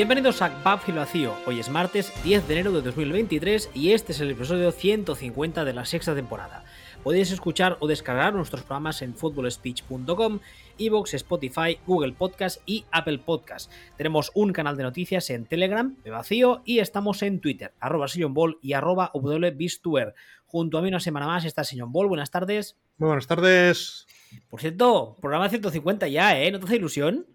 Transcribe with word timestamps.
Bienvenidos 0.00 0.40
a 0.40 0.48
Backfield 0.64 0.98
Vacío. 0.98 1.34
Hoy 1.44 1.60
es 1.60 1.68
martes 1.68 2.10
10 2.24 2.48
de 2.48 2.54
enero 2.54 2.72
de 2.72 2.80
2023 2.80 3.68
y 3.74 3.92
este 3.92 4.12
es 4.12 4.20
el 4.20 4.30
episodio 4.30 4.72
150 4.72 5.62
de 5.62 5.74
la 5.74 5.84
sexta 5.84 6.14
temporada. 6.14 6.64
Podéis 7.02 7.30
escuchar 7.32 7.76
o 7.80 7.86
descargar 7.86 8.32
nuestros 8.32 8.62
programas 8.62 9.02
en 9.02 9.14
footballspeech.com, 9.14 10.38
Evox, 10.78 11.12
Spotify, 11.12 11.78
Google 11.86 12.14
Podcast 12.14 12.62
y 12.64 12.86
Apple 12.90 13.18
Podcast. 13.18 13.70
Tenemos 13.98 14.30
un 14.34 14.54
canal 14.54 14.78
de 14.78 14.84
noticias 14.84 15.28
en 15.28 15.44
Telegram, 15.44 15.94
de 16.02 16.08
vacío, 16.08 16.62
y 16.64 16.78
estamos 16.78 17.22
en 17.22 17.38
Twitter, 17.38 17.74
arroba 17.78 18.06
Ball 18.30 18.56
y 18.62 18.72
arroba 18.72 19.10
wbistuer. 19.12 20.14
Junto 20.46 20.78
a 20.78 20.80
mí 20.80 20.88
una 20.88 21.00
semana 21.00 21.26
más 21.26 21.44
está 21.44 21.62
Sillon 21.62 21.92
Ball. 21.92 22.08
Buenas 22.08 22.30
tardes. 22.30 22.78
Muy 22.96 23.08
buenas 23.08 23.26
tardes. 23.26 24.06
Por 24.48 24.62
cierto, 24.62 25.18
programa 25.20 25.50
150 25.50 26.08
ya, 26.08 26.40
¿eh? 26.40 26.50
¿No 26.50 26.58
te 26.58 26.64
hace 26.64 26.76
ilusión? 26.76 27.26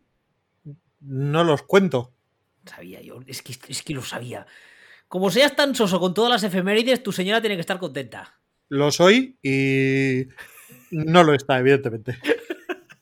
No 0.99 1.43
los 1.43 1.61
cuento. 1.61 2.14
Sabía 2.65 3.01
yo, 3.01 3.19
es 3.27 3.41
que, 3.41 3.55
es 3.67 3.83
que 3.83 3.93
lo 3.93 4.01
sabía. 4.01 4.45
Como 5.07 5.29
seas 5.29 5.55
tan 5.55 5.75
soso 5.75 5.99
con 5.99 6.13
todas 6.13 6.31
las 6.31 6.43
efemérides, 6.43 7.03
tu 7.03 7.11
señora 7.11 7.41
tiene 7.41 7.55
que 7.55 7.61
estar 7.61 7.77
contenta. 7.77 8.39
Lo 8.69 8.91
soy 8.91 9.37
y 9.43 10.27
no 10.91 11.23
lo 11.23 11.33
está, 11.33 11.59
evidentemente. 11.59 12.17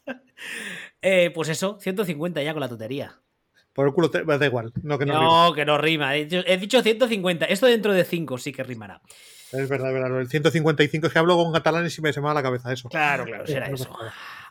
eh, 1.01 1.31
pues 1.33 1.49
eso, 1.49 1.77
150 1.79 2.43
ya 2.43 2.53
con 2.53 2.61
la 2.61 2.69
tontería. 2.69 3.19
Por 3.73 3.87
el 3.87 3.93
culo 3.93 4.11
te, 4.11 4.23
da 4.23 4.45
igual. 4.45 4.71
No, 4.83 4.99
que 4.99 5.05
no, 5.05 5.47
no 5.47 5.53
que 5.53 5.65
no 5.65 5.77
rima. 5.77 6.15
He 6.15 6.25
dicho, 6.25 6.43
he 6.45 6.57
dicho 6.57 6.83
150. 6.83 7.45
Esto 7.45 7.65
dentro 7.65 7.93
de 7.93 8.03
5 8.03 8.37
sí 8.37 8.51
que 8.51 8.63
rimará. 8.63 9.01
Es 9.51 9.69
verdad, 9.69 9.89
es 9.89 9.93
verdad. 9.93 10.19
El 10.19 10.27
155 10.27 11.07
es 11.07 11.13
que 11.13 11.19
hablo 11.19 11.35
con 11.35 11.51
catalán 11.53 11.83
y 11.83 12.01
me 12.01 12.13
se 12.13 12.21
me 12.21 12.27
va 12.27 12.33
la 12.33 12.43
cabeza 12.43 12.71
eso. 12.71 12.89
Claro, 12.89 13.25
claro, 13.25 13.47
será 13.47 13.67
eso. 13.67 13.89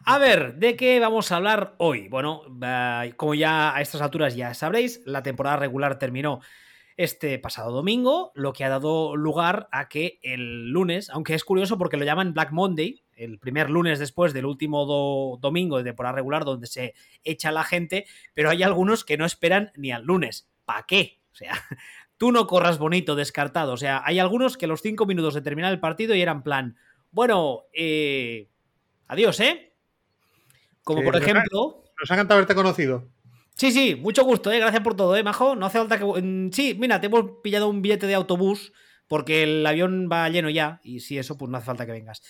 A 0.05 0.19
ver, 0.19 0.57
¿de 0.57 0.75
qué 0.77 0.99
vamos 0.99 1.31
a 1.31 1.37
hablar 1.37 1.75
hoy? 1.79 2.09
Bueno, 2.09 2.43
como 3.17 3.35
ya 3.35 3.75
a 3.75 3.81
estas 3.81 4.01
alturas 4.01 4.35
ya 4.35 4.53
sabréis, 4.53 5.01
la 5.05 5.23
temporada 5.23 5.57
regular 5.57 5.99
terminó 5.99 6.41
este 6.97 7.39
pasado 7.39 7.71
domingo, 7.71 8.33
lo 8.35 8.53
que 8.53 8.65
ha 8.65 8.69
dado 8.69 9.15
lugar 9.17 9.69
a 9.71 9.89
que 9.89 10.19
el 10.23 10.71
lunes, 10.71 11.09
aunque 11.11 11.35
es 11.35 11.45
curioso 11.45 11.79
porque 11.79 11.97
lo 11.97 12.05
llaman 12.05 12.35
Black 12.35 12.51
Monday, 12.51 13.05
el 13.15 13.39
primer 13.39 13.71
lunes 13.71 14.01
después 14.01 14.33
del 14.33 14.47
último 14.47 15.39
domingo 15.41 15.79
de 15.79 15.85
temporada 15.85 16.17
regular 16.17 16.45
donde 16.45 16.67
se 16.67 16.95
echa 17.23 17.53
la 17.53 17.63
gente, 17.63 18.07
pero 18.35 18.51
hay 18.51 18.65
algunos 18.65 19.05
que 19.05 19.17
no 19.17 19.25
esperan 19.25 19.71
ni 19.77 19.93
al 19.93 20.03
lunes. 20.03 20.51
¿Para 20.65 20.83
qué? 20.83 21.21
O 21.31 21.35
sea, 21.35 21.53
tú 22.17 22.33
no 22.33 22.49
corras 22.49 22.79
bonito, 22.79 23.15
descartado. 23.15 23.73
O 23.73 23.77
sea, 23.77 24.03
hay 24.05 24.19
algunos 24.19 24.57
que 24.57 24.67
los 24.67 24.83
cinco 24.83 25.07
minutos 25.07 25.35
de 25.35 25.43
terminar 25.43 25.73
el 25.73 25.81
partido 25.81 26.15
y 26.17 26.23
eran 26.23 26.43
plan, 26.43 26.77
bueno, 27.13 27.65
eh, 27.73 28.49
adiós, 29.07 29.39
¿eh? 29.41 29.72
Como 30.85 31.03
por 31.03 31.17
ejemplo... 31.17 31.85
Nos 32.01 32.11
ha 32.11 32.15
encantado 32.15 32.39
haberte 32.39 32.55
conocido. 32.55 33.09
Sí, 33.57 33.71
sí, 33.71 33.95
mucho 33.95 34.25
gusto, 34.25 34.51
¿eh? 34.51 34.59
Gracias 34.59 34.83
por 34.83 34.97
todo, 34.97 35.17
¿eh, 35.17 35.23
Majo? 35.23 35.55
No 35.55 35.67
hace 35.67 35.79
falta 35.79 35.99
que... 35.99 36.51
Sí, 36.53 36.77
mira, 36.79 37.01
te 37.01 37.07
hemos 37.07 37.43
pillado 37.43 37.69
un 37.69 37.83
billete 37.83 38.07
de 38.07 38.15
autobús 38.15 38.73
porque 39.07 39.43
el 39.43 39.67
avión 39.67 40.09
va 40.11 40.29
lleno 40.29 40.49
ya 40.49 40.81
y 40.83 41.01
si 41.01 41.19
eso, 41.19 41.37
pues 41.37 41.51
no 41.51 41.59
hace 41.59 41.67
falta 41.67 41.87
que 41.87 41.93
vengas. 41.93 42.23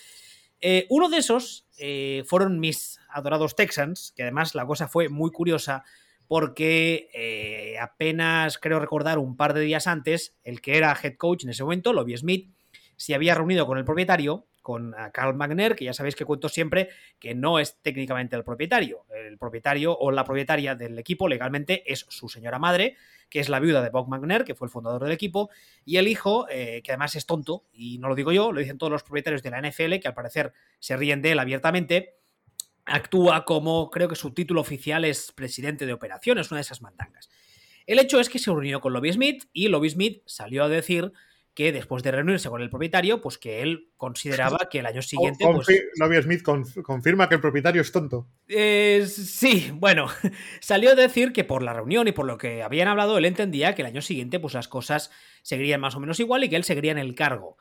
Eh, 0.60 0.86
uno 0.90 1.08
de 1.08 1.18
esos 1.18 1.66
eh, 1.78 2.22
fueron 2.26 2.60
mis 2.60 3.00
adorados 3.08 3.56
Texans, 3.56 4.12
que 4.16 4.22
además 4.22 4.54
la 4.54 4.66
cosa 4.66 4.88
fue 4.88 5.08
muy 5.08 5.30
curiosa 5.30 5.84
porque 6.28 7.08
eh, 7.14 7.78
apenas 7.80 8.58
creo 8.58 8.80
recordar 8.80 9.18
un 9.18 9.36
par 9.36 9.54
de 9.54 9.60
días 9.60 9.86
antes, 9.86 10.34
el 10.44 10.60
que 10.60 10.76
era 10.76 10.96
head 11.02 11.16
coach 11.16 11.44
en 11.44 11.50
ese 11.50 11.62
momento, 11.62 11.92
Lobby 11.92 12.16
Smith, 12.16 12.54
se 12.96 13.14
había 13.14 13.34
reunido 13.34 13.66
con 13.66 13.76
el 13.76 13.84
propietario, 13.84 14.46
con 14.62 14.94
Carl 15.12 15.34
Magner, 15.34 15.76
que 15.76 15.84
ya 15.84 15.92
sabéis 15.92 16.16
que 16.16 16.24
cuento 16.24 16.48
siempre 16.48 16.88
que 17.18 17.34
no 17.34 17.58
es 17.58 17.82
técnicamente 17.82 18.36
el 18.36 18.44
propietario. 18.44 19.04
El 19.12 19.36
propietario 19.36 19.96
o 19.98 20.10
la 20.10 20.24
propietaria 20.24 20.74
del 20.74 20.98
equipo 20.98 21.28
legalmente 21.28 21.82
es 21.92 22.06
su 22.08 22.28
señora 22.28 22.58
madre, 22.58 22.96
que 23.28 23.40
es 23.40 23.48
la 23.48 23.60
viuda 23.60 23.82
de 23.82 23.90
Bob 23.90 24.08
Magner, 24.08 24.44
que 24.44 24.54
fue 24.54 24.66
el 24.66 24.70
fundador 24.70 25.02
del 25.02 25.12
equipo, 25.12 25.50
y 25.84 25.96
el 25.96 26.08
hijo, 26.08 26.46
eh, 26.48 26.80
que 26.84 26.92
además 26.92 27.14
es 27.16 27.26
tonto, 27.26 27.64
y 27.72 27.98
no 27.98 28.08
lo 28.08 28.14
digo 28.14 28.32
yo, 28.32 28.52
lo 28.52 28.60
dicen 28.60 28.78
todos 28.78 28.92
los 28.92 29.02
propietarios 29.02 29.42
de 29.42 29.50
la 29.50 29.60
NFL, 29.60 29.98
que 30.00 30.08
al 30.08 30.14
parecer 30.14 30.52
se 30.78 30.96
ríen 30.96 31.22
de 31.22 31.32
él 31.32 31.38
abiertamente, 31.38 32.18
actúa 32.84 33.44
como, 33.44 33.90
creo 33.90 34.08
que 34.08 34.16
su 34.16 34.32
título 34.32 34.60
oficial 34.60 35.04
es 35.04 35.32
presidente 35.32 35.86
de 35.86 35.92
operaciones, 35.92 36.50
una 36.50 36.58
de 36.58 36.62
esas 36.62 36.82
mandangas. 36.82 37.30
El 37.86 37.98
hecho 37.98 38.20
es 38.20 38.28
que 38.28 38.38
se 38.38 38.50
reunió 38.50 38.80
con 38.80 38.92
Lobby 38.92 39.12
Smith 39.12 39.44
y 39.52 39.68
Lobby 39.68 39.90
Smith 39.90 40.22
salió 40.26 40.64
a 40.64 40.68
decir 40.68 41.12
que 41.54 41.70
después 41.70 42.02
de 42.02 42.10
reunirse 42.10 42.48
con 42.48 42.62
el 42.62 42.70
propietario, 42.70 43.20
pues 43.20 43.36
que 43.36 43.60
él 43.62 43.90
consideraba 43.96 44.68
que 44.70 44.78
el 44.78 44.86
año 44.86 45.02
siguiente... 45.02 45.44
Pues 45.44 45.68
Lobby 45.98 46.22
Smith 46.22 46.42
confirma 46.82 47.28
que 47.28 47.34
el 47.34 47.40
propietario 47.40 47.82
es 47.82 47.92
tonto. 47.92 48.26
Eh, 48.48 49.06
sí, 49.06 49.70
bueno, 49.74 50.06
salió 50.60 50.90
a 50.90 50.94
decir 50.94 51.32
que 51.32 51.44
por 51.44 51.62
la 51.62 51.74
reunión 51.74 52.08
y 52.08 52.12
por 52.12 52.26
lo 52.26 52.38
que 52.38 52.62
habían 52.62 52.88
hablado, 52.88 53.18
él 53.18 53.26
entendía 53.26 53.74
que 53.74 53.82
el 53.82 53.86
año 53.86 54.02
siguiente 54.02 54.40
pues 54.40 54.54
las 54.54 54.68
cosas 54.68 55.10
seguirían 55.42 55.80
más 55.80 55.94
o 55.94 56.00
menos 56.00 56.20
igual 56.20 56.44
y 56.44 56.48
que 56.48 56.56
él 56.56 56.64
seguiría 56.64 56.92
en 56.92 56.98
el 56.98 57.14
cargo. 57.14 57.58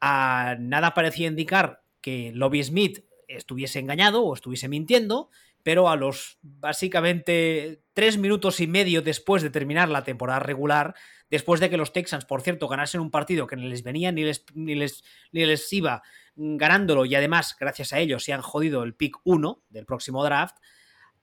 A 0.00 0.56
nada 0.60 0.94
parecía 0.94 1.28
indicar 1.28 1.82
que 2.00 2.30
Lobby 2.34 2.62
Smith 2.62 3.04
estuviese 3.26 3.78
engañado 3.78 4.22
o 4.22 4.34
estuviese 4.34 4.68
mintiendo, 4.68 5.30
pero 5.62 5.88
a 5.88 5.96
los 5.96 6.38
básicamente 6.42 7.80
tres 7.94 8.18
minutos 8.18 8.60
y 8.60 8.66
medio 8.66 9.02
después 9.02 9.42
de 9.42 9.50
terminar 9.50 9.88
la 9.88 10.04
temporada 10.04 10.40
regular, 10.40 10.94
después 11.30 11.60
de 11.60 11.70
que 11.70 11.76
los 11.76 11.92
Texans, 11.92 12.24
por 12.24 12.42
cierto, 12.42 12.68
ganasen 12.68 13.00
un 13.00 13.10
partido 13.10 13.46
que 13.46 13.56
ni 13.56 13.68
les 13.68 13.82
venía 13.82 14.12
ni 14.12 14.24
les, 14.24 14.44
ni 14.54 14.74
les, 14.74 15.04
ni 15.32 15.44
les 15.44 15.72
iba 15.72 16.02
ganándolo 16.36 17.04
y 17.04 17.14
además, 17.14 17.56
gracias 17.58 17.92
a 17.92 18.00
ellos, 18.00 18.24
se 18.24 18.32
han 18.32 18.42
jodido 18.42 18.82
el 18.82 18.94
pick 18.94 19.16
1 19.24 19.62
del 19.68 19.86
próximo 19.86 20.24
draft, 20.24 20.56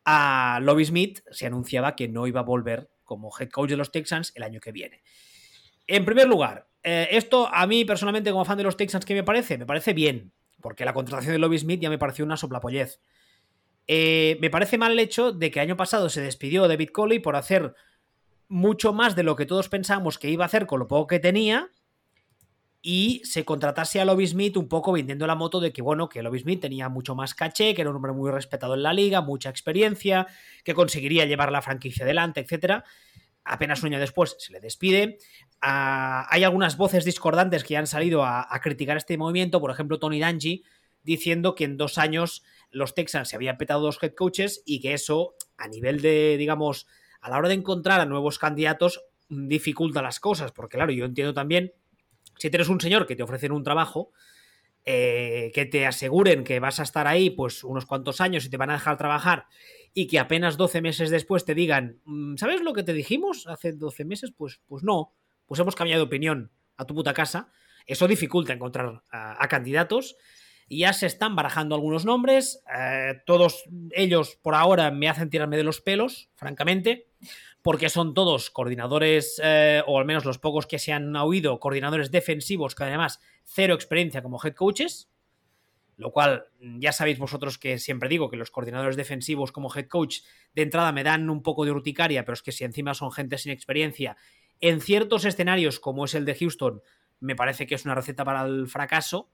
a 0.06 0.60
Lobby 0.62 0.86
Smith 0.86 1.22
se 1.32 1.46
anunciaba 1.46 1.96
que 1.96 2.08
no 2.08 2.28
iba 2.28 2.40
a 2.40 2.44
volver 2.44 2.90
como 3.04 3.32
head 3.38 3.50
coach 3.50 3.70
de 3.70 3.78
los 3.78 3.92
Texans 3.92 4.32
el 4.36 4.44
año 4.44 4.60
que 4.60 4.72
viene. 4.72 5.04
En 5.88 6.06
primer 6.06 6.28
lugar, 6.28 6.68
eh, 6.84 7.10
esto 7.12 7.48
a 7.52 7.68
mí 7.68 7.86
personalmente 7.86 8.32
como 8.32 8.46
fan 8.46 8.58
de 8.58 8.64
los 8.64 8.78
Texans, 8.78 9.06
¿qué 9.06 9.14
me 9.14 9.24
parece? 9.24 9.58
Me 9.58 9.66
parece 9.66 9.94
bien, 9.94 10.32
porque 10.62 10.86
la 10.86 10.94
contratación 10.94 11.34
de 11.34 11.40
Lobby 11.40 11.60
Smith 11.60 11.82
ya 11.82 11.90
me 11.90 11.98
pareció 11.98 12.26
una 12.26 12.38
soplapollez. 12.38 13.02
Eh, 13.88 14.38
me 14.40 14.50
parece 14.50 14.78
mal 14.78 14.94
el 14.94 15.00
hecho 15.00 15.32
de 15.32 15.52
que 15.52 15.60
año 15.60 15.76
pasado 15.76 16.10
se 16.10 16.22
despidió 16.22 16.68
David 16.68 16.90
Coley 16.90 17.20
por 17.20 17.36
hacer 17.36 17.76
mucho 18.52 18.92
más 18.92 19.16
de 19.16 19.24
lo 19.24 19.38
que 19.38 19.46
todos 19.46 19.70
pensábamos 19.70 20.20
que 20.20 20.30
iba 20.30 20.44
a 20.44 20.48
hacer 20.48 20.66
con 20.68 20.80
lo 20.80 20.88
poco 20.90 21.08
que 21.08 21.20
tenía 21.20 21.70
y 22.82 23.22
se 23.24 23.46
contratase 23.46 24.02
a 24.02 24.06
Lobby 24.06 24.28
Smith 24.28 24.58
un 24.58 24.68
poco 24.68 24.92
vendiendo 24.92 25.26
la 25.26 25.36
moto 25.36 25.62
de 25.62 25.72
que, 25.72 25.82
bueno, 25.82 26.10
que 26.10 26.22
Lobby 26.22 26.40
Smith 26.40 26.60
tenía 26.60 26.90
mucho 26.90 27.16
más 27.16 27.34
caché, 27.34 27.74
que 27.74 27.82
era 27.82 27.90
un 27.90 27.96
hombre 27.96 28.12
muy 28.12 28.30
respetado 28.30 28.74
en 28.74 28.84
la 28.84 28.92
liga, 28.92 29.22
mucha 29.22 29.50
experiencia, 29.50 30.28
que 30.66 30.74
conseguiría 30.74 31.26
llevar 31.26 31.50
la 31.50 31.62
franquicia 31.62 32.04
adelante, 32.04 32.46
etc. 32.46 32.84
Apenas 33.46 33.84
un 33.84 33.94
año 33.94 34.00
después 34.00 34.36
se 34.38 34.52
le 34.52 34.60
despide. 34.60 35.18
Ah, 35.62 36.28
hay 36.30 36.44
algunas 36.44 36.76
voces 36.76 37.06
discordantes 37.06 37.64
que 37.64 37.78
han 37.78 37.88
salido 37.88 38.26
a, 38.26 38.60
criticar 38.62 38.98
este 38.98 39.18
movimiento, 39.18 39.62
por 39.62 39.72
ejemplo, 39.72 39.98
Tony 39.98 40.20
Danji, 40.20 40.66
diciendo 41.04 41.56
que 41.56 41.64
en 41.64 41.78
dos 41.78 41.98
años 41.98 42.44
los 42.70 42.96
Texans 42.96 43.30
se 43.30 43.38
habían 43.38 43.58
petado 43.58 43.80
dos 43.80 43.98
head 44.02 44.14
coaches 44.14 44.62
y 44.66 44.82
que 44.82 44.94
eso, 44.94 45.36
a 45.58 45.70
nivel 45.70 46.02
de, 46.02 46.36
digamos, 46.38 46.88
a 47.22 47.30
la 47.30 47.38
hora 47.38 47.48
de 47.48 47.56
encontrar 47.56 48.00
a 48.00 48.06
nuevos 48.06 48.40
candidatos, 48.40 49.02
dificulta 49.30 50.02
las 50.02 50.20
cosas, 50.20 50.52
porque 50.52 50.78
claro, 50.78 50.92
yo 50.92 51.06
entiendo 51.06 51.34
también, 51.34 51.74
si 52.38 52.50
tienes 52.50 52.70
un 52.70 52.82
señor 52.82 53.08
que 53.08 53.16
te 53.16 53.24
ofrecen 53.24 53.52
un 53.52 53.64
trabajo, 53.64 54.12
eh, 54.84 55.52
que 55.54 55.66
te 55.66 55.86
aseguren 55.86 56.44
que 56.44 56.60
vas 56.60 56.80
a 56.80 56.84
estar 56.84 57.06
ahí 57.06 57.30
pues 57.30 57.64
unos 57.64 57.86
cuantos 57.86 58.20
años 58.20 58.46
y 58.46 58.50
te 58.50 58.58
van 58.58 58.72
a 58.72 58.74
dejar 58.74 58.98
trabajar 58.98 59.46
y 59.94 60.08
que 60.08 60.18
apenas 60.18 60.58
12 60.58 60.82
meses 60.82 61.10
después 61.12 61.46
te 61.46 61.54
digan, 61.54 62.00
mm, 62.06 62.38
¿sabes 62.38 62.62
lo 62.62 62.74
que 62.74 62.84
te 62.84 62.94
dijimos 62.94 63.46
hace 63.48 63.74
12 63.74 64.06
meses? 64.06 64.32
Pues, 64.36 64.60
pues 64.66 64.84
no, 64.84 65.14
pues 65.46 65.60
hemos 65.60 65.76
cambiado 65.76 66.02
de 66.02 66.08
opinión 66.08 66.52
a 66.78 66.86
tu 66.86 66.96
puta 66.96 67.14
casa. 67.14 67.52
Eso 67.86 68.08
dificulta 68.08 68.54
encontrar 68.54 69.04
a, 69.12 69.48
candidatos. 69.48 70.16
Y 70.72 70.80
ya 70.80 70.94
se 70.94 71.06
están 71.06 71.36
barajando 71.36 71.76
algunos 71.76 72.06
nombres. 72.06 72.64
Eh, 72.74 73.16
todos 73.26 73.66
ellos, 73.92 74.40
por 74.42 74.56
ahora, 74.56 74.90
me 74.90 75.10
hacen 75.10 75.30
tirarme 75.30 75.58
de 75.58 75.66
los 75.66 75.82
pelos, 75.82 76.30
francamente, 76.36 77.10
porque 77.62 77.90
son 77.90 78.14
todos 78.14 78.50
coordinadores, 78.50 79.42
eh, 79.44 79.84
o 79.86 80.00
al 80.00 80.06
menos 80.06 80.24
los 80.24 80.40
pocos 80.40 80.68
que 80.68 80.80
se 80.80 80.94
han 80.94 81.14
oído, 81.18 81.60
coordinadores 81.60 82.10
defensivos, 82.10 82.74
que 82.74 82.86
además 82.86 83.20
cero 83.44 83.74
experiencia 83.74 84.24
como 84.24 84.40
head 84.42 84.54
coaches. 84.54 85.12
Lo 85.98 86.14
cual, 86.14 86.46
ya 86.62 86.94
sabéis 86.94 87.20
vosotros 87.20 87.58
que 87.58 87.78
siempre 87.78 88.08
digo 88.08 88.30
que 88.30 88.38
los 88.38 88.50
coordinadores 88.50 88.96
defensivos 88.96 89.52
como 89.52 89.76
head 89.76 89.90
coach 89.90 90.20
de 90.56 90.62
entrada 90.62 90.94
me 90.94 91.04
dan 91.04 91.30
un 91.30 91.44
poco 91.44 91.66
de 91.66 91.72
urticaria, 91.72 92.24
pero 92.24 92.36
es 92.36 92.42
que 92.42 92.54
si 92.54 92.64
encima 92.64 92.94
son 92.94 93.12
gente 93.12 93.38
sin 93.38 93.52
experiencia 93.52 94.16
en 94.62 94.80
ciertos 94.80 95.26
escenarios, 95.26 95.82
como 95.82 96.06
es 96.06 96.16
el 96.16 96.24
de 96.24 96.36
Houston, 96.36 96.82
me 97.20 97.36
parece 97.36 97.68
que 97.68 97.76
es 97.76 97.84
una 97.84 97.94
receta 97.94 98.24
para 98.24 98.46
el 98.46 98.70
fracaso. 98.70 99.30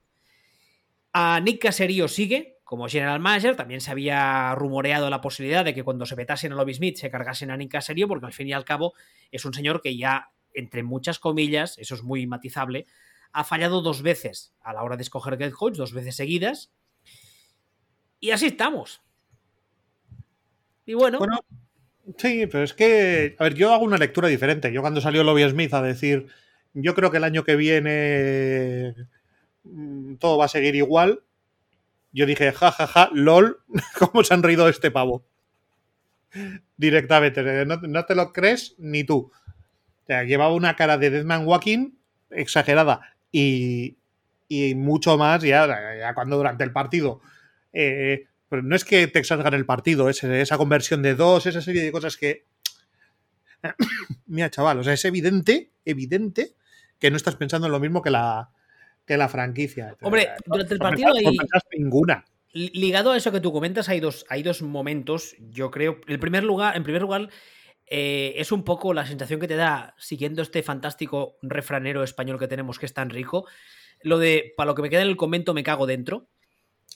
A 1.13 1.39
Nick 1.39 1.61
Caserio 1.61 2.07
sigue 2.07 2.57
como 2.63 2.87
general 2.87 3.19
manager. 3.19 3.55
También 3.55 3.81
se 3.81 3.91
había 3.91 4.53
rumoreado 4.55 5.09
la 5.09 5.21
posibilidad 5.21 5.63
de 5.63 5.73
que 5.73 5.83
cuando 5.83 6.05
se 6.05 6.15
petasen 6.15 6.51
a 6.51 6.55
Lobby 6.55 6.73
Smith 6.73 6.97
se 6.97 7.09
cargasen 7.09 7.49
a 7.51 7.57
Nick 7.57 7.71
Caserio, 7.71 8.07
porque 8.07 8.25
al 8.25 8.33
fin 8.33 8.47
y 8.47 8.53
al 8.53 8.65
cabo 8.65 8.93
es 9.31 9.45
un 9.45 9.53
señor 9.53 9.81
que 9.81 9.97
ya, 9.97 10.31
entre 10.53 10.83
muchas 10.83 11.17
comillas, 11.17 11.77
eso 11.77 11.95
es 11.95 12.03
muy 12.03 12.27
matizable, 12.27 12.85
ha 13.31 13.43
fallado 13.43 13.81
dos 13.81 14.01
veces 14.01 14.53
a 14.61 14.73
la 14.73 14.83
hora 14.83 14.97
de 14.97 15.03
escoger 15.03 15.41
head 15.41 15.51
coach, 15.51 15.75
dos 15.75 15.93
veces 15.93 16.15
seguidas. 16.15 16.71
Y 18.19 18.31
así 18.31 18.47
estamos. 18.47 19.01
Y 20.85 20.93
bueno 20.93 21.19
Sí, 22.17 22.47
pero 22.47 22.63
es 22.63 22.73
que, 22.73 23.35
a 23.37 23.43
ver, 23.43 23.53
yo 23.53 23.73
hago 23.73 23.83
una 23.83 23.97
lectura 23.97 24.29
diferente. 24.29 24.71
Yo 24.71 24.81
cuando 24.81 25.01
salió 25.01 25.23
Lobby 25.23 25.47
Smith 25.49 25.73
a 25.73 25.81
decir, 25.81 26.27
yo 26.73 26.95
creo 26.95 27.11
que 27.11 27.17
el 27.17 27.25
año 27.25 27.43
que 27.43 27.57
viene 27.57 28.95
todo 30.19 30.37
va 30.37 30.45
a 30.45 30.49
seguir 30.49 30.75
igual, 30.75 31.23
yo 32.11 32.25
dije, 32.25 32.51
jajaja, 32.51 32.87
ja, 32.87 33.07
ja, 33.07 33.09
lol, 33.13 33.59
¿cómo 33.99 34.23
se 34.23 34.33
han 34.33 34.43
reído 34.43 34.67
este 34.69 34.91
pavo? 34.91 35.25
Directamente, 36.75 37.65
no, 37.65 37.77
no, 37.77 38.05
te 38.05 38.15
lo 38.15 38.33
crees 38.33 38.75
ni 38.77 39.03
tú. 39.03 39.31
Llevaba 40.07 40.53
una 40.53 40.75
cara 40.75 40.97
de 40.97 41.09
Deadman 41.09 41.45
Walking 41.45 41.91
exagerada 42.29 43.01
y, 43.31 43.97
y 44.47 44.75
mucho 44.75 45.17
más 45.17 45.43
ya, 45.43 45.67
ya, 45.99 46.13
cuando 46.13 46.37
durante 46.37 46.63
el 46.63 46.71
partido. 46.71 47.21
Eh, 47.73 48.27
pero 48.49 48.61
no 48.61 48.75
es 48.75 48.85
que 48.85 49.07
Texas 49.07 49.41
gane 49.43 49.57
el 49.57 49.65
partido, 49.65 50.09
es 50.09 50.23
esa 50.23 50.57
conversión 50.57 51.01
de 51.01 51.15
dos, 51.15 51.45
esa 51.45 51.61
serie 51.61 51.83
de 51.83 51.91
cosas 51.91 52.17
que. 52.17 52.45
Mira, 54.25 54.49
chaval, 54.49 54.79
o 54.79 54.83
sea, 54.83 54.93
es 54.93 55.05
evidente, 55.05 55.71
evidente 55.85 56.55
que 56.99 57.11
no 57.11 57.17
estás 57.17 57.35
pensando 57.35 57.67
en 57.67 57.73
lo 57.73 57.79
mismo 57.79 58.01
que 58.01 58.09
la, 58.09 58.51
que 59.07 59.17
la 59.17 59.29
franquicia. 59.29 59.95
Hombre, 60.01 60.29
durante 60.45 60.73
el 60.73 60.79
partido 60.79 61.13
hay. 61.15 61.37
ninguna. 61.79 62.25
Ligado 62.51 63.11
a 63.11 63.17
eso 63.17 63.31
que 63.31 63.39
tú 63.39 63.51
comentas, 63.53 63.87
hay 63.87 63.99
dos, 63.99 64.25
hay 64.29 64.43
dos 64.43 64.61
momentos. 64.61 65.35
Yo 65.39 65.71
creo. 65.71 66.01
El 66.07 66.19
primer 66.19 66.43
lugar, 66.43 66.75
en 66.75 66.83
primer 66.83 67.01
lugar, 67.01 67.29
eh, 67.87 68.33
es 68.35 68.51
un 68.51 68.63
poco 68.63 68.93
la 68.93 69.05
sensación 69.05 69.39
que 69.39 69.47
te 69.47 69.55
da, 69.55 69.95
siguiendo 69.97 70.41
este 70.41 70.61
fantástico 70.61 71.37
refranero 71.41 72.03
español 72.03 72.37
que 72.37 72.47
tenemos, 72.47 72.79
que 72.79 72.85
es 72.85 72.93
tan 72.93 73.09
rico. 73.09 73.47
Lo 74.01 74.17
de, 74.19 74.53
para 74.57 74.67
lo 74.67 74.75
que 74.75 74.81
me 74.81 74.89
queda 74.89 75.03
en 75.03 75.07
el 75.07 75.17
convento, 75.17 75.53
me 75.53 75.63
cago 75.63 75.87
dentro. 75.87 76.29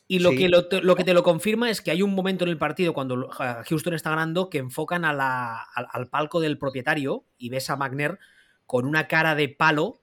Y 0.07 0.19
lo, 0.19 0.31
sí. 0.31 0.37
que 0.37 0.49
lo, 0.49 0.67
lo, 0.81 0.95
que 0.95 1.05
te 1.05 1.13
lo 1.13 1.23
confirma 1.23 1.69
es 1.69 1.79
que 1.79 1.91
hay 1.91 2.01
un 2.01 2.13
momento 2.13 2.43
en 2.43 2.49
el 2.49 2.57
partido 2.57 2.93
cuando 2.93 3.29
Houston 3.29 3.93
está 3.93 4.09
ganando 4.09 4.49
que 4.49 4.57
enfocan 4.57 5.05
a 5.05 5.13
la, 5.13 5.61
al, 5.73 5.87
al, 5.89 6.09
palco 6.09 6.41
del 6.41 6.57
propietario 6.57 7.25
y 7.37 7.49
ves 7.49 7.69
a 7.69 7.77
Magner 7.77 8.19
con 8.65 8.85
una 8.85 9.07
cara 9.07 9.35
de 9.35 9.47
palo 9.47 10.00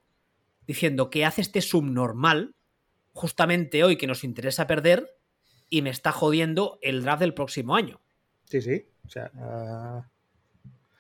diciendo 0.68 1.10
que 1.10 1.24
hace 1.24 1.40
este 1.40 1.62
subnormal 1.62 2.54
justamente 3.12 3.82
hoy 3.82 3.96
que 3.96 4.06
nos 4.06 4.22
interesa 4.22 4.68
perder 4.68 5.16
y 5.68 5.82
me 5.82 5.90
está 5.90 6.12
jodiendo 6.12 6.78
el 6.82 7.02
draft 7.02 7.20
del 7.20 7.34
próximo 7.34 7.74
año. 7.74 8.00
Sí, 8.44 8.62
sí. 8.62 8.84
O 9.04 9.08
sea, 9.08 9.32
uh... 9.34 10.08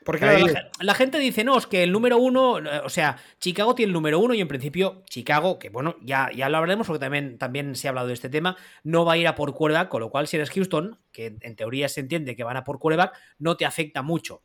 Porque 0.04 0.24
la, 0.24 0.70
la, 0.80 0.94
gente 0.94 1.18
dice, 1.18 1.44
no, 1.44 1.58
es 1.58 1.66
que 1.66 1.82
el 1.82 1.92
número 1.92 2.16
uno, 2.16 2.60
o 2.82 2.88
sea, 2.88 3.18
Chicago 3.40 3.74
tiene 3.74 3.90
el 3.90 3.92
número 3.92 4.18
uno 4.18 4.32
y 4.32 4.40
en 4.40 4.48
principio 4.48 5.02
Chicago, 5.04 5.58
que 5.58 5.68
bueno, 5.68 5.96
ya, 6.00 6.30
ya 6.34 6.48
lo 6.48 6.56
hablaremos 6.56 6.86
porque 6.86 7.00
también, 7.00 7.36
también 7.36 7.74
se 7.74 7.88
ha 7.88 7.90
hablado 7.90 8.06
de 8.06 8.14
este 8.14 8.30
tema, 8.30 8.56
no 8.84 9.04
va 9.04 9.12
a 9.12 9.16
ir 9.18 9.28
a 9.28 9.34
por 9.34 9.52
quarterback, 9.52 9.90
con 9.90 10.00
lo 10.00 10.08
cual 10.08 10.26
si 10.26 10.36
eres 10.36 10.48
Houston, 10.48 10.98
que 11.12 11.36
en 11.42 11.56
teoría 11.56 11.90
se 11.90 12.00
entiende 12.00 12.36
que 12.36 12.42
van 12.42 12.56
a 12.56 12.64
por 12.64 12.78
quarterback, 12.78 13.14
no 13.38 13.58
te 13.58 13.66
afecta 13.66 14.00
mucho. 14.00 14.42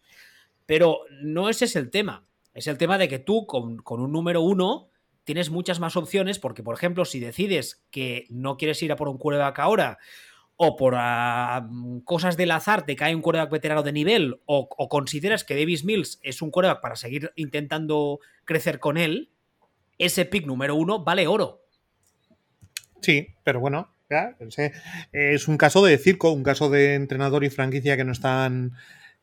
Pero 0.66 1.00
no 1.22 1.48
ese 1.48 1.64
es 1.64 1.78
el 1.78 1.90
tema. 1.90 2.28
Es 2.54 2.68
el 2.68 2.78
tema 2.78 2.98
de 2.98 3.08
que 3.08 3.20
tú 3.20 3.48
con, 3.48 3.78
con 3.78 4.02
un 4.02 4.12
número 4.12 4.42
uno 4.42 4.90
tienes 5.24 5.50
muchas 5.50 5.80
más 5.80 5.96
opciones 5.96 6.40
porque, 6.40 6.64
por 6.64 6.76
ejemplo, 6.76 7.06
si 7.06 7.20
decides 7.20 7.84
que 7.92 8.26
no 8.30 8.58
quieres 8.58 8.82
ir 8.84 8.92
a 8.92 8.96
por 8.96 9.08
un 9.08 9.18
quarterback 9.18 9.60
ahora 9.60 9.98
o 10.56 10.76
por 10.76 10.94
uh, 10.94 12.04
cosas 12.04 12.38
del 12.38 12.52
azar 12.52 12.86
te 12.86 12.96
cae 12.96 13.16
un 13.16 13.22
quarterback 13.22 13.52
veterano 13.52 13.84
de 13.84 13.92
nivel 13.92 14.40
o, 14.46 14.68
consideras 14.90 15.44
que 15.44 15.56
Davis 15.56 15.84
Mills 15.84 16.20
es 16.22 16.42
un 16.42 16.52
quarterback 16.52 16.82
para 16.82 16.96
seguir 16.96 17.32
intentando 17.36 18.20
crecer 18.46 18.80
con 18.80 18.98
él, 18.98 19.32
ese 19.98 20.26
pick 20.26 20.46
número 20.46 20.76
uno 20.76 21.04
vale 21.04 21.28
oro. 21.28 21.66
Sí, 23.02 23.36
pero 23.44 23.60
bueno, 23.60 23.94
ya, 24.10 24.38
es 25.12 25.48
un 25.48 25.58
caso 25.58 25.84
de 25.84 25.98
circo, 25.98 26.32
un 26.32 26.44
caso 26.44 26.70
de 26.70 26.96
entrenador 26.96 27.44
y 27.44 27.50
franquicia 27.50 27.98
que 27.98 28.06
no 28.06 28.12
están 28.12 28.74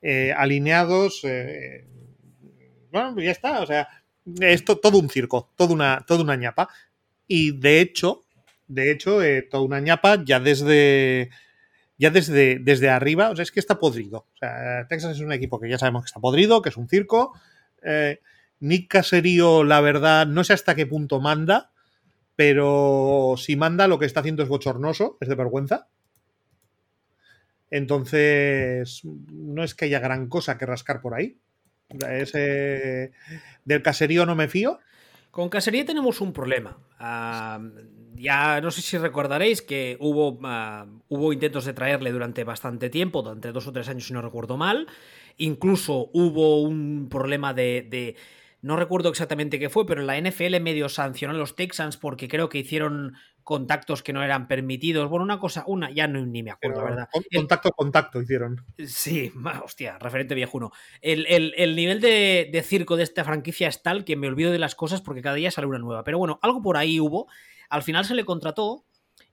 eh, 0.02 0.34
alineados. 0.36 1.20
Eh, 1.24 1.86
bueno, 2.90 3.18
ya 3.20 3.30
está, 3.30 3.60
o 3.60 3.66
sea, 3.66 3.88
es 4.40 4.64
to, 4.64 4.78
todo 4.78 4.98
un 4.98 5.10
circo, 5.10 5.50
toda 5.56 5.74
una, 5.74 6.04
toda 6.06 6.22
una 6.22 6.36
ñapa. 6.36 6.68
Y 7.26 7.52
de 7.58 7.80
hecho, 7.80 8.22
de 8.68 8.92
hecho, 8.92 9.22
eh, 9.22 9.42
toda 9.42 9.64
una 9.64 9.80
ñapa 9.80 10.22
ya 10.24 10.40
desde. 10.40 11.30
Ya 11.98 12.08
desde, 12.08 12.58
desde 12.58 12.88
arriba, 12.88 13.28
o 13.28 13.36
sea, 13.36 13.42
es 13.42 13.52
que 13.52 13.60
está 13.60 13.78
podrido. 13.78 14.26
O 14.32 14.36
sea, 14.38 14.86
Texas 14.88 15.16
es 15.16 15.20
un 15.20 15.32
equipo 15.32 15.60
que 15.60 15.68
ya 15.68 15.76
sabemos 15.76 16.02
que 16.02 16.06
está 16.06 16.20
podrido, 16.20 16.62
que 16.62 16.70
es 16.70 16.78
un 16.78 16.88
circo. 16.88 17.34
Eh, 17.82 18.20
Nick 18.60 18.88
Caserío, 18.88 19.64
la 19.64 19.82
verdad, 19.82 20.26
no 20.26 20.42
sé 20.42 20.54
hasta 20.54 20.74
qué 20.74 20.86
punto 20.86 21.20
manda, 21.20 21.72
pero 22.36 23.34
si 23.36 23.54
manda, 23.56 23.86
lo 23.86 23.98
que 23.98 24.06
está 24.06 24.20
haciendo 24.20 24.42
es 24.42 24.48
bochornoso, 24.48 25.18
es 25.20 25.28
de 25.28 25.34
vergüenza. 25.34 25.88
Entonces, 27.70 29.02
no 29.04 29.62
es 29.62 29.74
que 29.74 29.84
haya 29.84 30.00
gran 30.00 30.28
cosa 30.28 30.56
que 30.56 30.66
rascar 30.66 31.02
por 31.02 31.14
ahí. 31.14 31.38
Ese, 32.08 33.12
del 33.64 33.82
caserío 33.82 34.26
no 34.26 34.34
me 34.34 34.48
fío. 34.48 34.78
Con 35.30 35.48
Casería 35.48 35.84
tenemos 35.84 36.20
un 36.20 36.32
problema. 36.32 36.78
Uh, 36.98 37.70
ya 38.14 38.60
no 38.60 38.70
sé 38.70 38.82
si 38.82 38.98
recordaréis 38.98 39.62
que 39.62 39.96
hubo, 40.00 40.30
uh, 40.30 41.02
hubo 41.08 41.32
intentos 41.32 41.64
de 41.64 41.72
traerle 41.72 42.10
durante 42.10 42.42
bastante 42.42 42.90
tiempo, 42.90 43.22
durante 43.22 43.52
dos 43.52 43.66
o 43.66 43.72
tres 43.72 43.88
años 43.88 44.06
si 44.06 44.12
no 44.12 44.22
recuerdo 44.22 44.56
mal. 44.56 44.88
Incluso 45.36 46.10
hubo 46.12 46.62
un 46.62 47.08
problema 47.08 47.54
de 47.54 48.16
no 48.62 48.76
recuerdo 48.76 49.08
exactamente 49.08 49.58
qué 49.58 49.70
fue, 49.70 49.86
pero 49.86 50.02
la 50.02 50.20
NFL 50.20 50.60
medio 50.60 50.88
sancionó 50.88 51.34
a 51.34 51.38
los 51.38 51.56
Texans 51.56 51.96
porque 51.96 52.28
creo 52.28 52.48
que 52.48 52.58
hicieron 52.58 53.14
contactos 53.42 54.02
que 54.02 54.12
no 54.12 54.22
eran 54.22 54.48
permitidos. 54.48 55.08
Bueno, 55.08 55.24
una 55.24 55.38
cosa, 55.38 55.64
una, 55.66 55.90
ya 55.90 56.06
no, 56.06 56.24
ni 56.24 56.42
me 56.42 56.50
acuerdo, 56.50 56.76
pero, 56.76 56.84
la 56.84 56.90
verdad. 56.90 57.08
Contacto, 57.34 57.70
contacto 57.72 58.20
hicieron. 58.20 58.64
Sí, 58.86 59.32
hostia, 59.64 59.98
referente 59.98 60.34
viejuno. 60.34 60.72
El, 61.00 61.26
el, 61.26 61.54
el 61.56 61.74
nivel 61.74 62.00
de, 62.00 62.50
de, 62.52 62.62
circo 62.62 62.96
de 62.96 63.02
esta 63.02 63.24
franquicia 63.24 63.68
es 63.68 63.82
tal 63.82 64.04
que 64.04 64.16
me 64.16 64.28
olvido 64.28 64.52
de 64.52 64.58
las 64.58 64.74
cosas 64.74 65.00
porque 65.00 65.22
cada 65.22 65.36
día 65.36 65.50
sale 65.50 65.66
una 65.66 65.78
nueva. 65.78 66.04
Pero 66.04 66.18
bueno, 66.18 66.38
algo 66.42 66.60
por 66.60 66.76
ahí 66.76 67.00
hubo. 67.00 67.28
Al 67.70 67.82
final 67.82 68.04
se 68.04 68.14
le 68.14 68.24
contrató. 68.24 68.84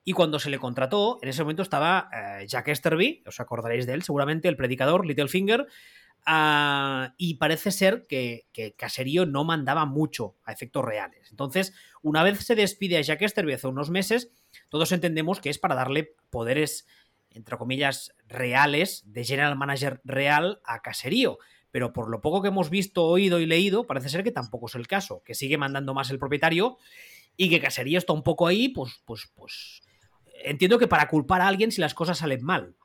Y 0.04 0.14
cuando 0.14 0.40
se 0.40 0.50
le 0.50 0.58
contrató, 0.58 1.20
en 1.22 1.28
ese 1.28 1.44
momento 1.44 1.64
estaba 1.64 2.10
eh, 2.14 2.48
Jack 2.48 2.70
Esterby, 2.70 3.24
os 3.28 3.42
acordaréis 3.42 3.86
de 3.86 3.94
él, 3.94 4.04
seguramente, 4.04 4.48
el 4.48 4.56
predicador, 4.56 5.06
Littlefinger, 5.06 5.68
Uh, 6.26 7.14
y 7.18 7.36
parece 7.36 7.72
ser 7.72 8.06
que, 8.08 8.48
que, 8.52 8.74
Caserío 8.74 9.26
no 9.26 9.46
mandaba 9.46 9.86
mucho 9.86 10.36
a 10.44 10.52
efectos 10.52 10.84
reales. 10.84 11.30
Entonces, 11.32 11.74
una 12.02 12.22
vez 12.22 12.40
se 12.40 12.56
despide 12.56 12.98
a 12.98 13.02
Jack 13.02 13.22
Esterby 13.22 13.54
hace 13.54 13.68
unos 13.68 13.90
meses, 13.90 14.32
todos 14.70 14.92
entendemos 14.92 15.40
que 15.40 15.50
es 15.50 15.58
para 15.58 15.76
darle 15.76 16.16
poderes, 16.30 16.86
entre 17.30 17.58
comillas, 17.58 18.14
reales, 18.28 19.04
de 19.06 19.24
general 19.24 19.56
manager 19.56 20.02
real 20.04 20.60
a 20.66 20.82
Caserío. 20.82 21.40
Pero 21.72 21.94
por 21.94 22.10
lo 22.10 22.22
poco 22.22 22.42
que 22.42 22.48
hemos 22.50 22.70
visto, 22.70 23.06
oído 23.06 23.40
y 23.40 23.46
leído, 23.46 23.88
parece 23.88 24.10
ser 24.10 24.24
que 24.24 24.32
tampoco 24.32 24.68
es 24.68 24.76
el 24.76 24.88
caso, 24.88 25.22
que 25.24 25.36
sigue 25.36 25.58
mandando 25.58 25.94
más 25.94 26.10
el 26.10 26.20
propietario 26.20 26.78
y 27.36 27.50
que 27.50 27.62
Caserío 27.62 28.00
está 28.00 28.14
un 28.14 28.24
poco 28.24 28.48
ahí, 28.48 28.70
pues, 28.70 29.02
pues, 29.06 29.30
pues. 29.36 29.82
Entiendo 30.44 30.80
que 30.80 30.88
para 30.88 31.08
culpar 31.08 31.42
a 31.42 31.48
alguien 31.48 31.72
si 31.72 31.82
las 31.82 31.94
cosas 31.94 32.18
salen 32.18 32.44
mal. 32.44 32.76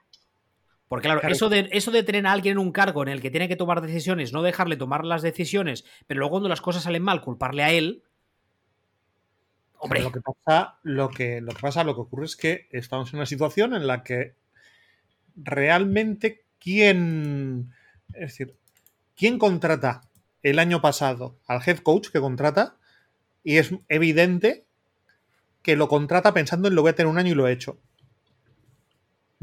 Porque 0.92 1.06
claro, 1.06 1.20
claro, 1.20 1.34
Eso, 1.34 1.48
de, 1.48 1.70
eso 1.72 1.90
de 1.90 2.02
tener 2.02 2.26
a 2.26 2.32
alguien 2.32 2.52
en 2.52 2.58
un 2.58 2.70
cargo 2.70 3.02
en 3.02 3.08
el 3.08 3.22
que 3.22 3.30
tiene 3.30 3.48
que 3.48 3.56
tomar 3.56 3.80
decisiones, 3.80 4.34
no 4.34 4.42
dejarle 4.42 4.76
tomar 4.76 5.06
las 5.06 5.22
decisiones, 5.22 5.86
pero 6.06 6.18
luego 6.18 6.32
cuando 6.32 6.50
las 6.50 6.60
cosas 6.60 6.82
salen 6.82 7.02
mal, 7.02 7.22
culparle 7.22 7.62
a 7.62 7.70
él. 7.70 8.02
Hombre. 9.78 10.02
Lo 10.02 10.12
que 10.12 10.20
pasa, 10.20 10.76
lo 10.82 11.08
que, 11.08 11.40
lo 11.40 11.54
que 11.54 11.62
pasa, 11.62 11.82
lo 11.82 11.94
que 11.94 12.02
ocurre 12.02 12.26
es 12.26 12.36
que 12.36 12.68
estamos 12.72 13.10
en 13.10 13.20
una 13.20 13.24
situación 13.24 13.72
en 13.72 13.86
la 13.86 14.02
que 14.02 14.34
realmente 15.34 16.44
quién. 16.60 17.72
Es 18.08 18.32
decir, 18.32 18.54
¿quién 19.16 19.38
contrata 19.38 20.02
el 20.42 20.58
año 20.58 20.82
pasado 20.82 21.38
al 21.46 21.62
head 21.66 21.78
coach 21.78 22.10
que 22.10 22.20
contrata? 22.20 22.76
Y 23.42 23.56
es 23.56 23.74
evidente 23.88 24.66
que 25.62 25.74
lo 25.74 25.88
contrata 25.88 26.34
pensando 26.34 26.68
en 26.68 26.74
lo 26.74 26.82
voy 26.82 26.90
a 26.90 26.94
tener 26.94 27.10
un 27.10 27.16
año 27.16 27.32
y 27.32 27.34
lo 27.34 27.48
he 27.48 27.52
hecho 27.52 27.78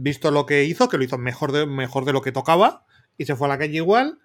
visto 0.02 0.32
lo 0.32 0.46
que 0.46 0.64
hizo, 0.64 0.90
que 0.90 0.98
lo 0.98 1.04
hizo 1.04 1.18
mejor 1.18 1.52
de, 1.52 1.66
mejor 1.66 2.06
de 2.06 2.14
lo 2.14 2.22
que 2.22 2.32
tocaba, 2.32 2.86
y 3.18 3.26
se 3.26 3.36
fue 3.36 3.48
a 3.48 3.50
la 3.50 3.58
calle 3.58 3.76
igual, 3.76 4.20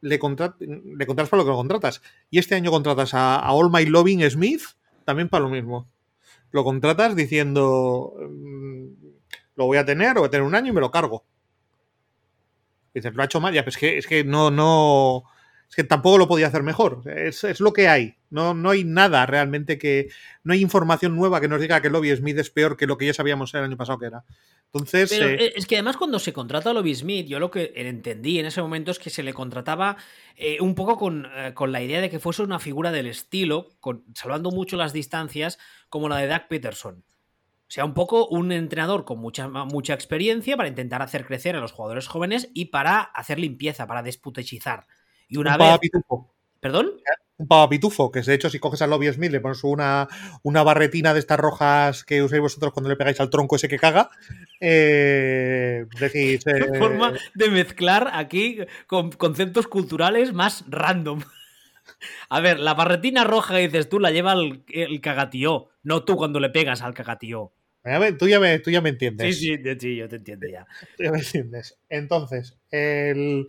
le, 0.00 0.10
le 0.10 0.18
contratas 0.18 1.30
para 1.30 1.38
lo 1.38 1.44
que 1.44 1.50
lo 1.50 1.56
contratas. 1.56 2.02
Y 2.30 2.38
este 2.38 2.54
año 2.54 2.70
contratas 2.70 3.14
a, 3.14 3.50
All 3.50 3.70
My 3.72 3.86
Loving 3.86 4.28
Smith 4.30 4.62
también 5.04 5.28
para 5.28 5.44
lo 5.44 5.50
mismo. 5.50 5.88
Lo 6.50 6.64
contratas 6.64 7.16
diciendo, 7.16 8.14
mmm, 8.18 8.86
lo 9.56 9.66
voy 9.66 9.78
a 9.78 9.84
tener, 9.84 10.14
lo 10.14 10.20
voy 10.20 10.28
a 10.28 10.30
tener 10.30 10.46
un 10.46 10.54
año 10.54 10.70
y 10.70 10.74
me 10.74 10.80
lo 10.80 10.90
cargo. 10.90 11.24
Dices, 12.94 13.14
lo 13.14 13.22
ha 13.22 13.26
hecho 13.26 13.40
mal, 13.40 13.54
ya, 13.54 13.64
pues 13.64 13.76
es 13.76 13.80
que, 13.80 13.98
es 13.98 14.06
que 14.06 14.24
no, 14.24 14.50
no, 14.50 15.24
es 15.68 15.76
que 15.76 15.84
tampoco 15.84 16.18
lo 16.18 16.28
podía 16.28 16.46
hacer 16.48 16.62
mejor. 16.62 17.02
Es, 17.06 17.44
es, 17.44 17.60
lo 17.60 17.72
que 17.72 17.88
hay. 17.88 18.15
No, 18.30 18.54
no 18.54 18.70
hay 18.70 18.84
nada 18.84 19.24
realmente 19.26 19.78
que. 19.78 20.08
No 20.42 20.52
hay 20.52 20.60
información 20.60 21.16
nueva 21.16 21.40
que 21.40 21.48
nos 21.48 21.60
diga 21.60 21.80
que 21.80 21.90
Lobby 21.90 22.14
Smith 22.14 22.38
es 22.38 22.50
peor 22.50 22.76
que 22.76 22.86
lo 22.86 22.96
que 22.96 23.06
ya 23.06 23.14
sabíamos 23.14 23.54
el 23.54 23.64
año 23.64 23.76
pasado 23.76 23.98
que 23.98 24.06
era. 24.06 24.24
Entonces. 24.66 25.10
Pero 25.10 25.28
eh, 25.28 25.52
es 25.56 25.66
que 25.66 25.76
además, 25.76 25.96
cuando 25.96 26.18
se 26.18 26.32
contrata 26.32 26.70
a 26.70 26.72
Lobby 26.72 26.94
Smith, 26.94 27.26
yo 27.26 27.38
lo 27.38 27.50
que 27.50 27.72
entendí 27.76 28.38
en 28.38 28.46
ese 28.46 28.62
momento 28.62 28.90
es 28.90 28.98
que 28.98 29.10
se 29.10 29.22
le 29.22 29.32
contrataba 29.32 29.96
eh, 30.36 30.58
un 30.60 30.74
poco 30.74 30.96
con, 30.96 31.26
eh, 31.36 31.52
con, 31.54 31.72
la 31.72 31.82
idea 31.82 32.00
de 32.00 32.10
que 32.10 32.18
fuese 32.18 32.42
una 32.42 32.58
figura 32.58 32.92
del 32.92 33.06
estilo, 33.06 33.70
con, 33.80 34.04
salvando 34.14 34.50
mucho 34.50 34.76
las 34.76 34.92
distancias, 34.92 35.58
como 35.88 36.08
la 36.08 36.18
de 36.18 36.28
Doug 36.28 36.48
Peterson. 36.48 37.04
O 37.68 37.70
sea, 37.70 37.84
un 37.84 37.94
poco 37.94 38.28
un 38.28 38.52
entrenador 38.52 39.04
con 39.04 39.18
mucha, 39.18 39.48
mucha 39.48 39.92
experiencia 39.92 40.56
para 40.56 40.68
intentar 40.68 41.02
hacer 41.02 41.26
crecer 41.26 41.56
a 41.56 41.60
los 41.60 41.72
jugadores 41.72 42.06
jóvenes 42.06 42.48
y 42.54 42.66
para 42.66 43.00
hacer 43.00 43.40
limpieza, 43.40 43.88
para 43.88 44.04
desputechizar. 44.04 44.86
Y 45.26 45.38
una 45.38 45.54
Un 45.54 45.58
vez. 45.58 45.90
¿Perdón? 46.66 46.90
Un 47.36 47.46
papapitufo, 47.46 48.10
que 48.10 48.22
de 48.22 48.34
hecho, 48.34 48.50
si 48.50 48.58
coges 48.58 48.82
a 48.82 48.88
Lobby 48.88 49.06
Smith, 49.12 49.30
le 49.30 49.38
pones 49.38 49.62
una, 49.62 50.08
una 50.42 50.64
barretina 50.64 51.14
de 51.14 51.20
estas 51.20 51.38
rojas 51.38 52.02
que 52.02 52.24
usáis 52.24 52.42
vosotros 52.42 52.72
cuando 52.72 52.90
le 52.90 52.96
pegáis 52.96 53.20
al 53.20 53.30
tronco 53.30 53.54
ese 53.54 53.68
que 53.68 53.78
caga. 53.78 54.10
Eh, 54.58 55.86
decís. 56.00 56.44
eh, 56.48 56.78
Forma 56.78 57.12
de 57.34 57.50
mezclar 57.50 58.10
aquí 58.12 58.58
con 58.88 59.12
conceptos 59.12 59.68
culturales 59.68 60.32
más 60.32 60.64
random. 60.66 61.20
A 62.30 62.40
ver, 62.40 62.58
la 62.58 62.74
barretina 62.74 63.22
roja 63.22 63.54
que 63.54 63.68
dices 63.68 63.88
tú 63.88 64.00
la 64.00 64.10
lleva 64.10 64.32
el, 64.32 64.64
el 64.66 65.00
cagatío, 65.00 65.68
no 65.84 66.02
tú 66.02 66.16
cuando 66.16 66.40
le 66.40 66.50
pegas 66.50 66.82
al 66.82 66.94
cagatío. 66.94 67.52
tú, 68.18 68.26
ya 68.26 68.40
me, 68.40 68.58
tú 68.58 68.70
ya 68.72 68.80
me 68.80 68.88
Sí, 68.88 68.94
entiendes. 68.94 69.38
sí, 69.38 69.56
de- 69.56 69.78
sí, 69.78 69.94
yo 69.94 70.08
te 70.08 70.16
entiendo 70.16 70.48
ya. 70.48 70.66
Tú 70.96 71.04
ya 71.04 71.12
me 71.12 71.18
entiendes. 71.20 71.78
Entonces, 71.88 72.58
el, 72.72 73.46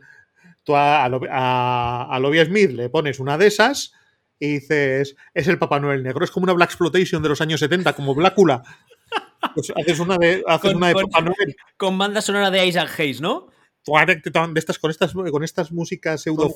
tú 0.67 0.75
a, 0.75 1.05
a, 1.05 2.07
a- 2.15 2.19
Lobby 2.19 2.45
Smith 2.45 2.71
le 2.71 2.89
pones 2.89 3.19
una 3.19 3.38
de 3.39 3.47
esas 3.47 3.93
y 4.39 4.59
dices, 4.59 5.15
es 5.33 5.47
el 5.47 5.57
Papá 5.57 5.79
Noel 5.79 6.03
negro. 6.03 6.24
Es 6.24 6.29
como 6.29 6.43
una 6.43 6.53
Black 6.53 6.69
Exploitation 6.69 7.24
de 7.24 7.29
los 7.29 7.41
años 7.41 7.59
70, 7.59 7.93
como 7.93 8.13
Blácula. 8.13 8.62
Pues 9.55 9.71
haces 9.75 10.00
una 10.00 10.17
de, 10.17 10.43
haces 10.45 10.71
Con- 10.74 10.75
una 10.77 10.88
de 10.89 10.93
con- 10.93 11.03
Papá 11.09 11.21
Noel. 11.25 11.55
Con 11.77 11.97
banda 11.97 12.21
sonora 12.21 12.51
de 12.51 12.67
Isaac 12.67 12.91
Hayes, 13.00 13.21
¿no? 13.21 13.47
de 14.05 14.59
estas, 14.59 14.77
con, 14.79 14.91
estas, 14.91 15.13
con 15.13 15.43
estas 15.43 15.71
músicas 15.71 16.21
pseudo 16.21 16.53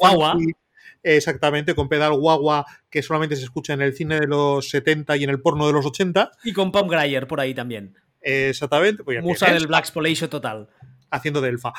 Exactamente, 1.04 1.74
con 1.74 1.88
pedal 1.88 2.14
guagua 2.14 2.66
que 2.90 3.02
solamente 3.02 3.36
se 3.38 3.44
escucha 3.46 3.74
en 3.74 3.82
el 3.82 3.96
cine 3.96 4.20
de 4.20 4.28
los 4.28 4.70
70 4.70 5.16
y 5.18 5.24
en 5.24 5.30
el 5.30 5.42
porno 5.42 5.66
de 5.66 5.74
los 5.74 5.86
80. 5.86 6.32
Y 6.44 6.54
con 6.54 6.72
Pam 6.72 6.88
Grier 6.88 7.28
por 7.28 7.40
ahí 7.40 7.54
también. 7.54 7.96
Exactamente. 8.20 9.04
Pues 9.04 9.24
Musa 9.24 9.46
tienes, 9.46 9.62
del 9.62 9.68
Black 9.68 9.86
Spolation 9.86 10.30
total. 10.30 10.68
haciendo 11.10 11.40
de 11.42 11.50
elfa. 11.50 11.72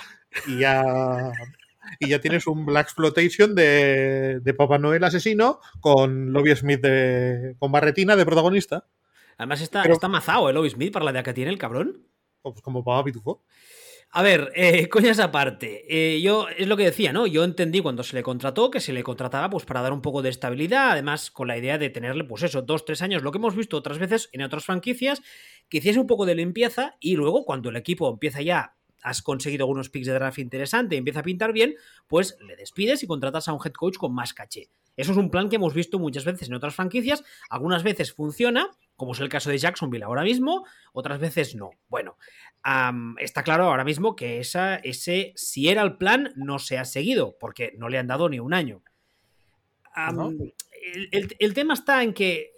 Y 0.47 0.59
ya, 0.61 0.83
y 2.01 2.09
ya 2.09 2.21
tienes 2.21 2.47
un 2.47 2.65
Black 2.67 2.87
Exploitation 2.87 3.55
de, 3.55 4.41
de 4.41 4.55
Papá 4.55 4.79
Noel 4.79 5.05
asesino 5.05 5.61
con 5.81 6.33
Lobby 6.33 6.55
Smith 6.57 6.81
de, 6.81 7.57
con 7.59 7.73
barretina 7.73 8.17
de 8.17 8.25
protagonista. 8.25 8.87
Además 9.39 9.61
está, 9.61 9.83
Pero- 9.83 9.95
está 9.95 10.09
mazado 10.09 10.49
el 10.51 10.57
Obi 10.57 10.71
Smith 10.71 10.93
para 10.93 11.05
la 11.05 11.11
edad 11.11 11.25
que 11.25 11.35
tiene 11.35 11.51
el 11.51 11.59
cabrón. 11.59 12.07
Pues 12.43 12.61
como 12.61 12.85
Papá 12.85 13.05
Pitufo. 13.05 13.43
A 14.15 14.23
ver, 14.23 14.53
eh, 14.55 14.89
coñas 14.91 15.19
aparte. 15.21 15.85
eh, 15.89 16.21
yo, 16.21 16.47
es 16.51 16.67
lo 16.69 16.77
que 16.77 16.85
decía, 16.85 17.13
¿no? 17.15 17.27
Yo 17.27 17.45
entendí 17.45 17.81
cuando 17.81 18.03
se 18.03 18.15
le 18.15 18.23
contrató 18.23 18.71
que 18.71 18.79
se 18.81 18.93
le 18.93 19.03
contrataba 19.03 19.49
pues 19.49 19.65
para 19.65 19.81
dar 19.81 19.93
un 19.93 20.03
poco 20.03 20.21
de 20.23 20.29
estabilidad, 20.29 20.91
además 20.91 21.31
con 21.31 21.49
la 21.49 21.57
idea 21.57 21.79
de 21.79 21.89
tenerle, 21.89 22.25
pues 22.25 22.43
eso, 22.43 22.61
dos, 22.63 22.85
tres 22.85 23.01
años, 23.01 23.23
lo 23.23 23.33
que 23.33 23.39
hemos 23.39 23.57
visto 23.57 23.77
otras 23.77 23.99
veces 23.99 24.29
en 24.33 24.43
otras 24.43 24.65
franquicias, 24.67 25.23
que 25.71 25.79
hiciese 25.79 25.99
un 25.99 26.07
poco 26.07 26.27
de 26.27 26.35
limpieza 26.35 26.97
y 27.01 27.17
luego 27.17 27.45
cuando 27.47 27.71
el 27.71 27.77
equipo 27.77 28.11
empieza 28.11 28.43
ya, 28.43 28.75
has 29.03 29.21
conseguido 29.23 29.65
algunos 29.65 29.91
picks 29.91 30.07
de 30.07 30.13
draft 30.15 30.39
interesante 30.39 30.95
y 30.95 30.99
empieza 30.99 31.21
a 31.21 31.25
pintar 31.25 31.53
bien, 31.53 31.75
pues 32.07 32.37
le 32.47 32.57
despides 32.57 33.03
y 33.03 33.07
contratas 33.07 33.49
a 33.49 33.53
un 33.53 33.61
head 33.65 33.73
coach 33.73 33.97
con 33.97 34.15
más 34.15 34.33
caché. 34.33 34.69
Eso 34.97 35.13
es 35.13 35.19
un 35.19 35.31
plan 35.31 35.49
que 35.49 35.57
hemos 35.57 35.73
visto 35.75 35.99
muchas 35.99 36.25
veces 36.25 36.49
en 36.49 36.55
otras 36.55 36.75
franquicias, 36.75 37.25
algunas 37.49 37.83
veces 37.83 38.13
funciona, 38.13 38.69
como 38.97 39.13
es 39.13 39.21
el 39.21 39.29
caso 39.31 39.49
de 39.51 39.57
Jacksonville 39.59 40.05
ahora 40.05 40.23
mismo, 40.23 40.67
otras 40.93 41.19
veces 41.19 41.55
no. 41.55 41.71
Bueno, 41.89 42.19
está 43.19 43.43
claro 43.43 43.65
ahora 43.65 43.85
mismo 43.85 44.15
que 44.15 44.39
esa, 44.39 44.77
ese, 44.77 45.33
si 45.35 45.69
era 45.69 45.83
el 45.83 45.97
plan, 45.97 46.33
no 46.37 46.59
se 46.59 46.79
ha 46.79 46.85
seguido, 46.85 47.37
porque 47.41 47.73
no 47.79 47.89
le 47.89 47.99
han 47.99 48.07
dado 48.07 48.29
ni 48.29 48.39
un 48.39 48.53
año. 48.55 48.83
Am, 49.95 50.17
¿No? 50.17 50.29
el, 50.31 51.09
el- 51.11 51.37
el 51.39 51.55
tema 51.55 51.75
está 51.75 52.03
en 52.03 52.13
que, 52.13 52.53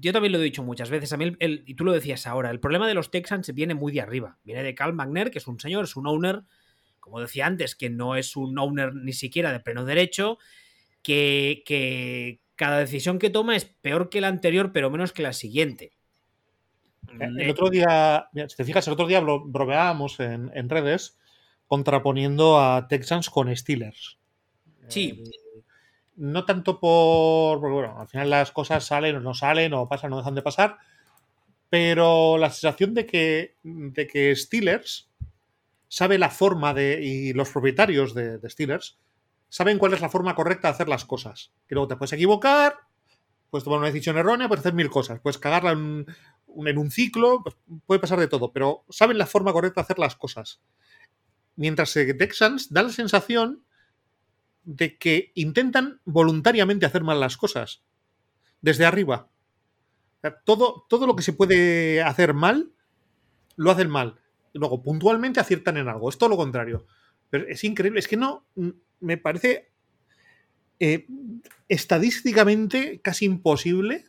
yo 0.00 0.12
también 0.12 0.32
lo 0.32 0.38
he 0.38 0.42
dicho 0.44 0.62
muchas 0.62 0.90
veces, 0.90 1.12
a 1.12 1.16
mí, 1.16 1.24
el- 1.24 1.36
el- 1.40 1.62
y 1.66 1.74
tú 1.74 1.84
lo 1.84 1.92
decías 1.92 2.26
ahora, 2.26 2.50
el 2.50 2.60
problema 2.60 2.86
de 2.86 2.94
los 2.94 3.10
Texans 3.10 3.52
viene 3.54 3.74
muy 3.74 3.92
de 3.92 4.00
arriba. 4.00 4.38
Viene 4.44 4.62
de 4.62 4.74
Cal 4.74 4.92
McNair, 4.92 5.30
que 5.30 5.38
es 5.38 5.46
un 5.46 5.58
señor, 5.60 5.84
es 5.84 5.96
un 5.96 6.06
owner, 6.06 6.42
como 7.00 7.20
decía 7.20 7.46
antes, 7.46 7.74
que 7.74 7.90
no 7.90 8.16
es 8.16 8.36
un 8.36 8.58
owner 8.58 8.94
ni 8.94 9.12
siquiera 9.12 9.52
de 9.52 9.60
pleno 9.60 9.84
derecho, 9.84 10.38
que, 11.02 11.62
que 11.66 12.40
cada 12.54 12.78
decisión 12.78 13.18
que 13.18 13.30
toma 13.30 13.56
es 13.56 13.64
peor 13.64 14.08
que 14.08 14.20
la 14.20 14.28
anterior, 14.28 14.72
pero 14.72 14.90
menos 14.90 15.12
que 15.12 15.22
la 15.22 15.32
siguiente. 15.32 15.92
El 17.18 17.50
otro 17.50 17.68
día, 17.68 18.28
si 18.48 18.56
te 18.56 18.64
fijas, 18.64 18.86
el 18.86 18.92
otro 18.92 19.06
día 19.08 19.20
bro- 19.20 19.42
bromeábamos 19.44 20.20
en, 20.20 20.50
en 20.54 20.68
redes 20.68 21.18
contraponiendo 21.66 22.60
a 22.60 22.86
Texans 22.86 23.28
con 23.30 23.54
Steelers. 23.54 24.18
Sí. 24.88 25.22
Eh, 25.26 25.30
no 26.16 26.44
tanto 26.44 26.78
por. 26.80 27.60
Porque 27.60 27.74
bueno, 27.74 28.00
al 28.00 28.08
final 28.08 28.30
las 28.30 28.52
cosas 28.52 28.84
salen 28.84 29.16
o 29.16 29.20
no 29.20 29.34
salen, 29.34 29.72
o 29.74 29.88
pasan 29.88 30.12
o 30.12 30.18
dejan 30.18 30.34
de 30.34 30.42
pasar. 30.42 30.78
Pero 31.68 32.36
la 32.38 32.50
sensación 32.50 32.94
de 32.94 33.06
que, 33.06 33.56
de 33.62 34.06
que 34.06 34.36
Steelers 34.36 35.10
sabe 35.88 36.18
la 36.18 36.30
forma 36.30 36.74
de. 36.74 37.02
y 37.02 37.32
los 37.32 37.50
propietarios 37.50 38.14
de, 38.14 38.38
de 38.38 38.50
Steelers 38.50 38.98
saben 39.48 39.78
cuál 39.78 39.92
es 39.92 40.00
la 40.00 40.08
forma 40.08 40.34
correcta 40.34 40.68
de 40.68 40.74
hacer 40.74 40.88
las 40.88 41.04
cosas. 41.04 41.52
Que 41.68 41.74
luego 41.74 41.88
te 41.88 41.96
puedes 41.96 42.12
equivocar, 42.12 42.76
puedes 43.52 43.64
tomar 43.64 43.80
una 43.80 43.88
decisión 43.88 44.16
errónea, 44.16 44.48
puedes 44.48 44.62
hacer 44.62 44.72
mil 44.72 44.88
cosas, 44.88 45.20
puedes 45.20 45.36
cagarla 45.36 45.72
en 45.72 46.06
un, 46.56 46.68
en 46.68 46.78
un 46.78 46.90
ciclo, 46.90 47.42
pues, 47.42 47.54
puede 47.84 48.00
pasar 48.00 48.18
de 48.18 48.26
todo, 48.26 48.50
pero 48.50 48.86
saben 48.88 49.18
la 49.18 49.26
forma 49.26 49.52
correcta 49.52 49.82
de 49.82 49.84
hacer 49.84 49.98
las 49.98 50.16
cosas. 50.16 50.62
Mientras 51.56 51.92
que 51.92 52.14
Texans 52.14 52.72
da 52.72 52.82
la 52.82 52.88
sensación 52.88 53.62
de 54.64 54.96
que 54.96 55.32
intentan 55.34 56.00
voluntariamente 56.04 56.86
hacer 56.86 57.02
mal 57.02 57.20
las 57.20 57.36
cosas. 57.36 57.82
Desde 58.60 58.84
arriba. 58.84 59.28
Todo, 60.44 60.86
todo 60.88 61.06
lo 61.06 61.16
que 61.16 61.22
se 61.22 61.32
puede 61.32 62.02
hacer 62.02 62.32
mal, 62.32 62.70
lo 63.56 63.70
hacen 63.70 63.90
mal. 63.90 64.20
Luego, 64.52 64.82
puntualmente 64.82 65.40
aciertan 65.40 65.78
en 65.78 65.88
algo. 65.88 66.08
Es 66.08 66.18
todo 66.18 66.28
lo 66.28 66.36
contrario. 66.36 66.86
Pero 67.30 67.48
es 67.48 67.64
increíble. 67.64 67.98
Es 67.98 68.08
que 68.08 68.16
no. 68.16 68.44
Me 69.00 69.16
parece 69.16 69.72
eh, 70.78 71.06
estadísticamente 71.68 73.00
casi 73.00 73.24
imposible 73.24 74.04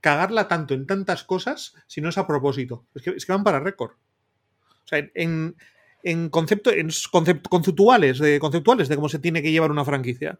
cagarla 0.00 0.48
tanto 0.48 0.74
en 0.74 0.86
tantas 0.86 1.24
cosas 1.24 1.74
si 1.86 2.00
no 2.00 2.10
es 2.10 2.18
a 2.18 2.26
propósito. 2.26 2.84
Es 2.94 3.02
que, 3.02 3.10
es 3.10 3.24
que 3.24 3.32
van 3.32 3.42
para 3.42 3.58
récord. 3.58 3.92
O 3.92 4.86
sea, 4.86 5.10
en, 5.14 5.56
en, 6.04 6.28
concepto, 6.28 6.70
en 6.70 6.88
concept- 6.88 7.48
conceptuales, 7.48 8.18
de, 8.18 8.38
conceptuales 8.38 8.88
de 8.88 8.94
cómo 8.96 9.08
se 9.08 9.18
tiene 9.18 9.42
que 9.42 9.50
llevar 9.50 9.70
una 9.70 9.84
franquicia. 9.84 10.38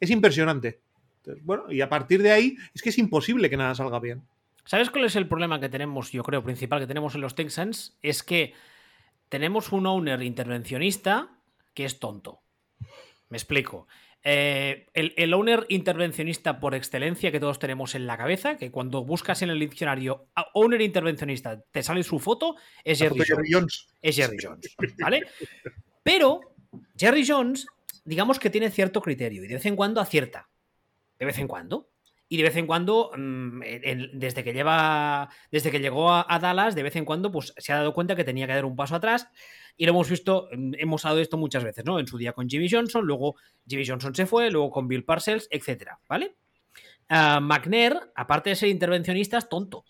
Es 0.00 0.10
impresionante. 0.10 0.80
Bueno, 1.42 1.70
y 1.70 1.80
a 1.82 1.88
partir 1.88 2.22
de 2.22 2.32
ahí 2.32 2.56
es 2.74 2.80
que 2.82 2.88
es 2.88 2.98
imposible 2.98 3.50
que 3.50 3.56
nada 3.56 3.74
salga 3.74 4.00
bien. 4.00 4.22
¿Sabes 4.64 4.90
cuál 4.90 5.04
es 5.04 5.16
el 5.16 5.28
problema 5.28 5.60
que 5.60 5.68
tenemos, 5.68 6.10
yo 6.10 6.22
creo, 6.22 6.42
principal 6.42 6.80
que 6.80 6.86
tenemos 6.86 7.14
en 7.14 7.20
los 7.20 7.34
Texans? 7.34 7.96
Es 8.02 8.22
que 8.22 8.54
tenemos 9.28 9.72
un 9.72 9.86
owner 9.86 10.22
intervencionista 10.22 11.30
que 11.74 11.84
es 11.84 11.98
tonto. 11.98 12.40
Me 13.28 13.36
explico. 13.36 13.86
Eh, 14.30 14.84
el, 14.92 15.14
el 15.16 15.32
owner 15.32 15.64
intervencionista 15.70 16.60
por 16.60 16.74
excelencia 16.74 17.32
que 17.32 17.40
todos 17.40 17.58
tenemos 17.58 17.94
en 17.94 18.06
la 18.06 18.18
cabeza, 18.18 18.58
que 18.58 18.70
cuando 18.70 19.02
buscas 19.02 19.40
en 19.40 19.48
el 19.48 19.58
diccionario 19.58 20.26
a 20.34 20.48
owner 20.52 20.82
intervencionista 20.82 21.62
te 21.70 21.82
sale 21.82 22.02
su 22.02 22.18
foto, 22.18 22.56
es 22.84 22.98
Jerry 22.98 23.20
foto 23.20 23.24
Jones. 23.26 23.48
Jones. 23.50 23.86
Es 24.02 24.16
Jerry 24.16 24.36
Jones, 24.38 24.76
¿vale? 24.98 25.22
Pero 26.02 26.40
Jerry 26.94 27.26
Jones, 27.26 27.66
digamos 28.04 28.38
que 28.38 28.50
tiene 28.50 28.70
cierto 28.70 29.00
criterio 29.00 29.44
y 29.44 29.48
de 29.48 29.54
vez 29.54 29.64
en 29.64 29.76
cuando 29.76 29.98
acierta. 29.98 30.50
De 31.18 31.24
vez 31.24 31.38
en 31.38 31.48
cuando. 31.48 31.87
Y 32.28 32.36
de 32.36 32.42
vez 32.42 32.56
en 32.56 32.66
cuando, 32.66 33.10
mm, 33.16 33.60
desde 34.12 34.44
que 34.44 34.52
lleva. 34.52 35.30
Desde 35.50 35.70
que 35.70 35.80
llegó 35.80 36.12
a, 36.12 36.38
Dallas, 36.40 36.74
de 36.74 36.82
vez 36.82 36.96
en 36.96 37.04
cuando, 37.04 37.32
pues 37.32 37.54
se 37.56 37.72
ha 37.72 37.76
dado 37.76 37.94
cuenta 37.94 38.14
que 38.16 38.24
tenía 38.24 38.46
que 38.46 38.54
dar 38.54 38.64
un 38.64 38.76
paso 38.76 38.94
atrás. 38.96 39.28
Y 39.76 39.86
lo 39.86 39.90
hemos 39.90 40.10
visto, 40.10 40.48
mm, 40.52 40.74
hemos 40.78 41.04
hablado 41.04 41.16
de 41.16 41.22
esto 41.22 41.38
muchas 41.38 41.64
veces, 41.64 41.84
¿no? 41.84 41.98
En 41.98 42.06
su 42.06 42.18
día 42.18 42.32
con 42.32 42.48
Jimmy 42.48 42.68
Johnson, 42.68 43.06
luego 43.06 43.36
Jimmy 43.66 43.86
Johnson 43.86 44.14
se 44.14 44.26
fue, 44.26 44.50
luego 44.50 44.70
con 44.70 44.88
Bill 44.88 45.04
Parcells, 45.04 45.48
etcétera, 45.50 46.00
¿vale? 46.08 46.36
Ah, 47.08 47.40
McNair, 47.40 47.98
aparte 48.14 48.50
de 48.50 48.56
ser 48.56 48.68
intervencionista, 48.68 49.38
es 49.38 49.48
tonto. 49.48 49.84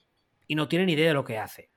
Y 0.46 0.54
no 0.54 0.68
tiene 0.68 0.86
ni 0.86 0.92
idea 0.92 1.08
de 1.08 1.14
lo 1.14 1.24
que 1.24 1.38
hace. 1.38 1.70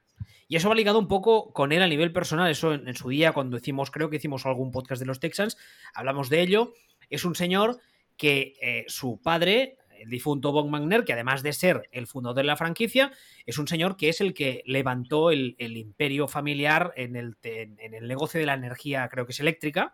Y 0.48 0.58
eso 0.58 0.70
va 0.70 0.76
ligado 0.76 1.00
un 1.00 1.08
poco 1.08 1.54
con 1.54 1.72
él 1.72 1.82
a 1.82 1.88
nivel 1.88 2.12
personal. 2.12 2.52
Eso 2.52 2.74
en, 2.74 2.88
en 2.88 2.96
su 2.96 3.10
día, 3.10 3.32
cuando 3.32 3.58
hicimos, 3.58 3.90
creo 3.90 4.10
que 4.10 4.18
hicimos 4.18 4.46
algún 4.46 4.72
podcast 4.72 5.00
de 5.00 5.06
los 5.06 5.20
Texans, 5.20 5.58
hablamos 5.94 6.30
de 6.30 6.42
ello. 6.42 6.74
Es 7.10 7.26
un 7.26 7.36
señor 7.36 7.80
que 8.22 8.54
eh, 8.62 8.86
su 8.88 9.20
padre, 9.20 9.78
el 10.02 10.10
difunto 10.10 10.52
Bob 10.52 10.70
McNair, 10.70 11.04
que 11.04 11.14
además 11.14 11.44
de 11.44 11.54
ser 11.54 11.88
el 11.92 12.08
fundador 12.08 12.38
de 12.38 12.44
la 12.44 12.58
franquicia, 12.58 13.12
es 13.46 13.58
un 13.58 13.68
señor 13.68 13.98
que 13.98 14.10
es 14.10 14.22
el 14.22 14.34
que 14.34 14.64
levantó 14.66 15.32
el, 15.32 15.56
imperio 15.60 16.28
familiar 16.28 16.94
en 16.96 17.16
el, 17.16 17.38
negocio 18.08 18.40
de 18.40 18.46
la 18.46 18.56
energía, 18.56 19.08
creo 19.10 19.26
que 19.26 19.32
es 19.32 19.40
eléctrica. 19.40 19.94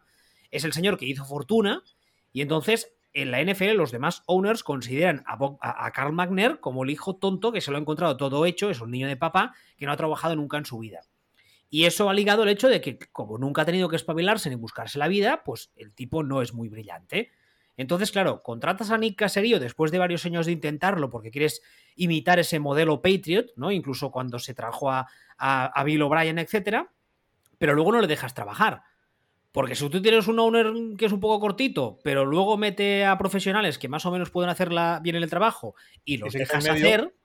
Es 0.50 0.64
el 0.64 0.74
señor 0.74 0.98
que 0.98 1.06
hizo 1.06 1.26
fortuna. 1.26 1.84
Y 2.32 2.42
entonces, 2.42 2.96
en 3.14 3.32
la 3.32 3.44
NFL, 3.44 3.76
los 3.76 3.92
demás 3.92 4.24
owners 4.28 4.64
consideran 4.64 5.24
a, 5.26 5.38
Bob- 5.38 5.58
a, 5.62 6.12
McNair 6.12 6.60
como 6.60 6.84
el 6.84 6.90
hijo 6.90 7.18
tonto 7.18 7.52
que 7.52 7.62
se 7.62 7.72
lo 7.72 7.78
ha 7.78 7.82
encontrado 7.82 8.16
todo 8.16 8.46
hecho, 8.46 8.70
es 8.70 8.80
un 8.80 8.92
niño 8.92 9.08
de 9.08 9.18
papá 9.18 9.54
que 9.78 9.86
no 9.86 9.92
ha 9.92 9.98
trabajado 9.98 10.36
nunca 10.36 10.58
en 10.58 10.66
su 10.66 10.80
vida. 10.80 11.02
Y 11.70 11.84
eso 11.84 12.10
ha 12.10 12.14
ligado 12.14 12.44
el 12.44 12.50
hecho 12.50 12.70
de 12.70 12.80
que, 12.80 12.98
como 13.12 13.38
nunca 13.38 13.64
ha 13.64 13.66
tenido 13.66 13.90
que 13.90 13.98
espabilarse 13.98 14.50
ni 14.50 14.56
buscarse 14.56 15.00
la 15.00 15.10
vida, 15.10 15.44
pues 15.44 15.72
el 15.76 15.94
tipo 15.94 16.24
no 16.24 16.42
es 16.42 16.54
muy 16.54 16.70
brillante. 16.70 17.32
Entonces, 17.78 18.12
claro, 18.12 18.42
contratas 18.42 18.90
a 18.90 18.98
Nick 18.98 19.18
Caserío 19.18 19.60
después 19.60 19.92
de 19.92 20.00
varios 20.00 20.26
años 20.26 20.48
de 20.48 20.52
intentarlo 20.52 21.12
porque 21.12 21.30
quieres 21.30 21.62
imitar 21.96 22.40
ese 22.40 22.60
modelo 22.60 23.02
Patriot, 23.02 23.54
¿no? 23.56 23.72
Incluso 23.72 24.12
cuando 24.12 24.40
se 24.40 24.56
trajo 24.56 24.90
a, 24.90 25.08
a, 25.38 25.84
Bill 25.84 26.02
O'Brien, 26.02 26.40
etcétera, 26.40 26.92
pero 27.60 27.76
luego 27.76 27.92
no 27.92 28.02
le 28.02 28.08
dejas 28.08 28.34
trabajar. 28.34 28.82
Porque 29.52 29.76
si 29.76 29.88
tú 29.90 30.02
tienes 30.02 30.28
un 30.28 30.40
owner 30.40 30.74
que 30.98 31.06
es 31.06 31.12
un 31.12 31.20
poco 31.20 31.40
cortito, 31.40 32.00
pero 32.04 32.26
luego 32.26 32.58
mete 32.58 33.06
a 33.06 33.18
profesionales 33.18 33.78
que 33.78 33.88
más 33.88 34.06
o 34.06 34.12
menos 34.12 34.32
pueden 34.32 34.50
hacer 34.50 34.70
bien 35.02 35.16
el 35.16 35.30
trabajo 35.30 35.76
y 36.04 36.18
los 36.18 36.34
dejas 36.34 36.68
hacer, 36.68 37.16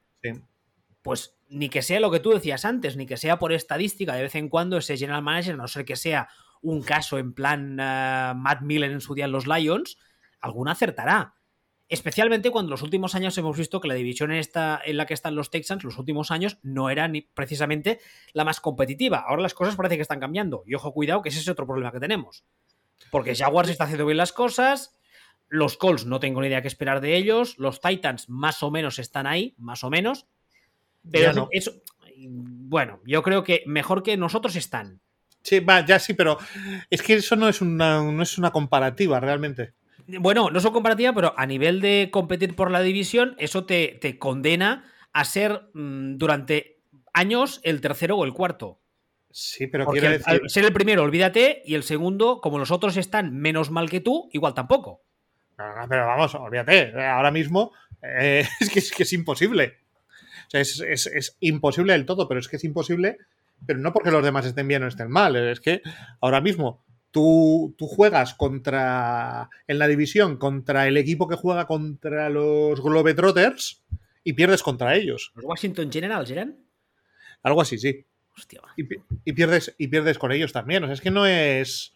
pues 1.02 1.34
ni 1.48 1.68
que 1.68 1.82
sea 1.82 2.00
lo 2.00 2.10
que 2.10 2.20
tú 2.20 2.30
decías 2.30 2.64
antes, 2.64 2.96
ni 2.96 3.06
que 3.06 3.16
sea 3.16 3.38
por 3.38 3.52
estadística 3.52 4.14
de 4.14 4.22
vez 4.22 4.34
en 4.34 4.48
cuando 4.48 4.76
ese 4.76 4.96
general 4.96 5.22
manager, 5.22 5.54
a 5.54 5.58
no 5.58 5.68
ser 5.68 5.84
que 5.84 5.96
sea 5.96 6.28
un 6.62 6.82
caso 6.82 7.18
en 7.18 7.34
plan 7.34 7.72
uh, 7.72 8.34
Matt 8.34 8.62
Miller 8.62 8.90
en 8.90 9.00
su 9.00 9.14
día 9.14 9.24
en 9.24 9.32
los 9.32 9.46
Lions, 9.46 9.98
alguna 10.42 10.72
acertará. 10.72 11.34
Especialmente 11.88 12.50
cuando 12.50 12.68
en 12.68 12.72
los 12.72 12.82
últimos 12.82 13.14
años 13.14 13.36
hemos 13.38 13.56
visto 13.56 13.80
que 13.80 13.88
la 13.88 13.94
división 13.94 14.30
en, 14.32 14.38
esta, 14.38 14.80
en 14.84 14.96
la 14.96 15.06
que 15.06 15.14
están 15.14 15.34
los 15.34 15.50
Texans, 15.50 15.84
los 15.84 15.98
últimos 15.98 16.30
años, 16.30 16.58
no 16.62 16.90
era 16.90 17.08
ni 17.08 17.22
precisamente 17.22 18.00
la 18.32 18.44
más 18.44 18.60
competitiva. 18.60 19.24
Ahora 19.26 19.42
las 19.42 19.54
cosas 19.54 19.76
parece 19.76 19.96
que 19.96 20.02
están 20.02 20.20
cambiando. 20.20 20.62
Y 20.66 20.74
ojo, 20.74 20.92
cuidado, 20.92 21.22
que 21.22 21.28
ese 21.28 21.40
es 21.40 21.48
otro 21.48 21.66
problema 21.66 21.92
que 21.92 22.00
tenemos. 22.00 22.44
Porque 23.10 23.34
Jaguars 23.34 23.68
está 23.68 23.84
haciendo 23.84 24.06
bien 24.06 24.16
las 24.16 24.32
cosas, 24.32 24.98
los 25.48 25.76
Colts 25.76 26.06
no 26.06 26.18
tengo 26.18 26.40
ni 26.40 26.46
idea 26.46 26.62
qué 26.62 26.68
esperar 26.68 27.02
de 27.02 27.14
ellos, 27.14 27.58
los 27.58 27.80
Titans 27.82 28.28
más 28.30 28.62
o 28.62 28.70
menos 28.70 28.98
están 28.98 29.26
ahí, 29.26 29.54
más 29.58 29.84
o 29.84 29.90
menos. 29.90 30.26
Pero 31.10 31.48
eso, 31.50 31.72
bueno, 32.16 33.00
yo 33.04 33.22
creo 33.22 33.44
que 33.44 33.62
mejor 33.66 34.02
que 34.02 34.16
nosotros 34.16 34.56
están. 34.56 35.00
Sí, 35.42 35.60
va, 35.60 35.84
ya 35.84 35.98
sí, 35.98 36.14
pero 36.14 36.38
es 36.88 37.02
que 37.02 37.14
eso 37.14 37.36
no 37.36 37.48
es 37.48 37.60
una, 37.60 38.02
no 38.02 38.22
es 38.22 38.38
una 38.38 38.50
comparativa 38.50 39.20
realmente. 39.20 39.74
Bueno, 40.06 40.50
no 40.50 40.60
son 40.60 40.72
comparativa, 40.72 41.12
pero 41.12 41.34
a 41.36 41.46
nivel 41.46 41.80
de 41.80 42.08
competir 42.12 42.54
por 42.54 42.70
la 42.70 42.80
división, 42.80 43.34
eso 43.38 43.64
te, 43.64 43.98
te 44.00 44.18
condena 44.18 44.84
a 45.12 45.24
ser 45.24 45.68
mm, 45.74 46.16
durante 46.16 46.80
años 47.12 47.60
el 47.62 47.80
tercero 47.80 48.16
o 48.16 48.24
el 48.24 48.32
cuarto. 48.32 48.80
Sí, 49.30 49.66
pero 49.66 49.86
quiero 49.86 50.10
decir... 50.10 50.42
ser 50.46 50.64
el 50.64 50.72
primero, 50.72 51.02
olvídate, 51.02 51.62
y 51.64 51.74
el 51.74 51.82
segundo, 51.82 52.40
como 52.40 52.58
los 52.58 52.70
otros 52.70 52.96
están 52.96 53.34
menos 53.34 53.70
mal 53.70 53.88
que 53.88 54.00
tú, 54.00 54.28
igual 54.32 54.54
tampoco. 54.54 55.02
pero 55.88 56.06
vamos, 56.06 56.34
olvídate, 56.34 56.92
ahora 57.02 57.30
mismo 57.30 57.72
eh, 58.02 58.46
es, 58.60 58.70
que, 58.70 58.78
es, 58.78 58.92
que, 58.92 59.04
es 59.04 59.12
imposible. 59.12 59.78
O 60.48 60.50
sea, 60.50 60.60
es, 60.60 60.80
es, 60.80 61.36
imposible 61.40 61.94
del 61.94 62.04
todo, 62.04 62.28
pero 62.28 62.40
es 62.40 62.48
que 62.48 62.56
es 62.56 62.64
imposible, 62.64 63.16
pero 63.66 63.78
no 63.78 63.92
porque 63.94 64.10
los 64.10 64.24
demás 64.24 64.44
estén 64.44 64.68
bien 64.68 64.82
o 64.82 64.88
estén 64.88 65.10
mal, 65.10 65.34
es 65.36 65.60
que 65.60 65.80
ahora 66.20 66.42
mismo 66.42 66.84
Tú, 67.12 67.76
juegas 67.78 68.34
contra 68.34 69.48
en 69.66 69.78
la 69.78 69.86
división 69.86 70.38
contra 70.38 70.88
el 70.88 70.96
equipo 70.96 71.28
que 71.28 71.36
juega 71.36 71.66
contra 71.66 72.30
los 72.30 72.82
Globetrotters 72.82 73.84
y 74.24 74.32
pierdes 74.32 74.62
contra 74.62 74.94
ellos. 74.94 75.32
¿Los 75.36 75.44
Washington 75.44 75.92
Generals 75.92 76.30
eran? 76.30 76.56
Algo 77.42 77.60
así, 77.60 77.78
sí. 77.78 78.04
Hostia. 78.36 78.62
Y, 78.76 79.32
pierdes, 79.34 79.74
y 79.76 79.88
pierdes 79.88 80.18
con 80.18 80.32
ellos 80.32 80.52
también. 80.52 80.82
O 80.84 80.86
sea, 80.86 80.94
es 80.94 81.00
que 81.00 81.10
no 81.10 81.26
es, 81.26 81.92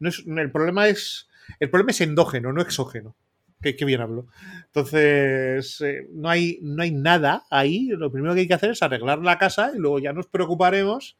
no 0.00 0.08
es. 0.08 0.24
el 0.26 0.50
problema 0.50 0.88
es. 0.88 1.28
El 1.60 1.70
problema 1.70 1.92
es 1.92 2.00
endógeno, 2.00 2.52
no 2.52 2.60
exógeno. 2.60 3.16
Qué, 3.60 3.72
bien 3.84 4.00
hablo. 4.00 4.26
Entonces, 4.66 5.80
eh, 5.80 6.06
no, 6.12 6.28
hay, 6.28 6.58
no 6.62 6.82
hay 6.82 6.92
nada 6.92 7.44
ahí. 7.50 7.88
Lo 7.88 8.10
primero 8.12 8.34
que 8.34 8.40
hay 8.40 8.48
que 8.48 8.54
hacer 8.54 8.70
es 8.70 8.82
arreglar 8.82 9.18
la 9.20 9.38
casa 9.38 9.72
y 9.74 9.78
luego 9.78 9.98
ya 9.98 10.12
nos 10.12 10.26
preocuparemos 10.26 11.16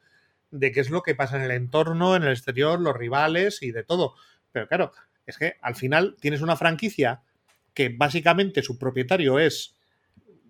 de 0.50 0.72
qué 0.72 0.80
es 0.80 0.90
lo 0.90 1.02
que 1.02 1.14
pasa 1.14 1.36
en 1.36 1.42
el 1.42 1.50
entorno, 1.50 2.16
en 2.16 2.22
el 2.22 2.32
exterior, 2.32 2.80
los 2.80 2.96
rivales 2.96 3.62
y 3.62 3.72
de 3.72 3.84
todo. 3.84 4.14
Pero 4.52 4.66
claro, 4.68 4.92
es 5.26 5.36
que 5.38 5.56
al 5.60 5.74
final 5.74 6.16
tienes 6.20 6.40
una 6.40 6.56
franquicia 6.56 7.22
que 7.74 7.90
básicamente 7.90 8.62
su 8.62 8.78
propietario 8.78 9.38
es, 9.38 9.76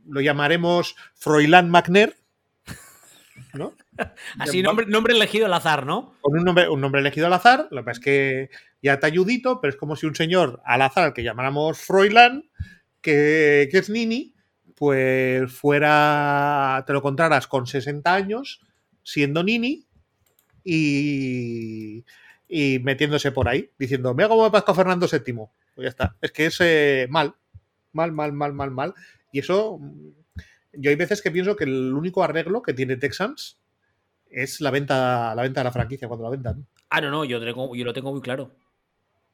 lo 0.07 0.21
llamaremos 0.21 0.97
Froilán 1.15 1.69
McNair, 1.69 2.17
¿no? 3.55 3.75
Así, 4.39 4.63
nombre, 4.63 4.87
nombre, 4.87 5.15
elegido 5.15 5.47
al 5.47 5.55
azar, 5.55 5.85
¿no? 5.85 6.15
Con 6.21 6.39
un 6.39 6.45
nombre, 6.45 6.69
un 6.69 6.81
nombre 6.81 7.01
elegido 7.01 7.27
al 7.27 7.33
azar, 7.33 7.69
lo 7.71 7.83
que 7.83 7.85
pasa 7.85 7.99
es 7.99 8.05
que 8.05 8.51
ya 8.81 9.01
te 9.01 9.07
ayudito, 9.07 9.61
pero 9.61 9.71
es 9.73 9.77
como 9.77 9.97
si 9.97 10.07
un 10.07 10.15
señor 10.15 10.63
al 10.65 10.83
azar, 10.83 11.05
al 11.05 11.13
que 11.13 11.25
llamáramos 11.25 11.79
Froilán, 11.79 12.49
que, 13.01 13.69
que 13.71 13.79
es 13.79 13.91
Nini, 13.91 14.35
pues 14.77 15.53
fuera, 15.53 16.85
te 16.87 16.93
lo 16.93 17.01
encontraras 17.01 17.49
con 17.49 17.67
60 17.67 18.15
años, 18.15 18.61
siendo 19.03 19.43
Nini, 19.43 19.88
y, 20.65 22.05
y 22.49 22.79
metiéndose 22.81 23.33
por 23.33 23.49
ahí, 23.49 23.71
diciendo, 23.79 24.15
me 24.15 24.25
hago 24.25 24.51
Pasco 24.51 24.75
Fernando 24.75 25.07
VII. 25.11 25.35
Pues 25.75 25.85
ya 25.85 25.89
está. 25.89 26.17
Es 26.21 26.33
que 26.33 26.47
es 26.47 26.59
eh, 26.61 27.07
mal, 27.11 27.35
mal, 27.93 28.13
mal, 28.13 28.33
mal, 28.33 28.53
mal, 28.53 28.71
mal. 28.71 28.95
Y 29.33 29.41
eso, 29.41 29.79
mm, 29.79 30.09
yo 30.73 30.91
hay 30.91 30.97
veces 30.97 31.23
que 31.23 31.31
pienso 31.31 31.57
que 31.57 31.65
el 31.65 31.93
único 31.95 32.23
arreglo 32.25 32.63
que 32.63 32.75
tiene 32.75 32.97
Texans 32.97 33.59
es 34.31 34.61
la 34.61 34.71
venta, 34.71 35.35
la 35.35 35.43
venta 35.43 35.61
de 35.61 35.65
la 35.65 35.73
franquicia 35.73 36.09
cuando 36.09 36.25
la 36.25 36.31
vendan. 36.31 36.67
Ah, 36.91 37.01
no, 37.01 37.11
no, 37.11 37.25
yo, 37.25 37.39
yo 37.39 37.85
lo 37.85 37.93
tengo 37.93 38.13
muy 38.13 38.21
claro. 38.21 38.53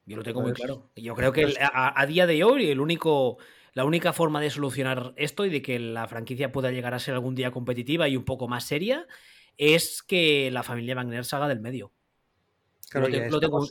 Yo 0.06 0.16
lo 0.16 0.22
tengo 0.22 0.42
muy 0.42 0.52
pues 0.52 0.62
claro. 0.62 0.90
Yo 0.96 1.14
creo 1.14 1.32
que 1.32 1.42
pues 1.42 1.58
a, 1.60 2.06
día 2.06 2.26
de 2.26 2.44
hoy 2.44 2.68
el 2.68 2.80
único, 2.80 3.38
la 3.72 3.84
única 3.84 4.12
forma 4.12 4.40
de 4.40 4.50
solucionar 4.50 5.14
esto 5.16 5.46
y 5.46 5.50
de 5.50 5.62
que 5.62 5.78
la 5.78 6.06
franquicia 6.08 6.52
pueda 6.52 6.70
llegar 6.70 6.94
a 6.94 6.98
ser 6.98 7.14
algún 7.14 7.34
día 7.34 7.50
competitiva 7.50 8.08
y 8.08 8.16
un 8.16 8.24
poco 8.24 8.48
más 8.48 8.64
seria 8.64 9.06
es 9.58 10.02
que 10.02 10.50
la 10.50 10.62
familia 10.62 10.94
Wagner 10.94 11.24
salga 11.24 11.48
del 11.48 11.60
medio. 11.60 11.92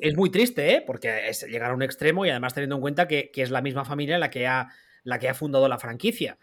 es 0.01 0.15
muy 0.15 0.29
triste, 0.29 0.75
¿eh? 0.75 0.83
porque 0.85 1.29
es 1.29 1.43
llegar 1.43 1.71
a 1.71 1.75
un 1.75 1.81
extremo 1.81 2.25
y 2.25 2.29
además 2.29 2.53
teniendo 2.53 2.75
en 2.75 2.81
cuenta 2.81 3.07
que, 3.07 3.31
es 3.33 3.51
la 3.51 3.61
misma 3.61 3.85
familia 3.85 4.17
la 4.17 4.29
que 4.29 4.47
ha, 4.47 4.69
la 5.03 5.19
que 5.19 5.29
ha 5.29 5.33
fundado 5.33 5.67
la 5.67 5.79
franquicia. 5.79 6.37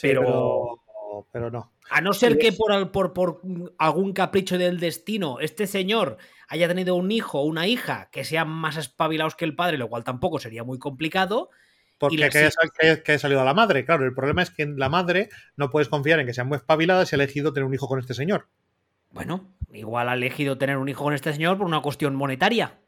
pero, 0.00 0.82
pero, 1.32 1.50
no. 1.50 1.72
A 1.90 2.00
no 2.00 2.12
ser 2.12 2.38
que 2.38 2.52
por, 2.52 2.90
por, 2.90 3.12
por, 3.12 3.40
algún 3.78 4.12
capricho 4.12 4.58
del 4.58 4.80
destino 4.80 5.40
este 5.40 5.66
señor 5.66 6.18
haya 6.48 6.68
tenido 6.68 6.94
un 6.94 7.10
hijo 7.10 7.40
o 7.40 7.44
una 7.44 7.66
hija 7.66 8.08
que 8.10 8.24
sean 8.24 8.48
más 8.48 8.76
espabilados 8.76 9.36
que 9.36 9.44
el 9.44 9.54
padre, 9.54 9.78
lo 9.78 9.88
cual 9.88 10.04
tampoco 10.04 10.38
sería 10.38 10.64
muy 10.64 10.78
complicado. 10.78 11.50
Porque 11.98 12.28
que 12.28 12.38
haya, 12.38 13.18
salido 13.18 13.40
a 13.40 13.44
la 13.44 13.54
madre. 13.54 13.84
Claro, 13.84 14.04
el 14.04 14.14
problema 14.14 14.42
es 14.42 14.50
que 14.50 14.66
la 14.66 14.88
madre 14.88 15.30
no 15.56 15.70
puedes 15.70 15.88
confiar 15.88 16.20
en 16.20 16.26
que 16.26 16.34
sea 16.34 16.44
muy 16.44 16.56
espabilada 16.56 17.06
si 17.06 17.14
ha 17.14 17.18
elegido 17.18 17.52
tener 17.52 17.66
un 17.66 17.74
hijo 17.74 17.88
con 17.88 17.98
este 17.98 18.14
señor. 18.14 18.48
Bueno, 19.16 19.56
igual 19.72 20.10
ha 20.10 20.12
elegido 20.12 20.58
tener 20.58 20.76
un 20.76 20.90
hijo 20.90 21.02
con 21.02 21.14
este 21.14 21.32
señor 21.32 21.56
por 21.56 21.66
una 21.66 21.80
cuestión 21.80 22.14
monetaria. 22.14 22.78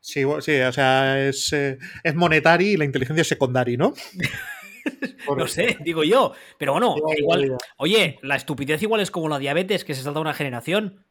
Sí, 0.00 0.24
sí 0.40 0.60
o 0.60 0.72
sea, 0.72 1.28
es, 1.28 1.52
eh, 1.52 1.78
es 2.02 2.14
monetario 2.16 2.72
y 2.72 2.76
la 2.76 2.84
inteligencia 2.84 3.22
es 3.22 3.28
secundaria, 3.28 3.76
¿no? 3.76 3.94
no 5.36 5.46
sé, 5.46 5.78
digo 5.84 6.02
yo. 6.02 6.32
Pero 6.58 6.72
bueno, 6.72 6.96
igual. 7.16 7.56
Oye, 7.76 8.18
la 8.22 8.34
estupidez 8.34 8.82
igual 8.82 9.00
es 9.00 9.12
como 9.12 9.28
la 9.28 9.38
diabetes 9.38 9.84
que 9.84 9.94
se 9.94 10.02
salta 10.02 10.18
una 10.18 10.34
generación. 10.34 11.04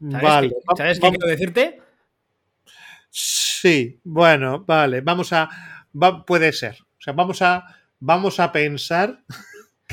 ¿Sabes, 0.00 0.22
vale, 0.22 0.48
qué, 0.50 0.76
¿sabes 0.76 1.00
qué 1.00 1.10
quiero 1.10 1.26
decirte? 1.26 1.82
Sí, 3.10 4.00
bueno, 4.04 4.64
vale. 4.64 5.00
Vamos 5.00 5.32
a. 5.32 5.48
puede 6.24 6.52
ser. 6.52 6.76
O 6.82 7.00
sea, 7.00 7.14
vamos 7.14 7.42
a. 7.42 7.64
Vamos 7.98 8.38
a 8.38 8.52
pensar 8.52 9.24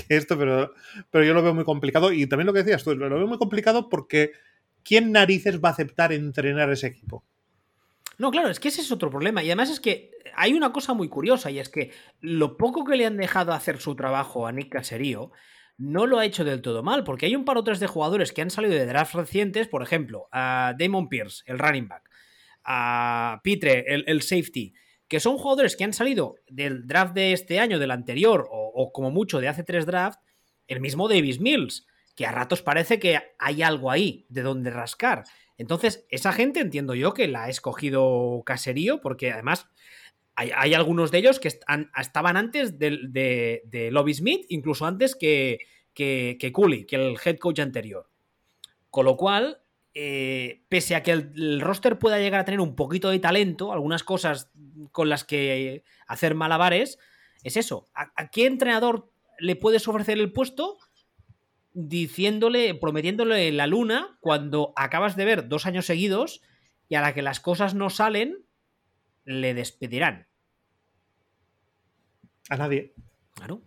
esto, 0.10 0.38
pero, 0.38 0.74
pero 1.10 1.24
yo 1.24 1.34
lo 1.34 1.44
veo 1.44 1.54
muy 1.54 1.64
complicado. 1.64 2.12
Y 2.12 2.28
también 2.28 2.48
lo 2.48 2.54
que 2.54 2.64
decías 2.64 2.84
tú, 2.84 2.96
lo 2.96 3.10
veo 3.10 3.28
muy 3.28 3.38
complicado 3.38 3.90
porque 3.90 4.32
¿quién 4.84 5.12
narices 5.12 5.60
va 5.60 5.70
a 5.70 5.74
aceptar 5.74 6.14
entrenar 6.14 6.72
ese 6.72 6.88
equipo? 6.88 7.24
No, 8.18 8.30
claro, 8.30 8.50
es 8.50 8.60
que 8.60 8.68
ese 8.68 8.82
es 8.82 8.92
otro 8.92 9.10
problema. 9.10 9.42
Y 9.44 9.48
además 9.48 9.70
es 9.70 9.80
que 9.80 10.12
hay 10.36 10.54
una 10.54 10.72
cosa 10.72 10.94
muy 10.94 11.10
curiosa 11.10 11.50
y 11.50 11.60
es 11.60 11.70
que 11.70 11.92
lo 12.20 12.58
poco 12.58 12.86
que 12.86 12.96
le 12.96 13.06
han 13.06 13.18
dejado 13.18 13.54
hacer 13.54 13.80
su 13.80 13.96
trabajo 13.96 14.46
a 14.46 14.52
Nick 14.52 14.70
Caserío 14.70 15.32
no 15.78 16.06
lo 16.06 16.20
ha 16.20 16.26
hecho 16.26 16.44
del 16.44 16.62
todo 16.62 16.84
mal, 16.84 17.04
porque 17.04 17.26
hay 17.26 17.36
un 17.36 17.46
par 17.46 17.58
o 17.58 17.64
tres 17.64 17.80
de 17.80 17.88
jugadores 17.88 18.32
que 18.32 18.44
han 18.44 18.52
salido 18.52 18.76
de 18.76 18.86
drafts 18.86 19.16
recientes, 19.16 19.68
por 19.68 19.82
ejemplo, 19.82 20.28
a 20.32 20.76
Damon 20.78 21.10
Pierce, 21.10 21.44
el 21.48 21.58
running 21.58 21.88
back, 21.88 22.08
a 22.64 23.42
Pitre, 23.44 23.86
el, 23.88 24.04
el 24.06 24.22
safety, 24.22 24.76
que 25.12 25.20
son 25.20 25.38
jugadores 25.38 25.76
que 25.76 25.84
han 25.84 25.92
salido 25.92 26.36
del 26.48 26.88
draft 26.88 27.14
de 27.14 27.34
este 27.34 27.60
año, 27.60 27.80
del 27.80 27.92
anterior, 27.92 28.48
o, 28.50 28.94
como 28.94 29.12
mucho 29.12 29.42
de 29.42 29.50
hace 29.50 29.66
tres 29.66 29.86
drafts, 29.86 30.22
el 30.70 30.80
mismo 30.80 31.10
Davis 31.10 31.42
Mills, 31.42 31.86
que 32.16 32.26
a 32.26 32.32
ratos 32.32 32.62
parece 32.62 32.98
que 32.98 33.20
hay 33.38 33.62
algo 33.62 33.92
ahí 33.92 34.26
de 34.30 34.42
donde 34.42 34.70
rascar. 34.70 35.26
Entonces, 35.58 36.06
esa 36.08 36.32
gente 36.32 36.62
entiendo 36.62 36.96
yo 36.96 37.14
que 37.14 37.28
la 37.28 37.44
ha 37.44 37.50
escogido 37.50 38.42
caserío, 38.46 39.02
porque 39.02 39.34
además 39.34 39.68
hay, 40.36 40.74
algunos 40.74 41.12
de 41.12 41.18
ellos 41.18 41.42
que 41.42 41.50
estaban 41.50 42.38
antes 42.38 42.80
de, 42.80 43.62
de, 43.66 43.92
Lobby 43.92 44.14
Smith, 44.14 44.46
incluso 44.48 44.86
antes 44.86 45.18
que, 45.18 45.60
que, 45.94 46.38
que 46.40 46.54
Cooley, 46.54 46.86
que 46.86 46.96
el 46.96 47.18
head 47.22 47.38
coach 47.38 47.60
anterior. 47.60 48.10
Con 48.90 49.04
lo 49.04 49.18
cual, 49.18 49.60
eh, 49.94 50.64
pese 50.70 50.96
a 50.96 51.04
que 51.04 51.12
el, 51.12 51.60
roster 51.60 52.00
pueda 52.00 52.20
llegar 52.20 52.40
a 52.40 52.46
tener 52.46 52.62
un 52.62 52.76
poquito 52.76 53.10
de 53.10 53.20
talento, 53.20 53.74
algunas 53.74 54.04
cosas 54.04 54.50
con 54.92 55.10
las 55.10 55.24
que 55.24 55.84
hacer 56.08 56.34
malabares, 56.34 56.98
es 57.44 57.58
eso. 57.58 57.88
¿A, 57.94 58.30
qué 58.30 58.46
entrenador 58.46 59.12
le 59.40 59.56
puedes 59.56 59.88
ofrecer 59.88 60.18
el 60.18 60.32
puesto 60.32 60.78
diciéndole, 61.74 62.76
prometiéndole 62.76 63.52
la 63.52 63.68
luna 63.68 64.18
cuando 64.22 64.74
acabas 64.76 65.16
de 65.16 65.26
ver 65.26 65.48
dos 65.48 65.66
años 65.66 65.86
seguidos 65.86 66.42
y 66.88 66.96
a 66.96 67.02
la 67.02 67.14
que 67.14 67.22
las 67.22 67.40
cosas 67.40 67.74
no 67.74 67.90
salen, 67.90 68.46
le 69.26 69.54
despedirán? 69.54 70.28
A 72.50 72.58
nadie. 72.58 72.94
Claro. 73.34 73.62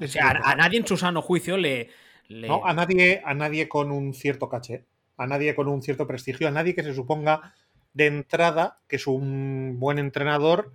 O 0.00 0.06
sea, 0.06 0.30
a, 0.30 0.54
nadie 0.56 0.78
en 0.78 0.86
su 0.86 0.96
sano 0.96 1.22
juicio 1.22 1.56
le, 1.56 1.90
No, 2.28 2.66
a 2.66 2.72
nadie, 2.72 3.22
a 3.24 3.34
nadie 3.34 3.68
con 3.68 3.92
un 3.92 4.12
cierto 4.14 4.48
caché, 4.48 4.86
a 5.16 5.26
nadie 5.26 5.54
con 5.54 5.68
un 5.68 5.82
cierto 5.82 6.06
prestigio, 6.06 6.48
a 6.48 6.50
nadie 6.50 6.74
que 6.74 6.82
se 6.82 6.94
suponga 6.94 7.54
de 7.92 8.06
entrada 8.06 8.80
que 8.88 8.96
es 8.96 9.06
un 9.06 9.78
buen 9.78 9.98
entrenador 9.98 10.72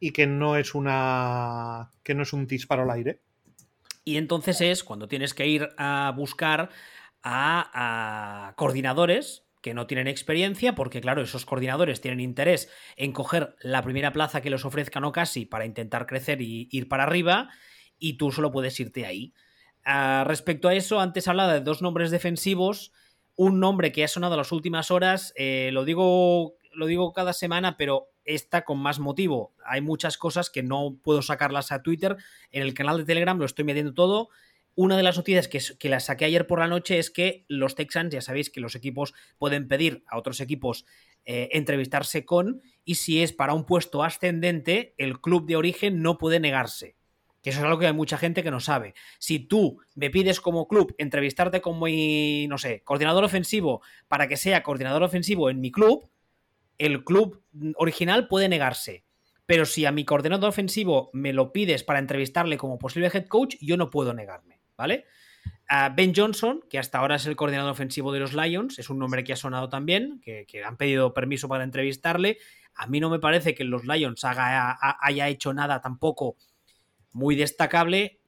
y 0.00 0.10
que 0.10 0.26
no 0.26 0.56
es 0.56 0.74
una. 0.74 1.90
que 2.02 2.14
no 2.14 2.24
es 2.24 2.32
un 2.32 2.46
disparo 2.46 2.82
al 2.82 2.90
aire. 2.90 3.20
Y 4.04 4.16
entonces 4.16 4.60
es 4.60 4.82
cuando 4.82 5.06
tienes 5.06 5.32
que 5.32 5.46
ir 5.46 5.68
a 5.78 6.12
buscar 6.16 6.70
a, 7.22 8.52
coordinadores 8.56 9.44
que 9.60 9.74
no 9.74 9.86
tienen 9.86 10.08
experiencia, 10.08 10.74
porque 10.74 11.00
claro, 11.00 11.22
esos 11.22 11.46
coordinadores 11.46 12.00
tienen 12.00 12.18
interés 12.18 12.68
en 12.96 13.12
coger 13.12 13.54
la 13.60 13.82
primera 13.82 14.12
plaza 14.12 14.40
que 14.40 14.50
les 14.50 14.64
ofrezcan 14.64 15.04
o 15.04 15.12
casi 15.12 15.46
para 15.46 15.66
intentar 15.66 16.06
crecer 16.06 16.42
y 16.42 16.68
ir 16.72 16.88
para 16.88 17.04
arriba, 17.04 17.50
y 17.96 18.14
tú 18.14 18.32
solo 18.32 18.50
puedes 18.50 18.80
irte 18.80 19.06
ahí. 19.06 19.32
Ah, 19.84 20.24
respecto 20.26 20.66
a 20.66 20.74
eso, 20.74 20.98
antes 20.98 21.28
hablaba 21.28 21.54
de 21.54 21.60
dos 21.60 21.80
nombres 21.80 22.10
defensivos, 22.10 22.92
un 23.36 23.60
nombre 23.60 23.92
que 23.92 24.04
ha 24.04 24.08
sonado 24.08 24.36
las 24.36 24.52
últimas 24.52 24.90
horas, 24.90 25.32
eh, 25.36 25.70
lo, 25.72 25.84
digo, 25.84 26.54
lo 26.72 26.86
digo 26.86 27.12
cada 27.12 27.32
semana, 27.32 27.76
pero 27.76 28.08
está 28.24 28.64
con 28.64 28.78
más 28.78 28.98
motivo. 28.98 29.54
Hay 29.64 29.80
muchas 29.80 30.16
cosas 30.16 30.50
que 30.50 30.62
no 30.62 30.96
puedo 31.02 31.22
sacarlas 31.22 31.72
a 31.72 31.82
Twitter, 31.82 32.16
en 32.50 32.62
el 32.62 32.74
canal 32.74 32.98
de 32.98 33.04
Telegram 33.04 33.38
lo 33.38 33.46
estoy 33.46 33.64
midiendo 33.64 33.94
todo 33.94 34.28
una 34.74 34.96
de 34.96 35.02
las 35.02 35.16
noticias 35.16 35.48
que, 35.48 35.60
que 35.78 35.88
las 35.88 36.06
saqué 36.06 36.24
ayer 36.24 36.46
por 36.46 36.58
la 36.58 36.68
noche 36.68 36.98
es 36.98 37.10
que 37.10 37.44
los 37.48 37.74
Texans, 37.74 38.12
ya 38.12 38.20
sabéis 38.20 38.50
que 38.50 38.60
los 38.60 38.74
equipos 38.74 39.12
pueden 39.38 39.68
pedir 39.68 40.02
a 40.06 40.18
otros 40.18 40.40
equipos 40.40 40.86
eh, 41.24 41.50
entrevistarse 41.52 42.24
con, 42.24 42.62
y 42.84 42.96
si 42.96 43.22
es 43.22 43.32
para 43.32 43.54
un 43.54 43.66
puesto 43.66 44.02
ascendente, 44.02 44.94
el 44.96 45.20
club 45.20 45.46
de 45.46 45.56
origen 45.56 46.02
no 46.02 46.18
puede 46.18 46.40
negarse. 46.40 46.96
Que 47.42 47.50
eso 47.50 47.58
es 47.58 47.64
algo 47.64 47.78
que 47.78 47.86
hay 47.86 47.92
mucha 47.92 48.16
gente 48.16 48.42
que 48.42 48.50
no 48.50 48.60
sabe. 48.60 48.94
Si 49.18 49.40
tú 49.40 49.80
me 49.94 50.10
pides 50.10 50.40
como 50.40 50.68
club 50.68 50.94
entrevistarte 50.96 51.60
con 51.60 51.80
mi, 51.80 52.46
no 52.46 52.56
sé, 52.56 52.82
coordinador 52.84 53.24
ofensivo 53.24 53.82
para 54.08 54.28
que 54.28 54.36
sea 54.36 54.62
coordinador 54.62 55.02
ofensivo 55.02 55.50
en 55.50 55.60
mi 55.60 55.72
club, 55.72 56.08
el 56.78 57.04
club 57.04 57.42
original 57.76 58.28
puede 58.28 58.48
negarse. 58.48 59.04
Pero 59.44 59.66
si 59.66 59.84
a 59.84 59.92
mi 59.92 60.04
coordinador 60.04 60.48
ofensivo 60.48 61.10
me 61.12 61.32
lo 61.32 61.52
pides 61.52 61.82
para 61.82 61.98
entrevistarle 61.98 62.56
como 62.56 62.78
posible 62.78 63.10
head 63.12 63.26
coach, 63.26 63.56
yo 63.60 63.76
no 63.76 63.90
puedo 63.90 64.14
negarme. 64.14 64.60
¿vale? 64.76 65.06
ben 65.94 66.12
Johnson, 66.14 66.60
que 66.68 66.78
hasta 66.78 66.98
ahora 66.98 67.16
es 67.16 67.26
el 67.26 67.36
coordinador 67.36 67.70
ofensivo 67.70 68.12
de 68.12 68.20
los 68.20 68.34
Lions, 68.34 68.78
es 68.78 68.90
un 68.90 68.98
nombre 68.98 69.24
que 69.24 69.32
ha 69.32 69.36
sonado 69.36 69.68
también, 69.68 70.20
que, 70.20 70.46
han 70.64 70.76
pedido 70.76 71.14
permiso 71.14 71.48
para 71.48 71.64
entrevistarle. 71.64 72.38
A 72.74 72.86
mí 72.86 73.00
no 73.00 73.10
me 73.10 73.18
parece 73.18 73.54
que 73.54 73.64
los 73.64 73.84
Lions 73.84 74.22
haya 74.24 75.28
hecho 75.28 75.54
nada 75.54 75.80
tampoco 75.80 76.36
muy 77.12 77.36
destacable. 77.36 78.20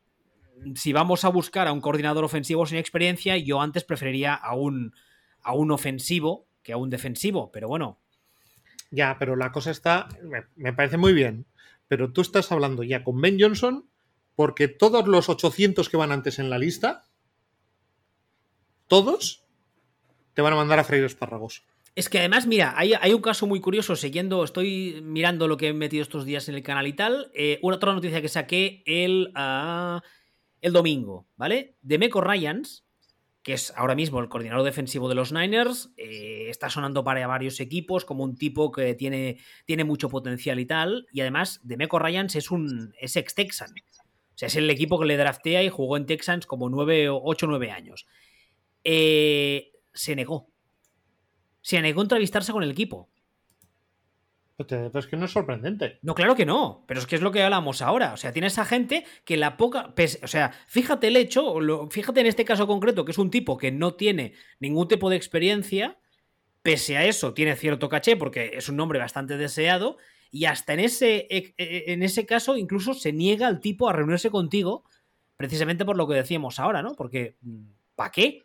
Si 0.74 0.92
vamos 0.92 1.24
a 1.24 1.28
buscar 1.28 1.66
a 1.66 1.72
un 1.72 1.80
coordinador 1.80 2.24
ofensivo 2.24 2.66
sin 2.66 2.78
experiencia, 2.78 3.36
yo 3.36 3.60
antes 3.60 3.84
preferiría 3.84 4.34
a 4.34 4.54
un, 4.54 4.94
a 5.42 5.54
un 5.54 5.70
ofensivo 5.70 6.46
que 6.62 6.72
a 6.72 6.76
un 6.76 6.90
defensivo, 6.90 7.50
pero 7.52 7.68
bueno. 7.68 7.98
Ya, 8.90 9.16
pero 9.18 9.36
la 9.36 9.52
cosa 9.52 9.70
está, 9.70 10.08
me 10.54 10.72
parece 10.72 10.96
muy 10.96 11.12
bien, 11.12 11.46
pero 11.88 12.12
tú 12.12 12.20
estás 12.20 12.52
hablando 12.52 12.82
ya 12.82 13.02
con 13.02 13.20
Ben 13.20 13.38
Johnson 13.40 13.88
porque 14.36 14.68
todos 14.68 15.06
los 15.06 15.28
800 15.28 15.88
que 15.88 15.96
van 15.96 16.12
antes 16.12 16.38
en 16.38 16.50
la 16.50 16.58
lista, 16.58 17.04
todos 18.88 19.44
te 20.34 20.42
van 20.42 20.52
a 20.52 20.56
mandar 20.56 20.78
a 20.78 20.84
freír 20.84 21.04
espárragos. 21.04 21.64
Es 21.94 22.08
que 22.08 22.18
además, 22.18 22.46
mira, 22.48 22.74
hay, 22.76 23.12
un 23.12 23.22
caso 23.22 23.46
muy 23.46 23.60
curioso, 23.60 23.94
siguiendo, 23.94 24.42
estoy 24.42 25.00
mirando 25.02 25.46
lo 25.46 25.56
que 25.56 25.68
he 25.68 25.72
metido 25.72 26.02
estos 26.02 26.24
días 26.24 26.48
en 26.48 26.56
el 26.56 26.62
canal 26.64 26.88
y 26.88 26.92
tal. 26.92 27.30
Eh, 27.34 27.60
una 27.62 27.76
otra 27.76 27.92
noticia 27.92 28.20
que 28.20 28.28
saqué 28.28 28.82
el, 28.84 29.30
ah, 29.36 30.02
el 30.60 30.72
domingo, 30.72 31.28
¿vale? 31.36 31.76
De 31.82 31.98
Meco 31.98 32.20
Ryans, 32.20 32.84
que 33.44 33.52
es 33.52 33.72
ahora 33.76 33.94
mismo 33.94 34.18
el 34.18 34.28
coordinador 34.28 34.64
defensivo 34.64 35.08
de 35.08 35.14
los 35.14 35.30
Niners, 35.30 35.92
eh, 35.96 36.46
está 36.48 36.68
sonando 36.68 37.04
para 37.04 37.24
varios 37.28 37.60
equipos 37.60 38.04
como 38.04 38.24
un 38.24 38.36
tipo 38.36 38.72
que 38.72 38.94
tiene, 38.94 39.38
tiene 39.64 39.84
mucho 39.84 40.08
potencial 40.08 40.58
y 40.58 40.66
tal. 40.66 41.06
Y 41.12 41.20
además, 41.20 41.60
de 41.62 41.76
Meco 41.76 42.00
Ryans 42.00 42.34
es 42.34 42.50
un 42.50 42.92
es 42.98 43.14
ex-Texan. 43.14 43.70
O 43.70 44.36
sea, 44.38 44.48
es 44.48 44.56
el 44.56 44.68
equipo 44.68 44.98
que 44.98 45.06
le 45.06 45.16
draftea 45.16 45.62
y 45.62 45.68
jugó 45.68 45.96
en 45.96 46.06
Texans 46.06 46.46
como 46.46 46.68
9, 46.68 47.08
8 47.10 47.46
o 47.46 47.48
9 47.50 47.70
años. 47.70 48.06
Eh, 48.82 49.70
se 49.92 50.16
negó. 50.16 50.53
Se 51.64 51.80
negó 51.80 52.02
a 52.02 52.04
entrevistarse 52.04 52.52
con 52.52 52.62
el 52.62 52.70
equipo. 52.70 53.08
Pero 54.56 54.98
es 54.98 55.06
que 55.06 55.16
no 55.16 55.24
es 55.24 55.32
sorprendente. 55.32 55.98
No, 56.02 56.14
claro 56.14 56.36
que 56.36 56.44
no. 56.44 56.84
Pero 56.86 57.00
es 57.00 57.06
que 57.06 57.16
es 57.16 57.22
lo 57.22 57.32
que 57.32 57.42
hablamos 57.42 57.80
ahora. 57.80 58.12
O 58.12 58.18
sea, 58.18 58.32
tiene 58.32 58.48
esa 58.48 58.66
gente 58.66 59.06
que 59.24 59.38
la 59.38 59.56
poca. 59.56 59.94
o 60.22 60.26
sea, 60.28 60.52
fíjate 60.68 61.08
el 61.08 61.16
hecho, 61.16 61.56
fíjate 61.90 62.20
en 62.20 62.26
este 62.26 62.44
caso 62.44 62.66
concreto, 62.66 63.06
que 63.06 63.12
es 63.12 63.18
un 63.18 63.30
tipo 63.30 63.56
que 63.56 63.72
no 63.72 63.94
tiene 63.94 64.34
ningún 64.60 64.88
tipo 64.88 65.08
de 65.08 65.16
experiencia. 65.16 65.98
Pese 66.62 66.98
a 66.98 67.06
eso, 67.06 67.32
tiene 67.32 67.56
cierto 67.56 67.88
caché 67.88 68.16
porque 68.16 68.52
es 68.54 68.68
un 68.68 68.76
nombre 68.76 68.98
bastante 68.98 69.38
deseado 69.38 69.96
y 70.30 70.44
hasta 70.44 70.74
en 70.74 70.80
ese, 70.80 71.26
e, 71.30 71.54
e, 71.56 71.92
en 71.92 72.02
ese 72.02 72.26
caso 72.26 72.56
incluso 72.56 72.92
se 72.92 73.12
niega 73.12 73.46
al 73.46 73.60
tipo 73.60 73.88
a 73.88 73.92
reunirse 73.92 74.30
contigo, 74.30 74.84
precisamente 75.36 75.84
por 75.84 75.96
lo 75.96 76.06
que 76.06 76.14
decíamos 76.14 76.58
ahora, 76.58 76.82
¿no? 76.82 76.94
Porque, 76.94 77.36
mm, 77.40 77.64
¿para 77.94 78.10
qué? 78.10 78.42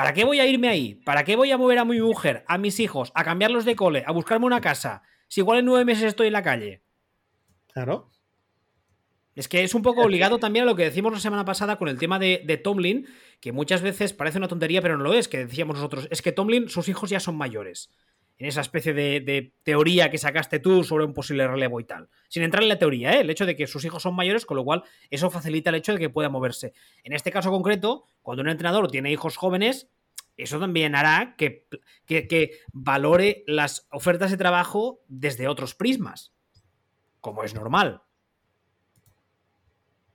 ¿Para 0.00 0.14
qué 0.14 0.24
voy 0.24 0.40
a 0.40 0.46
irme 0.46 0.68
ahí? 0.68 0.94
¿Para 0.94 1.24
qué 1.24 1.36
voy 1.36 1.50
a 1.50 1.58
mover 1.58 1.78
a 1.78 1.84
mi 1.84 2.00
mujer, 2.00 2.44
a 2.46 2.56
mis 2.56 2.80
hijos, 2.80 3.12
a 3.14 3.22
cambiarlos 3.22 3.64
de 3.64 3.76
cole, 3.76 4.02
a 4.06 4.12
buscarme 4.12 4.46
una 4.46 4.60
casa? 4.60 5.02
Si 5.28 5.40
igual 5.40 5.58
en 5.58 5.66
nueve 5.66 5.84
meses 5.84 6.04
estoy 6.04 6.28
en 6.28 6.32
la 6.32 6.42
calle. 6.42 6.82
Claro. 7.72 8.08
Es 9.34 9.46
que 9.46 9.62
es 9.62 9.74
un 9.74 9.82
poco 9.82 10.02
obligado 10.02 10.38
también 10.38 10.64
a 10.64 10.66
lo 10.66 10.74
que 10.74 10.84
decimos 10.84 11.12
la 11.12 11.20
semana 11.20 11.44
pasada 11.44 11.76
con 11.76 11.88
el 11.88 11.98
tema 11.98 12.18
de, 12.18 12.42
de, 12.44 12.56
Tomlin, 12.56 13.06
que 13.40 13.52
muchas 13.52 13.82
veces 13.82 14.12
parece 14.12 14.38
una 14.38 14.48
tontería, 14.48 14.82
pero 14.82 14.96
no 14.96 15.04
lo 15.04 15.14
es, 15.14 15.28
que 15.28 15.38
decíamos 15.38 15.76
nosotros, 15.76 16.08
es 16.10 16.22
que 16.22 16.32
Tomlin, 16.32 16.68
sus 16.68 16.88
hijos 16.88 17.10
ya 17.10 17.20
son 17.20 17.36
mayores 17.36 17.90
en 18.40 18.46
esa 18.46 18.62
especie 18.62 18.94
de, 18.94 19.52
teoría 19.62 20.10
que 20.10 20.16
sacaste 20.16 20.60
tú 20.60 20.82
sobre 20.82 21.04
un 21.04 21.12
posible 21.12 21.46
relevo 21.46 21.78
y 21.78 21.84
tal. 21.84 22.08
Sin 22.30 22.42
entrar 22.42 22.62
en 22.62 22.70
la 22.70 22.78
teoría, 22.78 23.12
¿eh? 23.12 23.20
el 23.20 23.28
hecho 23.28 23.44
de 23.44 23.54
que 23.54 23.66
sus 23.66 23.84
hijos 23.84 24.02
son 24.02 24.16
mayores, 24.16 24.46
con 24.46 24.56
lo 24.56 24.64
cual 24.64 24.82
eso 25.10 25.30
facilita 25.30 25.68
el 25.68 25.76
hecho 25.76 25.92
de 25.92 25.98
que 25.98 26.08
pueda 26.08 26.30
moverse. 26.30 26.72
En 27.04 27.12
este 27.12 27.30
caso 27.30 27.50
concreto, 27.50 28.06
cuando 28.22 28.42
un 28.42 28.48
entrenador 28.48 28.90
tiene 28.90 29.12
hijos 29.12 29.36
jóvenes, 29.36 29.90
eso 30.38 30.58
también 30.58 30.94
hará 30.94 31.34
que, 31.36 31.66
que, 32.06 32.52
valore 32.72 33.44
las 33.46 33.86
ofertas 33.90 34.30
de 34.30 34.38
trabajo 34.38 35.02
desde 35.06 35.46
otros 35.46 35.74
prismas, 35.74 36.32
como 37.20 37.44
es 37.44 37.54
normal. 37.54 38.00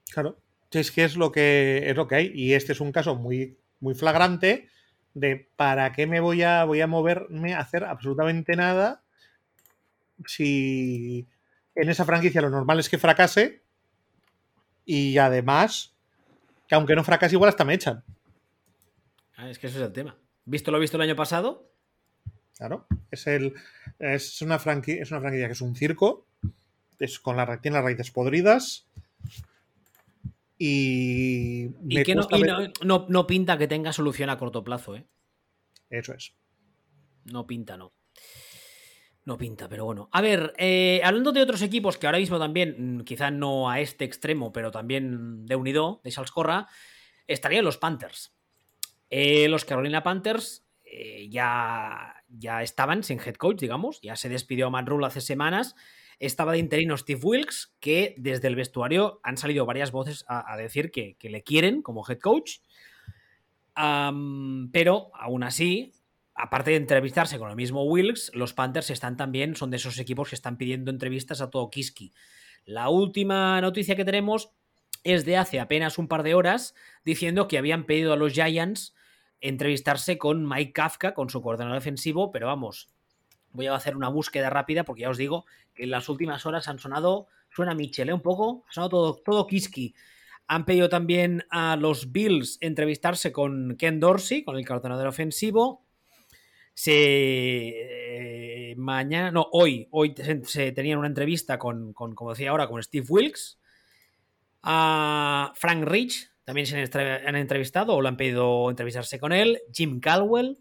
Claro, 0.09 0.39
es 0.71 0.89
que 0.89 1.03
es 1.03 1.15
lo 1.15 1.31
que 1.31 1.91
es 1.91 1.95
lo 1.95 2.07
que 2.07 2.15
hay 2.15 2.31
y 2.33 2.53
este 2.53 2.71
es 2.71 2.79
un 2.79 2.91
caso 2.91 3.15
muy 3.15 3.59
muy 3.79 3.93
flagrante 3.93 4.67
de 5.15 5.49
para 5.55 5.93
qué 5.93 6.05
me 6.05 6.19
voy 6.19 6.43
a, 6.43 6.65
voy 6.65 6.81
a 6.81 6.87
moverme 6.87 7.55
a 7.55 7.59
hacer 7.59 7.85
absolutamente 7.85 8.55
nada 8.55 9.01
si 10.27 11.25
en 11.73 11.89
esa 11.89 12.05
franquicia 12.05 12.41
lo 12.41 12.49
normal 12.49 12.79
es 12.79 12.89
que 12.89 12.97
fracase 12.97 13.63
y 14.85 15.17
además 15.17 15.93
que 16.67 16.75
aunque 16.75 16.95
no 16.95 17.03
fracase 17.03 17.35
igual 17.35 17.49
hasta 17.49 17.63
me 17.63 17.73
echan. 17.73 18.03
Ah, 19.37 19.49
es 19.49 19.57
que 19.57 19.67
eso 19.67 19.77
es 19.79 19.85
el 19.85 19.93
tema. 19.93 20.17
¿Visto 20.45 20.71
lo 20.71 20.79
visto 20.79 20.97
el 20.97 21.03
año 21.03 21.15
pasado? 21.15 21.71
Claro, 22.57 22.85
es, 23.11 23.27
el, 23.27 23.53
es, 23.99 24.41
una, 24.41 24.59
franquicia, 24.59 25.01
es 25.01 25.11
una 25.11 25.21
franquicia 25.21 25.47
que 25.47 25.53
es 25.53 25.61
un 25.61 25.75
circo, 25.75 26.25
es 26.99 27.19
con 27.19 27.35
la, 27.35 27.59
tiene 27.61 27.75
las 27.75 27.83
raíces 27.83 28.11
podridas 28.11 28.85
y, 30.57 31.69
que 32.03 32.15
no, 32.83 33.05
no, 33.09 33.27
pinta 33.27 33.57
que 33.57 33.67
tenga 33.67 33.91
solución 33.91 34.29
a 34.29 34.37
corto 34.37 34.63
plazo, 34.63 34.95
¿eh? 34.95 35.05
Eso 35.89 36.13
es. 36.13 36.33
No 37.25 37.45
pinta, 37.45 37.77
no. 37.77 37.93
No 39.25 39.37
pinta, 39.37 39.67
pero 39.67 39.85
bueno. 39.85 40.07
A 40.11 40.21
ver, 40.21 40.53
eh, 40.57 41.01
hablando 41.03 41.31
de 41.31 41.41
otros 41.41 41.61
equipos 41.61 41.97
que 41.97 42.05
ahora 42.05 42.19
mismo 42.19 42.39
también, 42.39 42.97
mm, 42.97 43.01
quizá 43.01 43.31
no 43.31 43.69
a 43.69 43.79
este 43.79 44.05
extremo, 44.05 44.53
pero 44.53 44.71
también 44.71 45.45
de 45.45 45.55
unido, 45.55 45.99
de 46.03 46.11
Salscorra, 46.11 46.67
estarían 47.27 47.65
los 47.65 47.77
Panthers. 47.77 48.35
Eh, 49.09 49.47
los 49.49 49.65
Carolina 49.65 50.03
Panthers 50.03 50.67
eh, 50.83 51.27
ya, 51.29 52.23
ya 52.29 52.61
estaban 52.61 53.03
sin 53.03 53.19
head 53.19 53.35
coach, 53.35 53.59
digamos. 53.59 53.99
Ya 54.01 54.15
se 54.15 54.29
despidió 54.29 54.67
a 54.67 54.69
Matt 54.69 54.87
Rule 54.87 55.07
hace 55.07 55.21
semanas 55.21 55.75
estaba 56.19 56.53
de 56.53 56.59
interino 56.59 56.97
Steve 56.97 57.21
Wilkes, 57.23 57.73
que 57.79 58.15
desde 58.17 58.47
el 58.47 58.55
vestuario 58.55 59.19
han 59.23 59.37
salido 59.37 59.65
varias 59.65 59.91
voces 59.91 60.25
a, 60.27 60.55
decir 60.57 60.91
que, 60.91 61.17
le 61.21 61.43
quieren 61.43 61.81
como 61.81 62.05
head 62.07 62.19
coach. 62.19 62.59
pero 63.73 65.11
aún 65.13 65.43
así, 65.43 65.93
aparte 66.33 66.71
de 66.71 66.77
entrevistarse 66.77 67.37
con 67.37 67.49
el 67.49 67.55
mismo 67.55 67.83
Wilkes, 67.83 68.31
los 68.33 68.53
Panthers 68.53 68.89
están 68.89 69.17
también, 69.17 69.55
son 69.55 69.71
de 69.71 69.77
esos 69.77 69.99
equipos 69.99 70.29
que 70.29 70.35
están 70.35 70.57
pidiendo 70.57 70.91
entrevistas 70.91 71.41
a 71.41 71.49
todo 71.49 71.69
Kiski. 71.69 72.13
La 72.65 72.89
última 72.89 73.61
noticia 73.61 73.95
que 73.95 74.05
tenemos 74.05 74.51
es 75.03 75.23
de 75.23 75.37
hace 75.37 75.59
apenas 75.59 75.97
un 75.97 76.07
par 76.07 76.23
de 76.23 76.33
horas, 76.33 76.73
diciendo 77.03 77.47
que 77.47 77.57
habían 77.57 77.85
pedido 77.85 78.11
a 78.11 78.17
los 78.17 78.33
Giants 78.33 78.95
entrevistarse 79.39 80.17
con 80.17 80.47
Mike 80.47 80.73
Kafka, 80.73 81.13
con 81.13 81.29
su 81.29 81.41
coordinador 81.41 81.77
defensivo, 81.77 82.31
pero 82.31 82.47
vamos, 82.47 82.89
Voy 83.55 83.67
a 83.67 83.75
hacer 83.75 83.95
una 83.95 84.09
búsqueda 84.09 84.49
rápida 84.49 84.83
porque 84.83 85.03
ya 85.03 85.09
os 85.09 85.17
digo 85.17 85.45
que 85.73 85.83
en 85.83 85.91
las 85.91 86.09
últimas 86.09 86.45
horas 86.45 86.67
han 86.67 86.79
sonado, 86.79 87.27
suena 87.49 87.73
Michel, 87.73 88.11
un 88.11 88.21
poco, 88.21 88.65
ha 88.69 88.73
sonado 88.73 88.89
todo, 88.89 89.15
todo 89.23 89.47
Kiski. 89.47 89.95
Han 90.47 90.65
pedido 90.65 90.89
también 90.89 91.43
a 91.49 91.75
los 91.75 92.11
Bills 92.11 92.57
entrevistarse 92.61 93.31
con 93.31 93.75
Ken 93.77 93.99
Dorsey, 93.99 94.43
con 94.43 94.57
el 94.57 94.67
coordinador 94.67 95.07
ofensivo. 95.07 95.83
Se. 96.73 96.91
Eh, 98.71 98.75
mañana. 98.77 99.31
No, 99.31 99.47
hoy. 99.51 99.87
Hoy 99.89 100.13
se, 100.43 100.71
tenían 100.71 100.99
una 100.99 101.07
entrevista 101.07 101.57
con, 101.57 101.93
con, 101.93 102.13
como 102.13 102.31
decía 102.31 102.51
ahora, 102.51 102.67
con 102.67 102.83
Steve 102.83 103.07
Wilkes. 103.09 103.59
A 104.61 105.51
Frank 105.55 105.83
Rich 105.85 106.29
también 106.43 106.67
se 106.67 106.77
han 106.77 107.35
entrevistado 107.35 107.95
o 107.95 108.01
le 108.01 108.07
han 108.07 108.17
pedido 108.17 108.69
entrevistarse 108.69 109.19
con 109.19 109.31
él. 109.31 109.61
Jim 109.73 109.99
Caldwell. 109.99 110.59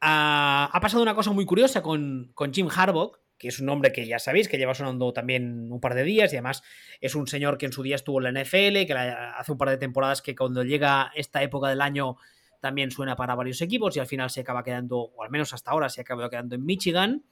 Ha 0.00 0.78
pasado 0.80 1.02
una 1.02 1.14
cosa 1.14 1.32
muy 1.32 1.44
curiosa 1.44 1.82
con, 1.82 2.30
con 2.34 2.52
Jim 2.52 2.68
Harbaugh, 2.74 3.12
que 3.40 3.48
es 3.48 3.58
un 3.58 3.70
hombre 3.70 3.90
que 3.90 4.06
ya 4.06 4.18
sabéis 4.18 4.48
que 4.48 4.58
lleva 4.58 4.74
sonando 4.74 5.14
también 5.14 5.72
un 5.72 5.80
par 5.80 5.94
de 5.94 6.04
días 6.04 6.30
y 6.32 6.36
además 6.36 6.62
es 7.00 7.14
un 7.14 7.26
señor 7.26 7.56
que 7.56 7.64
en 7.64 7.72
su 7.72 7.82
día 7.82 7.96
estuvo 7.96 8.20
en 8.20 8.34
la 8.34 8.42
NFL, 8.42 8.86
que 8.86 8.92
hace 8.92 9.52
un 9.52 9.56
par 9.56 9.70
de 9.70 9.78
temporadas 9.78 10.20
que 10.20 10.36
cuando 10.36 10.62
llega 10.62 11.10
esta 11.14 11.42
época 11.42 11.70
del 11.70 11.80
año 11.80 12.18
también 12.60 12.90
suena 12.90 13.16
para 13.16 13.34
varios 13.34 13.62
equipos 13.62 13.96
y 13.96 14.00
al 14.00 14.06
final 14.06 14.28
se 14.28 14.42
acaba 14.42 14.62
quedando, 14.62 14.98
o 14.98 15.22
al 15.22 15.30
menos 15.30 15.54
hasta 15.54 15.70
ahora 15.70 15.88
se 15.88 16.02
acaba 16.02 16.28
quedando 16.28 16.54
en 16.54 16.66
Michigan. 16.66 17.24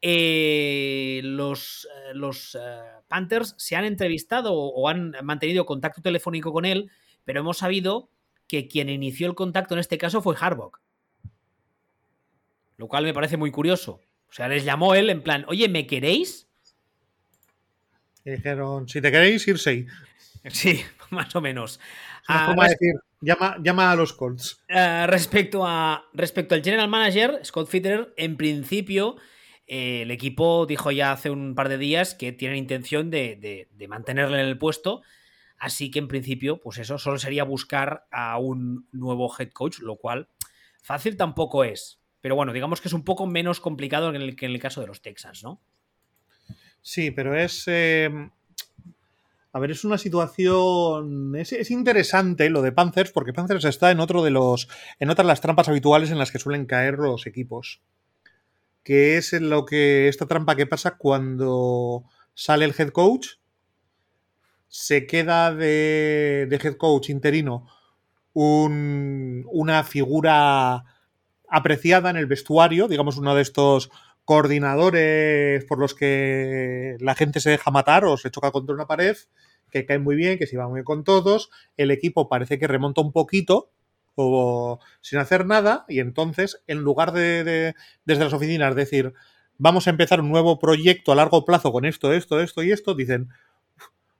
Eh, 0.00 1.20
los, 1.24 1.86
eh, 1.86 2.14
los 2.14 2.54
eh, 2.54 2.58
Panthers 3.06 3.54
se 3.58 3.76
han 3.76 3.84
entrevistado 3.84 4.54
o, 4.54 4.88
han 4.88 5.12
mantenido 5.22 5.66
contacto 5.66 6.00
telefónico 6.00 6.54
con 6.54 6.64
él, 6.64 6.90
pero 7.24 7.40
hemos 7.40 7.58
sabido 7.58 8.08
que 8.46 8.66
quien 8.66 8.88
inició 8.88 9.26
el 9.26 9.34
contacto 9.34 9.74
en 9.74 9.80
este 9.80 9.98
caso 9.98 10.22
fue 10.22 10.36
Harbaugh. 10.40 10.72
Lo 12.78 12.88
cual 12.88 13.04
me 13.04 13.12
parece 13.12 13.36
muy 13.36 13.50
curioso. 13.50 14.00
O 14.30 14.32
sea, 14.32 14.48
les 14.48 14.64
llamó 14.64 14.94
él 14.94 15.10
en 15.10 15.22
plan, 15.22 15.44
oye, 15.48 15.68
¿me 15.68 15.86
queréis? 15.86 16.48
Y 18.24 18.30
dijeron, 18.30 18.88
si 18.88 19.02
te 19.02 19.10
queréis, 19.10 19.46
irse. 19.46 19.86
Sí, 20.46 20.80
más 21.10 21.34
o 21.36 21.40
menos. 21.40 21.80
Ah, 22.28 22.54
decir, 22.68 22.94
llama, 23.20 23.56
llama, 23.62 23.90
a 23.90 23.96
los 23.96 24.12
Colts. 24.12 24.62
Ah, 24.68 25.06
respecto, 25.08 25.66
a, 25.66 26.04
respecto 26.12 26.54
al 26.54 26.62
general 26.62 26.88
manager, 26.88 27.40
Scott 27.44 27.68
Fitterer, 27.68 28.12
en 28.16 28.36
principio, 28.36 29.16
eh, 29.66 30.02
el 30.02 30.10
equipo 30.10 30.66
dijo 30.66 30.90
ya 30.90 31.12
hace 31.12 31.30
un 31.30 31.54
par 31.54 31.68
de 31.68 31.78
días 31.78 32.14
que 32.14 32.32
tienen 32.32 32.58
intención 32.58 33.10
de, 33.10 33.66
de, 33.70 33.88
mantenerle 33.88 34.40
en 34.40 34.46
el 34.46 34.58
puesto. 34.58 35.02
Así 35.58 35.90
que 35.90 35.98
en 35.98 36.08
principio, 36.08 36.60
pues 36.60 36.78
eso, 36.78 36.98
solo 36.98 37.18
sería 37.18 37.44
buscar 37.44 38.06
a 38.12 38.38
un 38.38 38.86
nuevo 38.92 39.34
head 39.36 39.50
coach, 39.50 39.80
lo 39.80 39.96
cual 39.96 40.28
fácil 40.82 41.16
tampoco 41.16 41.64
es. 41.64 41.97
Pero 42.20 42.34
bueno, 42.34 42.52
digamos 42.52 42.80
que 42.80 42.88
es 42.88 42.94
un 42.94 43.04
poco 43.04 43.26
menos 43.26 43.60
complicado 43.60 44.10
que 44.10 44.16
en 44.16 44.52
el, 44.52 44.60
caso 44.60 44.80
de 44.80 44.86
los 44.86 45.00
Texans, 45.00 45.42
¿no? 45.44 45.60
Sí, 46.82 47.10
pero 47.10 47.36
es. 47.36 47.64
Eh, 47.66 48.10
a 49.52 49.58
ver, 49.58 49.70
es 49.70 49.84
una 49.84 49.98
situación. 49.98 51.34
Es, 51.36 51.70
interesante 51.70 52.50
lo 52.50 52.62
de 52.62 52.72
Panthers, 52.72 53.12
porque 53.12 53.32
Panthers 53.32 53.64
está 53.64 53.90
en 53.90 54.00
otro 54.00 54.22
de 54.22 54.30
los. 54.30 54.68
en 54.98 55.10
otras 55.10 55.26
las 55.26 55.40
trampas 55.40 55.68
habituales 55.68 56.10
en 56.10 56.18
las 56.18 56.32
que 56.32 56.38
suelen 56.38 56.66
caer 56.66 56.94
los 56.94 57.26
equipos. 57.26 57.80
Que 58.82 59.16
es 59.16 59.32
en 59.32 59.50
lo 59.50 59.64
que. 59.64 60.08
esta 60.08 60.26
trampa 60.26 60.56
que 60.56 60.66
pasa 60.66 60.96
cuando 60.96 62.04
sale 62.34 62.64
el 62.64 62.74
head 62.76 62.90
coach. 62.90 63.36
Se 64.68 65.06
queda 65.06 65.54
de, 65.54 66.46
de 66.48 66.56
head 66.56 66.76
coach 66.76 67.08
interino 67.08 67.66
un, 68.40 69.44
una 69.50 69.82
figura 69.82 70.84
apreciada 71.50 72.10
en 72.10 72.16
el 72.16 72.26
vestuario, 72.26 72.88
digamos 72.88 73.16
uno 73.16 73.34
de 73.34 73.42
estos 73.42 73.90
coordinadores 74.24 75.64
por 75.64 75.78
los 75.78 75.94
que 75.94 76.96
la 77.00 77.14
gente 77.14 77.40
se 77.40 77.50
deja 77.50 77.70
matar 77.70 78.04
o 78.04 78.16
se 78.16 78.30
choca 78.30 78.50
contra 78.50 78.74
una 78.74 78.86
pared, 78.86 79.16
que 79.70 79.86
cae 79.86 79.98
muy 79.98 80.16
bien, 80.16 80.38
que 80.38 80.46
se 80.46 80.56
va 80.56 80.66
muy 80.66 80.76
bien 80.76 80.84
con 80.84 81.04
todos, 81.04 81.50
el 81.76 81.90
equipo 81.90 82.28
parece 82.28 82.58
que 82.58 82.66
remonta 82.66 83.00
un 83.00 83.12
poquito 83.12 83.70
o 84.16 84.80
sin 85.00 85.18
hacer 85.18 85.46
nada 85.46 85.84
y 85.88 86.00
entonces 86.00 86.62
en 86.66 86.78
lugar 86.78 87.12
de, 87.12 87.74
desde 88.04 88.24
las 88.24 88.32
oficinas 88.32 88.74
decir 88.74 89.14
vamos 89.58 89.86
a 89.86 89.90
empezar 89.90 90.20
un 90.20 90.30
nuevo 90.30 90.58
proyecto 90.58 91.12
a 91.12 91.14
largo 91.14 91.44
plazo 91.44 91.72
con 91.72 91.84
esto, 91.84 92.12
esto, 92.12 92.40
esto 92.40 92.62
y 92.62 92.72
esto, 92.72 92.94
dicen 92.94 93.28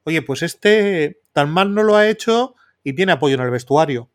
oye 0.04 0.22
pues 0.22 0.42
este 0.42 1.20
tan 1.32 1.50
mal 1.50 1.74
no 1.74 1.82
lo 1.82 1.96
ha 1.96 2.08
hecho 2.08 2.54
y 2.84 2.92
tiene 2.92 3.12
apoyo 3.12 3.34
en 3.34 3.40
el 3.40 3.50
vestuario 3.50 4.08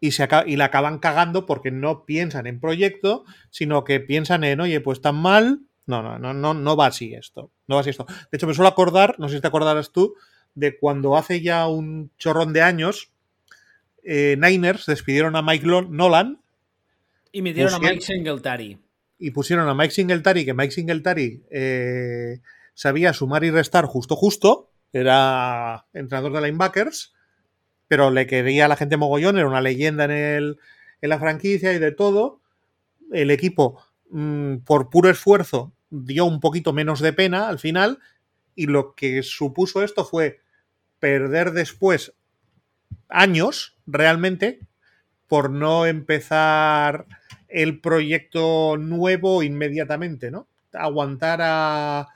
y, 0.00 0.12
se 0.12 0.26
y 0.46 0.56
la 0.56 0.66
acaban 0.66 0.98
cagando 0.98 1.46
porque 1.46 1.70
no 1.70 2.04
piensan 2.04 2.46
en 2.46 2.58
proyecto, 2.58 3.24
sino 3.50 3.84
que 3.84 4.00
piensan 4.00 4.44
en, 4.44 4.60
oye, 4.60 4.80
pues 4.80 5.00
tan 5.00 5.16
mal. 5.16 5.60
No, 5.86 6.02
no, 6.02 6.18
no, 6.18 6.32
no, 6.32 6.54
no 6.54 6.76
va 6.76 6.86
así 6.86 7.14
esto. 7.14 7.50
No 7.66 7.74
va 7.74 7.82
así 7.82 7.90
esto. 7.90 8.06
De 8.06 8.36
hecho, 8.36 8.46
me 8.46 8.54
suelo 8.54 8.68
acordar, 8.68 9.16
no 9.18 9.28
sé 9.28 9.36
si 9.36 9.40
te 9.40 9.48
acordarás 9.48 9.92
tú, 9.92 10.14
de 10.54 10.78
cuando 10.78 11.16
hace 11.16 11.42
ya 11.42 11.68
un 11.68 12.10
chorrón 12.16 12.52
de 12.52 12.62
años, 12.62 13.12
eh, 14.02 14.36
Niners 14.40 14.86
despidieron 14.86 15.36
a 15.36 15.42
Mike 15.42 15.66
Nolan. 15.66 16.40
Y 17.32 17.42
metieron 17.42 17.74
a 17.74 17.78
Mike 17.78 18.00
Singletary. 18.00 18.78
Y 19.18 19.30
pusieron 19.32 19.68
a 19.68 19.74
Mike 19.74 19.92
Singletary, 19.92 20.44
que 20.44 20.54
Mike 20.54 20.72
Singletary 20.72 21.42
eh, 21.50 22.40
sabía 22.72 23.12
sumar 23.12 23.44
y 23.44 23.50
restar 23.50 23.84
justo, 23.84 24.16
justo. 24.16 24.70
Era 24.92 25.86
entrenador 25.92 26.32
de 26.32 26.40
linebackers 26.40 27.12
pero 27.90 28.12
le 28.12 28.28
quería 28.28 28.66
a 28.66 28.68
la 28.68 28.76
gente 28.76 28.96
mogollón, 28.96 29.36
era 29.36 29.48
una 29.48 29.60
leyenda 29.60 30.04
en, 30.04 30.12
el, 30.12 30.58
en 31.00 31.10
la 31.10 31.18
franquicia 31.18 31.72
y 31.72 31.80
de 31.80 31.90
todo. 31.90 32.40
El 33.10 33.32
equipo, 33.32 33.82
mm, 34.10 34.58
por 34.58 34.90
puro 34.90 35.10
esfuerzo, 35.10 35.72
dio 35.90 36.24
un 36.24 36.38
poquito 36.38 36.72
menos 36.72 37.00
de 37.00 37.12
pena 37.12 37.48
al 37.48 37.58
final 37.58 37.98
y 38.54 38.66
lo 38.66 38.94
que 38.94 39.24
supuso 39.24 39.82
esto 39.82 40.04
fue 40.04 40.38
perder 41.00 41.50
después 41.50 42.14
años 43.08 43.76
realmente 43.88 44.60
por 45.26 45.50
no 45.50 45.84
empezar 45.84 47.06
el 47.48 47.80
proyecto 47.80 48.76
nuevo 48.76 49.42
inmediatamente, 49.42 50.30
¿no? 50.30 50.46
Aguantar 50.72 51.40
a, 51.42 52.06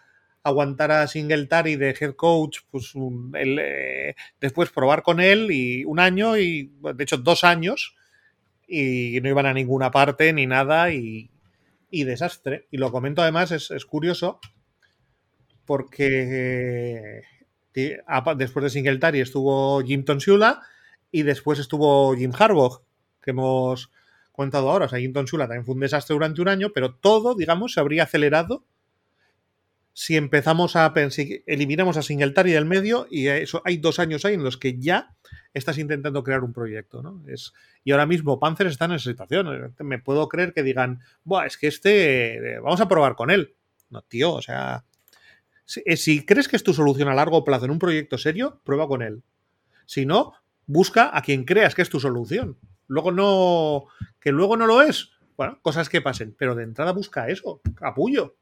aguantar 0.45 0.93
a 0.93 1.07
Singletary 1.09 1.77
de 1.77 1.97
head 1.99 2.15
coach, 2.15 2.59
pues 2.71 2.93
eh, 3.35 4.15
después 4.41 4.71
probar 4.71 5.03
con 5.03 5.19
él 5.19 5.51
y 5.51 5.85
un 5.85 5.99
año 5.99 6.37
y 6.37 6.71
de 6.81 7.03
hecho 7.03 7.17
dos 7.17 7.45
años 7.45 7.97
y 8.69 9.19
no 9.23 9.29
iban 9.31 9.47
a 9.47 9.55
ninguna 9.55 9.91
parte 9.91 10.33
ni 10.33 10.47
nada 10.47 10.93
y, 10.93 11.31
desastre. 11.91 12.67
Y 12.71 12.77
lo 12.77 12.91
comento 12.91 13.23
además, 13.23 13.53
es, 13.53 13.85
curioso 13.87 14.41
porque 15.65 17.23
eh, 17.73 18.03
después 18.37 18.65
de 18.65 18.71
Singletary 18.71 19.21
estuvo 19.21 19.81
Jim 19.83 20.05
Tonsula 20.05 20.61
y 21.11 21.23
después 21.23 21.59
estuvo 21.59 22.15
Jim 22.17 22.33
Harbaugh, 22.37 22.83
que 23.23 23.31
hemos 23.31 23.93
contado 24.33 24.71
ahora. 24.71 24.87
O 24.87 24.89
sea, 24.89 24.99
Jim 24.99 25.13
Tonsula 25.13 25.47
también 25.47 25.65
fue 25.65 25.75
un 25.75 25.81
desastre 25.81 26.15
durante 26.15 26.43
un 26.43 26.49
año, 26.49 26.73
pero 26.75 26.97
todo, 26.97 27.35
digamos, 27.35 27.73
se 27.73 27.81
habría 27.81 28.03
acelerado 28.03 28.67
si 29.95 30.17
empezamos 30.17 30.75
a 30.75 30.93
pensar, 30.93 31.25
eliminamos 31.47 31.97
a 31.97 32.03
Singletary 32.03 32.51
del 32.51 32.65
medio 32.65 33.07
y 33.11 33.29
eso 33.29 33.63
hay 33.65 33.77
dos 33.77 34.01
años 34.01 34.25
ahí 34.25 34.35
en 34.35 34.43
los 34.43 34.57
que 34.57 34.77
ya 34.77 35.15
estás 35.55 35.79
intentando 35.79 36.25
crear 36.25 36.43
un 36.43 36.53
proyecto, 36.53 37.01
¿no? 37.01 37.23
Es, 37.29 37.53
y 37.85 37.93
ahora 37.93 38.05
mismo 38.05 38.41
Panzer 38.41 38.67
está 38.67 38.87
en 38.87 38.93
esa 38.93 39.11
situación. 39.11 39.73
Me 39.79 40.01
puedo 40.01 40.29
creer 40.29 40.53
que 40.53 40.65
digan, 40.65 41.01
Buah, 41.23 41.47
es 41.47 41.57
que 41.57 41.69
este, 41.69 42.59
vamos 42.59 42.81
a 42.81 42.89
probar 42.89 43.15
con 43.15 43.31
él. 43.31 43.55
No, 43.89 44.03
tío, 44.03 44.33
o 44.33 44.43
sea, 44.43 44.85
si, 45.65 45.81
eh, 45.87 45.97
si 45.97 46.27
crees 46.27 46.49
que 46.49 46.57
es 46.57 46.65
tu 46.65 46.75
solución 46.75 47.09
a 47.09 47.15
largo 47.15 47.45
plazo 47.45 47.67
en 47.67 47.71
un 47.71 47.79
proyecto 47.79 48.19
serio, 48.19 48.61
prueba 48.65 48.89
con 48.89 49.01
él. 49.01 49.23
Si 49.87 50.07
no, 50.07 50.33
busca 50.67 51.17
a 51.17 51.23
quien 51.23 51.45
creas 51.45 51.77
que 51.77 51.83
es 51.83 51.89
tu 51.89 52.01
solución. 52.01 52.59
Luego 52.89 53.13
no, 53.13 53.85
que 54.19 54.33
luego 54.33 54.57
no 54.57 54.67
lo 54.67 54.83
es. 54.83 55.11
Bueno, 55.37 55.61
cosas 55.63 55.89
que 55.89 56.01
pasen, 56.01 56.35
pero 56.37 56.57
de 56.57 56.65
entrada 56.65 56.91
busca 56.91 57.29
eso, 57.29 57.61
capullo. 57.77 58.35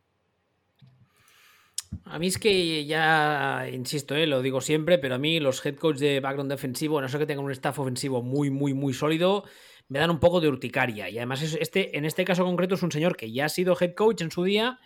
A 2.04 2.18
mí 2.18 2.26
es 2.26 2.38
que 2.38 2.84
ya, 2.86 3.66
insisto, 3.72 4.14
eh, 4.14 4.26
lo 4.26 4.42
digo 4.42 4.60
siempre, 4.60 4.98
pero 4.98 5.14
a 5.14 5.18
mí 5.18 5.40
los 5.40 5.64
head 5.64 5.76
coach 5.76 5.98
de 5.98 6.20
background 6.20 6.50
defensivo, 6.50 7.00
no 7.00 7.08
sé 7.08 7.18
que 7.18 7.26
tengan 7.26 7.44
un 7.44 7.52
staff 7.52 7.78
ofensivo 7.78 8.22
muy, 8.22 8.50
muy, 8.50 8.74
muy 8.74 8.94
sólido, 8.94 9.44
me 9.88 9.98
dan 9.98 10.10
un 10.10 10.20
poco 10.20 10.40
de 10.40 10.48
urticaria. 10.48 11.08
Y 11.08 11.18
además, 11.18 11.42
este, 11.42 11.96
en 11.96 12.04
este 12.04 12.24
caso 12.24 12.44
concreto, 12.44 12.74
es 12.74 12.82
un 12.82 12.92
señor 12.92 13.16
que 13.16 13.30
ya 13.30 13.46
ha 13.46 13.48
sido 13.48 13.76
head 13.78 13.94
coach 13.94 14.22
en 14.22 14.30
su 14.30 14.44
día 14.44 14.78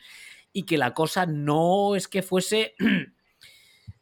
y 0.53 0.65
que 0.65 0.79
la 0.79 0.95
cosa 0.95 1.27
no 1.27 1.97
es 1.97 2.09
que 2.09 2.23
fuese. 2.23 2.75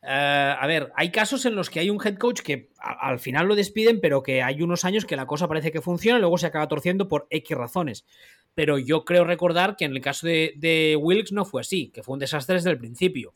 Eh, 0.06 0.54
a 0.60 0.66
ver, 0.66 0.92
hay 0.96 1.10
casos 1.10 1.46
en 1.46 1.54
los 1.54 1.70
que 1.70 1.80
hay 1.80 1.88
un 1.88 1.98
head 1.98 2.18
coach 2.18 2.42
que 2.42 2.68
al 2.76 3.18
final 3.18 3.46
lo 3.46 3.54
despiden, 3.54 4.02
pero 4.02 4.22
que 4.22 4.42
hay 4.42 4.60
unos 4.60 4.84
años 4.84 5.06
que 5.06 5.16
la 5.16 5.24
cosa 5.24 5.48
parece 5.48 5.72
que 5.72 5.80
funciona 5.80 6.18
y 6.18 6.20
luego 6.20 6.36
se 6.36 6.44
acaba 6.46 6.68
torciendo 6.68 7.08
por 7.08 7.26
X 7.30 7.56
razones 7.56 8.04
pero 8.54 8.78
yo 8.78 9.04
creo 9.04 9.24
recordar 9.24 9.76
que 9.76 9.84
en 9.84 9.92
el 9.92 10.00
caso 10.00 10.26
de, 10.26 10.98
Wilkes 11.00 11.32
no 11.32 11.44
fue 11.44 11.60
así, 11.60 11.88
que 11.88 12.02
fue 12.02 12.14
un 12.14 12.20
desastre 12.20 12.54
desde 12.56 12.70
el 12.70 12.78
principio. 12.78 13.34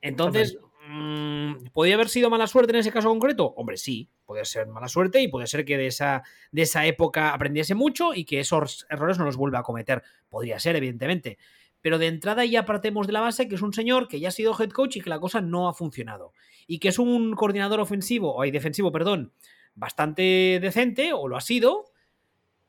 Entonces, 0.00 0.58
Mm, 0.88 1.66
¿Podría 1.72 1.96
haber 1.96 2.08
sido 2.08 2.30
mala 2.30 2.46
suerte 2.46 2.72
en 2.72 2.78
ese 2.78 2.92
caso 2.92 3.08
concreto? 3.08 3.46
Hombre, 3.56 3.76
sí, 3.76 4.08
puede 4.24 4.44
ser 4.44 4.68
mala 4.68 4.88
suerte 4.88 5.20
y 5.20 5.28
puede 5.28 5.48
ser 5.48 5.64
que 5.64 5.76
de 5.76 5.88
esa, 5.88 6.22
de 6.52 6.62
esa 6.62 6.86
época 6.86 7.34
aprendiese 7.34 7.74
mucho 7.74 8.14
y 8.14 8.24
que 8.24 8.38
esos 8.38 8.86
errores 8.88 9.18
no 9.18 9.24
los 9.24 9.36
vuelva 9.36 9.58
a 9.58 9.62
cometer. 9.64 10.04
Podría 10.28 10.60
ser, 10.60 10.76
evidentemente. 10.76 11.38
Pero 11.80 11.98
de 11.98 12.06
entrada 12.06 12.44
ya 12.44 12.64
partemos 12.64 13.08
de 13.08 13.14
la 13.14 13.20
base 13.20 13.48
que 13.48 13.56
es 13.56 13.62
un 13.62 13.72
señor 13.72 14.06
que 14.06 14.20
ya 14.20 14.28
ha 14.28 14.32
sido 14.32 14.56
head 14.58 14.70
coach 14.70 14.96
y 14.96 15.00
que 15.00 15.10
la 15.10 15.18
cosa 15.18 15.40
no 15.40 15.68
ha 15.68 15.74
funcionado. 15.74 16.32
Y 16.68 16.78
que 16.78 16.88
es 16.88 16.98
un 17.00 17.34
coordinador 17.34 17.80
ofensivo, 17.80 18.36
o 18.36 18.42
defensivo, 18.44 18.92
perdón, 18.92 19.32
bastante 19.74 20.58
decente, 20.62 21.12
o 21.12 21.26
lo 21.26 21.36
ha 21.36 21.40
sido. 21.40 21.86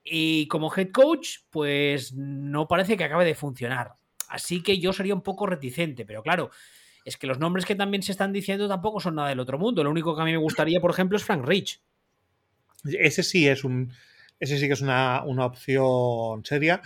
Y 0.10 0.48
como 0.48 0.74
head 0.74 0.92
coach, 0.92 1.40
pues 1.50 2.14
no 2.14 2.68
parece 2.68 2.96
que 2.96 3.04
acabe 3.04 3.26
de 3.26 3.36
funcionar. 3.36 3.94
Así 4.30 4.62
que 4.62 4.80
yo 4.80 4.94
sería 4.94 5.14
un 5.14 5.22
poco 5.22 5.46
reticente, 5.46 6.06
pero 6.06 6.22
claro, 6.22 6.50
es 7.06 7.18
que 7.18 7.28
los 7.28 7.40
nombres 7.40 7.66
que 7.66 7.76
también 7.76 8.04
se 8.04 8.12
están 8.12 8.34
diciendo 8.34 8.68
tampoco 8.68 9.00
son 9.00 9.16
nada 9.16 9.30
del 9.30 9.40
otro 9.40 9.58
mundo. 9.58 9.84
Lo 9.84 9.92
único 9.92 10.16
que 10.16 10.22
a 10.22 10.26
mí 10.26 10.32
me 10.32 10.38
gustaría, 10.38 10.82
por 10.82 10.92
ejemplo, 10.92 11.18
es 11.18 11.24
Frank 11.24 11.46
Rich. 11.46 11.82
Ese 12.84 13.24
sí 13.24 13.48
es 13.48 13.64
un. 13.64 13.94
Ese 14.40 14.60
sí 14.60 14.68
que 14.68 14.74
es 14.74 14.82
una, 14.82 15.24
opción 15.24 16.44
seria. 16.44 16.82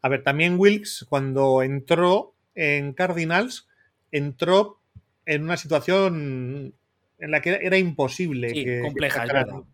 A 0.00 0.08
ver, 0.08 0.22
también 0.22 0.58
Wilkes, 0.58 1.06
cuando 1.08 1.62
entró 1.62 2.34
en 2.54 2.92
Cardinals, 2.92 3.68
entró 4.12 4.80
en 5.26 5.42
una 5.42 5.56
situación 5.56 6.72
en 7.18 7.30
la 7.30 7.40
que 7.40 7.58
era 7.60 7.76
imposible. 7.76 8.50
Sí, 8.50 8.64
que, 8.64 8.80
compleja, 8.80 9.26
O 9.52 9.66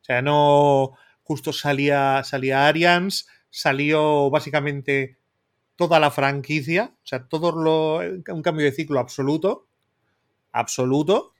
sea, 0.00 0.22
no. 0.22 0.94
Justo 1.26 1.52
salía, 1.52 2.22
salía 2.22 2.68
Arians, 2.68 3.26
salió 3.50 4.30
básicamente 4.30 5.18
toda 5.74 5.98
la 5.98 6.12
franquicia, 6.12 6.92
o 6.94 7.06
sea, 7.06 7.26
todo 7.26 7.50
lo, 7.50 7.98
un 8.32 8.42
cambio 8.42 8.64
de 8.64 8.70
ciclo 8.70 9.00
absoluto, 9.00 9.66
absoluto, 10.52 11.32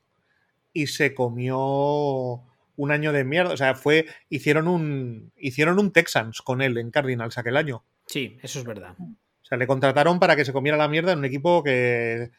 y 0.72 0.88
se 0.88 1.14
comió 1.14 2.42
un 2.76 2.90
año 2.90 3.12
de 3.12 3.22
mierda. 3.22 3.54
O 3.54 3.56
sea, 3.56 3.76
fue, 3.76 4.06
hicieron 4.28 4.66
un, 4.66 5.30
hicieron 5.36 5.78
un 5.78 5.92
Texans 5.92 6.42
con 6.42 6.62
él 6.62 6.76
en 6.78 6.90
Cardinals 6.90 7.38
aquel 7.38 7.56
año. 7.56 7.84
Sí, 8.06 8.38
eso 8.42 8.58
es 8.58 8.64
verdad. 8.64 8.96
O 8.98 9.44
sea, 9.44 9.56
le 9.56 9.68
contrataron 9.68 10.18
para 10.18 10.34
que 10.34 10.44
se 10.44 10.52
comiera 10.52 10.76
la 10.76 10.88
mierda 10.88 11.12
en 11.12 11.20
un 11.20 11.24
equipo 11.26 11.62
que, 11.62 12.32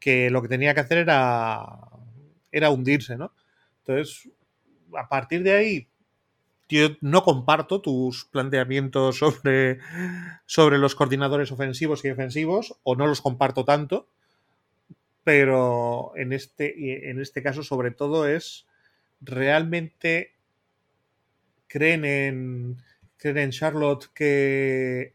que 0.00 0.30
lo 0.30 0.42
que 0.42 0.48
tenía 0.48 0.74
que 0.74 0.80
hacer 0.80 0.98
era, 0.98 1.64
era 2.50 2.70
hundirse, 2.70 3.16
¿no? 3.16 3.32
Entonces, 3.86 4.28
a 4.98 5.08
partir 5.08 5.44
de 5.44 5.52
ahí, 5.52 5.88
yo 6.68 6.88
no 7.00 7.22
comparto 7.22 7.80
tus 7.80 8.26
planteamientos 8.26 9.18
sobre, 9.18 9.78
sobre 10.46 10.78
los 10.78 10.94
coordinadores 10.94 11.50
ofensivos 11.52 12.04
y 12.04 12.08
defensivos, 12.08 12.74
o 12.82 12.96
no 12.96 13.06
los 13.06 13.22
comparto 13.22 13.64
tanto, 13.64 14.08
pero 15.24 16.12
en 16.16 16.32
este, 16.32 17.10
en 17.10 17.20
este 17.20 17.42
caso 17.42 17.62
sobre 17.62 17.90
todo 17.90 18.26
es 18.26 18.66
realmente 19.20 20.34
creen 21.66 22.04
en, 22.04 22.82
creen 23.16 23.38
en 23.38 23.50
Charlotte 23.50 24.08
que, 24.14 25.14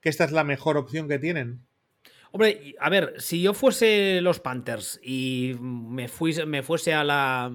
que 0.00 0.08
esta 0.08 0.24
es 0.24 0.32
la 0.32 0.44
mejor 0.44 0.76
opción 0.76 1.08
que 1.08 1.18
tienen. 1.18 1.66
Hombre, 2.30 2.74
a 2.78 2.90
ver, 2.90 3.14
si 3.18 3.40
yo 3.40 3.54
fuese 3.54 4.20
los 4.20 4.38
Panthers 4.38 5.00
y 5.02 5.56
me, 5.60 6.08
fuese, 6.08 6.44
me 6.44 6.62
fuese 6.62 6.92
a 6.92 7.02
la, 7.02 7.50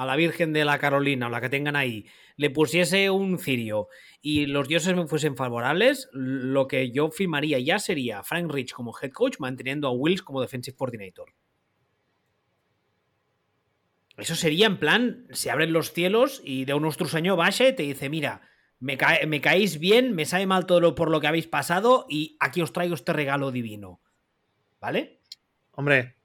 a 0.00 0.06
la 0.06 0.16
Virgen 0.16 0.54
de 0.54 0.64
la 0.64 0.78
Carolina 0.78 1.26
o 1.26 1.30
la 1.30 1.42
que 1.42 1.50
tengan 1.50 1.76
ahí, 1.76 2.06
le 2.36 2.48
pusiese 2.48 3.10
un 3.10 3.38
cirio 3.38 3.88
y 4.22 4.46
los 4.46 4.66
dioses 4.66 4.96
me 4.96 5.06
fuesen 5.06 5.36
favorables, 5.36 6.08
lo 6.12 6.66
que 6.68 6.90
yo 6.90 7.10
firmaría 7.10 7.58
ya 7.58 7.78
sería 7.78 8.22
Frank 8.22 8.50
Rich 8.50 8.72
como 8.72 8.94
head 8.98 9.10
coach 9.12 9.36
manteniendo 9.38 9.88
a 9.88 9.92
Wills 9.92 10.22
como 10.22 10.40
defensive 10.40 10.74
coordinator. 10.74 11.34
Eso 14.16 14.34
sería 14.34 14.66
en 14.66 14.78
plan, 14.78 15.26
se 15.32 15.50
abren 15.50 15.74
los 15.74 15.92
cielos 15.92 16.40
y 16.42 16.64
de 16.64 16.72
un 16.72 16.90
año 17.12 17.36
baja 17.36 17.68
y 17.68 17.76
te 17.76 17.82
dice, 17.82 18.08
mira, 18.08 18.40
me, 18.78 18.96
caéis 18.96 19.78
bien, 19.78 20.14
me 20.14 20.24
sabe 20.24 20.46
mal 20.46 20.64
todo 20.64 20.94
por 20.94 21.10
lo 21.10 21.20
que 21.20 21.26
habéis 21.26 21.46
pasado 21.46 22.06
y 22.08 22.38
aquí 22.40 22.62
os 22.62 22.72
traigo 22.72 22.94
este 22.94 23.12
regalo 23.12 23.50
divino. 23.50 24.00
¿Vale? 24.80 25.20
Hombre, 25.72 26.16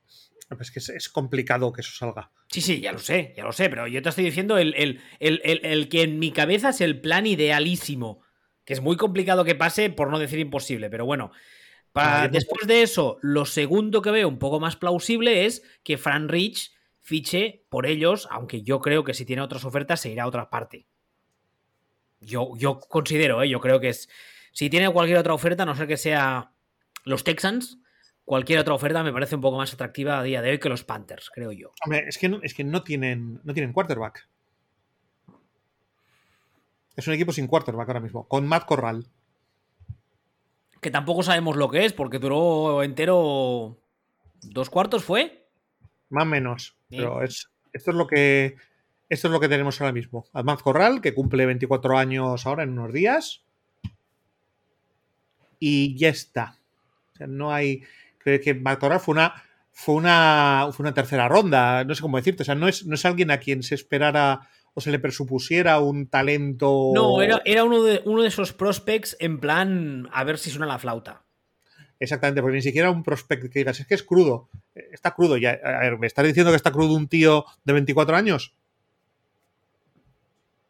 es 0.60 0.72
que 0.72 0.80
es, 0.80 1.10
complicado 1.10 1.74
que 1.74 1.82
eso 1.82 1.92
salga. 1.92 2.32
Sí, 2.50 2.62
sí, 2.62 2.80
ya 2.80 2.92
lo 2.92 3.00
sé, 3.00 3.34
ya 3.36 3.44
lo 3.44 3.52
sé, 3.52 3.70
pero 3.70 3.88
yo 3.88 4.02
te 4.02 4.10
estoy 4.10 4.26
diciendo 4.26 4.58
el, 4.58 5.02
el, 5.20 5.90
que 5.90 6.04
en 6.04 6.20
mi 6.20 6.32
cabeza 6.32 6.70
es 6.70 6.82
el 6.82 7.02
plan 7.02 7.26
idealísimo, 7.26 8.22
que 8.64 8.74
es 8.74 8.82
muy 8.82 8.96
complicado 8.98 9.44
que 9.44 9.56
pase, 9.56 9.90
por 9.90 10.10
no 10.10 10.20
decir 10.20 10.40
imposible, 10.40 10.90
pero 10.90 11.06
bueno. 11.06 11.32
Para, 11.92 12.28
después 12.28 12.68
de 12.68 12.82
eso, 12.82 13.18
lo 13.22 13.46
segundo 13.46 14.02
que 14.02 14.12
veo 14.12 14.28
un 14.28 14.38
poco 14.38 14.60
más 14.60 14.76
plausible 14.76 15.46
es 15.46 15.64
que 15.84 15.98
Fran 15.98 16.28
Rich 16.28 16.74
fiche 17.00 17.64
por 17.70 17.86
ellos, 17.86 18.28
aunque 18.32 18.64
yo 18.64 18.82
creo 18.82 19.04
que 19.04 19.14
si 19.14 19.26
tiene 19.26 19.44
otras 19.44 19.64
ofertas 19.64 20.02
se 20.02 20.10
irá 20.10 20.24
a 20.24 20.28
otra 20.28 20.50
parte. 20.50 20.88
Yo, 22.20 22.52
yo 22.58 22.80
considero, 22.80 23.44
¿eh? 23.44 23.50
yo 23.50 23.60
creo 23.62 23.80
que 23.80 23.90
es. 23.90 24.10
Si 24.52 24.70
tiene 24.70 24.92
cualquier 24.92 25.20
otra 25.20 25.34
oferta, 25.34 25.64
a 25.64 25.66
no 25.66 25.76
ser 25.76 25.88
que 25.88 25.98
sea 25.98 26.54
los 27.04 27.24
Texans, 27.24 27.78
cualquier 28.26 28.60
otra 28.60 28.74
oferta 28.74 29.04
me 29.04 29.14
parece 29.14 29.36
un 29.36 29.42
poco 29.42 29.58
más 29.58 29.74
atractiva 29.74 30.20
a 30.20 30.24
día 30.24 30.42
de 30.42 30.52
hoy 30.52 30.60
que 30.60 30.68
los 30.68 30.84
Panthers, 30.84 31.30
creo 31.30 31.52
yo. 31.52 31.72
Hombre, 31.86 32.06
es 32.08 32.18
que 32.18 32.28
no, 32.28 32.40
es 32.42 32.54
que 32.54 32.64
no 32.64 32.84
tienen, 32.84 33.40
no 33.44 33.54
tienen 33.54 33.72
quarterback. 33.72 34.28
Es 36.96 37.08
un 37.08 37.14
equipo 37.14 37.32
sin 37.32 37.48
quarterback 37.48 37.88
ahora 37.88 38.00
mismo, 38.00 38.28
con 38.28 38.48
Matt 38.48 38.66
Corral. 38.66 39.06
Que 40.82 40.92
tampoco 40.92 41.24
sabemos 41.24 41.56
lo 41.56 41.70
que 41.70 41.86
es, 41.86 41.94
porque 41.94 42.20
duró 42.20 42.84
entero 42.84 43.78
dos 44.42 44.70
cuartos, 44.70 45.04
¿fue? 45.04 45.48
Más 46.10 46.24
o 46.24 46.28
menos. 46.28 46.78
Pero 46.90 47.22
es, 47.24 47.50
esto 47.74 47.92
es 47.92 47.98
lo 47.98 48.08
que. 48.08 48.56
Esto 49.08 49.28
es 49.28 49.32
lo 49.32 49.40
que 49.40 49.50
tenemos 49.50 49.80
ahora 49.80 49.94
mismo. 49.94 50.26
A 50.34 50.42
Matt 50.42 50.62
Corral, 50.62 51.02
que 51.02 51.14
cumple 51.14 51.46
24 51.46 51.98
años 51.98 52.46
ahora 52.46 52.64
en 52.64 52.72
unos 52.78 52.92
días. 52.92 53.44
Y 55.60 55.96
ya 55.98 56.10
está. 56.10 56.58
O 57.14 57.18
sea, 57.18 57.28
no 57.28 57.52
hay 57.52 57.84
que 58.26 58.64
Corral 58.80 59.00
fue 59.00 59.14
una, 59.14 59.34
fue 59.72 59.96
una, 59.96 60.70
fue 60.72 60.86
una 60.86 60.94
tercera 60.94 61.28
ronda, 61.28 61.84
no 61.84 61.94
sé 61.94 62.02
cómo 62.02 62.18
decirte, 62.18 62.44
o 62.44 62.46
sea, 62.46 62.56
no 62.56 62.68
es, 62.68 62.86
no 62.86 62.96
es 62.96 63.06
alguien 63.06 63.30
a 63.30 63.40
quien 63.40 63.62
se 63.62 63.76
esperara 63.76 64.48
o 64.74 64.82
se 64.82 64.90
le 64.90 65.00
presupusiera 65.00 65.80
un 65.80 66.08
talento. 66.08 66.92
No, 66.96 67.22
era, 67.22 67.42
era 67.46 67.64
uno, 67.64 67.84
de, 67.84 68.02
uno 68.06 68.22
de 68.22 68.28
esos 68.30 68.54
prospects 68.54 69.18
en 69.20 69.40
plan 69.40 70.10
a 70.12 70.24
ver 70.24 70.38
si 70.38 70.50
suena 70.50 70.66
la 70.66 70.80
flauta. 70.80 71.24
Exactamente, 72.00 72.42
porque 72.42 72.56
ni 72.56 72.62
siquiera 72.62 72.90
un 72.90 73.04
prospect 73.04 73.52
que 73.52 73.60
digas, 73.60 73.80
es 73.80 73.88
que 73.88 73.96
es 73.96 74.04
crudo. 74.04 74.50
Está 74.74 75.14
crudo 75.14 75.38
ya. 75.38 75.60
A 75.64 75.80
ver, 75.80 75.98
¿me 75.98 76.08
estás 76.08 76.26
diciendo 76.26 76.52
que 76.52 76.58
está 76.58 76.72
crudo 76.72 76.94
un 76.94 77.08
tío 77.08 77.46
de 77.64 77.74
24 77.74 78.16
años? 78.16 78.54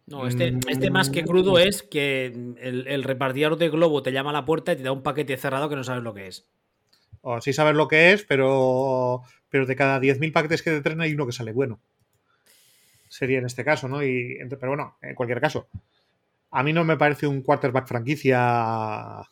No, 0.08 0.28
este, 0.28 0.60
este 0.68 0.92
más 0.92 1.10
que 1.10 1.24
crudo 1.24 1.58
es 1.58 1.82
que 1.82 2.28
el, 2.28 2.88
el 2.88 3.04
repartidor 3.04 3.58
de 3.58 3.70
globo 3.70 4.04
te 4.04 4.12
llama 4.12 4.30
a 4.30 4.34
la 4.34 4.46
puerta 4.46 4.74
y 4.74 4.76
te 4.76 4.84
da 4.84 4.92
un 4.92 5.02
paquete 5.02 5.38
cerrado 5.38 5.68
que 5.68 5.76
no 5.76 5.84
sabes 5.84 6.04
lo 6.04 6.14
que 6.14 6.28
es 6.28 6.48
o 7.28 7.42
sí 7.42 7.54
sabes 7.54 7.74
lo 7.76 7.88
que 7.88 8.14
es, 8.14 8.24
pero, 8.24 9.24
pero 9.50 9.66
de 9.66 9.76
cada 9.76 10.00
10.000 10.00 10.32
paquetes 10.32 10.62
que 10.62 10.70
te 10.70 10.82
traen 10.82 11.02
hay 11.02 11.14
uno 11.14 11.26
que 11.26 11.32
sale 11.32 11.54
bueno. 11.54 11.80
Sería 13.10 13.40
en 13.40 13.48
este 13.48 13.66
caso, 13.66 13.88
¿no? 13.88 14.04
Y, 14.04 14.38
pero 14.48 14.70
bueno, 14.70 14.98
en 15.02 15.16
cualquier 15.16 15.42
caso, 15.42 15.68
a 16.52 16.62
mí 16.62 16.72
no 16.72 16.84
me 16.84 16.98
parece 16.98 17.26
un 17.26 17.42
quarterback 17.42 17.88
franquicia 17.88 19.24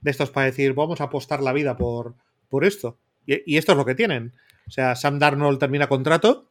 de 0.00 0.10
estos 0.12 0.30
para 0.30 0.46
decir, 0.46 0.74
vamos 0.74 1.00
a 1.00 1.04
apostar 1.04 1.42
la 1.42 1.52
vida 1.52 1.76
por, 1.76 2.14
por 2.48 2.64
esto. 2.64 2.98
Y, 3.26 3.56
esto 3.56 3.72
es 3.72 3.78
lo 3.78 3.84
que 3.84 3.96
tienen. 3.96 4.32
O 4.68 4.70
sea, 4.70 4.94
Sam 4.94 5.18
Darnold 5.18 5.58
termina 5.58 5.88
contrato 5.88 6.48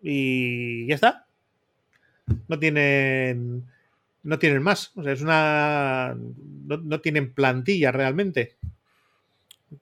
y 0.00 0.86
ya 0.86 0.94
está. 0.94 1.26
No 2.48 2.58
tienen 2.58 3.66
no 4.24 4.38
tienen 4.38 4.62
más. 4.62 4.90
O 4.96 5.02
sea, 5.04 5.12
es 5.12 5.22
una. 5.22 6.16
No, 6.16 7.00
tienen 7.00 7.32
plantilla 7.32 7.92
realmente. 7.92 8.56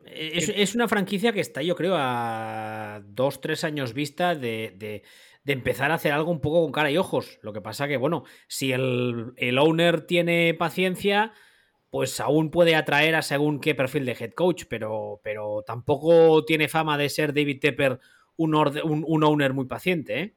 Es, 0.04 0.74
una 0.74 0.88
franquicia 0.88 1.32
que 1.32 1.40
está, 1.40 1.62
yo 1.62 1.76
creo, 1.76 1.94
a 1.96 3.02
dos, 3.06 3.40
tres 3.40 3.62
años 3.64 3.92
vista 3.94 4.34
de, 4.34 5.02
empezar 5.46 5.90
a 5.90 5.94
hacer 5.94 6.12
algo 6.12 6.30
un 6.30 6.40
poco 6.40 6.62
con 6.62 6.72
cara 6.72 6.90
y 6.90 6.98
ojos. 6.98 7.38
Lo 7.42 7.52
que 7.52 7.60
pasa 7.60 7.88
que, 7.88 7.96
bueno, 7.96 8.24
si 8.48 8.72
el, 8.72 9.58
owner 9.58 10.06
tiene 10.06 10.54
paciencia, 10.54 11.32
pues 11.90 12.20
aún 12.20 12.50
puede 12.50 12.74
atraer 12.74 13.14
a 13.14 13.22
según 13.22 13.60
qué 13.60 13.74
perfil 13.74 14.06
de 14.06 14.16
head 14.18 14.32
coach, 14.32 14.64
pero, 14.68 15.20
pero 15.22 15.62
tampoco 15.66 16.44
tiene 16.44 16.68
fama 16.68 16.98
de 16.98 17.08
ser 17.08 17.34
David 17.34 17.60
Tepper 17.60 18.00
un, 18.36 18.54
un, 18.54 19.04
un 19.06 19.24
owner 19.24 19.52
muy 19.52 19.66
paciente, 19.66 20.20
¿eh? 20.20 20.34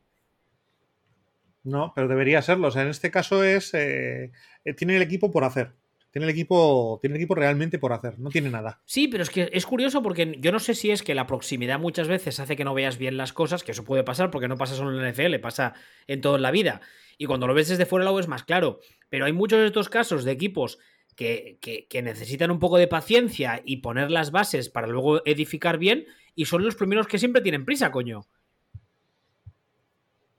No, 1.65 1.91
pero 1.95 2.07
debería 2.07 2.41
serlo. 2.41 2.67
O 2.67 2.71
sea, 2.71 2.83
en 2.83 2.89
este 2.89 3.11
caso 3.11 3.43
es. 3.43 3.73
Eh, 3.73 4.31
eh, 4.63 4.73
tiene 4.73 4.95
el 4.95 5.01
equipo 5.01 5.31
por 5.31 5.43
hacer. 5.43 5.73
Tiene 6.11 6.27
el 6.27 6.31
equipo. 6.31 6.99
Tiene 7.01 7.15
el 7.15 7.21
equipo 7.21 7.35
realmente 7.35 7.79
por 7.79 7.91
hacer. 7.91 8.19
No 8.19 8.29
tiene 8.29 8.49
nada. 8.49 8.81
Sí, 8.85 9.07
pero 9.07 9.23
es 9.23 9.29
que 9.31 9.49
es 9.51 9.65
curioso 9.65 10.01
porque 10.03 10.37
yo 10.39 10.51
no 10.51 10.59
sé 10.59 10.75
si 10.75 10.91
es 10.91 11.01
que 11.01 11.15
la 11.15 11.27
proximidad 11.27 11.79
muchas 11.79 12.07
veces 12.07 12.39
hace 12.39 12.55
que 12.55 12.63
no 12.63 12.75
veas 12.75 12.97
bien 12.97 13.17
las 13.17 13.33
cosas, 13.33 13.63
que 13.63 13.71
eso 13.71 13.83
puede 13.83 14.03
pasar 14.03 14.31
porque 14.31 14.47
no 14.47 14.57
pasa 14.57 14.75
solo 14.75 14.91
en 14.91 15.03
la 15.03 15.11
NFL, 15.11 15.39
pasa 15.41 15.73
en 16.07 16.21
toda 16.21 16.37
la 16.37 16.51
vida. 16.51 16.81
Y 17.17 17.25
cuando 17.25 17.47
lo 17.47 17.53
ves 17.53 17.67
desde 17.67 17.85
fuera 17.85 18.05
lo 18.05 18.19
es 18.19 18.27
más 18.27 18.43
claro. 18.43 18.79
Pero 19.09 19.25
hay 19.25 19.33
muchos 19.33 19.59
de 19.59 19.65
estos 19.65 19.89
casos 19.89 20.23
de 20.23 20.31
equipos 20.31 20.77
que, 21.15 21.57
que, 21.61 22.01
necesitan 22.01 22.51
un 22.51 22.59
poco 22.59 22.77
de 22.77 22.87
paciencia 22.87 23.61
y 23.65 23.77
poner 23.77 24.11
las 24.11 24.31
bases 24.31 24.69
para 24.69 24.87
luego 24.87 25.25
edificar 25.25 25.77
bien 25.77 26.05
y 26.35 26.45
son 26.45 26.63
los 26.63 26.75
primeros 26.75 27.07
que 27.07 27.17
siempre 27.17 27.41
tienen 27.41 27.65
prisa, 27.65 27.91
coño. 27.91 28.27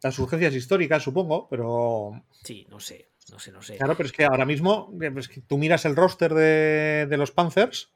Las 0.02 0.18
urgencias 0.18 0.54
históricas, 0.54 1.02
supongo, 1.02 1.48
pero. 1.48 2.22
Sí, 2.44 2.66
no 2.70 2.80
sé, 2.80 3.08
no 3.30 3.38
sé, 3.38 3.52
no 3.52 3.62
sé. 3.62 3.76
Claro, 3.76 3.96
pero 3.96 4.06
es 4.06 4.12
que 4.12 4.24
ahora 4.24 4.44
mismo 4.44 4.92
es 5.00 5.28
que 5.28 5.40
tú 5.40 5.58
miras 5.58 5.84
el 5.84 5.96
roster 5.96 6.34
de, 6.34 7.06
de 7.08 7.16
los 7.16 7.30
Panthers 7.30 7.90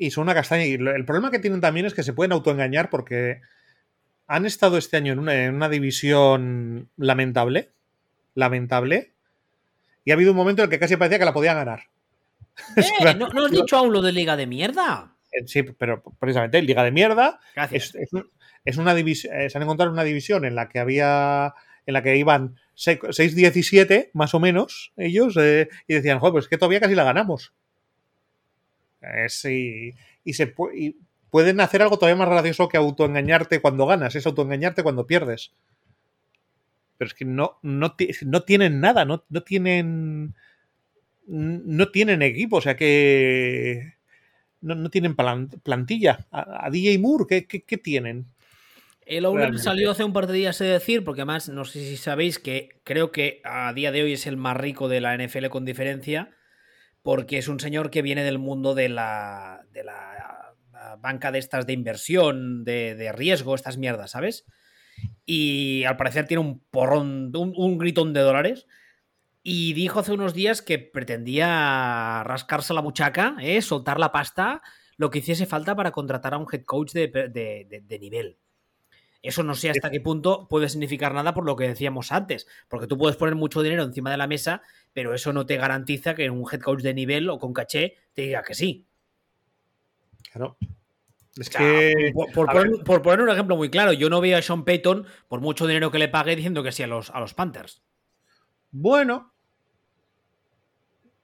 y 0.00 0.10
son 0.10 0.22
una 0.22 0.34
castaña. 0.34 0.64
Y 0.64 0.74
el 0.74 1.04
problema 1.04 1.30
que 1.30 1.38
tienen 1.38 1.60
también 1.60 1.84
es 1.84 1.94
que 1.94 2.02
se 2.02 2.14
pueden 2.14 2.32
autoengañar 2.32 2.88
porque 2.88 3.42
han 4.26 4.46
estado 4.46 4.78
este 4.78 4.96
año 4.96 5.12
en 5.12 5.18
una, 5.18 5.44
en 5.44 5.54
una 5.54 5.68
división 5.68 6.88
lamentable. 6.96 7.70
Lamentable. 8.34 9.12
Y 10.04 10.10
ha 10.10 10.14
habido 10.14 10.30
un 10.30 10.38
momento 10.38 10.62
en 10.62 10.66
el 10.66 10.70
que 10.70 10.78
casi 10.78 10.96
parecía 10.96 11.18
que 11.18 11.26
la 11.26 11.34
podían 11.34 11.56
ganar. 11.56 11.84
Eh, 12.76 13.14
¿no, 13.14 13.28
¿no, 13.28 13.46
has 13.46 13.50
dicho 13.50 13.76
aún 13.76 13.92
lo 13.92 14.02
de 14.02 14.12
Liga 14.12 14.36
de 14.36 14.46
Mierda? 14.46 15.09
Eh, 15.32 15.46
Sí, 15.46 15.62
pero 15.62 16.02
precisamente 16.18 16.62
Liga 16.62 16.84
de 16.84 16.90
Mierda 16.90 17.40
es, 17.70 17.94
es, 17.94 18.10
es, 18.64 18.76
una 18.76 18.94
división. 18.94 19.32
Se 19.48 19.56
han 19.56 19.62
encontrado 19.62 19.92
una 19.92 20.04
división 20.04 20.44
en 20.44 20.54
la 20.54 20.68
que 20.68 20.78
había. 20.78 21.54
En 21.86 21.94
la 21.94 22.02
que 22.02 22.16
iban 22.16 22.56
6-17, 22.76 24.10
más 24.12 24.34
o 24.34 24.38
menos, 24.38 24.92
ellos, 24.96 25.36
eh, 25.38 25.68
y 25.88 25.94
decían, 25.94 26.18
joder, 26.18 26.32
pues 26.32 26.44
es 26.44 26.48
que 26.48 26.58
todavía 26.58 26.78
casi 26.78 26.94
la 26.94 27.04
ganamos. 27.04 27.54
Es, 29.00 29.44
y, 29.46 29.94
y, 30.22 30.34
se, 30.34 30.54
y 30.74 30.96
pueden 31.30 31.60
hacer 31.60 31.82
algo 31.82 31.98
todavía 31.98 32.18
más 32.18 32.28
gracioso 32.28 32.68
que 32.68 32.76
autoengañarte 32.76 33.60
cuando 33.60 33.86
ganas, 33.86 34.14
es 34.14 34.26
autoengañarte 34.26 34.82
cuando 34.82 35.06
pierdes. 35.06 35.52
Pero 36.98 37.08
es 37.08 37.14
que 37.14 37.24
no, 37.24 37.58
no, 37.62 37.96
no 38.26 38.42
tienen 38.42 38.80
nada, 38.80 39.04
no, 39.04 39.24
no 39.28 39.42
tienen. 39.42 40.34
No 41.26 41.90
tienen 41.90 42.22
equipo, 42.22 42.56
o 42.56 42.60
sea 42.60 42.76
que. 42.76 43.94
No, 44.60 44.74
no 44.74 44.90
tienen 44.90 45.16
plantilla. 45.16 46.26
A, 46.30 46.66
a, 46.66 46.70
DJ 46.70 46.98
Moore, 46.98 47.24
¿qué, 47.28 47.46
qué, 47.46 47.62
qué 47.62 47.78
tienen? 47.78 48.26
El 49.10 49.26
owner 49.26 49.58
salió 49.58 49.90
hace 49.90 50.04
un 50.04 50.12
par 50.12 50.28
de 50.28 50.34
días, 50.34 50.58
de 50.58 50.66
decir, 50.66 51.02
porque 51.02 51.22
además 51.22 51.48
no 51.48 51.64
sé 51.64 51.80
si 51.80 51.96
sabéis 51.96 52.38
que 52.38 52.80
creo 52.84 53.10
que 53.10 53.40
a 53.42 53.72
día 53.72 53.90
de 53.90 54.04
hoy 54.04 54.12
es 54.12 54.26
el 54.26 54.36
más 54.36 54.56
rico 54.56 54.88
de 54.88 55.00
la 55.00 55.16
NFL 55.16 55.46
con 55.46 55.64
diferencia, 55.64 56.30
porque 57.02 57.38
es 57.38 57.48
un 57.48 57.58
señor 57.58 57.90
que 57.90 58.02
viene 58.02 58.22
del 58.22 58.38
mundo 58.38 58.74
de 58.74 58.88
la, 58.88 59.62
de 59.72 59.82
la 59.82 60.54
banca 61.00 61.32
de 61.32 61.38
estas 61.40 61.66
de 61.66 61.72
inversión, 61.72 62.64
de, 62.64 62.94
de, 62.94 63.12
riesgo, 63.12 63.54
estas 63.54 63.78
mierdas, 63.78 64.12
¿sabes? 64.12 64.44
Y 65.24 65.84
al 65.84 65.96
parecer 65.96 66.26
tiene 66.26 66.42
un 66.42 66.60
porrón, 66.70 67.34
un, 67.34 67.52
un 67.56 67.78
gritón 67.78 68.12
de 68.12 68.20
dólares. 68.20 68.66
Y 69.42 69.72
dijo 69.72 70.00
hace 70.00 70.12
unos 70.12 70.34
días 70.34 70.60
que 70.60 70.78
pretendía 70.78 72.22
rascarse 72.24 72.74
la 72.74 72.82
muchaca, 72.82 73.36
¿eh? 73.40 73.62
soltar 73.62 73.98
la 73.98 74.12
pasta, 74.12 74.62
lo 74.96 75.10
que 75.10 75.20
hiciese 75.20 75.46
falta 75.46 75.74
para 75.74 75.92
contratar 75.92 76.34
a 76.34 76.38
un 76.38 76.46
head 76.52 76.64
coach 76.64 76.92
de, 76.92 77.08
de, 77.08 77.28
de, 77.68 77.80
de 77.80 77.98
nivel. 77.98 78.38
Eso 79.22 79.42
no 79.42 79.54
sé 79.54 79.70
hasta 79.70 79.90
qué 79.90 80.00
punto 80.00 80.46
puede 80.48 80.68
significar 80.68 81.12
nada 81.12 81.34
por 81.34 81.44
lo 81.44 81.54
que 81.54 81.68
decíamos 81.68 82.10
antes, 82.10 82.46
porque 82.68 82.86
tú 82.86 82.96
puedes 82.96 83.16
poner 83.16 83.34
mucho 83.34 83.62
dinero 83.62 83.82
encima 83.82 84.10
de 84.10 84.16
la 84.16 84.26
mesa, 84.26 84.62
pero 84.92 85.14
eso 85.14 85.32
no 85.32 85.44
te 85.44 85.56
garantiza 85.56 86.14
que 86.14 86.30
un 86.30 86.46
head 86.50 86.60
coach 86.60 86.80
de 86.80 86.94
nivel 86.94 87.28
o 87.28 87.38
con 87.38 87.52
caché 87.52 87.96
te 88.14 88.22
diga 88.22 88.42
que 88.42 88.54
sí. 88.54 88.86
Claro. 90.32 90.56
Es 91.36 91.48
o 91.48 91.52
sea, 91.52 91.60
que, 91.60 92.12
por, 92.14 92.32
por, 92.32 92.46
poner, 92.50 92.84
por, 92.84 93.02
poner, 93.02 93.20
un 93.20 93.30
ejemplo 93.30 93.56
muy 93.56 93.70
claro, 93.70 93.92
yo 93.92 94.08
no 94.10 94.20
veo 94.20 94.38
a 94.38 94.42
Sean 94.42 94.64
Payton, 94.64 95.06
por 95.28 95.40
mucho 95.40 95.66
dinero 95.66 95.90
que 95.90 95.98
le 95.98 96.08
pague, 96.08 96.34
diciendo 96.34 96.62
que 96.62 96.72
sí 96.72 96.82
a 96.82 96.86
los, 96.86 97.10
a 97.10 97.20
los 97.20 97.34
Panthers. 97.34 97.82
Bueno, 98.72 99.32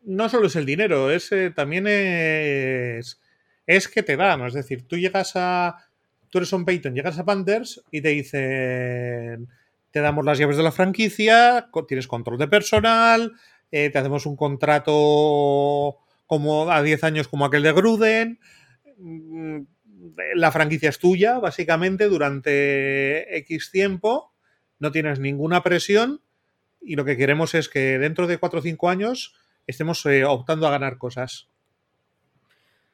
no 0.02 0.28
solo 0.28 0.46
es 0.46 0.56
el 0.56 0.66
dinero, 0.66 1.10
es, 1.10 1.30
eh, 1.32 1.50
también 1.54 1.86
es, 1.86 3.20
es 3.66 3.88
que 3.88 4.02
te 4.02 4.16
dan. 4.16 4.44
Es 4.46 4.54
decir, 4.54 4.86
tú 4.86 4.96
llegas 4.96 5.32
a. 5.34 5.76
Tú 6.30 6.38
eres 6.38 6.48
Sean 6.48 6.64
Payton, 6.64 6.94
llegas 6.94 7.18
a 7.18 7.24
Panthers 7.24 7.82
y 7.90 8.00
te 8.00 8.08
dicen. 8.10 9.48
Te 9.90 10.00
damos 10.00 10.24
las 10.24 10.38
llaves 10.38 10.58
de 10.58 10.62
la 10.62 10.72
franquicia, 10.72 11.70
tienes 11.88 12.06
control 12.06 12.36
de 12.38 12.48
personal, 12.48 13.32
eh, 13.70 13.88
te 13.88 13.98
hacemos 13.98 14.26
un 14.26 14.36
contrato 14.36 15.96
como 16.26 16.70
a 16.70 16.82
10 16.82 17.04
años 17.04 17.28
como 17.28 17.46
aquel 17.46 17.62
de 17.62 17.72
Gruden 17.72 18.38
mm, 18.98 19.60
la 20.34 20.52
franquicia 20.52 20.90
es 20.90 20.98
tuya, 20.98 21.38
básicamente, 21.38 22.08
durante 22.08 23.36
X 23.38 23.70
tiempo, 23.70 24.32
no 24.78 24.92
tienes 24.92 25.18
ninguna 25.18 25.62
presión 25.62 26.20
y 26.86 26.96
lo 26.96 27.04
que 27.04 27.16
queremos 27.16 27.54
es 27.54 27.68
que 27.68 27.98
dentro 27.98 28.26
de 28.26 28.38
4 28.38 28.60
o 28.60 28.62
5 28.62 28.88
años 28.88 29.34
estemos 29.66 30.04
eh, 30.06 30.24
optando 30.24 30.66
a 30.66 30.70
ganar 30.70 30.98
cosas. 30.98 31.48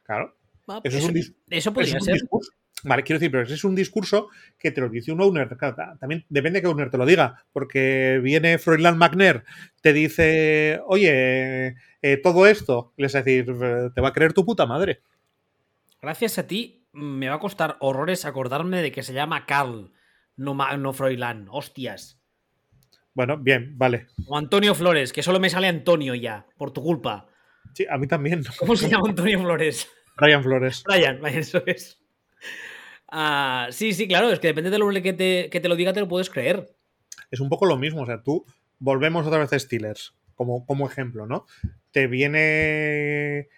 Claro. 0.03 0.37
Ah, 0.69 0.81
eso, 0.85 0.99
eso, 0.99 1.09
es 1.11 1.29
un, 1.29 1.37
eso 1.51 1.73
podría 1.73 1.97
es 1.97 2.01
un 2.01 2.05
ser. 2.05 2.15
Discurso. 2.15 2.53
Vale, 2.85 3.05
quiero 3.05 3.21
decir, 3.21 3.31
pero 3.31 3.43
es 3.45 3.65
un 3.65 3.77
discurso 3.77 4.29
que 4.59 4.73
te 4.73 4.81
lo 4.81 4.89
dice 4.89 5.13
un 5.13 5.21
owner. 5.21 5.57
Claro, 5.57 5.77
también 6.01 6.25
depende 6.29 6.59
de 6.59 6.63
que 6.63 6.69
owner 6.69 6.91
te 6.91 6.99
lo 6.99 7.07
diga, 7.07 7.45
porque 7.53 8.21
viene 8.23 8.59
Freudland 8.59 8.99
McNair, 8.99 9.45
te 9.81 9.93
dice, 9.93 10.81
oye, 10.87 11.77
eh, 12.03 12.17
todo 12.23 12.47
esto, 12.47 12.93
les 12.97 13.15
a 13.15 13.23
decir, 13.23 13.47
te 13.95 14.01
va 14.01 14.09
a 14.09 14.13
creer 14.13 14.33
tu 14.33 14.45
puta 14.45 14.67
madre. 14.67 15.03
Gracias 16.01 16.39
a 16.39 16.47
ti, 16.49 16.89
me 16.93 17.29
va 17.29 17.37
a 17.37 17.41
costar 17.41 17.77
horrores 17.79 18.25
acordarme 18.25 18.83
de 18.83 18.91
que 18.91 19.05
se 19.05 19.13
llama 19.13 19.47
Carl, 19.47 19.93
no, 20.37 20.55
no 20.55 20.93
Froilán. 20.93 21.47
Hostias. 21.51 22.22
Bueno, 23.15 23.37
bien, 23.39 23.77
vale. 23.77 24.07
O 24.27 24.37
Antonio 24.37 24.75
Flores, 24.75 25.13
que 25.13 25.23
solo 25.23 25.41
me 25.41 25.51
sale 25.51 25.69
Antonio 25.69 26.15
ya, 26.15 26.47
por 26.57 26.73
tu 26.73 26.83
culpa. 26.83 27.29
Sí, 27.75 27.87
a 27.89 27.99
mí 27.99 28.07
también. 28.07 28.43
¿Cómo 28.59 28.77
se 28.77 28.89
llama 28.89 29.09
Antonio 29.09 29.41
Flores? 29.41 29.89
Ryan 30.17 30.43
Flores. 30.43 30.83
Ryan, 30.87 31.27
eso 31.27 31.63
es. 31.67 31.99
Uh, 33.13 33.71
sí, 33.71 33.93
sí, 33.93 34.09
claro, 34.09 34.31
es 34.31 34.41
que 34.41 34.49
depende 34.49 34.71
del 34.71 34.83
hombre 34.83 35.03
que 35.03 35.13
te, 35.13 35.51
que 35.51 35.61
te 35.61 35.69
lo 35.69 35.77
diga, 35.77 35.93
te 35.93 36.01
lo 36.01 36.09
puedes 36.09 36.31
creer. 36.31 36.75
Es 37.31 37.41
un 37.41 37.49
poco 37.49 37.67
lo 37.67 37.77
mismo, 37.77 38.03
o 38.03 38.07
sea, 38.07 38.23
tú 38.23 38.47
volvemos 38.79 39.27
otra 39.27 39.39
vez 39.39 39.53
a 39.53 39.59
Steelers 39.59 40.15
como, 40.35 40.65
como 40.67 40.87
ejemplo, 40.87 41.27
¿no? 41.27 41.47
Te 41.91 42.07
viene. 42.07 43.49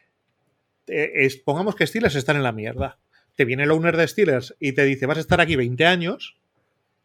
Te, 0.84 1.24
es, 1.24 1.36
pongamos 1.36 1.76
que 1.76 1.86
Steelers 1.86 2.16
están 2.16 2.36
en 2.36 2.42
la 2.42 2.52
mierda 2.52 2.98
te 3.36 3.44
viene 3.44 3.64
el 3.64 3.70
owner 3.70 3.96
de 3.96 4.08
Steelers 4.08 4.54
y 4.60 4.72
te 4.72 4.84
dice 4.84 5.06
vas 5.06 5.18
a 5.18 5.20
estar 5.20 5.40
aquí 5.40 5.56
20 5.56 5.84
años 5.86 6.36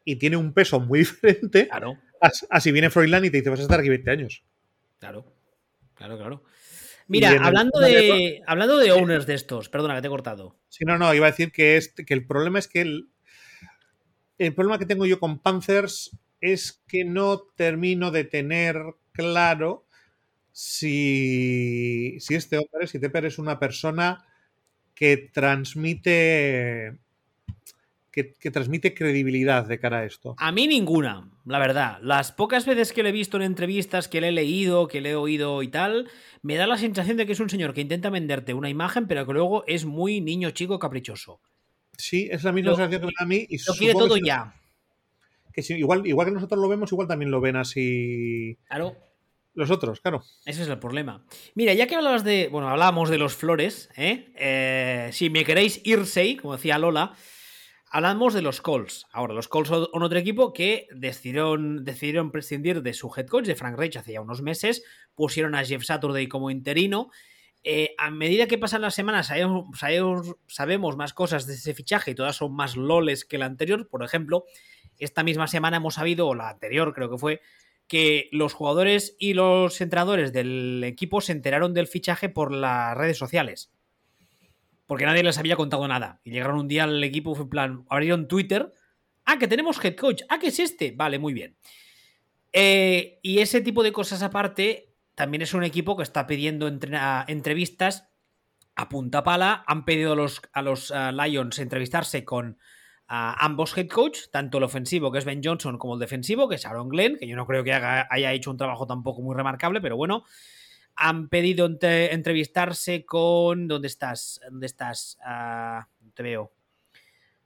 y 0.03 0.15
tiene 0.17 0.37
un 0.37 0.53
peso 0.53 0.79
muy 0.79 0.99
diferente 1.21 1.67
claro. 1.67 1.97
así 2.49 2.71
viene 2.71 2.89
Freudland 2.89 3.25
y 3.25 3.31
te 3.31 3.37
dice 3.37 3.49
vas 3.49 3.59
a 3.59 3.63
estar 3.63 3.79
aquí 3.79 3.89
20 3.89 4.11
años. 4.11 4.43
Claro, 4.99 5.25
claro, 5.95 6.17
claro. 6.17 6.43
Mira, 7.07 7.31
hablando 7.41 7.79
de, 7.79 8.43
hablando 8.45 8.77
de 8.77 8.91
owners 8.91 9.25
de 9.25 9.33
estos, 9.33 9.67
perdona 9.67 9.95
que 9.95 10.01
te 10.01 10.07
he 10.07 10.11
cortado. 10.11 10.59
Sí, 10.67 10.85
no, 10.85 10.99
no, 10.99 11.11
iba 11.15 11.25
a 11.25 11.31
decir 11.31 11.51
que, 11.51 11.75
es, 11.75 11.91
que 11.91 12.13
el 12.13 12.27
problema 12.27 12.59
es 12.59 12.67
que 12.67 12.81
el, 12.81 13.09
el 14.37 14.53
problema 14.53 14.77
que 14.77 14.85
tengo 14.85 15.07
yo 15.07 15.19
con 15.19 15.39
Panthers 15.39 16.11
es 16.39 16.83
que 16.87 17.05
no 17.05 17.47
termino 17.55 18.11
de 18.11 18.25
tener 18.25 18.77
claro 19.11 19.87
si, 20.51 22.17
si 22.19 22.35
este 22.35 22.57
hombre, 22.57 22.87
si 22.87 22.99
Tepper 22.99 23.25
es 23.25 23.39
una 23.39 23.59
persona 23.59 24.25
que 24.93 25.17
transmite 25.17 26.99
que, 28.11 28.33
que, 28.33 28.51
transmite 28.51 28.93
credibilidad 28.93 29.65
de 29.65 29.79
cara 29.79 29.99
a 29.99 30.05
esto. 30.05 30.35
A 30.37 30.51
mí 30.51 30.67
ninguna, 30.67 31.29
la 31.45 31.59
verdad. 31.59 31.99
Las 32.01 32.31
pocas 32.31 32.65
veces 32.65 32.93
que 32.93 33.03
le 33.03 33.09
he 33.09 33.13
visto 33.13 33.37
en 33.37 33.43
entrevistas, 33.43 34.07
que 34.07 34.21
le 34.21 34.29
he 34.29 34.31
leído, 34.31 34.87
que 34.87 35.01
le 35.01 35.11
he 35.11 35.15
oído 35.15 35.63
y 35.63 35.67
tal, 35.67 36.09
me 36.41 36.55
da 36.55 36.67
la 36.67 36.77
sensación 36.77 37.17
de 37.17 37.25
que 37.25 37.33
es 37.33 37.39
un 37.39 37.49
señor 37.49 37.73
que 37.73 37.81
intenta 37.81 38.09
venderte 38.09 38.53
una 38.53 38.69
imagen, 38.69 39.07
pero 39.07 39.25
que 39.25 39.33
luego 39.33 39.63
es 39.67 39.85
muy 39.85 40.21
niño 40.21 40.51
chico 40.51 40.79
caprichoso. 40.79 41.41
Sí, 41.97 42.29
es 42.31 42.43
la 42.43 42.51
misma 42.51 42.71
lo, 42.71 42.77
sensación 42.77 43.01
que 43.01 43.07
me 43.07 43.13
da 43.17 43.23
a 43.23 43.27
mí. 43.27 43.45
Y 43.49 43.57
lo 43.57 43.73
quiere 43.73 43.93
todo 43.93 44.15
que, 44.15 44.21
ya. 44.25 44.55
Que 45.53 45.61
si, 45.61 45.75
igual, 45.75 46.05
igual 46.07 46.27
que 46.27 46.33
nosotros 46.33 46.61
lo 46.61 46.69
vemos, 46.69 46.91
igual 46.91 47.07
también 47.07 47.31
lo 47.31 47.41
ven 47.41 47.55
así. 47.55 48.57
Claro 48.67 48.95
los 49.59 49.71
otros, 49.71 49.99
claro. 49.99 50.23
Ese 50.45 50.63
es 50.63 50.69
el 50.69 50.79
problema. 50.79 51.25
Mira, 51.53 51.73
ya 51.73 51.85
que 51.87 51.95
hablabas 51.95 52.23
de. 52.23 52.47
Bueno, 52.47 52.69
hablábamos 52.69 53.09
de 53.09 53.17
los 53.17 53.35
flores, 53.35 53.89
¿eh? 53.97 54.31
eh 54.35 55.09
si 55.11 55.29
me 55.29 55.43
queréis 55.43 55.81
irse, 55.83 56.37
como 56.37 56.55
decía 56.55 56.77
Lola, 56.77 57.13
hablamos 57.89 58.33
de 58.33 58.41
los 58.41 58.61
Colts. 58.61 59.05
Ahora, 59.11 59.33
los 59.33 59.47
Colts 59.47 59.69
son 59.69 60.03
otro 60.03 60.19
equipo 60.19 60.53
que 60.53 60.87
decidieron, 60.91 61.83
decidieron 61.83 62.31
prescindir 62.31 62.81
de 62.81 62.93
su 62.93 63.11
head 63.15 63.27
coach, 63.27 63.45
de 63.45 63.55
Frank 63.55 63.77
Reich, 63.77 63.97
hace 63.97 64.13
ya 64.13 64.21
unos 64.21 64.41
meses. 64.41 64.83
Pusieron 65.15 65.55
a 65.55 65.63
Jeff 65.63 65.83
Saturday 65.83 66.27
como 66.27 66.51
interino. 66.51 67.09
Eh, 67.63 67.93
a 67.97 68.09
medida 68.09 68.47
que 68.47 68.57
pasan 68.57 68.81
las 68.81 68.95
semanas, 68.95 69.27
sabemos, 69.27 69.77
sabemos, 69.77 70.35
sabemos 70.47 70.95
más 70.95 71.13
cosas 71.13 71.45
de 71.45 71.55
ese 71.55 71.73
fichaje 71.73 72.11
y 72.11 72.15
todas 72.15 72.37
son 72.37 72.53
más 72.55 72.77
loles 72.77 73.25
que 73.25 73.37
la 73.37 73.45
anterior. 73.45 73.89
Por 73.89 74.03
ejemplo, 74.03 74.45
esta 74.97 75.23
misma 75.23 75.47
semana 75.47 75.77
hemos 75.77 75.95
sabido, 75.95 76.27
o 76.27 76.35
la 76.35 76.49
anterior 76.49 76.93
creo 76.93 77.09
que 77.09 77.17
fue, 77.17 77.41
que 77.87 78.29
los 78.31 78.53
jugadores 78.53 79.15
y 79.19 79.33
los 79.33 79.81
entrenadores 79.81 80.31
del 80.31 80.83
equipo 80.85 81.21
se 81.21 81.31
enteraron 81.31 81.73
del 81.73 81.87
fichaje 81.87 82.29
por 82.29 82.53
las 82.53 82.95
redes 82.95 83.17
sociales. 83.17 83.71
Porque 84.89 85.05
nadie 85.05 85.21
les 85.21 85.37
había 85.37 85.55
contado 85.55 85.87
nada. 85.87 86.19
Y 86.23 86.31
llegaron 86.31 86.57
un 86.57 86.67
día 86.67 86.85
al 86.85 87.03
equipo, 87.03 87.37
en 87.39 87.47
plan, 87.47 87.85
abrieron 87.91 88.27
Twitter. 88.27 88.73
Ah, 89.23 89.37
que 89.37 89.47
tenemos 89.47 89.77
head 89.85 89.95
coach. 89.95 90.23
Ah, 90.29 90.39
que 90.39 90.47
es 90.47 90.57
este. 90.57 90.93
Vale, 90.97 91.19
muy 91.19 91.31
bien. 91.31 91.55
Eh, 92.51 93.19
y 93.21 93.37
ese 93.37 93.61
tipo 93.61 93.83
de 93.83 93.91
cosas 93.91 94.23
aparte, 94.23 94.95
también 95.13 95.43
es 95.43 95.53
un 95.53 95.63
equipo 95.63 95.95
que 95.95 96.01
está 96.01 96.25
pidiendo 96.25 96.67
entre, 96.67 96.97
entrevistas 97.27 98.09
a 98.75 98.89
punta 98.89 99.23
pala. 99.23 99.63
Han 99.67 99.85
pedido 99.85 100.13
a 100.13 100.15
los, 100.15 100.41
a 100.53 100.63
los 100.63 100.89
uh, 100.89 101.11
Lions 101.13 101.59
entrevistarse 101.59 102.25
con 102.25 102.57
ambos 103.05 103.77
head 103.77 103.89
coach, 103.89 104.21
tanto 104.31 104.57
el 104.57 104.63
ofensivo, 104.63 105.11
que 105.11 105.19
es 105.19 105.25
Ben 105.25 105.41
Johnson, 105.43 105.77
como 105.77 105.93
el 105.93 105.99
defensivo, 105.99 106.49
que 106.49 106.55
es 106.55 106.65
Aaron 106.65 106.89
Glenn, 106.89 107.17
que 107.19 107.27
yo 107.27 107.35
no 107.35 107.45
creo 107.45 107.63
que 107.63 107.73
haya 107.73 108.33
hecho 108.33 108.49
un 108.49 108.57
trabajo 108.57 108.87
tampoco 108.87 109.21
muy 109.21 109.35
remarcable, 109.35 109.81
pero 109.81 109.97
bueno. 109.97 110.25
Han 111.01 111.29
pedido 111.29 111.65
entre, 111.65 112.13
entrevistarse 112.13 113.05
con. 113.05 113.67
¿Dónde 113.67 113.87
estás? 113.87 114.41
¿Dónde 114.49 114.65
estás? 114.65 115.17
Uh, 115.25 115.81
te 116.13 116.23
veo. 116.23 116.51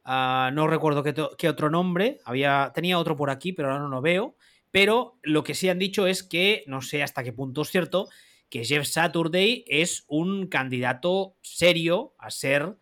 no 0.06 0.68
recuerdo 0.68 1.04
qué, 1.04 1.14
qué, 1.38 1.50
otro 1.50 1.70
nombre. 1.70 2.20
Había, 2.26 2.72
tenía 2.74 2.98
otro 2.98 3.16
por 3.16 3.30
aquí, 3.30 3.54
pero 3.54 3.70
ahora 3.70 3.84
no 3.84 3.90
lo 3.90 4.02
veo. 4.02 4.36
Pero 4.72 5.20
lo 5.22 5.44
que 5.44 5.54
sí 5.54 5.70
han 5.70 5.78
dicho 5.78 6.08
es 6.08 6.24
que, 6.24 6.64
no 6.66 6.82
sé 6.82 7.04
hasta 7.04 7.24
qué 7.24 7.32
punto 7.32 7.62
es 7.62 7.70
cierto, 7.70 8.10
que 8.50 8.66
Jeff 8.66 8.88
Saturday 8.88 9.66
es 9.68 10.04
un 10.08 10.48
candidato 10.48 11.38
serio 11.42 12.16
a 12.18 12.32
ser, 12.32 12.76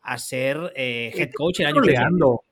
a 0.00 0.18
ser 0.18 0.72
eh, 0.76 1.12
head 1.14 1.32
coach 1.34 1.60
el 1.60 1.66
año 1.66 1.82
que 1.82 1.90
viene. 1.90 2.06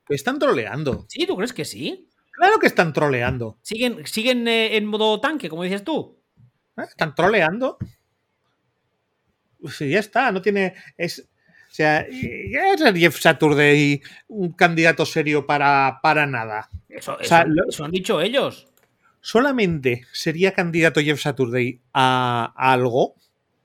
Están 0.08 0.38
troleando. 0.38 1.06
¿Sí? 1.08 1.26
¿Tú 1.26 1.36
crees 1.36 1.52
que 1.52 1.64
sí? 1.64 2.08
Claro 2.30 2.58
que 2.58 2.66
están 2.66 2.92
troleando. 2.92 3.58
¿Siguen, 3.62 4.06
siguen 4.06 4.48
eh, 4.48 4.76
en 4.76 4.86
modo 4.86 5.20
tanque, 5.20 5.48
como 5.50 5.62
dices 5.62 5.84
tú? 5.84 6.21
¿Eh? 6.78 6.82
¿Están 6.88 7.14
troleando? 7.14 7.78
Ya 9.80 10.00
está, 10.00 10.32
no 10.32 10.42
tiene. 10.42 10.74
Es, 10.96 11.20
o 11.20 11.74
sea, 11.74 12.06
ya 12.10 12.72
es 12.74 12.82
Jeff 12.94 13.18
Saturday 13.20 14.02
un 14.28 14.52
candidato 14.52 15.06
serio 15.06 15.46
para, 15.46 16.00
para 16.02 16.26
nada. 16.26 16.68
Eso, 16.88 17.16
O 17.20 17.24
sea, 17.24 17.42
eso- 17.42 17.48
lo- 17.48 17.68
eso 17.68 17.84
han 17.84 17.90
dicho 17.92 18.20
ellos. 18.20 18.68
solamente 19.20 20.04
sería 20.12 20.52
candidato 20.52 21.00
Jeff 21.00 21.20
Saturday 21.20 21.80
a, 21.92 22.52
a 22.56 22.72
algo 22.72 23.14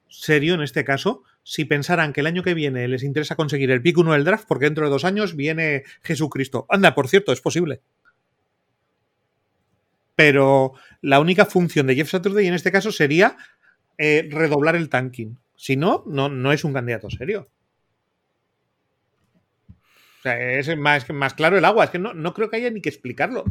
serio 0.08 0.54
en 0.54 0.62
este 0.62 0.84
caso 0.86 1.24
si 1.44 1.66
pensaran 1.66 2.14
que 2.14 2.22
el 2.22 2.28
año 2.28 2.44
que 2.44 2.54
viene 2.54 2.88
les 2.88 3.04
interesa 3.04 3.36
conseguir 3.36 3.72
el 3.72 3.82
pick 3.82 3.98
1 3.98 4.14
del 4.14 4.24
draft 4.26 4.46
porque 4.48 4.66
dentro 4.66 4.86
de 4.86 4.92
dos 4.92 5.04
años 5.06 5.36
viene 5.36 5.84
Jesucristo. 6.04 6.66
Anda, 6.70 6.94
por 6.94 7.08
cierto, 7.08 7.32
es 7.32 7.42
posible. 7.42 7.82
Pero 10.18 10.74
la 11.02 11.20
única 11.20 11.46
función 11.46 11.86
de 11.86 11.94
Jeff 11.94 12.10
Saturday 12.10 12.48
en 12.48 12.56
este 12.56 12.72
caso 12.72 12.92
sería 12.92 13.38
eh, 14.00 14.28
redoblar 14.32 14.76
el 14.76 14.90
tanking. 14.90 15.38
Si 15.56 15.76
no, 15.76 16.04
no, 16.08 16.28
no 16.28 16.52
es 16.52 16.64
un 16.64 16.74
candidato 16.74 17.08
serio. 17.12 17.52
O 19.70 20.22
sea, 20.24 20.58
es 20.58 20.76
más, 20.76 21.08
más 21.12 21.36
claro 21.36 21.56
el 21.56 21.66
agua. 21.66 21.84
Es 21.84 21.92
que 21.92 22.00
no, 22.00 22.16
no 22.16 22.34
creo 22.34 22.50
que 22.50 22.56
haya 22.58 22.72
ni 22.72 22.82
que 22.82 22.90
explicarlo. 22.90 23.44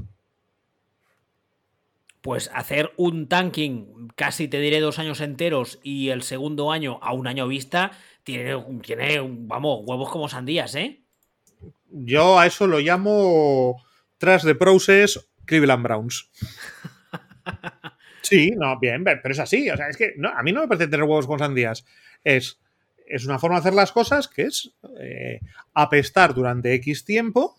Pues 2.21 2.51
hacer 2.53 2.93
un 2.97 3.29
tanking 3.29 4.09
casi 4.17 4.49
te 4.49 4.59
diré 4.59 4.81
dos 4.81 4.99
años 4.99 5.21
enteros 5.21 5.79
y 5.85 6.09
el 6.09 6.23
segundo 6.23 6.73
año 6.73 6.99
a 7.01 7.13
un 7.13 7.29
año 7.29 7.47
vista 7.47 7.93
tiene, 8.25 8.61
tiene 8.83 9.21
vamos, 9.21 9.83
huevos 9.85 10.11
como 10.11 10.29
sandías, 10.29 10.75
¿eh? 10.75 11.01
Yo 11.91 12.41
a 12.41 12.47
eso 12.47 12.67
lo 12.67 12.81
llamo 12.81 13.81
tras 14.19 14.43
de 14.43 14.57
process 14.57 15.29
Cleveland 15.47 15.83
Browns. 15.83 16.31
Sí, 18.23 18.55
no, 18.57 18.77
bien, 18.81 19.05
pero 19.05 19.31
es 19.31 19.39
así. 19.39 19.71
O 19.71 19.77
sea, 19.77 19.89
es 19.89 19.97
que 19.97 20.15
no, 20.17 20.31
a 20.31 20.43
mí 20.43 20.53
no 20.53 20.61
me 20.61 20.67
parece 20.67 20.89
tener 20.89 21.05
huevos 21.05 21.29
con 21.29 21.39
sandías. 21.39 21.85
Es, 22.25 22.61
es 23.07 23.25
una 23.25 23.39
forma 23.39 23.57
de 23.57 23.61
hacer 23.61 23.75
las 23.75 23.93
cosas 23.93 24.27
que 24.27 24.43
es 24.43 24.75
eh, 25.01 25.41
apestar 25.75 26.35
durante 26.35 26.75
X 26.75 27.05
tiempo 27.05 27.57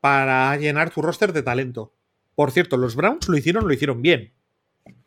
para 0.00 0.54
llenar 0.58 0.90
tu 0.90 1.00
roster 1.00 1.32
de 1.32 1.42
talento. 1.42 1.94
Por 2.34 2.50
cierto, 2.50 2.76
los 2.76 2.94
Browns 2.94 3.28
lo 3.28 3.38
hicieron, 3.38 3.66
lo 3.66 3.72
hicieron 3.72 4.02
bien. 4.02 4.34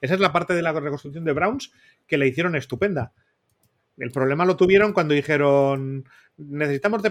Esa 0.01 0.15
es 0.15 0.19
la 0.19 0.33
parte 0.33 0.55
de 0.55 0.63
la 0.63 0.71
reconstrucción 0.73 1.23
de 1.23 1.33
Browns 1.33 1.71
que 2.07 2.17
la 2.17 2.25
hicieron 2.25 2.55
estupenda. 2.55 3.13
El 3.97 4.11
problema 4.11 4.43
lo 4.45 4.57
tuvieron 4.57 4.93
cuando 4.93 5.13
dijeron 5.13 6.05
necesitamos 6.37 7.03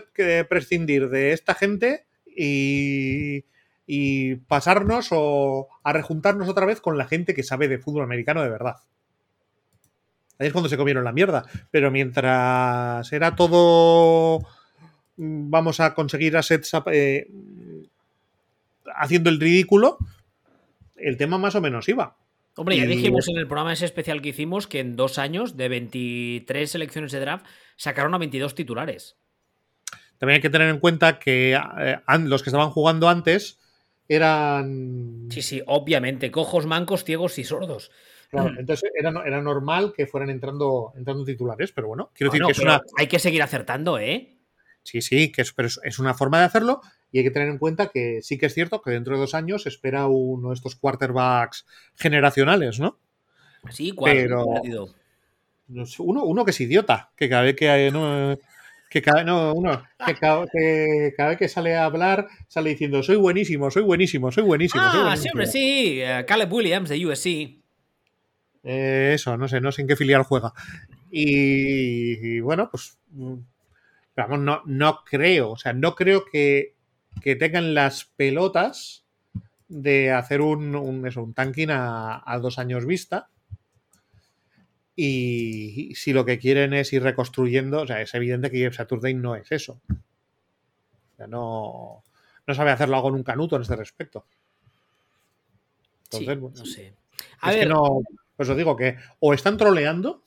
prescindir 0.49 1.09
de 1.11 1.33
esta 1.33 1.55
gente 1.55 2.07
y, 2.27 3.45
y 3.87 4.37
pasarnos 4.37 5.09
o 5.11 5.69
a 5.83 5.93
rejuntarnos 5.93 6.49
otra 6.49 6.67
vez 6.67 6.81
con 6.81 6.99
la 6.99 7.07
gente 7.07 7.35
que 7.35 7.43
sabe 7.43 7.69
de 7.69 7.79
fútbol 7.79 8.05
americano 8.05 8.43
de 8.43 8.51
verdad. 8.51 8.77
Ahí 10.39 10.49
es 10.49 10.53
cuando 10.53 10.69
se 10.69 10.77
comieron 10.77 11.05
la 11.05 11.13
mierda. 11.13 11.45
Pero 11.71 11.91
mientras 11.91 13.13
era 13.13 13.37
todo 13.37 14.41
mm, 15.17 15.51
vamos 15.51 15.81
a 15.81 15.95
conseguir 15.95 16.37
assets 16.37 16.73
eh, 16.91 17.29
haciendo 18.97 19.31
el 19.31 19.41
ridículo, 19.41 19.99
el 20.97 21.17
tema 21.17 21.39
más 21.39 21.55
o 21.55 21.61
menos 21.61 21.89
iba. 21.89 22.17
Hombre, 22.57 22.77
ya 22.77 22.85
dijimos 22.85 23.29
en 23.29 23.39
el 23.39 23.47
programa 23.47 23.73
ese 23.73 23.87
especial 23.87 24.21
que 24.21 24.29
hicimos 24.29 24.67
que 24.67 24.81
en 24.81 24.95
dos 24.95 25.19
años, 25.19 25.57
de 25.57 25.69
23 25.71 26.71
selecciones 26.71 27.11
de 27.11 27.21
draft, 27.21 27.47
sacaron 27.77 28.15
a 28.15 28.19
22 28.19 28.55
titulares. 28.55 29.17
También 30.19 30.37
hay 30.37 30.43
que 30.43 30.51
tener 30.51 30.69
en 30.69 30.79
cuenta 30.79 31.19
que 31.19 31.55
eh, 31.55 31.99
los 32.25 32.43
que 32.43 32.51
estaban 32.51 32.71
jugando 32.71 33.09
antes 33.09 33.59
eran. 34.09 35.29
Sí, 35.31 35.43
sí, 35.43 35.63
obviamente, 35.67 36.31
cojos, 36.31 36.67
mancos, 36.67 37.05
ciegos 37.05 37.39
y 37.39 37.45
sordos. 37.45 37.91
Claro, 38.31 38.51
entonces 38.59 38.91
era, 38.99 39.13
era 39.27 39.43
normal 39.43 39.93
que 39.95 40.07
fueran 40.07 40.31
entrando, 40.31 40.93
entrando 40.97 41.25
titulares, 41.25 41.71
pero 41.73 41.89
bueno, 41.89 42.11
quiero 42.15 42.31
Bueno, 42.31 42.47
decir 42.49 42.57
que 42.57 42.61
es 42.63 42.65
pero 42.67 42.83
una. 42.83 43.01
Hay 43.03 43.07
que 43.07 43.19
seguir 43.19 43.43
acertando, 43.43 43.99
¿eh? 43.99 44.39
Sí, 44.83 45.03
sí, 45.03 45.31
que 45.31 45.43
es, 45.43 45.53
pero 45.53 45.69
es, 45.69 45.99
una 45.99 46.15
forma 46.15 46.39
de 46.39 46.47
hacerlo 46.47 46.81
y 47.13 47.19
hay 47.19 47.25
que 47.25 47.31
tener 47.31 47.49
en 47.49 47.59
cuenta 47.59 47.89
que 47.89 48.21
sí 48.23 48.39
que 48.39 48.47
es 48.47 48.55
cierto 48.55 48.81
que 48.81 48.91
dentro 48.91 49.15
de 49.15 49.21
dos 49.21 49.35
años 49.35 49.63
se 49.65 49.69
espera 49.69 50.07
uno 50.07 50.49
de 50.49 50.55
estos 50.55 50.77
quarterbacks 50.77 51.67
generacionales, 51.95 52.81
¿no? 52.81 52.99
Sí, 53.71 53.93
¿cuál? 53.93 54.15
Pero- 54.15 54.47
Uno, 55.99 56.25
uno 56.25 56.45
que 56.45 56.51
es 56.51 56.61
idiota, 56.61 57.11
que 57.17 57.29
cada 57.29 57.43
vez 57.43 57.55
que 57.55 57.69
hay- 57.71 57.91
no, 57.91 58.37
que 58.93 59.03
cada, 59.03 59.25
no, 59.25 59.53
uno, 59.55 59.83
que 60.07 60.15
cada, 60.15 60.45
que 60.47 61.13
cada 61.17 61.31
vez 61.31 61.39
que 61.39 61.49
sale 61.49 61.75
a 61.75 61.85
hablar 61.85 62.29
sale 62.49 62.71
diciendo 62.71 63.03
soy 63.03 63.17
buenísimo, 63.17 63.71
soy 63.71 63.83
buenísimo, 63.83 64.31
soy 64.31 64.45
buenísimo. 64.45 64.83
soy 64.91 65.01
Ah, 65.01 65.05
buenísimo". 65.05 65.47
sí, 65.47 66.01
eh, 66.01 66.25
Caleb 66.27 66.53
Williams 66.53 66.89
de 66.89 67.07
USC. 67.07 67.59
Eh, 68.65 69.13
eso, 69.15 69.37
no 69.37 69.49
sé, 69.49 69.61
no 69.61 69.73
sé 69.73 69.83
en 69.83 69.89
qué 69.89 69.97
filial 69.97 70.23
juega. 70.23 70.53
Y, 71.11 72.37
y 72.37 72.41
bueno, 72.41 72.69
pues 72.71 72.99
mm, 73.11 73.35
vamos, 74.17 74.39
no, 74.39 74.63
no 74.67 75.01
creo, 75.05 75.51
o 75.51 75.57
sea, 75.57 75.73
no 75.73 75.95
creo 75.95 76.25
que, 76.31 76.75
que 77.23 77.37
tengan 77.37 77.75
las 77.75 78.05
pelotas 78.05 79.05
de 79.69 80.13
hacer 80.13 80.43
un, 80.43 80.77
un, 80.77 81.07
eso, 81.07 81.23
un 81.23 81.35
tanking 81.35 81.71
a, 81.71 82.23
a 82.25 82.39
dos 82.39 82.59
años 82.59 82.87
vista. 82.87 83.29
Y, 84.95 85.95
si 85.95 86.13
lo 86.13 86.25
que 86.25 86.39
quieren 86.39 86.75
es 86.75 86.93
ir 86.93 87.03
reconstruyendo, 87.03 87.83
o 87.83 87.87
sea, 87.87 88.01
es 88.03 88.13
evidente 88.15 88.51
que 88.51 88.71
Saturday 88.73 89.15
no 89.15 89.37
es 89.37 89.51
eso. 89.51 89.81
O 89.89 91.17
sea, 91.17 91.27
no, 91.27 92.03
no 92.47 92.55
sabe 92.55 92.71
hacerlo 92.71 92.97
algo 92.97 93.09
en 93.09 93.15
un 93.15 93.23
canuto 93.23 93.57
en 93.57 93.63
este 93.63 93.77
respecto. 93.77 94.27
Sí, 96.11 96.19
Entonces, 96.19 96.41
bueno, 96.41 96.57
no 96.59 96.67
sé. 96.67 96.95
A 97.41 97.51
es 97.51 97.57
ver, 97.57 97.65
que 97.65 97.73
no. 97.73 98.03
Pues 98.37 98.49
os 98.49 98.57
digo 98.57 98.77
que 98.77 98.97
o 99.21 99.35
están 99.35 99.57
troleando 99.57 100.23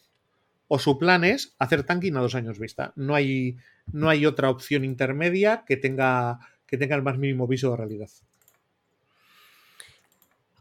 o 0.67 0.79
su 0.79 0.97
plan 0.97 1.23
es 1.23 1.55
hacer 1.59 1.83
tanking 1.83 2.15
a 2.17 2.21
dos 2.21 2.35
años 2.35 2.59
vista. 2.59 2.93
No 2.95 3.15
hay, 3.15 3.57
no 3.91 4.09
hay 4.09 4.25
otra 4.25 4.49
opción 4.49 4.83
intermedia 4.83 5.63
que 5.67 5.77
tenga, 5.77 6.39
que 6.65 6.77
tenga 6.77 6.95
el 6.95 7.03
más 7.03 7.17
mínimo 7.17 7.47
viso 7.47 7.71
de 7.71 7.77
realidad. 7.77 8.09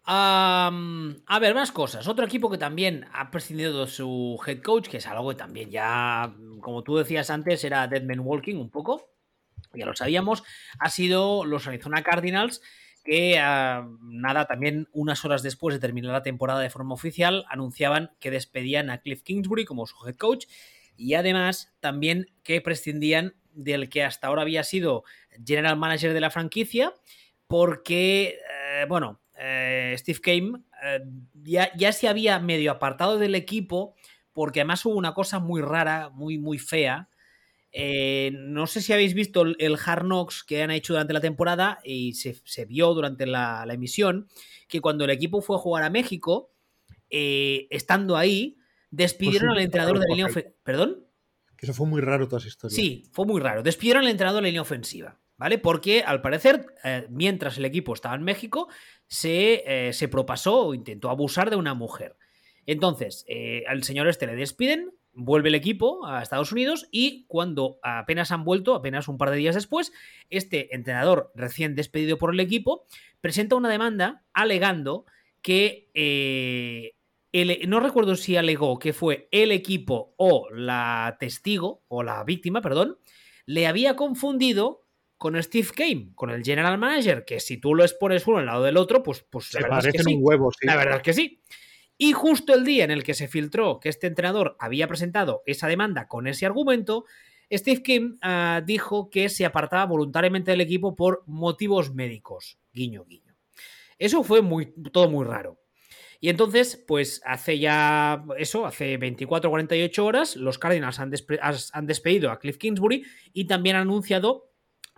A 0.07 1.39
ver, 1.41 1.55
más 1.55 1.73
cosas. 1.73 2.07
Otro 2.09 2.27
equipo 2.27 2.51
que 2.51 2.59
también 2.59 3.07
ha 3.13 3.31
prescindido 3.31 3.85
de 3.85 3.91
su 3.91 4.39
head 4.47 4.63
coach, 4.63 4.89
que 4.89 4.99
es 4.99 5.07
algo 5.07 5.31
que 5.31 5.37
también 5.37 5.71
ya, 5.71 6.35
como 6.61 6.83
tú 6.83 6.97
decías 6.97 7.31
antes, 7.31 7.65
era 7.65 7.87
Deadman 7.87 8.21
Walking 8.21 8.57
un 8.57 8.71
poco. 8.71 9.11
Ya 9.73 9.87
lo 9.87 9.97
sabíamos. 9.97 10.45
Ha 10.79 10.91
sido 10.91 11.45
los 11.45 11.67
Arizona 11.67 12.03
Cardinals 12.03 12.61
que 13.05 13.37
nada, 13.37 14.47
también 14.47 14.89
unas 14.93 15.25
horas 15.25 15.43
después 15.43 15.75
de 15.75 15.81
terminar 15.81 16.13
la 16.13 16.23
temporada 16.23 16.61
de 16.61 16.71
forma 16.71 16.95
oficial, 16.95 17.45
anunciaban 17.51 18.13
que 18.19 18.31
despedían 18.31 18.89
a 18.89 18.99
Cliff 18.99 19.23
Kingsbury 19.23 19.67
como 19.67 19.87
su 19.87 19.97
head 20.07 20.17
coach 20.17 20.47
y 20.97 21.15
además 21.15 21.75
también 21.81 22.31
que 22.43 22.63
prescindían 22.63 23.35
del 23.53 23.91
que 23.91 24.03
hasta 24.03 24.27
ahora 24.27 24.43
había 24.43 24.65
sido 24.65 25.05
general 25.45 25.77
manager 25.77 26.15
de 26.15 26.21
la 26.21 26.31
franquicia 26.31 26.95
porque, 27.47 28.39
eh, 28.51 28.87
bueno, 28.89 29.21
eh, 29.39 29.95
Steve 29.99 30.20
Kame 30.20 30.61
eh, 30.85 31.01
ya, 31.43 31.74
ya 31.76 31.93
se 31.93 32.09
había 32.09 32.39
medio 32.39 32.70
apartado 32.70 33.18
del 33.18 33.35
equipo 33.35 33.95
porque 34.32 34.61
además 34.61 34.85
hubo 34.85 34.97
una 34.97 35.14
cosa 35.14 35.39
muy 35.39 35.61
rara, 35.61 36.11
muy, 36.11 36.39
muy 36.39 36.59
fea. 36.59 37.09
Eh, 37.72 38.32
no 38.35 38.66
sé 38.66 38.80
si 38.80 38.93
habéis 38.93 39.14
visto 39.14 39.43
el, 39.43 39.57
el, 39.59 39.76
Hard 39.85 40.05
Knocks 40.05 40.45
que 40.45 40.62
han 40.62 40.70
hecho 40.70 40.93
durante 40.93 41.12
la 41.12 41.20
temporada 41.20 41.80
y 41.82 42.14
se, 42.14 42.41
se 42.45 42.64
vio 42.66 42.95
durante 42.95 43.26
la, 43.26 43.64
la, 43.66 43.74
emisión 43.74 44.28
que 44.68 44.80
cuando 44.80 45.05
el 45.05 45.11
equipo 45.11 45.41
fue 45.41 45.57
a 45.57 45.61
jugar 45.61 45.82
a 45.82 45.91
México, 45.91 46.53
estando 47.11 48.16
ahí, 48.16 48.59
despidieron 48.91 49.49
pues 49.49 49.57
sí, 49.57 49.59
al 49.59 49.64
entrenador 49.64 49.99
de 49.99 50.01
la 50.01 50.14
línea 50.14 50.26
ofensiva. 50.26 50.55
¿Perdón? 50.62 51.07
Que 51.57 51.66
eso 51.66 51.74
fue 51.74 51.87
muy 51.87 52.01
raro 52.01 52.26
toda 52.26 52.39
esa 52.39 52.49
historia. 52.49 52.74
Sí, 52.74 53.05
fue 53.12 53.26
muy 53.26 53.41
raro. 53.41 53.62
Despidieron 53.62 54.05
al 54.05 54.11
entrenador 54.11 54.39
de 54.39 54.43
la 54.43 54.49
línea 54.49 54.62
ofensiva, 54.62 55.20
¿vale? 55.37 55.59
Porque 55.59 56.03
al 56.03 56.20
parecer, 56.20 56.66
eh, 56.85 57.07
mientras 57.11 57.59
el 57.59 57.64
equipo 57.64 57.95
estaba 57.95 58.14
en 58.14 58.22
México, 58.22 58.68
se, 59.07 59.62
eh, 59.66 59.93
se 59.93 60.09
propasó 60.09 60.66
o 60.66 60.74
intentó 60.74 61.11
abusar 61.11 61.51
de 61.51 61.57
una 61.57 61.74
mujer. 61.74 62.16
Entonces, 62.66 63.24
eh, 63.28 63.64
al 63.68 63.82
señor 63.82 64.09
este 64.09 64.26
le 64.26 64.37
despiden 64.37 64.93
vuelve 65.16 65.49
el 65.49 65.55
equipo 65.55 66.05
a 66.07 66.22
Estados 66.22 66.51
Unidos 66.51 66.89
y 66.91 67.24
cuando 67.28 67.78
apenas 67.85 68.32
han 68.32 68.45
vuelto, 68.45 68.74
apenas 68.74 69.07
un 69.07 69.16
par 69.16 69.30
de 69.30 69.37
días 69.37 69.55
después, 69.55 69.93
este 70.28 70.74
entrenador 70.74 71.30
recién 71.37 71.76
despedido 71.76 72.18
por 72.18 72.35
el 72.35 72.41
equipo 72.41 72.85
presenta 73.20 73.55
una 73.55 73.68
demanda 73.68 74.24
alegando 74.32 75.07
que 75.41 75.91
no 77.68 77.78
recuerdo 77.78 78.16
si 78.16 78.37
alegó 78.37 78.80
que 78.80 78.93
fue 78.93 79.28
el 79.30 79.53
equipo 79.53 80.14
o 80.16 80.49
la 80.51 81.16
testigo 81.20 81.85
o 81.87 82.03
la 82.03 82.24
víctima, 82.24 82.61
perdón, 82.61 82.99
le 83.47 83.68
había 83.68 83.95
confundido 83.95 84.84
con 85.25 85.43
Steve 85.43 85.68
Kane, 85.75 86.11
con 86.14 86.29
el 86.29 86.45
general 86.45 86.77
manager, 86.77 87.25
que 87.25 87.41
si 87.41 87.57
tú 87.57 87.75
lo 87.75 87.83
expones 87.83 88.27
uno 88.27 88.41
al 88.41 88.45
lado 88.45 88.62
del 88.62 88.77
otro, 88.77 89.03
pues, 89.03 89.25
pues 89.31 89.47
Se 89.47 89.62
parecen 89.62 90.07
un 90.14 90.18
huevo, 90.20 90.53
sí. 90.53 90.66
La 90.66 90.77
verdad 90.77 90.97
es 90.97 91.03
que 91.03 91.14
sí. 91.14 91.41
Y 91.97 92.12
justo 92.12 92.53
el 92.53 92.62
día 92.62 92.85
en 92.85 92.91
el 92.91 93.03
que 93.03 93.14
se 93.14 93.27
filtró 93.27 93.81
que 93.81 93.89
este 93.89 94.07
entrenador 94.07 94.55
había 94.61 94.87
presentado 94.87 95.43
esa 95.47 95.66
demanda 95.66 96.09
con 96.09 96.27
ese 96.27 96.45
argumento, 96.45 97.07
Steve 97.51 97.83
Kim 97.83 98.18
ah, 98.20 98.61
dijo 98.66 99.09
que 99.09 99.31
se 99.31 99.47
apartaba 99.47 99.87
voluntariamente 99.87 100.51
del 100.51 100.61
equipo 100.61 100.95
por 100.95 101.22
motivos 101.25 101.95
médicos. 101.95 102.59
Guiño, 102.75 103.07
guiño. 103.07 103.35
Eso 103.99 104.25
fue 104.25 104.43
muy, 104.43 104.75
todo 104.93 105.09
muy 105.09 105.25
raro. 105.25 105.59
Y 106.20 106.29
entonces, 106.29 106.85
pues 106.87 107.22
hace 107.25 107.59
ya 107.59 108.27
eso, 108.37 108.66
hace 108.66 108.99
24 108.99 109.49
o 109.49 109.53
48 109.53 110.05
horas, 110.05 110.37
los 110.37 110.59
Cardinals 110.59 111.01
han, 111.01 111.11
han 111.72 111.87
despedido 111.87 112.31
a 112.31 112.39
Cliff 112.39 112.59
Kingsbury 112.59 113.07
y 113.33 113.47
también 113.47 113.77
han 113.77 113.83
anunciado 113.83 114.51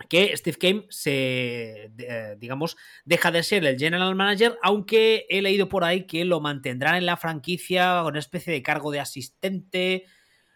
que 0.09 0.35
Steve 0.37 0.57
Kane 0.57 0.85
se, 0.89 1.91
eh, 1.97 2.35
digamos, 2.37 2.77
deja 3.03 3.31
de 3.31 3.43
ser 3.43 3.65
el 3.65 3.77
general 3.77 4.15
manager, 4.15 4.57
aunque 4.61 5.25
he 5.29 5.41
leído 5.41 5.69
por 5.69 5.83
ahí 5.83 6.05
que 6.05 6.23
lo 6.23 6.39
mantendrán 6.39 6.95
en 6.95 7.05
la 7.05 7.17
franquicia 7.17 7.99
con 8.03 8.13
una 8.13 8.19
especie 8.19 8.53
de 8.53 8.63
cargo 8.63 8.91
de 8.91 8.99
asistente, 8.99 10.05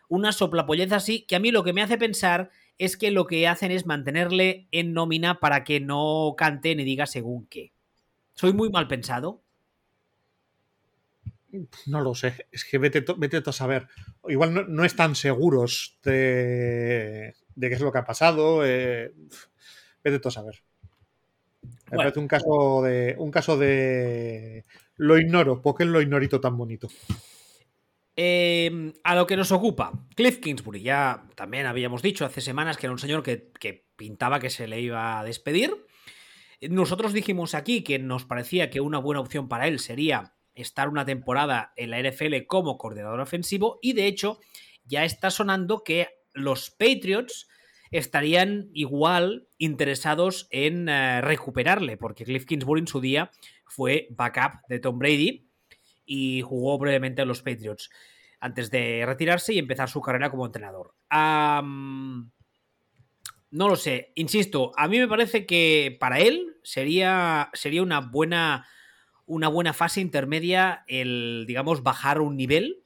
una 0.07 0.31
soplapolleza 0.31 0.97
así, 0.97 1.25
que 1.25 1.35
a 1.35 1.39
mí 1.39 1.51
lo 1.51 1.63
que 1.63 1.73
me 1.73 1.81
hace 1.81 1.97
pensar 1.97 2.51
es 2.77 2.97
que 2.97 3.11
lo 3.11 3.27
que 3.27 3.47
hacen 3.47 3.71
es 3.71 3.85
mantenerle 3.85 4.67
en 4.71 4.93
nómina 4.93 5.39
para 5.39 5.63
que 5.63 5.79
no 5.79 6.35
cante 6.37 6.75
ni 6.75 6.83
diga 6.83 7.05
según 7.05 7.47
qué. 7.47 7.73
¿Soy 8.33 8.53
muy 8.53 8.69
mal 8.69 8.87
pensado? 8.87 9.43
No 11.85 12.01
lo 12.01 12.15
sé, 12.15 12.47
es 12.51 12.65
que 12.65 12.77
vete, 12.77 13.03
vete 13.17 13.37
a 13.45 13.51
saber. 13.51 13.87
Igual 14.27 14.53
no, 14.53 14.63
no 14.63 14.85
están 14.85 15.15
seguros 15.15 15.97
de, 16.03 17.35
de 17.55 17.69
qué 17.69 17.75
es 17.75 17.81
lo 17.81 17.91
que 17.91 17.97
ha 17.97 18.05
pasado. 18.05 18.65
Eh, 18.65 19.13
vete 20.03 20.27
a 20.27 20.31
saber. 20.31 20.63
Me 21.91 21.97
parece 21.97 22.19
un 22.19 22.27
caso 22.27 22.81
de. 22.83 23.15
Un 23.17 23.31
caso 23.31 23.57
de. 23.57 24.65
Lo 24.95 25.17
ignoro, 25.17 25.61
porque 25.61 25.83
es 25.83 25.89
lo 25.89 26.01
ignorito 26.01 26.39
tan 26.39 26.57
bonito. 26.57 26.87
Em, 28.15 28.93
a 29.03 29.15
lo 29.15 29.25
que 29.25 29.37
nos 29.37 29.51
ocupa, 29.51 29.91
Cliff 30.15 30.39
Kingsbury. 30.39 30.81
Ya 30.81 31.25
también 31.35 31.65
habíamos 31.65 32.01
dicho 32.01 32.25
hace 32.25 32.41
semanas 32.41 32.77
que 32.77 32.85
era 32.85 32.93
un 32.93 32.99
señor 32.99 33.23
que, 33.23 33.51
que 33.59 33.87
pintaba 33.95 34.39
que 34.39 34.49
se 34.49 34.67
le 34.67 34.79
iba 34.79 35.19
a 35.19 35.23
despedir. 35.23 35.85
Nosotros 36.61 37.13
dijimos 37.13 37.55
aquí 37.55 37.83
que 37.83 37.99
nos 37.99 38.25
parecía 38.25 38.69
que 38.69 38.81
una 38.81 38.99
buena 38.99 39.21
opción 39.21 39.47
para 39.49 39.67
él 39.67 39.79
sería 39.79 40.33
estar 40.55 40.89
una 40.89 41.05
temporada 41.05 41.73
en 41.75 41.91
la 41.91 42.01
NFL 42.01 42.45
como 42.47 42.77
coordinador 42.77 43.19
ofensivo 43.19 43.79
y 43.81 43.93
de 43.93 44.07
hecho 44.07 44.39
ya 44.85 45.05
está 45.05 45.31
sonando 45.31 45.83
que 45.83 46.09
los 46.33 46.69
Patriots 46.71 47.47
estarían 47.91 48.69
igual 48.73 49.47
interesados 49.57 50.47
en 50.49 50.87
eh, 50.87 51.21
recuperarle, 51.21 51.97
porque 51.97 52.23
Cliff 52.23 52.45
Kingsbury 52.45 52.81
en 52.81 52.87
su 52.87 53.01
día 53.01 53.31
fue 53.65 54.07
backup 54.11 54.65
de 54.69 54.79
Tom 54.79 54.97
Brady 54.97 55.47
y 56.05 56.41
jugó 56.41 56.77
brevemente 56.77 57.21
en 57.21 57.27
los 57.27 57.41
Patriots 57.41 57.89
antes 58.39 58.71
de 58.71 59.03
retirarse 59.05 59.53
y 59.53 59.59
empezar 59.59 59.89
su 59.89 60.01
carrera 60.01 60.31
como 60.31 60.45
entrenador. 60.45 60.93
no 61.11 62.31
lo 63.51 63.75
sé, 63.75 64.11
insisto, 64.15 64.71
a 64.77 64.87
mí 64.87 64.97
me 64.97 65.07
parece 65.07 65.45
que 65.45 65.95
para 65.99 66.19
él 66.19 66.57
sería, 66.63 67.49
sería 67.53 67.83
una, 67.83 67.99
buena, 67.99 68.67
una 69.31 69.47
buena 69.47 69.71
fase 69.71 70.01
intermedia 70.01 70.83
el, 70.87 71.45
digamos, 71.47 71.83
bajar 71.83 72.19
un 72.19 72.35
nivel 72.35 72.83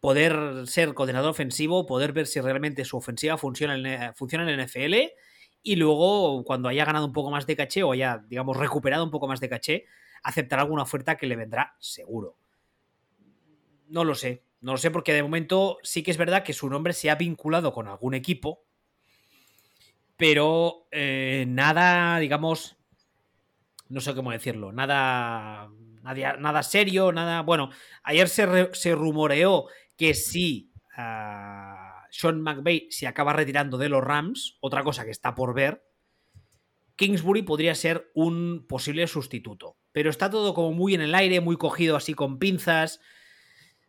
poder 0.00 0.66
ser 0.66 0.94
coordinador 0.94 1.30
ofensivo, 1.30 1.84
poder 1.84 2.12
ver 2.12 2.26
si 2.26 2.40
realmente 2.40 2.86
su 2.86 2.96
ofensiva 2.96 3.36
funciona 3.36 3.74
en, 3.74 4.14
funciona 4.14 4.50
en 4.50 4.64
NFL 4.64 4.94
y 5.62 5.76
luego 5.76 6.42
cuando 6.44 6.70
haya 6.70 6.86
ganado 6.86 7.04
un 7.04 7.12
poco 7.12 7.30
más 7.30 7.46
de 7.46 7.54
caché 7.54 7.82
o 7.82 7.92
haya, 7.92 8.24
digamos, 8.28 8.56
recuperado 8.56 9.04
un 9.04 9.10
poco 9.10 9.28
más 9.28 9.40
de 9.40 9.50
caché, 9.50 9.84
aceptar 10.22 10.58
alguna 10.60 10.84
oferta 10.84 11.18
que 11.18 11.26
le 11.26 11.36
vendrá 11.36 11.76
seguro. 11.78 12.38
No 13.88 14.04
lo 14.04 14.14
sé, 14.14 14.44
no 14.62 14.72
lo 14.72 14.78
sé 14.78 14.90
porque 14.90 15.12
de 15.12 15.22
momento 15.22 15.76
sí 15.82 16.02
que 16.02 16.12
es 16.12 16.16
verdad 16.16 16.44
que 16.44 16.54
su 16.54 16.70
nombre 16.70 16.94
se 16.94 17.10
ha 17.10 17.16
vinculado 17.16 17.74
con 17.74 17.88
algún 17.88 18.14
equipo, 18.14 18.64
pero 20.16 20.86
eh, 20.92 21.44
nada, 21.46 22.18
digamos, 22.20 22.77
no 23.88 24.00
sé 24.00 24.14
cómo 24.14 24.32
decirlo, 24.32 24.72
nada, 24.72 25.70
nada, 26.02 26.36
nada 26.36 26.62
serio, 26.62 27.12
nada... 27.12 27.42
Bueno, 27.42 27.70
ayer 28.02 28.28
se, 28.28 28.94
rumoreó 28.94 29.66
que 29.96 30.14
si 30.14 30.72
ah, 30.96 32.06
Sean 32.10 32.40
McVay 32.40 32.88
se 32.90 33.06
acaba 33.06 33.32
retirando 33.32 33.78
de 33.78 33.88
los 33.88 34.04
Rams, 34.04 34.58
otra 34.60 34.82
cosa 34.82 35.04
que 35.04 35.10
está 35.10 35.34
por 35.34 35.54
ver, 35.54 35.84
Kingsbury 36.96 37.42
podría 37.42 37.74
ser 37.74 38.10
un 38.14 38.66
posible 38.68 39.06
sustituto. 39.06 39.76
Pero 39.92 40.10
está 40.10 40.28
todo 40.28 40.52
como 40.52 40.72
muy 40.72 40.94
en 40.94 41.00
el 41.00 41.14
aire, 41.14 41.40
muy 41.40 41.56
cogido 41.56 41.96
así 41.96 42.12
con 42.12 42.38
pinzas. 42.38 43.00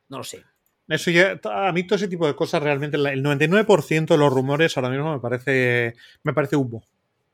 No 0.08 0.20
lo 0.20 0.24
sé. 0.24 0.43
Eso 0.88 1.12
ya, 1.12 1.39
a 1.43 1.72
mí 1.72 1.84
todo 1.84 1.97
ese 1.97 2.08
tipo 2.08 2.26
de 2.26 2.36
cosas 2.36 2.64
realmente, 2.64 2.97
el 2.97 3.24
99% 3.24 4.08
de 4.08 4.18
los 4.18 4.34
rumores 4.34 4.76
ahora 4.78 4.89
mismo 4.89 5.14
me 5.14 5.20
parece, 5.20 5.95
me 6.24 6.34
parece 6.34 6.56
humo 6.56 6.84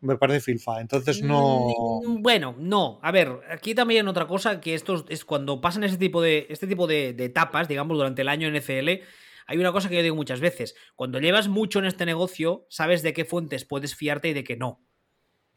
me 0.06 0.18
parece 0.18 0.40
filfa. 0.40 0.80
Entonces 0.80 1.22
no. 1.22 2.02
Mm, 2.04 2.22
bueno, 2.22 2.56
no. 2.58 3.00
A 3.02 3.12
ver, 3.12 3.40
aquí 3.50 3.76
también 3.76 4.08
otra 4.08 4.28
cosa 4.28 4.62
que 4.62 4.74
esto 4.74 5.06
es 5.10 5.26
cuando 5.26 5.62
pasan 5.62 5.84
este 5.84 5.98
tipo 5.98 6.22
de, 6.22 6.48
este 6.50 6.68
tipo 6.68 6.88
de, 6.88 7.10
etapas, 7.10 7.68
digamos, 7.68 7.98
durante 7.98 8.22
el 8.22 8.30
año 8.30 8.50
NFL. 8.50 8.90
Hay 9.48 9.58
una 9.58 9.72
cosa 9.72 9.90
que 9.90 9.96
yo 9.96 10.04
digo 10.04 10.16
muchas 10.16 10.40
veces. 10.40 10.76
Cuando 10.96 11.20
llevas 11.20 11.48
mucho 11.48 11.80
en 11.80 11.86
este 11.86 12.06
negocio, 12.06 12.66
sabes 12.70 13.04
de 13.04 13.14
qué 13.14 13.26
fuentes 13.26 13.66
puedes 13.66 13.96
fiarte 13.96 14.30
y 14.30 14.34
de 14.34 14.44
qué 14.44 14.56
no. 14.56 14.82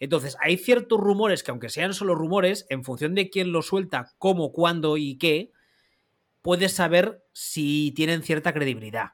Entonces, 0.01 0.37
hay 0.41 0.57
ciertos 0.59 1.01
rumores 1.01 1.43
que, 1.43 1.51
aunque 1.51 1.71
sean 1.71 1.95
solo 1.95 2.15
rumores, 2.15 2.67
en 2.71 2.85
función 2.85 3.15
de 3.15 3.31
quién 3.31 3.51
los 3.51 3.67
suelta, 3.67 4.13
cómo, 4.19 4.53
cuándo 4.53 4.97
y 4.97 5.17
qué, 5.17 5.53
puedes 6.43 6.73
saber 6.73 7.25
si 7.33 7.93
tienen 7.97 8.23
cierta 8.23 8.53
credibilidad. 8.53 9.13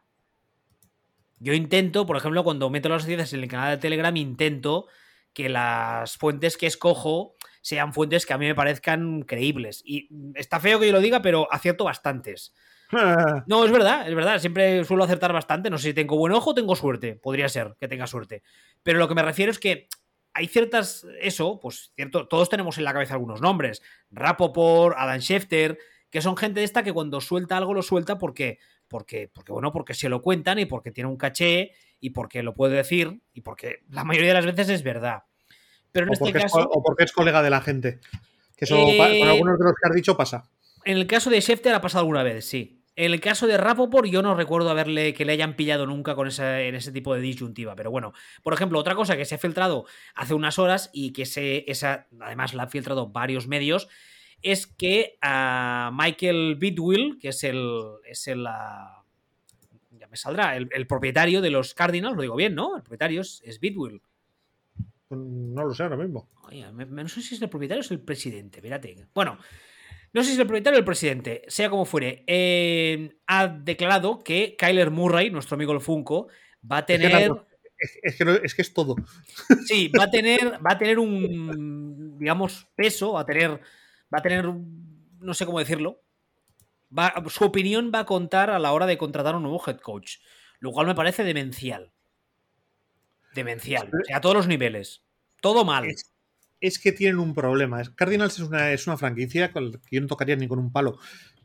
Yo 1.39 1.53
intento, 1.53 2.07
por 2.07 2.17
ejemplo, 2.17 2.45
cuando 2.45 2.71
meto 2.71 2.89
las 2.89 3.03
noticias 3.03 3.33
en 3.33 3.43
el 3.43 3.49
canal 3.49 3.77
de 3.77 3.81
Telegram, 3.81 4.17
intento 4.17 4.87
que 5.35 5.49
las 5.49 6.17
fuentes 6.17 6.57
que 6.57 6.67
escojo 6.67 7.35
sean 7.61 7.93
fuentes 7.93 8.25
que 8.25 8.33
a 8.33 8.39
mí 8.39 8.47
me 8.47 8.55
parezcan 8.55 9.23
creíbles. 9.23 9.83
Y 9.85 10.09
está 10.35 10.61
feo 10.61 10.79
que 10.81 10.87
yo 10.87 10.93
lo 10.93 11.01
diga, 11.01 11.21
pero 11.21 11.53
acierto 11.53 11.85
bastantes. 11.85 12.55
No, 13.47 13.65
es 13.65 13.73
verdad, 13.73 14.09
es 14.09 14.15
verdad. 14.15 14.39
Siempre 14.39 14.85
suelo 14.85 15.03
acertar 15.05 15.33
bastante. 15.33 15.71
No 15.71 15.79
sé 15.79 15.89
si 15.89 15.95
tengo 15.95 16.17
buen 16.17 16.33
ojo 16.33 16.51
o 16.51 16.55
tengo 16.55 16.77
suerte. 16.77 17.17
Podría 17.17 17.49
ser 17.49 17.75
que 17.81 17.89
tenga 17.89 18.07
suerte. 18.07 18.43
Pero 18.85 18.99
lo 18.99 19.09
que 19.09 19.17
me 19.17 19.23
refiero 19.23 19.51
es 19.51 19.59
que 19.59 19.89
hay 20.33 20.47
ciertas. 20.47 21.05
Eso, 21.21 21.59
pues 21.61 21.93
cierto. 21.97 22.29
Todos 22.29 22.49
tenemos 22.49 22.79
en 22.79 22.85
la 22.85 22.93
cabeza 22.93 23.15
algunos 23.15 23.41
nombres. 23.41 23.83
Rapoport, 24.11 24.97
Adam 24.97 25.19
Schefter, 25.19 25.79
que 26.09 26.23
son 26.23 26.37
gente 26.37 26.61
de 26.61 26.65
esta 26.65 26.85
que 26.85 26.93
cuando 26.93 27.21
suelta 27.21 27.57
algo 27.57 27.75
lo 27.75 27.83
suelta 27.83 28.19
porque. 28.19 28.59
Porque, 28.87 29.29
porque, 29.33 29.51
bueno, 29.51 29.73
porque 29.73 29.95
se 29.95 30.09
lo 30.09 30.23
cuentan 30.23 30.59
y 30.59 30.67
porque 30.67 30.93
tiene 30.93 31.09
un 31.09 31.17
caché 31.17 31.73
y 32.05 32.11
porque 32.11 32.43
lo 32.43 32.55
puedo 32.55 32.75
decir 32.75 33.23
y 33.33 33.41
porque 33.41 33.83
la 33.89 34.05
mayoría 34.05 34.29
de 34.29 34.35
las 34.35 34.45
veces 34.45 34.69
es 34.69 34.83
verdad. 34.83 35.23
Pero 35.91 36.07
en 36.07 36.13
este 36.13 36.35
caso. 36.35 36.69
o 36.71 36.83
porque 36.83 37.05
es 37.05 37.13
colega 37.13 37.43
de 37.43 37.49
la 37.49 37.63
gente. 37.63 37.99
Que 38.55 38.67
eso, 38.67 38.77
con 38.77 38.91
eh, 38.91 39.23
algunos 39.23 39.59
de 39.59 39.65
los 39.65 39.73
que 39.73 39.89
has 39.89 39.95
dicho, 39.95 40.15
pasa. 40.15 40.51
En 40.85 40.99
el 40.99 41.07
caso 41.07 41.31
de 41.31 41.41
Schefter 41.41 41.73
ha 41.75 41.81
pasado 41.81 42.01
alguna 42.01 42.23
vez, 42.23 42.45
sí. 42.45 42.83
En 42.95 43.11
el 43.11 43.21
caso 43.23 43.47
de 43.47 43.57
Rapoport, 43.57 44.07
yo 44.07 44.21
no 44.21 44.35
recuerdo 44.35 44.69
haberle 44.69 45.15
que 45.15 45.25
le 45.25 45.33
hayan 45.33 45.57
pillado 45.57 45.87
nunca 45.87 46.15
con 46.15 46.29
en 46.29 46.75
ese 46.75 46.93
tipo 46.93 47.15
de 47.15 47.23
disyuntiva. 47.23 47.75
Pero 47.75 47.91
bueno, 47.91 48.13
por 48.43 48.53
ejemplo, 48.53 48.79
otra 48.79 48.95
cosa 48.95 49.17
que 49.17 49.25
se 49.25 49.37
ha 49.37 49.39
filtrado 49.39 49.87
hace 50.15 50.35
unas 50.35 50.59
horas 50.59 50.91
y 50.93 51.15
que 51.15 51.25
se, 51.25 51.65
esa, 51.71 52.07
además 52.21 52.53
la 52.53 52.65
han 52.65 52.71
filtrado 52.71 53.09
varios 53.09 53.49
medios, 53.49 53.89
es 54.43 54.67
que 54.67 55.17
a 55.23 55.91
Michael 55.95 56.57
Bidwill, 56.57 57.19
que 57.19 57.29
es 57.29 57.45
el. 57.45 57.67
Es 58.05 58.29
el 58.29 58.47
saldrá. 60.17 60.57
El, 60.57 60.87
propietario 60.87 61.41
de 61.41 61.51
los 61.51 61.75
Cardinals, 61.75 62.17
lo 62.17 62.23
digo 62.23 62.37
bien, 62.37 62.55
¿no? 62.55 62.77
El 62.77 62.83
propietario 62.83 63.21
es, 63.21 63.59
Bitwill. 63.61 64.01
No 65.11 65.65
lo 65.65 65.75
sé 65.75 65.83
ahora 65.83 65.97
mismo. 65.97 66.29
no 66.51 67.09
sé 67.09 67.23
si 67.23 67.35
es 67.35 67.43
el 67.43 67.49
propietario 67.49 67.81
o 67.81 67.85
es 67.85 67.91
el 67.91 68.01
presidente, 68.01 68.59
espérate. 68.59 69.07
Bueno, 69.15 69.39
no 70.13 70.23
sé 70.23 70.29
si 70.29 70.35
es 70.35 70.39
el 70.41 70.47
propietario 70.47 70.79
o 70.79 70.81
el 70.81 70.85
presidente, 70.85 71.43
sea 71.49 71.71
como 71.71 71.85
fuere. 71.85 72.25
Eh, 72.27 73.17
ha 73.27 73.49
declarado 73.49 74.23
que 74.23 74.57
Kyler 74.57 74.91
Murray, 74.91 75.31
nuestro 75.31 75.57
amigo 75.57 75.73
el 75.73 75.81
Funko, 75.81 76.29
va 76.71 76.79
a 76.79 76.87
tener. 76.87 77.31
Es 78.03 78.17
que, 78.17 78.41
es 78.43 78.55
que, 78.55 78.63
es 78.63 78.73
todo. 78.73 78.97
Sí, 79.67 79.89
va 79.89 80.05
a 80.05 80.11
tener, 80.11 80.55
va 80.65 80.73
a 80.73 80.79
tener 80.79 80.99
un, 80.99 82.17
digamos, 82.19 82.69
peso, 82.77 83.13
va 83.13 83.23
a 83.23 83.27
tener, 83.27 83.51
va 83.51 84.19
a 84.19 84.23
tener, 84.23 84.45
no 84.45 85.35
sé 85.35 85.45
cómo 85.45 85.59
decirlo, 85.59 86.04
su 87.29 87.45
opinión 87.45 87.91
va 87.95 88.01
a 88.01 88.07
contar 88.07 88.51
a 88.51 88.59
la 88.59 88.73
hora 88.73 88.87
de 88.87 88.99
contratar 88.99 89.37
un 89.37 89.43
nuevo 89.43 89.63
head 89.67 89.79
coach, 89.79 90.19
lo 90.61 90.73
cual 90.73 90.87
me 90.87 90.95
parece 90.95 91.25
demencial. 91.25 91.93
Demencial, 93.35 93.89
o 93.89 94.05
sea, 94.05 94.19
a 94.19 94.21
todos 94.21 94.37
los 94.37 94.47
niveles. 94.47 95.03
Todo 95.41 95.65
mal. 95.65 95.87
Es, 96.61 96.79
que 96.79 96.93
tienen 96.93 97.19
un 97.19 97.35
problema. 97.35 97.83
Cardinals 97.95 98.35
es 98.35 98.41
una, 98.41 98.73
es 98.73 98.87
una 98.87 98.97
franquicia 98.97 99.53
con 99.53 99.73
la 99.73 99.79
que 99.79 99.97
yo 99.97 100.01
no 100.01 100.07
tocaría 100.07 100.37
ni 100.37 100.49
con 100.49 100.59
un 100.59 100.73
palo. 100.73 100.99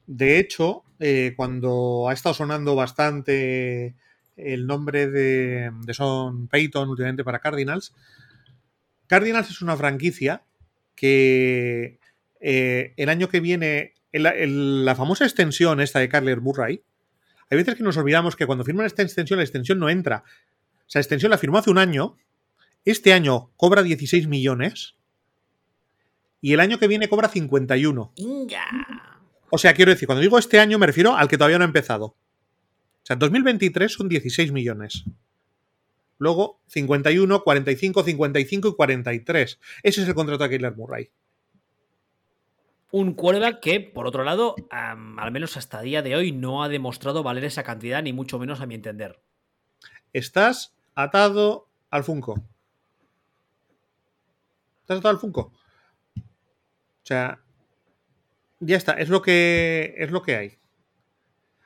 De 0.06 0.40
hecho, 0.40 0.84
eh, 1.00 1.34
cuando 1.36 2.08
ha 2.10 2.14
estado 2.14 2.34
sonando 2.34 2.76
bastante 2.76 3.96
el 4.38 4.66
nombre 4.66 5.08
de, 5.08 5.72
de 5.82 5.94
Son 5.94 6.48
Payton 6.48 6.90
últimamente 6.90 7.24
para 7.24 7.40
Cardinals, 7.40 7.94
Cardinals 9.08 9.50
es 9.50 9.62
una 9.62 9.76
franquicia 9.76 10.44
que 10.96 12.00
eh, 12.40 12.94
el 12.98 13.10
año 13.10 13.28
que 13.28 13.40
viene, 13.40 13.96
la 14.12 14.96
famosa 14.96 15.26
extensión 15.26 15.82
esta 15.82 16.00
de 16.00 16.10
Carler 16.10 16.42
Murray, 16.42 16.84
hay 17.50 17.58
veces 17.58 17.76
que 17.76 17.84
nos 17.84 17.98
olvidamos 17.98 18.36
que 18.36 18.46
cuando 18.46 18.64
firman 18.64 18.86
esta 18.86 19.02
extensión, 19.02 19.38
la 19.38 19.44
extensión 19.44 19.80
no 19.80 19.90
entra. 19.90 20.24
O 20.82 20.90
sea, 20.92 21.02
extensión 21.02 21.32
la 21.32 21.38
firmó 21.38 21.58
hace 21.58 21.70
un 21.70 21.78
año, 21.78 22.18
este 22.86 23.14
año 23.14 23.52
cobra 23.58 23.84
16 23.84 24.28
millones 24.28 24.96
y 26.42 26.54
el 26.54 26.60
año 26.60 26.80
que 26.80 26.88
viene 26.88 27.10
cobra 27.10 27.28
51. 27.28 28.14
O 29.52 29.58
sea, 29.58 29.74
quiero 29.74 29.92
decir, 29.92 30.06
cuando 30.08 30.22
digo 30.22 30.38
este 30.38 30.60
año 30.60 30.78
me 30.80 30.88
refiero 30.88 31.16
al 31.16 31.28
que 31.28 31.38
todavía 31.38 31.58
no 31.58 31.64
ha 31.64 31.68
empezado. 31.68 32.06
O 32.06 32.16
sea, 33.04 33.16
en 33.16 33.20
2023 33.20 33.92
son 33.92 34.10
16 34.10 34.52
millones. 34.52 35.06
Luego 36.20 36.62
51, 36.68 37.44
45, 37.44 38.04
55 38.04 38.68
y 38.68 38.76
43. 38.76 39.60
Ese 39.84 40.02
es 40.02 40.08
el 40.08 40.14
contrato 40.14 40.44
de 40.44 40.50
Kyler 40.50 40.76
Murray. 40.76 41.10
Un 42.92 43.14
quarterback 43.14 43.60
que, 43.60 43.80
por 43.80 44.08
otro 44.08 44.24
lado, 44.24 44.56
al 44.72 45.32
menos 45.32 45.58
hasta 45.58 45.82
día 45.82 46.02
de 46.02 46.16
hoy, 46.16 46.32
no 46.32 46.64
ha 46.64 46.70
demostrado 46.70 47.22
valer 47.22 47.44
esa 47.44 47.64
cantidad, 47.64 48.02
ni 48.02 48.14
mucho 48.14 48.40
menos 48.40 48.62
a 48.62 48.66
mi 48.66 48.76
entender. 48.76 49.20
Estás 50.12 50.76
atado 50.96 51.68
al 51.92 52.04
Funko. 52.04 52.44
Estás 54.82 54.98
atado 54.98 55.10
al 55.10 55.20
Funko. 55.20 55.42
O 55.42 57.04
sea, 57.04 57.40
ya 58.60 58.78
está, 58.78 58.94
es 58.94 59.10
lo 59.10 59.22
que 59.22 59.94
es 59.98 60.12
lo 60.12 60.22
que 60.24 60.36
hay. 60.36 60.58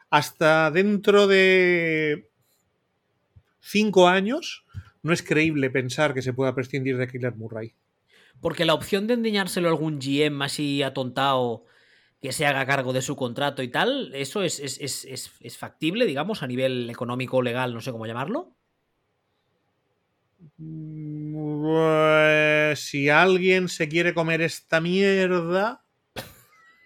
Hasta 0.09 0.71
dentro 0.71 1.28
de 1.28 2.30
cinco 3.61 4.07
años 4.07 4.65
no 5.01 5.13
es 5.13 5.24
creíble 5.24 5.69
pensar 5.69 6.13
que 6.13 6.21
se 6.21 6.34
pueda 6.34 6.53
prescindir 6.53 6.97
de 6.97 7.07
Killer 7.07 7.36
Murray. 7.36 7.74
Porque 8.44 8.66
la 8.66 8.74
opción 8.74 9.08
de 9.08 9.14
endiñárselo 9.14 9.70
a 9.70 9.72
algún 9.72 10.00
GM 10.02 10.44
así 10.44 10.84
atontado 10.84 11.64
que 12.22 12.34
se 12.34 12.46
haga 12.46 12.66
cargo 12.66 12.91
de 12.91 13.02
su 13.02 13.16
contrato 13.16 13.64
y 13.64 13.70
tal, 13.70 14.14
¿eso 14.14 14.44
es, 14.44 14.60
es, 14.60 15.58
factible, 15.58 16.06
digamos, 16.06 16.44
a 16.44 16.48
nivel 16.48 16.89
económico, 16.89 17.41
legal, 17.41 17.74
no 17.74 17.80
sé 17.80 17.94
cómo 17.94 18.06
llamarlo? 18.06 18.54
Pues, 21.62 22.80
si 22.82 23.08
alguien 23.08 23.70
se 23.70 23.88
quiere 23.88 24.14
comer 24.14 24.41
esta 24.41 24.82
mierda, 24.82 25.86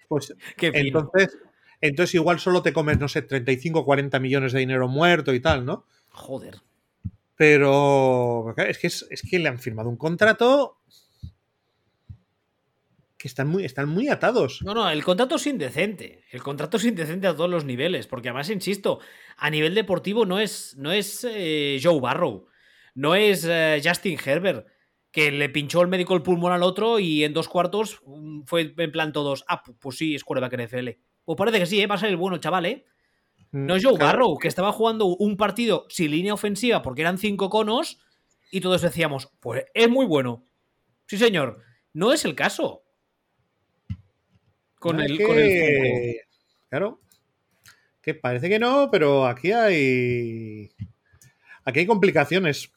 pues 0.08 0.36
entonces, 0.62 1.40
entonces 1.82 2.14
igual 2.14 2.40
solo 2.40 2.62
te 2.62 2.72
comes, 2.72 3.00
no 3.00 3.08
sé, 3.08 3.24
35 3.24 3.80
o 3.80 3.86
40 3.86 4.20
millones 4.20 4.54
de 4.54 4.60
dinero 4.60 4.88
muerto 4.88 5.34
y 5.34 5.40
tal, 5.40 5.66
¿no? 5.66 5.86
Joder. 6.10 6.62
Pero 7.36 8.54
es 8.58 8.78
que, 8.78 8.88
es, 8.88 9.08
que 9.28 9.40
le 9.40 9.50
han 9.50 9.58
firmado 9.58 9.90
un 9.90 9.98
contrato 9.98 10.78
que 13.28 13.32
están 13.32 13.50
muy, 13.50 13.66
están 13.66 13.90
muy 13.90 14.08
atados. 14.08 14.62
No, 14.64 14.74
no, 14.74 14.90
el 14.90 15.04
contrato 15.04 15.36
es 15.36 15.46
indecente. 15.48 16.24
El 16.32 16.42
contrato 16.42 16.78
es 16.78 16.86
indecente 16.86 17.28
a 17.28 17.36
todos 17.36 17.50
los 17.50 17.66
niveles. 17.66 18.08
Porque 18.08 18.30
además, 18.30 18.50
insisto, 18.50 19.00
a 19.36 19.50
nivel 19.50 19.76
deportivo 19.76 20.26
no 20.26 20.40
es, 20.40 20.76
no 20.78 20.94
es 20.94 21.28
eh, 21.30 21.78
Joe 21.84 22.00
Barrow. 22.00 22.48
No 22.96 23.16
es 23.16 23.46
eh, 23.46 23.82
Justin 23.84 24.18
Herbert. 24.24 24.66
Que 25.12 25.32
le 25.32 25.50
pinchó 25.50 25.82
el 25.82 25.88
médico 25.88 26.16
el 26.16 26.22
pulmón 26.22 26.54
al 26.54 26.64
otro 26.64 27.00
y 27.00 27.24
en 27.24 27.34
dos 27.34 27.50
cuartos 27.50 28.02
mm, 28.06 28.44
fue 28.46 28.74
en 28.78 28.92
plan 28.92 29.12
todos. 29.12 29.44
Ah, 29.50 29.62
pues 29.64 29.98
sí, 29.98 30.16
es 30.16 30.24
quarterback 30.24 30.66
NFL. 30.66 30.90
Pues 31.26 31.38
parece 31.38 31.60
que 31.60 31.66
sí, 31.66 31.82
¿eh? 31.82 31.88
va 31.88 31.96
a 31.96 31.98
ser 31.98 32.10
el 32.10 32.18
bueno, 32.18 32.38
chaval, 32.38 32.66
¿eh? 32.66 32.86
No 33.52 33.76
es 33.76 33.84
Joe 33.84 33.98
Barrow, 33.98 34.38
que 34.38 34.48
estaba 34.48 34.72
jugando 34.72 35.06
un 35.06 35.38
partido 35.38 35.86
sin 35.90 36.12
línea 36.12 36.34
ofensiva 36.34 36.82
porque 36.82 37.02
eran 37.02 37.18
cinco 37.18 37.50
conos 37.50 38.00
y 38.52 38.62
todos 38.62 38.82
decíamos, 38.82 39.30
pues 39.40 39.66
es 39.74 39.90
muy 39.90 40.06
bueno. 40.06 40.46
Sí, 41.08 41.18
señor. 41.18 41.62
No 41.94 42.14
es 42.14 42.26
el 42.26 42.36
caso. 42.36 42.84
Con, 44.80 45.00
el, 45.00 45.18
Claro. 46.70 47.02
Que 48.02 48.14
parece 48.14 48.50
que 48.50 48.60
no, 48.60 48.90
pero 48.92 49.26
aquí 49.26 49.52
hay. 49.52 50.70
Aquí 51.66 51.80
hay 51.80 51.86
complicaciones. 51.86 52.72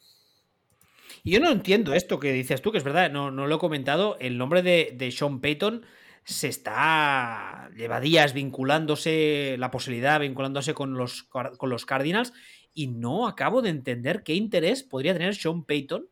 Y 1.23 1.33
yo 1.33 1.41
no 1.41 1.51
entiendo 1.51 1.95
esto 1.95 2.19
que 2.19 2.33
dices 2.33 2.63
tú, 2.63 2.73
que 2.73 2.79
es 2.79 2.85
verdad, 2.85 3.11
no, 3.11 3.31
no 3.31 3.47
lo 3.47 3.57
he 3.57 3.59
comentado. 3.59 4.17
El 4.21 4.39
nombre 4.39 4.63
de, 4.63 4.95
de 4.97 5.11
Sean 5.11 5.41
Payton 5.41 5.85
se 6.25 6.49
está, 6.49 7.71
lleva 7.77 8.01
días 8.01 8.33
vinculándose, 8.33 9.57
la 9.59 9.71
posibilidad 9.71 10.21
vinculándose 10.21 10.75
con 10.75 10.95
los, 10.95 11.25
con 11.25 11.71
los 11.71 11.87
Cardinals 11.87 12.33
y 12.73 12.87
no 12.87 13.27
acabo 13.27 13.63
de 13.63 13.71
entender 13.71 14.23
qué 14.23 14.35
interés 14.35 14.83
podría 14.83 15.13
tener 15.13 15.35
Sean 15.35 15.65
Payton 15.65 16.09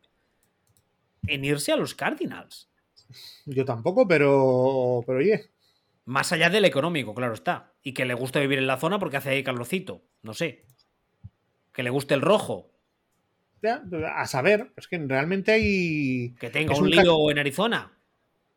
en 1.26 1.44
irse 1.44 1.72
a 1.72 1.76
los 1.76 1.94
Cardinals. 1.94 2.68
Yo 3.46 3.64
tampoco, 3.64 4.06
pero, 4.06 5.02
pero 5.06 5.18
oye. 5.18 5.50
Más 6.08 6.32
allá 6.32 6.48
del 6.48 6.64
económico, 6.64 7.14
claro 7.14 7.34
está. 7.34 7.74
Y 7.82 7.92
que 7.92 8.06
le 8.06 8.14
guste 8.14 8.40
vivir 8.40 8.58
en 8.58 8.66
la 8.66 8.78
zona 8.78 8.98
porque 8.98 9.18
hace 9.18 9.28
ahí 9.28 9.44
calorcito. 9.44 10.04
No 10.22 10.32
sé. 10.32 10.64
Que 11.72 11.82
le 11.82 11.90
guste 11.90 12.14
el 12.14 12.22
rojo. 12.22 12.72
a 13.62 14.26
saber, 14.26 14.72
es 14.76 14.88
que 14.88 14.98
realmente 14.98 15.52
hay. 15.52 16.34
Que 16.40 16.48
tenga 16.48 16.74
un, 16.74 16.84
un 16.84 16.90
lío 16.90 17.30
en 17.30 17.38
Arizona. 17.38 17.92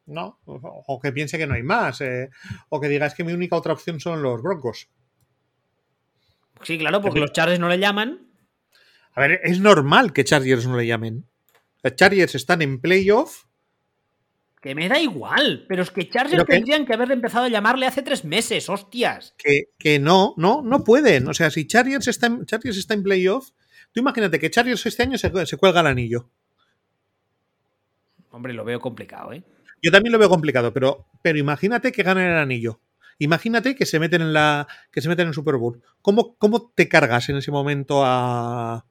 ¿no? 0.05 0.39
O, 0.45 0.99
que 1.01 1.11
piense 1.11 1.37
que 1.37 1.45
no 1.45 1.55
hay 1.55 1.63
más. 1.63 1.99
Eh, 1.99 2.29
o 2.69 2.79
que 2.79 2.87
diga 2.87 3.05
es 3.05 3.15
que 3.15 3.25
mi 3.25 3.33
única 3.33 3.57
otra 3.57 3.73
opción 3.73 3.99
son 3.99 4.21
los 4.21 4.41
Broncos. 4.41 4.89
Sí, 6.63 6.77
claro, 6.77 7.01
porque 7.01 7.19
los 7.19 7.33
Chargers 7.33 7.59
no 7.59 7.67
le 7.67 7.79
llaman. 7.79 8.29
A 9.13 9.19
ver, 9.19 9.41
es 9.43 9.59
normal 9.59 10.13
que 10.13 10.23
Chargers 10.23 10.65
no 10.65 10.77
le 10.77 10.87
llamen. 10.87 11.25
Los 11.83 11.95
Chargers 11.95 12.33
están 12.33 12.61
en 12.61 12.79
playoff. 12.79 13.43
Que 14.61 14.75
me 14.75 14.87
da 14.87 14.99
igual, 14.99 15.65
pero 15.67 15.81
es 15.81 15.89
que 15.89 16.07
Chargers 16.07 16.45
tendrían 16.45 16.85
que 16.85 16.93
haber 16.93 17.11
empezado 17.11 17.45
a 17.45 17.49
llamarle 17.49 17.87
hace 17.87 18.03
tres 18.03 18.23
meses, 18.23 18.69
hostias. 18.69 19.33
Que, 19.79 19.99
no, 19.99 20.35
no, 20.37 20.61
no 20.61 20.83
pueden. 20.83 21.27
O 21.27 21.33
sea, 21.33 21.49
si 21.49 21.65
Chargers 21.65 22.07
está 22.07 22.27
en, 22.27 22.45
Chargers 22.45 22.77
está 22.77 22.93
en 22.93 23.01
playoff, 23.01 23.49
tú 23.91 23.99
imagínate 24.01 24.39
que 24.39 24.51
Chargers 24.51 24.85
este 24.85 25.01
año 25.01 25.17
se, 25.17 25.31
se 25.47 25.57
cuelga 25.57 25.81
el 25.81 25.87
anillo. 25.87 26.29
Hombre, 28.29 28.53
lo 28.53 28.63
veo 28.63 28.79
complicado, 28.79 29.33
¿eh? 29.33 29.43
Yo 29.81 29.91
también 29.91 30.11
lo 30.11 30.19
veo 30.19 30.29
complicado, 30.29 30.71
pero, 30.71 31.07
pero 31.23 31.39
imagínate 31.39 31.91
que 31.91 32.03
ganan 32.03 32.27
el 32.27 32.37
anillo. 32.37 32.79
Imagínate 33.17 33.75
que 33.75 33.85
se 33.85 33.99
meten 33.99 34.21
en 34.21 34.33
la. 34.33 34.67
que 34.91 35.01
se 35.01 35.09
meten 35.09 35.27
en 35.27 35.33
Super 35.33 35.55
Bowl. 35.55 35.81
¿Cómo, 36.01 36.35
cómo 36.37 36.71
te 36.73 36.87
cargas 36.87 37.29
en 37.29 37.37
ese 37.37 37.51
momento 37.51 38.03
a, 38.03 38.85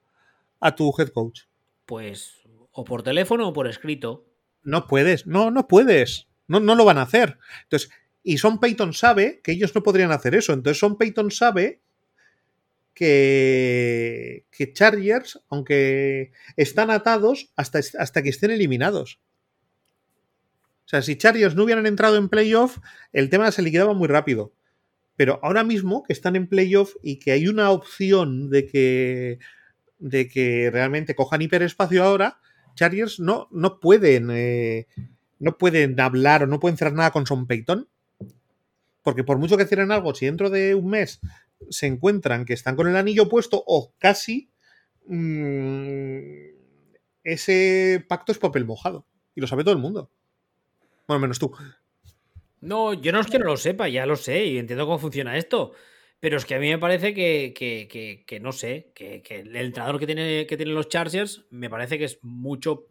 a 0.60 0.74
tu 0.74 0.92
head 0.98 1.08
coach? 1.08 1.42
Pues 1.86 2.40
o 2.72 2.84
por 2.84 3.02
teléfono 3.02 3.48
o 3.48 3.52
por 3.52 3.66
escrito. 3.66 4.29
No 4.62 4.86
puedes, 4.86 5.26
no, 5.26 5.50
no 5.50 5.68
puedes. 5.68 6.28
No, 6.48 6.60
no 6.60 6.74
lo 6.74 6.84
van 6.84 6.98
a 6.98 7.02
hacer. 7.02 7.38
Entonces, 7.62 7.90
y 8.22 8.38
Son 8.38 8.58
Payton 8.58 8.92
sabe 8.92 9.40
que 9.42 9.52
ellos 9.52 9.74
no 9.74 9.82
podrían 9.82 10.12
hacer 10.12 10.34
eso. 10.34 10.52
Entonces, 10.52 10.78
Son 10.78 10.98
Payton 10.98 11.30
sabe 11.30 11.80
que, 12.94 14.46
que 14.50 14.72
Chargers, 14.72 15.40
aunque 15.48 16.32
están 16.56 16.90
atados 16.90 17.52
hasta, 17.56 17.80
hasta 17.98 18.22
que 18.22 18.28
estén 18.28 18.50
eliminados. 18.50 19.20
O 20.84 20.88
sea, 20.90 21.02
si 21.02 21.16
Chargers 21.16 21.54
no 21.54 21.64
hubieran 21.64 21.86
entrado 21.86 22.16
en 22.16 22.28
playoff, 22.28 22.78
el 23.12 23.30
tema 23.30 23.52
se 23.52 23.62
liquidaba 23.62 23.94
muy 23.94 24.08
rápido. 24.08 24.52
Pero 25.16 25.38
ahora 25.42 25.62
mismo 25.62 26.02
que 26.02 26.12
están 26.12 26.34
en 26.34 26.48
playoff 26.48 26.94
y 27.02 27.20
que 27.20 27.30
hay 27.30 27.46
una 27.46 27.70
opción 27.70 28.50
de 28.50 28.66
que, 28.66 29.38
de 29.98 30.28
que 30.28 30.68
realmente 30.72 31.14
cojan 31.14 31.42
hiperespacio 31.42 32.02
ahora, 32.02 32.40
Chargers 32.74 33.20
no, 33.20 33.48
no 33.50 33.80
pueden 33.80 34.30
eh, 34.30 34.86
no 35.38 35.58
pueden 35.58 35.98
hablar 35.98 36.44
o 36.44 36.46
no 36.46 36.60
pueden 36.60 36.74
hacer 36.74 36.92
nada 36.92 37.10
con 37.10 37.26
Son 37.26 37.46
Payton. 37.46 37.88
Porque 39.02 39.24
por 39.24 39.38
mucho 39.38 39.56
que 39.56 39.66
cierren 39.66 39.90
algo, 39.90 40.14
si 40.14 40.26
dentro 40.26 40.50
de 40.50 40.74
un 40.74 40.88
mes 40.88 41.20
se 41.70 41.86
encuentran 41.86 42.44
que 42.44 42.52
están 42.52 42.76
con 42.76 42.86
el 42.86 42.96
anillo 42.96 43.28
puesto 43.28 43.62
o 43.66 43.92
casi, 43.98 44.50
mmm, 45.06 46.20
ese 47.24 48.04
pacto 48.08 48.32
es 48.32 48.38
papel 48.38 48.66
mojado. 48.66 49.06
Y 49.34 49.40
lo 49.40 49.46
sabe 49.46 49.64
todo 49.64 49.74
el 49.74 49.80
mundo. 49.80 50.10
Bueno, 51.08 51.20
menos 51.20 51.38
tú. 51.38 51.52
No, 52.60 52.92
yo 52.92 53.10
no 53.12 53.20
es 53.20 53.26
que 53.26 53.38
no 53.38 53.46
lo 53.46 53.56
sepa, 53.56 53.88
ya 53.88 54.04
lo 54.04 54.16
sé 54.16 54.44
y 54.44 54.58
entiendo 54.58 54.84
cómo 54.84 54.98
funciona 54.98 55.38
esto. 55.38 55.72
Pero 56.20 56.36
es 56.36 56.44
que 56.44 56.54
a 56.54 56.58
mí 56.58 56.68
me 56.68 56.78
parece 56.78 57.14
que, 57.14 57.54
que, 58.26 58.40
no 58.40 58.52
sé, 58.52 58.92
que, 58.94 59.22
el 59.28 59.56
entrenador 59.56 59.98
que, 59.98 60.06
tiene, 60.06 60.46
que 60.46 60.56
tienen 60.58 60.74
los 60.74 60.90
Chargers 60.90 61.46
me 61.50 61.70
parece 61.70 61.98
que 61.98 62.04
es 62.04 62.18
mucho... 62.22 62.86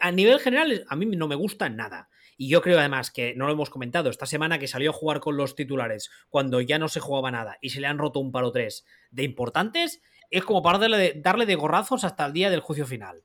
A, 0.00 0.10
nivel 0.10 0.40
general, 0.40 0.84
a 0.88 0.96
mí 0.96 1.06
no 1.06 1.28
me 1.28 1.36
gusta 1.36 1.68
nada. 1.68 2.08
Y 2.36 2.48
yo 2.48 2.62
creo 2.62 2.80
además 2.80 3.12
que, 3.12 3.34
no 3.36 3.46
lo 3.46 3.52
hemos 3.52 3.70
comentado, 3.70 4.10
esta 4.10 4.26
semana 4.26 4.58
que 4.58 4.66
salió 4.66 4.90
a 4.90 4.94
jugar 4.94 5.20
con 5.20 5.36
los 5.36 5.54
titulares 5.54 6.10
cuando 6.28 6.60
ya 6.60 6.80
no 6.80 6.88
se 6.88 6.98
jugaba 6.98 7.30
nada 7.30 7.58
y 7.60 7.70
se 7.70 7.80
le 7.80 7.86
han 7.86 7.98
roto 7.98 8.18
un 8.18 8.32
palo 8.32 8.50
tres 8.50 8.84
de 9.12 9.22
importantes, 9.22 10.02
es 10.30 10.42
como 10.42 10.62
para 10.62 10.78
darle 10.78 11.46
de, 11.46 11.54
gorrazos 11.54 12.02
hasta 12.02 12.26
el 12.26 12.32
día 12.32 12.50
del 12.50 12.60
juicio 12.60 12.86
final. 12.86 13.22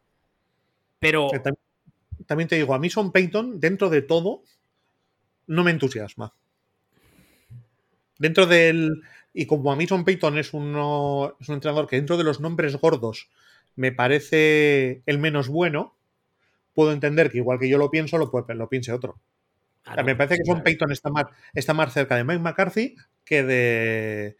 Pero... 1.00 1.30
También, 1.30 1.58
también 2.28 2.48
te 2.50 2.56
digo, 2.56 2.76
a 2.76 2.80
mí 2.80 2.92
Son 2.92 3.12
Peyton, 3.12 3.60
dentro 3.60 3.90
de 3.90 4.04
todo, 4.04 4.44
no 5.48 5.64
me 5.64 5.72
entusiasma. 5.72 6.36
Dentro 8.20 8.46
del... 8.46 9.02
Y 9.42 9.46
como 9.46 9.72
a 9.72 9.76
mí 9.78 9.88
Son 9.88 10.04
Peyton 10.04 10.38
es, 10.38 10.54
uno, 10.54 11.34
es 11.40 11.48
un 11.48 11.56
entrenador 11.56 11.88
que 11.88 11.96
dentro 11.96 12.18
de 12.18 12.26
los 12.26 12.42
nombres 12.42 12.76
gordos 12.76 13.30
me 13.78 13.94
parece 13.94 15.02
el 15.06 15.18
menos 15.18 15.48
bueno, 15.48 15.96
puedo 16.74 16.92
entender 16.92 17.32
que 17.32 17.38
igual 17.38 17.58
que 17.58 17.70
yo 17.70 17.78
lo 17.78 17.90
pienso, 17.90 18.18
lo, 18.18 18.30
lo 18.48 18.68
piense 18.70 18.92
otro. 18.92 19.18
Claro, 19.84 20.04
me 20.04 20.14
parece 20.18 20.36
que 20.36 20.44
sí, 20.44 20.52
Son 20.52 20.62
Peyton 20.62 20.92
está 20.92 21.10
más, 21.10 21.28
está 21.54 21.74
más 21.74 21.94
cerca 21.94 22.18
de 22.18 22.26
Mike 22.26 22.40
McCarthy 22.42 22.98
que 23.24 23.44
de, 23.44 24.36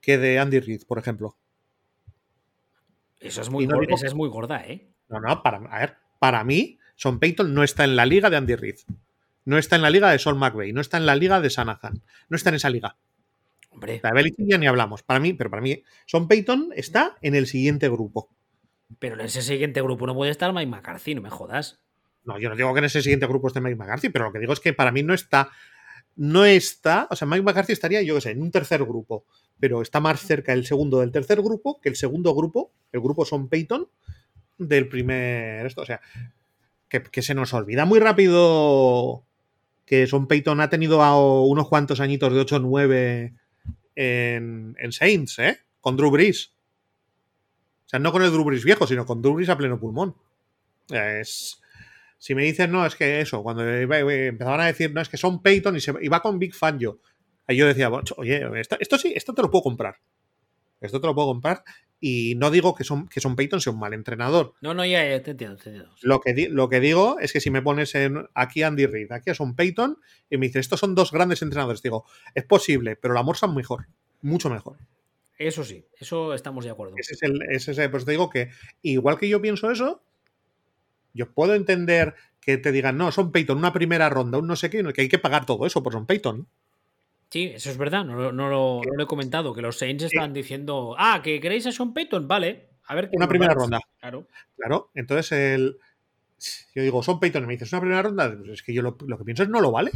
que 0.00 0.18
de 0.18 0.40
Andy 0.40 0.58
Reid, 0.58 0.82
por 0.84 0.98
ejemplo. 0.98 1.36
Eso 3.20 3.42
es 3.42 3.50
muy, 3.50 3.68
no 3.68 3.78
digo- 3.78 3.94
esa 3.94 4.06
es 4.08 4.14
muy 4.14 4.28
gorda, 4.28 4.64
¿eh? 4.66 4.88
No, 5.08 5.20
no, 5.20 5.44
para, 5.44 5.58
a 5.58 5.78
ver, 5.78 5.96
para 6.18 6.42
mí, 6.42 6.78
Son 6.96 7.20
Peyton 7.20 7.54
no 7.54 7.62
está 7.62 7.84
en 7.84 7.94
la 7.94 8.04
liga 8.04 8.30
de 8.30 8.36
Andy 8.36 8.56
Reid. 8.56 8.78
No 9.44 9.58
está 9.58 9.76
en 9.76 9.82
la 9.82 9.90
liga 9.90 10.10
de 10.10 10.18
Sean 10.18 10.38
McVay, 10.38 10.72
no 10.72 10.80
está 10.80 10.96
en 10.96 11.06
la 11.06 11.14
liga 11.14 11.40
de 11.40 11.48
Shanahan, 11.50 12.02
no 12.28 12.36
está 12.36 12.50
en 12.50 12.56
esa 12.56 12.68
liga. 12.68 12.96
Hombre, 13.70 14.00
La 14.02 14.10
de 14.10 14.14
Belichick 14.14 14.46
ya 14.48 14.58
ni 14.58 14.66
hablamos. 14.66 15.02
Para 15.02 15.20
mí, 15.20 15.32
pero 15.32 15.50
para 15.50 15.62
mí, 15.62 15.82
Son 16.06 16.28
Peyton 16.28 16.70
está 16.74 17.16
en 17.22 17.34
el 17.34 17.46
siguiente 17.46 17.88
grupo. 17.88 18.28
pero 18.98 19.14
en 19.14 19.22
ese 19.22 19.42
siguiente 19.42 19.80
grupo 19.80 20.06
no 20.06 20.14
puede 20.14 20.30
estar 20.30 20.52
Mike 20.52 20.70
McCarthy, 20.70 21.14
no 21.14 21.22
me 21.22 21.30
jodas. 21.30 21.78
No, 22.24 22.38
yo 22.38 22.50
no 22.50 22.56
digo 22.56 22.72
que 22.74 22.80
en 22.80 22.84
ese 22.84 23.02
siguiente 23.02 23.26
grupo 23.26 23.48
esté 23.48 23.60
Mike 23.60 23.76
McCarthy, 23.76 24.10
pero 24.10 24.26
lo 24.26 24.32
que 24.32 24.40
digo 24.40 24.52
es 24.52 24.60
que 24.60 24.72
para 24.72 24.92
mí 24.92 25.02
no 25.02 25.14
está. 25.14 25.50
No 26.16 26.44
está. 26.44 27.06
O 27.10 27.16
sea, 27.16 27.26
Mike 27.26 27.42
McCarthy 27.42 27.72
estaría, 27.72 28.02
yo 28.02 28.16
qué 28.16 28.20
sé, 28.20 28.30
en 28.32 28.42
un 28.42 28.50
tercer 28.50 28.84
grupo. 28.84 29.24
Pero 29.58 29.80
está 29.80 30.00
más 30.00 30.20
cerca 30.20 30.52
el 30.52 30.66
segundo 30.66 31.00
del 31.00 31.12
tercer 31.12 31.40
grupo 31.40 31.80
que 31.80 31.88
el 31.88 31.96
segundo 31.96 32.34
grupo, 32.34 32.72
el 32.92 33.00
grupo 33.00 33.24
Son 33.24 33.48
Peyton, 33.48 33.88
del 34.58 34.88
primer. 34.88 35.64
Esto, 35.64 35.82
o 35.82 35.86
sea, 35.86 36.00
que, 36.88 37.02
que 37.02 37.22
se 37.22 37.34
nos 37.34 37.54
olvida 37.54 37.84
muy 37.84 38.00
rápido 38.00 39.24
que 39.86 40.06
Son 40.06 40.26
Peyton 40.26 40.60
ha 40.60 40.70
tenido 40.70 41.02
a 41.02 41.42
unos 41.44 41.68
cuantos 41.68 42.00
añitos 42.00 42.32
de 42.32 42.40
8-9 42.40 43.39
en, 43.94 44.76
en 44.78 44.92
Saints, 44.92 45.38
¿eh? 45.38 45.60
Con 45.80 45.96
Drew 45.96 46.10
Brees. 46.10 46.52
O 47.86 47.88
sea, 47.90 47.98
no 47.98 48.12
con 48.12 48.22
el 48.22 48.30
Drew 48.30 48.44
Brees 48.44 48.64
viejo, 48.64 48.86
sino 48.86 49.04
con 49.04 49.20
Drew 49.22 49.34
Brees 49.34 49.48
a 49.48 49.58
pleno 49.58 49.78
pulmón. 49.78 50.14
Es, 50.88 51.60
si 52.18 52.34
me 52.34 52.42
dicen, 52.42 52.70
no, 52.70 52.84
es 52.84 52.94
que 52.94 53.20
eso, 53.20 53.42
cuando 53.42 53.66
empezaban 53.66 54.60
a 54.60 54.66
decir, 54.66 54.92
no, 54.92 55.00
es 55.00 55.08
que 55.08 55.16
son 55.16 55.42
Peyton 55.42 55.76
y 55.76 55.80
se 55.80 55.94
y 56.00 56.08
va 56.08 56.20
con 56.20 56.38
Big 56.38 56.54
Fan 56.54 56.78
yo. 56.78 56.98
Ahí 57.46 57.56
yo 57.56 57.66
decía, 57.66 57.88
"Bueno, 57.88 58.04
oye, 58.16 58.46
esto, 58.60 58.76
esto 58.78 58.98
sí, 58.98 59.12
esto 59.16 59.34
te 59.34 59.42
lo 59.42 59.50
puedo 59.50 59.62
comprar. 59.62 59.96
Esto 60.80 61.00
te 61.00 61.06
lo 61.06 61.14
puedo 61.14 61.28
comprar. 61.28 61.64
Y 62.02 62.34
no 62.36 62.50
digo 62.50 62.74
que 62.74 62.82
son, 62.82 63.08
que 63.08 63.20
son 63.20 63.36
Peyton 63.36 63.60
sea 63.60 63.72
un 63.74 63.78
mal 63.78 63.92
entrenador. 63.92 64.54
No, 64.62 64.72
no, 64.72 64.86
ya, 64.86 65.06
ya 65.06 65.22
te 65.22 65.32
entiendo, 65.32 65.56
te 65.58 65.68
entiendo. 65.68 65.94
Lo 66.00 66.20
que, 66.20 66.48
lo 66.50 66.68
que 66.70 66.80
digo 66.80 67.18
es 67.20 67.32
que 67.32 67.40
si 67.40 67.50
me 67.50 67.60
pones 67.60 67.94
en, 67.94 68.26
aquí 68.34 68.62
a 68.62 68.68
Andy 68.68 68.86
Reid, 68.86 69.12
aquí 69.12 69.30
a 69.30 69.34
Son 69.34 69.54
Peyton, 69.54 69.98
y 70.30 70.38
me 70.38 70.46
dices, 70.46 70.60
estos 70.60 70.80
son 70.80 70.94
dos 70.94 71.12
grandes 71.12 71.42
entrenadores, 71.42 71.82
digo, 71.82 72.06
es 72.34 72.44
posible, 72.44 72.96
pero 72.96 73.12
la 73.12 73.22
Morsa 73.22 73.46
mejor, 73.48 73.86
mucho 74.22 74.48
mejor. 74.48 74.78
Eso 75.36 75.62
sí, 75.64 75.84
eso 75.98 76.32
estamos 76.34 76.64
de 76.64 76.70
acuerdo. 76.70 76.94
Ese 76.96 77.14
es 77.14 77.22
el, 77.22 77.42
ese 77.50 77.72
es 77.72 77.78
el- 77.78 77.90
pues 77.90 78.04
te 78.06 78.12
digo 78.12 78.30
que, 78.30 78.50
igual 78.82 79.18
que 79.18 79.28
yo 79.28 79.42
pienso 79.42 79.70
eso, 79.70 80.02
yo 81.12 81.30
puedo 81.32 81.54
entender 81.54 82.14
que 82.40 82.56
te 82.56 82.72
digan, 82.72 82.96
no, 82.96 83.12
son 83.12 83.32
Peyton, 83.32 83.58
una 83.58 83.72
primera 83.72 84.08
ronda, 84.08 84.38
un 84.38 84.46
no 84.46 84.56
sé 84.56 84.70
qué, 84.70 84.82
que 84.94 85.02
hay 85.02 85.08
que 85.08 85.18
pagar 85.18 85.44
todo 85.44 85.66
eso 85.66 85.82
por 85.82 85.92
son 85.92 86.06
Peyton. 86.06 86.48
Sí, 87.30 87.44
eso 87.54 87.70
es 87.70 87.78
verdad, 87.78 88.04
no, 88.04 88.16
lo- 88.16 88.32
no 88.32 88.48
lo, 88.50 88.80
no 88.84 88.96
lo 88.96 89.02
he 89.04 89.06
comentado, 89.06 89.54
que 89.54 89.62
los 89.62 89.78
Saints 89.78 90.04
estaban 90.04 90.32
diciendo, 90.32 90.96
ah, 90.98 91.20
que 91.22 91.40
queréis 91.40 91.66
a 91.66 91.72
Sean 91.72 91.94
Payton, 91.94 92.26
vale, 92.26 92.70
a 92.86 92.94
ver 92.96 93.08
qué 93.08 93.16
Una 93.16 93.28
primera 93.28 93.54
vais". 93.54 93.62
ronda. 93.62 93.80
Claro. 94.00 94.26
Claro, 94.56 94.90
entonces 94.94 95.30
el. 95.32 95.78
Yo 96.74 96.82
digo, 96.82 97.02
son 97.02 97.20
Peyton, 97.20 97.44
y 97.44 97.46
me 97.46 97.52
dices, 97.52 97.70
una 97.72 97.80
primera 97.82 98.02
ronda, 98.02 98.34
pues 98.36 98.50
es 98.50 98.62
que 98.62 98.72
yo 98.74 98.82
lo, 98.82 98.96
lo 99.06 99.18
que 99.18 99.24
pienso 99.24 99.42
es 99.44 99.48
no 99.48 99.60
lo 99.60 99.70
vale. 99.70 99.90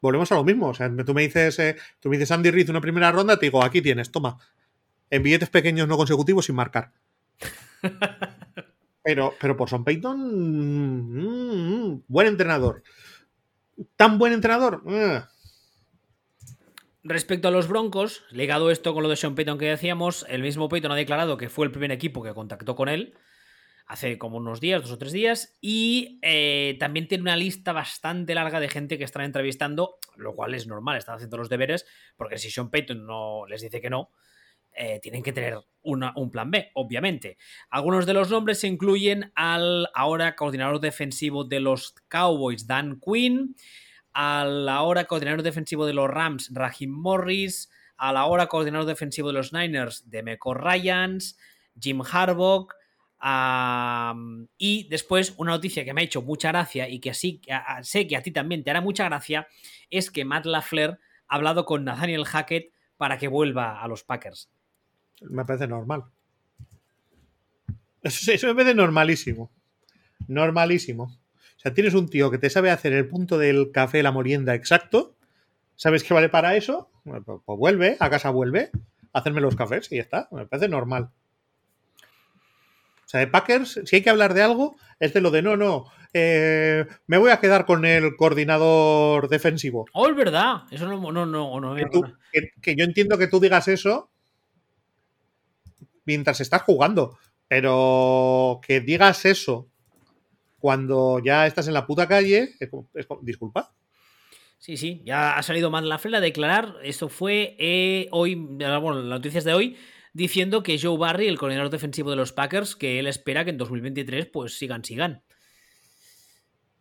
Volvemos 0.00 0.30
a 0.32 0.34
lo 0.34 0.44
mismo. 0.44 0.68
O 0.68 0.74
sea, 0.74 0.90
tú 1.04 1.14
me 1.14 1.22
dices, 1.22 1.58
eh, 1.58 1.76
tú 2.00 2.08
me 2.08 2.16
dices 2.16 2.30
Andy 2.32 2.50
Reid 2.50 2.70
una 2.70 2.80
primera 2.80 3.12
ronda, 3.12 3.38
te 3.38 3.46
digo, 3.46 3.62
aquí 3.62 3.80
tienes, 3.82 4.10
toma. 4.10 4.38
En 5.10 5.22
billetes 5.22 5.48
pequeños 5.50 5.86
no 5.88 5.96
consecutivos 5.96 6.46
sin 6.46 6.54
marcar. 6.56 6.92
Pero, 9.02 9.34
pero 9.40 9.56
por 9.56 9.70
Son 9.70 9.82
Peyton, 9.82 10.18
mm, 10.20 11.86
mm, 11.94 12.02
buen 12.06 12.26
entrenador. 12.26 12.82
¿Tan 13.96 14.18
buen 14.18 14.32
entrenador? 14.32 14.82
Eh, 14.86 15.22
Respecto 17.02 17.48
a 17.48 17.50
los 17.50 17.66
Broncos, 17.66 18.24
ligado 18.30 18.70
esto 18.70 18.92
con 18.92 19.02
lo 19.02 19.08
de 19.08 19.16
Sean 19.16 19.34
Payton 19.34 19.56
que 19.56 19.64
decíamos, 19.64 20.26
el 20.28 20.42
mismo 20.42 20.68
Payton 20.68 20.92
ha 20.92 20.96
declarado 20.96 21.38
que 21.38 21.48
fue 21.48 21.64
el 21.64 21.72
primer 21.72 21.92
equipo 21.92 22.22
que 22.22 22.34
contactó 22.34 22.76
con 22.76 22.90
él 22.90 23.14
hace 23.86 24.18
como 24.18 24.36
unos 24.36 24.60
días, 24.60 24.82
dos 24.82 24.92
o 24.92 24.98
tres 24.98 25.10
días, 25.10 25.56
y 25.60 26.20
eh, 26.22 26.76
también 26.78 27.08
tiene 27.08 27.22
una 27.22 27.36
lista 27.36 27.72
bastante 27.72 28.36
larga 28.36 28.60
de 28.60 28.68
gente 28.68 28.98
que 28.98 29.04
están 29.04 29.22
entrevistando, 29.22 29.98
lo 30.16 30.36
cual 30.36 30.54
es 30.54 30.68
normal, 30.68 30.96
están 30.96 31.16
haciendo 31.16 31.38
los 31.38 31.48
deberes, 31.48 31.86
porque 32.16 32.38
si 32.38 32.50
Sean 32.50 32.70
Payton 32.70 33.04
no 33.04 33.46
les 33.48 33.62
dice 33.62 33.80
que 33.80 33.90
no, 33.90 34.10
eh, 34.74 35.00
tienen 35.02 35.22
que 35.22 35.32
tener 35.32 35.58
un 35.82 36.30
plan 36.30 36.50
B, 36.50 36.70
obviamente. 36.74 37.38
Algunos 37.70 38.04
de 38.04 38.12
los 38.12 38.30
nombres 38.30 38.64
incluyen 38.64 39.32
al 39.34 39.88
ahora 39.94 40.36
coordinador 40.36 40.80
defensivo 40.80 41.44
de 41.44 41.60
los 41.60 41.94
Cowboys, 42.08 42.66
Dan 42.66 43.00
Quinn, 43.00 43.56
al 44.12 44.68
ahora 44.68 45.04
coordinador 45.04 45.42
defensivo 45.42 45.86
de 45.86 45.94
los 45.94 46.08
Rams, 46.08 46.50
Raheem 46.52 46.90
Morris, 46.90 47.70
al 47.96 48.16
ahora 48.16 48.46
coordinador 48.46 48.86
defensivo 48.86 49.28
de 49.28 49.34
los 49.34 49.52
Niners, 49.52 50.08
Demeco 50.10 50.52
Ryans, 50.54 51.38
Jim 51.78 52.02
Harbaugh, 52.02 52.68
y 54.56 54.88
después 54.88 55.34
una 55.36 55.52
noticia 55.52 55.84
que 55.84 55.92
me 55.92 56.00
ha 56.00 56.04
hecho 56.04 56.22
mucha 56.22 56.48
gracia 56.48 56.88
y 56.88 57.00
que 57.00 57.10
así 57.10 57.42
sé 57.82 58.06
que 58.06 58.16
a 58.16 58.22
ti 58.22 58.30
también 58.30 58.64
te 58.64 58.70
hará 58.70 58.80
mucha 58.80 59.04
gracia, 59.04 59.46
es 59.90 60.10
que 60.10 60.24
Matt 60.24 60.46
LaFleur 60.46 60.98
ha 61.28 61.34
hablado 61.34 61.64
con 61.64 61.84
Nathaniel 61.84 62.24
Hackett 62.24 62.72
para 62.96 63.18
que 63.18 63.28
vuelva 63.28 63.82
a 63.82 63.88
los 63.88 64.04
Packers. 64.04 64.50
Me 65.20 65.44
parece 65.44 65.66
normal. 65.66 66.04
Eso, 68.02 68.32
eso 68.32 68.46
me 68.46 68.54
parece 68.54 68.74
normalísimo. 68.74 69.50
Normalísimo. 70.28 71.04
O 71.04 71.58
sea, 71.62 71.74
tienes 71.74 71.94
un 71.94 72.08
tío 72.08 72.30
que 72.30 72.38
te 72.38 72.48
sabe 72.50 72.70
hacer 72.70 72.92
el 72.92 73.08
punto 73.08 73.36
del 73.38 73.70
café, 73.72 74.02
la 74.02 74.12
molienda 74.12 74.54
exacto. 74.54 75.14
¿Sabes 75.76 76.02
qué 76.04 76.14
vale 76.14 76.28
para 76.28 76.56
eso? 76.56 76.90
Bueno, 77.04 77.22
Pues, 77.24 77.40
pues 77.44 77.58
vuelve, 77.58 77.96
a 78.00 78.08
casa 78.10 78.30
vuelve, 78.30 78.70
a 79.12 79.18
hacerme 79.18 79.40
los 79.40 79.56
cafés 79.56 79.90
y 79.92 79.96
ya 79.96 80.02
está. 80.02 80.28
Me 80.30 80.46
parece 80.46 80.68
normal. 80.68 81.10
O 83.04 83.08
sea, 83.10 83.20
de 83.20 83.26
Packers, 83.26 83.80
si 83.84 83.96
hay 83.96 84.02
que 84.02 84.10
hablar 84.10 84.34
de 84.34 84.42
algo, 84.42 84.76
es 85.00 85.12
de 85.12 85.20
lo 85.20 85.30
de 85.30 85.42
no, 85.42 85.56
no. 85.56 85.86
eh, 86.14 86.86
me 87.08 87.18
voy 87.18 87.30
a 87.32 87.40
quedar 87.40 87.66
con 87.66 87.84
el 87.84 88.14
coordinador 88.16 89.28
defensivo. 89.28 89.86
Oh, 89.92 90.06
es 90.08 90.14
verdad. 90.16 90.62
Eso 90.70 90.86
no, 90.86 90.96
no, 91.12 91.26
no, 91.26 91.60
no, 91.60 91.74
Que, 91.74 91.86
tú- 91.86 92.04
que- 92.32 92.50
que 92.62 92.76
yo 92.76 92.84
entiendo 92.84 93.18
que 93.18 93.26
tú 93.26 93.40
digas 93.40 93.66
eso 93.68 94.10
mientras 96.04 96.40
estás 96.40 96.62
jugando, 96.62 97.18
pero 97.48 98.60
que 98.66 98.80
digas 98.80 99.24
eso 99.24 99.68
cuando 100.58 101.20
ya 101.24 101.46
estás 101.46 101.66
en 101.68 101.74
la 101.74 101.86
puta 101.86 102.06
calle, 102.06 102.54
es 102.60 102.70
disculpa. 103.22 103.74
Sí, 104.58 104.76
sí, 104.76 105.02
ya 105.06 105.38
ha 105.38 105.42
salido 105.42 105.70
Matt 105.70 105.84
LaFleur 105.84 106.16
a 106.16 106.20
declarar, 106.20 106.76
esto 106.82 107.08
fue 107.08 107.56
eh, 107.58 108.08
hoy, 108.10 108.34
bueno, 108.34 108.94
las 108.94 109.04
noticias 109.04 109.44
de 109.44 109.54
hoy, 109.54 109.76
diciendo 110.12 110.62
que 110.62 110.78
Joe 110.78 110.98
Barry, 110.98 111.28
el 111.28 111.38
coordinador 111.38 111.70
defensivo 111.70 112.10
de 112.10 112.16
los 112.16 112.32
Packers, 112.32 112.76
que 112.76 112.98
él 112.98 113.06
espera 113.06 113.44
que 113.44 113.50
en 113.50 113.58
2023 113.58 114.26
pues 114.26 114.58
sigan, 114.58 114.84
sigan. 114.84 115.22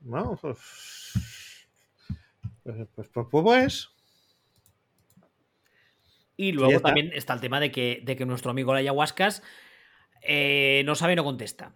¿no? 0.02 0.38
Pues, 0.42 0.58
pues, 2.64 2.88
pues, 2.96 3.10
pues, 3.14 3.28
pues, 3.32 3.90
Y 6.40 6.54
luego 6.54 6.80
también 6.80 7.12
está 7.14 7.34
el 7.34 7.42
tema 7.42 7.60
de 7.60 7.70
que, 7.70 8.00
de 8.02 8.16
que 8.16 8.26
nuestro 8.26 8.52
amigo 8.52 8.72
la 8.72 8.80
ayahuascas 8.80 9.44
eh, 10.22 10.84
no 10.86 10.96
sabe, 10.96 11.18
no 11.18 11.26
contesta. 11.26 11.76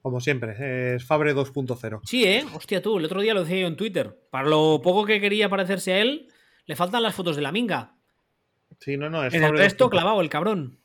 como 0.00 0.20
siempre, 0.20 0.94
es 0.94 1.04
Fabre 1.04 1.34
2.0. 1.34 2.02
Sí, 2.04 2.24
¿eh? 2.24 2.44
Hostia 2.54 2.80
tú, 2.80 2.98
el 2.98 3.04
otro 3.04 3.20
día 3.20 3.34
lo 3.34 3.42
decía 3.42 3.62
yo 3.62 3.66
en 3.66 3.74
Twitter. 3.74 4.16
Para 4.30 4.48
lo 4.48 4.80
poco 4.80 5.06
que 5.06 5.20
quería 5.20 5.48
parecerse 5.48 5.92
a 5.92 5.98
él, 5.98 6.28
le 6.66 6.76
faltan 6.76 7.02
las 7.02 7.16
fotos 7.16 7.34
de 7.34 7.42
la 7.42 7.50
minga. 7.50 7.96
Sí, 8.78 8.96
no, 8.96 9.10
no, 9.10 9.24
es 9.24 9.34
En 9.34 9.42
el 9.42 9.58
resto 9.58 9.86
2.0. 9.86 9.90
clavado 9.90 10.20
el 10.20 10.30
cabrón. 10.30 10.78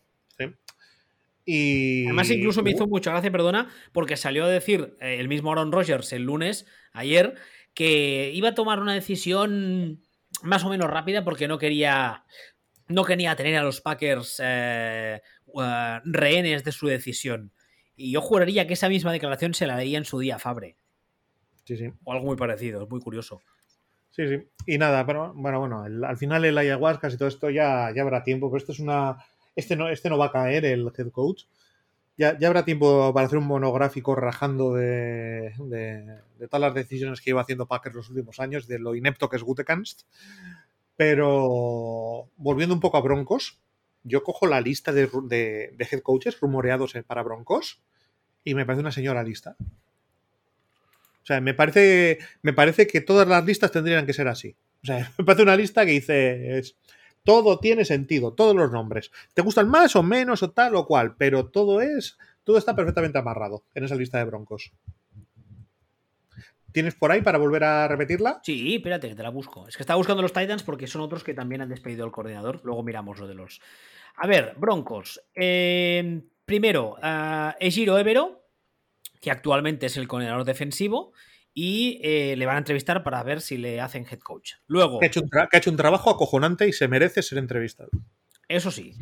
Y 1.46 2.06
Además, 2.06 2.32
incluso 2.32 2.64
me 2.64 2.72
hizo 2.72 2.88
mucha 2.88 3.12
gracia, 3.12 3.32
perdona, 3.32 3.70
porque 3.92 4.18
salió 4.18 4.46
a 4.46 4.50
decir 4.50 4.98
eh, 5.00 5.18
el 5.20 5.28
mismo 5.28 5.52
Aaron 5.52 5.72
Rodgers 5.72 6.12
el 6.14 6.24
lunes, 6.24 6.66
ayer, 6.92 7.36
que 7.76 8.32
iba 8.34 8.50
a 8.50 8.56
tomar 8.56 8.80
una 8.80 8.96
decisión 8.96 10.02
más 10.44 10.64
o 10.64 10.70
menos 10.70 10.90
rápida 10.90 11.24
porque 11.24 11.48
no 11.48 11.58
quería, 11.58 12.26
no 12.92 13.04
quería 13.04 13.36
tener 13.36 13.56
a 13.58 13.64
los 13.64 13.82
Packers 13.82 14.42
eh, 14.44 15.22
eh, 15.62 16.00
rehenes 16.06 16.64
de 16.64 16.72
su 16.72 16.88
decisión. 16.88 17.52
Y 17.96 18.12
yo 18.12 18.22
juraría 18.22 18.68
que 18.68 18.74
esa 18.74 18.90
misma 18.90 19.12
declaración 19.12 19.54
se 19.54 19.68
la 19.68 19.78
leía 19.78 19.98
en 19.98 20.06
su 20.06 20.20
día 20.20 20.36
a 20.38 20.40
Fabre. 20.40 20.76
Sí, 21.66 21.78
sí. 21.78 21.92
O 22.04 22.12
algo 22.14 22.26
muy 22.26 22.36
parecido, 22.36 22.84
es 22.84 22.90
muy 22.90 23.00
curioso. 23.00 23.42
Sí, 24.10 24.28
sí. 24.28 24.48
Y 24.66 24.78
nada, 24.78 25.06
pero 25.06 25.34
bueno, 25.36 25.60
bueno, 25.60 25.86
el- 25.86 26.04
al 26.04 26.18
final 26.18 26.44
el 26.44 26.58
ayahuasca 26.58 27.10
y 27.10 27.18
todo 27.18 27.28
esto 27.30 27.50
ya, 27.50 27.92
ya 27.96 28.02
habrá 28.02 28.24
tiempo, 28.24 28.50
pero 28.50 28.58
esto 28.58 28.72
es 28.72 28.80
una. 28.80 29.18
Este 29.56 29.76
no, 29.76 29.90
este 29.90 30.10
no 30.10 30.18
va 30.18 30.26
a 30.28 30.32
caer, 30.32 30.66
el 30.66 30.92
head 30.98 31.12
coach. 31.12 31.44
Ya, 32.18 32.38
ya 32.38 32.48
habrá 32.50 32.66
tiempo 32.66 33.14
para 33.14 33.26
hacer 33.26 33.38
un 33.40 33.48
monográfico 33.48 34.16
rajando 34.16 34.74
de, 34.74 35.54
de, 35.58 36.20
de 36.38 36.48
todas 36.48 36.62
las 36.62 36.74
decisiones 36.74 37.22
que 37.22 37.30
iba 37.32 37.42
haciendo 37.42 37.68
Packers 37.68 37.96
los 37.96 38.10
últimos 38.10 38.40
años, 38.40 38.68
de 38.68 38.80
lo 38.80 38.96
inepto 38.96 39.30
que 39.30 39.38
es 39.38 39.44
Gutekunst. 39.44 40.02
Pero 41.02 42.30
volviendo 42.38 42.76
un 42.76 42.80
poco 42.80 42.96
a 42.96 43.02
Broncos, 43.02 43.58
yo 44.04 44.22
cojo 44.22 44.46
la 44.46 44.62
lista 44.62 44.92
de, 44.92 45.10
head 45.80 46.02
coaches 46.04 46.40
rumoreados 46.40 46.94
en- 46.94 47.04
para 47.04 47.24
Broncos 47.24 47.82
y 48.44 48.54
me 48.54 48.68
parece 48.68 48.82
una 48.82 48.92
señora 48.92 49.24
lista. 49.24 49.56
O 49.60 51.26
sea, 51.26 51.42
me 51.42 51.56
parece, 51.56 52.20
me 52.44 52.54
parece 52.54 52.86
que 52.86 53.02
todas 53.02 53.28
las 53.28 53.44
listas 53.44 53.72
tendrían 53.72 54.06
que 54.06 54.14
ser 54.14 54.28
así. 54.28 54.56
O 54.84 54.86
sea, 54.86 55.12
me 55.18 55.26
parece 55.26 55.42
una 55.42 55.56
lista 55.56 55.88
que 55.88 55.94
dice, 55.94 56.60
es, 56.60 56.76
todo 57.24 57.58
tiene 57.58 57.84
sentido, 57.84 58.34
todos 58.34 58.56
los 58.56 58.72
nombres. 58.72 59.10
Te 59.34 59.42
gustan 59.42 59.70
más 59.70 59.96
o 59.96 60.04
menos 60.04 60.44
o 60.44 60.52
tal 60.52 60.76
o 60.76 60.86
cual, 60.86 61.16
pero 61.18 61.48
todo 61.48 61.82
es, 61.82 62.20
todo 62.44 62.60
está 62.60 62.76
perfectamente 62.76 63.18
amarrado 63.18 63.64
en 63.74 63.86
esa 63.86 63.96
lista 63.96 64.20
de 64.20 64.26
broncos. 64.26 64.72
¿Tienes 66.72 66.96
por 66.96 67.12
ahí 67.12 67.22
para 67.22 67.38
volver 67.38 67.64
a 67.64 67.88
repetirla? 67.88 68.40
Sí, 68.44 68.76
espérate, 68.76 69.10
que 69.10 69.16
te 69.16 69.24
la 69.24 69.30
busco. 69.30 69.68
Es 69.68 69.76
que 69.78 69.84
estaba 69.84 69.98
buscando 69.98 70.22
los 70.22 70.34
Titans 70.34 70.64
porque 70.64 70.88
son 70.88 71.02
otros 71.02 71.24
que 71.24 71.34
también 71.34 71.62
han 71.62 71.70
despedido 71.70 72.06
al 72.06 72.12
coordinador. 72.12 72.62
Luego 72.64 72.84
miramos 72.84 73.20
lo 73.20 73.28
de 73.28 73.36
los. 73.36 73.62
A 74.16 74.28
ver, 74.28 74.54
Broncos. 74.58 75.22
Eh, 75.36 76.22
primero, 76.46 76.98
a 77.02 77.56
Ejiro 77.60 77.98
Evero, 77.98 78.46
que 79.22 79.32
actualmente 79.32 79.86
es 79.86 79.98
el 79.98 80.08
coordinador 80.08 80.46
defensivo, 80.46 81.14
y 81.54 82.00
eh, 82.04 82.36
le 82.38 82.46
van 82.46 82.56
a 82.56 82.60
entrevistar 82.60 83.04
para 83.04 83.22
ver 83.24 83.42
si 83.42 83.58
le 83.58 83.82
hacen 83.82 84.06
head 84.10 84.20
coach. 84.20 84.54
Luego, 84.68 85.00
Que 85.00 85.06
ha, 85.06 85.10
hecho 85.10 85.22
un 85.22 85.30
tra- 85.30 85.50
que 85.50 85.58
ha 85.58 85.60
hecho 85.60 85.70
un 85.72 85.78
trabajo 85.78 86.10
acojonante 86.10 86.68
y 86.68 86.74
se 86.74 86.88
merece 86.88 87.22
ser 87.22 87.38
entrevistado. 87.38 87.90
eso 88.48 88.72
sí. 88.72 88.96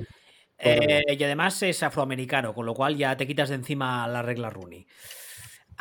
Eh, 0.58 1.04
y 1.18 1.24
además 1.24 1.62
es 1.64 1.84
afroamericano, 1.84 2.54
con 2.54 2.66
lo 2.66 2.74
cual 2.74 2.98
ya 2.98 3.16
te 3.16 3.26
quitas 3.26 3.50
de 3.50 3.56
encima 3.56 4.08
la 4.08 4.22
regla 4.22 4.50
Rooney. 4.50 4.86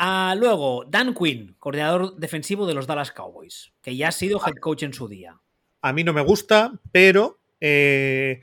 Ah, 0.00 0.34
luego, 0.38 0.84
Dan 0.88 1.12
Quinn, 1.12 1.56
coordinador 1.58 2.16
defensivo 2.16 2.66
de 2.66 2.74
los 2.74 2.86
Dallas 2.86 3.10
Cowboys, 3.10 3.72
que 3.82 3.96
ya 3.96 4.08
ha 4.08 4.12
sido 4.12 4.40
head 4.46 4.54
coach 4.60 4.84
en 4.84 4.92
su 4.94 5.08
día. 5.08 5.40
A 5.82 5.92
mí 5.92 6.04
no 6.04 6.12
me 6.12 6.20
gusta, 6.22 6.72
pero 6.92 7.40
eh, 7.60 8.40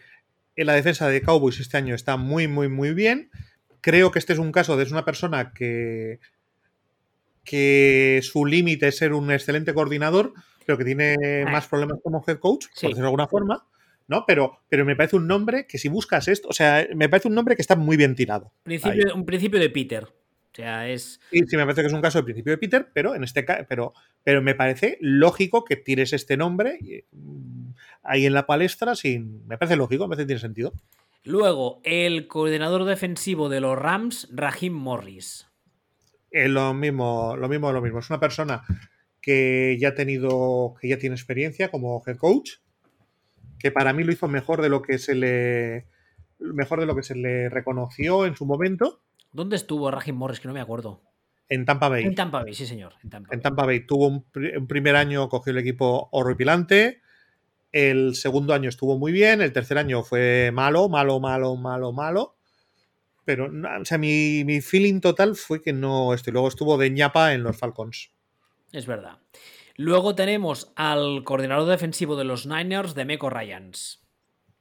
en 0.58 0.68
la 0.68 0.74
defensa 0.74 1.08
de 1.08 1.22
Cowboys 1.22 1.62
este 1.62 1.78
año 1.78 1.96
está 1.96 2.18
muy, 2.18 2.50
muy, 2.50 2.68
muy 2.68 2.94
bien. 2.94 3.32
Creo 3.80 4.12
que 4.12 4.20
este 4.20 4.34
es 4.34 4.40
un 4.40 4.52
caso 4.52 4.76
de 4.76 4.84
es 4.84 4.92
una 4.92 5.06
persona 5.06 5.54
que, 5.54 6.20
que 7.46 8.20
su 8.22 8.46
límite 8.46 8.90
es 8.90 8.98
ser 8.98 9.14
un 9.14 9.32
excelente 9.32 9.74
coordinador, 9.74 10.34
pero 10.66 10.78
que 10.78 10.84
tiene 10.84 11.46
más 11.46 11.68
problemas 11.68 12.00
como 12.04 12.22
head 12.28 12.40
coach, 12.40 12.66
Sí. 12.74 12.82
por 12.82 12.90
decirlo 12.90 13.04
de 13.04 13.08
alguna 13.08 13.28
forma. 13.28 13.66
¿no? 14.08 14.26
Pero, 14.28 14.60
pero 14.70 14.86
me 14.86 14.96
parece 14.96 15.16
un 15.16 15.26
nombre 15.28 15.66
que 15.68 15.78
si 15.78 15.88
buscas 15.90 16.28
esto, 16.28 16.50
o 16.50 16.54
sea, 16.54 16.86
me 16.96 17.10
parece 17.10 17.28
un 17.28 17.34
nombre 17.34 17.56
que 17.56 17.62
está 17.62 17.76
muy 17.76 17.98
bien 17.98 18.16
tirado. 18.16 18.52
Principio, 18.64 19.16
un 19.16 19.26
principio 19.26 19.60
de 19.60 19.70
Peter. 19.70 20.08
O 20.56 20.62
sea, 20.62 20.88
es. 20.88 21.20
Sí, 21.32 21.44
sí, 21.46 21.58
me 21.58 21.64
parece 21.64 21.82
que 21.82 21.88
es 21.88 21.94
un 21.94 22.02
caso 22.02 22.20
de 22.20 22.24
principio 22.24 22.52
de 22.52 22.58
Peter, 22.58 22.88
pero 22.94 23.14
en 23.14 23.26
este 23.26 23.44
caso, 23.44 23.66
pero, 23.68 23.94
pero 24.24 24.42
me 24.42 24.56
parece 24.56 24.98
lógico 25.02 25.66
que 25.66 25.76
tires 25.76 26.14
este 26.14 26.38
nombre 26.38 26.80
mm, 27.12 27.72
ahí 28.04 28.26
en 28.26 28.34
la 28.34 28.48
palestra 28.48 28.96
sin. 28.96 29.46
Me 29.48 29.58
parece 29.58 29.76
lógico, 29.76 30.06
me 30.06 30.16
parece 30.16 30.24
que 30.24 30.28
tiene 30.28 30.40
sentido. 30.40 30.72
Luego, 31.26 31.82
el 31.84 32.28
coordinador 32.28 32.86
defensivo 32.86 33.50
de 33.50 33.60
los 33.60 33.78
Rams, 33.78 34.30
Raheem 34.32 34.72
Morris. 34.72 35.46
Eh, 36.32 36.48
lo 36.48 36.74
mismo, 36.74 37.36
lo 37.36 37.50
mismo, 37.50 37.74
lo 37.74 37.82
mismo. 37.82 38.00
Es 38.00 38.10
una 38.10 38.22
persona 38.22 38.64
que 39.22 39.76
ya 39.78 39.90
ha 39.90 39.96
tenido, 39.96 40.76
que 40.80 40.88
ya 40.88 40.98
tiene 40.98 41.16
experiencia 41.16 41.70
como 41.70 42.02
head 42.08 42.16
coach, 42.16 42.60
que 43.60 43.72
para 43.72 43.92
mí 43.92 44.06
lo 44.06 44.14
hizo 44.14 44.30
mejor 44.30 44.62
de 44.62 44.70
lo 44.70 44.82
que 44.82 45.00
se 45.00 45.16
le 45.16 45.88
mejor 46.40 46.80
de 46.80 46.86
lo 46.86 46.96
que 46.96 47.04
se 47.04 47.16
le 47.16 47.50
reconoció 47.50 48.26
en 48.26 48.38
su 48.38 48.46
momento 48.46 49.02
¿Dónde 49.36 49.56
estuvo 49.58 49.92
Raheem 49.92 50.16
Morris? 50.16 50.40
Que 50.40 50.48
no 50.48 50.54
me 50.54 50.62
acuerdo. 50.62 51.02
en 51.50 51.66
Tampa 51.66 51.90
Bay. 51.90 52.04
En 52.06 52.16
Tampa 52.16 52.42
Bay, 52.42 52.54
sí, 52.54 52.66
señor. 52.66 52.94
En 53.04 53.10
Tampa 53.10 53.34
En 53.34 53.40
Bay. 53.40 53.44
Tampa 53.44 53.66
Bay 53.66 53.86
tuvo 53.86 54.08
un, 54.08 54.24
pri- 54.32 54.56
un 54.58 54.66
primer 54.68 54.96
año, 54.96 55.30
cogió 55.30 55.52
el 55.52 55.60
equipo 55.60 56.10
horripilante. 56.12 57.02
El 57.72 58.16
segundo 58.16 58.54
año 58.54 58.70
estuvo 58.70 58.98
muy 58.98 59.12
bien. 59.12 59.42
El 59.42 59.52
tercer 59.52 59.78
año 59.78 60.02
fue 60.04 60.52
malo, 60.54 60.88
malo, 60.90 61.20
malo, 61.20 61.56
malo, 61.56 61.92
malo. 61.92 62.36
Pero, 63.26 63.48
o 63.82 63.86
sea, 63.86 63.98
mi, 63.98 64.44
mi 64.46 64.62
feeling 64.62 65.02
total 65.02 65.36
fue 65.36 65.62
que 65.62 65.74
no 65.74 66.14
esto. 66.14 66.30
Y 66.30 66.34
luego 66.34 66.48
estuvo 66.48 66.78
de 66.78 66.90
ñapa 66.92 67.34
en 67.34 67.44
los 67.44 67.58
Falcons. 67.58 68.12
Es 68.72 68.86
verdad. 68.86 69.18
Luego 69.78 70.16
tenemos 70.16 70.72
al 70.78 71.24
coordinador 71.26 71.68
defensivo 71.68 72.16
de 72.16 72.24
los 72.24 72.46
Niners, 72.46 72.96
Demeco 72.96 73.30
Ryans. 73.30 74.02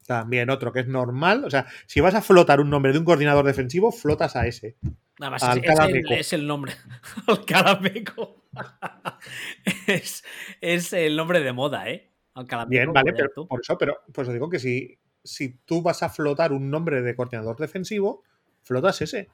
También 0.07 0.50
otro 0.50 0.72
que 0.72 0.80
es 0.80 0.86
normal. 0.86 1.44
O 1.44 1.50
sea, 1.50 1.66
si 1.86 2.00
vas 2.00 2.14
a 2.14 2.22
flotar 2.22 2.61
un 2.61 2.70
nombre 2.70 2.92
de 2.92 2.98
un 2.98 3.05
coordinador 3.05 3.46
defensivo, 3.46 3.90
flotas 3.92 4.36
a 4.36 4.46
ese. 4.46 4.76
Nada 5.18 5.30
más, 5.30 5.42
es, 5.42 5.48
es 5.48 5.57
el, 5.57 5.62
Calameco. 5.62 6.14
es 6.14 6.32
el 6.32 6.46
nombre. 6.46 6.72
Alcalameco. 7.26 8.44
es, 9.86 10.24
es 10.61 10.92
el 10.92 11.16
nombre 11.16 11.40
de 11.40 11.52
moda, 11.52 11.88
¿eh? 11.88 12.11
Alcalameco. 12.34 12.70
Bien, 12.70 12.92
vale, 12.92 13.12
pero 13.12 13.30
tú. 13.34 13.46
por 13.46 13.61
eso, 13.61 13.78
pero 13.78 13.98
pues 14.12 14.28
os 14.28 14.34
digo 14.34 14.50
que 14.50 14.59
si, 14.59 14.98
si 15.22 15.59
tú 15.64 15.82
vas 15.82 16.02
a 16.02 16.09
flotar 16.09 16.52
un 16.52 16.68
nombre 16.68 17.00
de 17.00 17.14
coordinador 17.14 17.57
defensivo, 17.57 18.22
flotas 18.62 19.00
ese. 19.02 19.28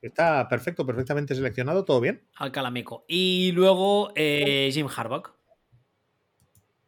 Está 0.00 0.48
perfecto, 0.48 0.86
perfectamente 0.86 1.34
seleccionado, 1.34 1.84
todo 1.84 2.00
bien. 2.00 2.22
Alcalameco. 2.36 3.04
Y 3.06 3.52
luego 3.52 4.12
eh, 4.16 4.70
Jim 4.72 4.88
Harbaugh. 4.94 5.41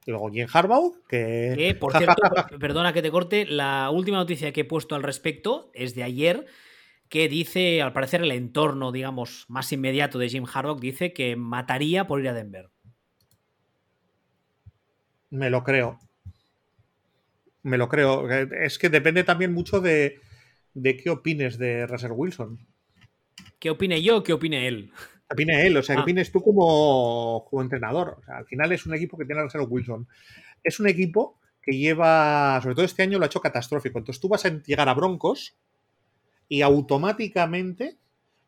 Y 0.07 0.11
luego 0.11 0.31
Jim 0.31 0.47
Harbaugh, 0.53 0.95
que. 1.09 1.55
Que, 1.57 1.75
por 1.75 1.93
cierto, 1.99 2.23
perdona 2.59 2.93
que 2.93 3.03
te 3.03 3.11
corte, 3.11 3.47
la 3.47 3.91
última 3.91 4.19
noticia 4.19 4.53
que 4.53 4.63
he 4.63 4.65
puesto 4.65 4.95
al 4.95 5.03
respecto 5.03 5.71
es 5.75 5.95
de 5.95 6.03
ayer, 6.03 6.47
que 7.09 7.29
dice, 7.29 7.81
al 7.81 7.93
parecer, 7.93 8.23
el 8.23 8.33
entorno, 8.33 8.93
digamos, 8.93 9.47
más 9.49 9.73
inmediato 9.73 10.19
de 10.19 10.29
Jim 10.29 10.45
Harbaugh 10.53 10.81
dice 10.81 11.13
que 11.13 11.37
mataría 11.37 12.07
por 12.07 12.21
ir 12.21 12.29
a 12.29 12.35
Denver. 12.35 12.71
Me 15.31 15.51
lo 15.51 15.65
creo. 15.65 15.99
Me 17.63 17.79
lo 17.79 17.89
creo. 17.89 18.29
Es 18.29 18.79
que 18.79 18.91
depende 18.91 19.25
también 19.25 19.53
mucho 19.53 19.81
de, 19.81 20.21
de 20.75 20.97
qué 20.97 21.11
opines 21.11 21.59
de 21.59 21.87
Russell 21.87 22.13
Wilson. 22.13 22.59
¿Qué 23.59 23.71
opine 23.71 24.03
yo? 24.03 24.23
¿Qué 24.23 24.33
opine 24.35 24.69
él? 24.69 24.93
¿Qué 25.29 25.35
opine 25.35 25.67
él? 25.67 25.77
O 25.77 25.83
sea, 25.83 25.95
¿qué 25.97 26.01
Ah. 26.01 26.03
opines 26.03 26.31
tú 26.31 26.43
como, 26.43 27.47
como 27.49 27.63
entrenador? 27.63 28.17
O 28.21 28.25
sea, 28.25 28.39
al 28.39 28.47
final 28.47 28.73
es 28.73 28.85
un 28.87 28.95
equipo 28.95 29.17
que 29.17 29.25
tiene 29.25 29.41
a 29.41 29.45
Russell 29.45 29.63
Wilson. 29.69 30.07
Es 30.63 30.81
un 30.81 30.89
equipo 30.89 31.39
que 31.63 31.73
lleva, 31.77 32.61
sobre 32.63 32.75
todo 32.75 32.85
este 32.85 33.03
año, 33.03 33.19
lo 33.19 33.25
ha 33.25 33.27
hecho 33.27 33.41
catastrófico. 33.41 33.99
Entonces 33.99 34.21
tú 34.21 34.29
vas 34.29 34.45
a 34.45 34.51
llegar 34.51 34.89
a 34.89 34.95
Broncos 34.95 35.55
y 36.49 36.61
automáticamente 36.63 37.97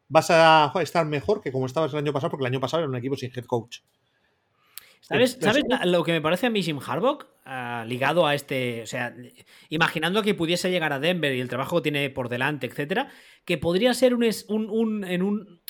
vas 0.09 0.27
a 0.31 0.70
estar 0.83 1.05
mejor 1.07 1.41
que 1.43 1.51
como 1.51 1.66
estabas 1.66 1.93
el 1.93 1.99
año 1.99 2.12
pasado, 2.12 2.31
porque 2.31 2.43
el 2.45 2.53
año 2.53 2.61
pasado 2.61 2.83
era 2.83 2.91
un 2.91 2.97
equipo 2.97 3.16
sin 3.16 3.33
head 3.35 3.45
coach. 3.47 3.79
¿Sabes, 5.01 5.35
Es- 5.37 5.45
¿sabes 5.45 5.62
la- 5.68 5.85
lo 5.87 6.03
que 6.05 6.12
me 6.12 6.20
parece 6.20 6.47
a 6.47 6.51
mí 6.51 6.62
Jim 6.62 6.79
Harbaugh? 6.85 7.20
Ah, 7.45 7.85
ligado 7.87 8.27
a 8.27 8.35
este. 8.35 8.83
O 8.83 8.87
sea, 8.87 9.14
imaginando 9.68 10.22
que 10.22 10.35
pudiese 10.35 10.70
llegar 10.70 10.93
a 10.93 10.99
Denver 10.99 11.33
y 11.35 11.41
el 11.41 11.49
trabajo 11.49 11.77
que 11.77 11.91
tiene 11.91 12.11
por 12.11 12.29
delante, 12.29 12.66
etcétera, 12.66 13.09
que 13.45 13.57
podría 13.57 13.95
ser 13.95 14.14
un, 14.14 14.24
un- 14.49 14.68
un- 14.70 15.05
en 15.05 15.22
un. 15.22 15.61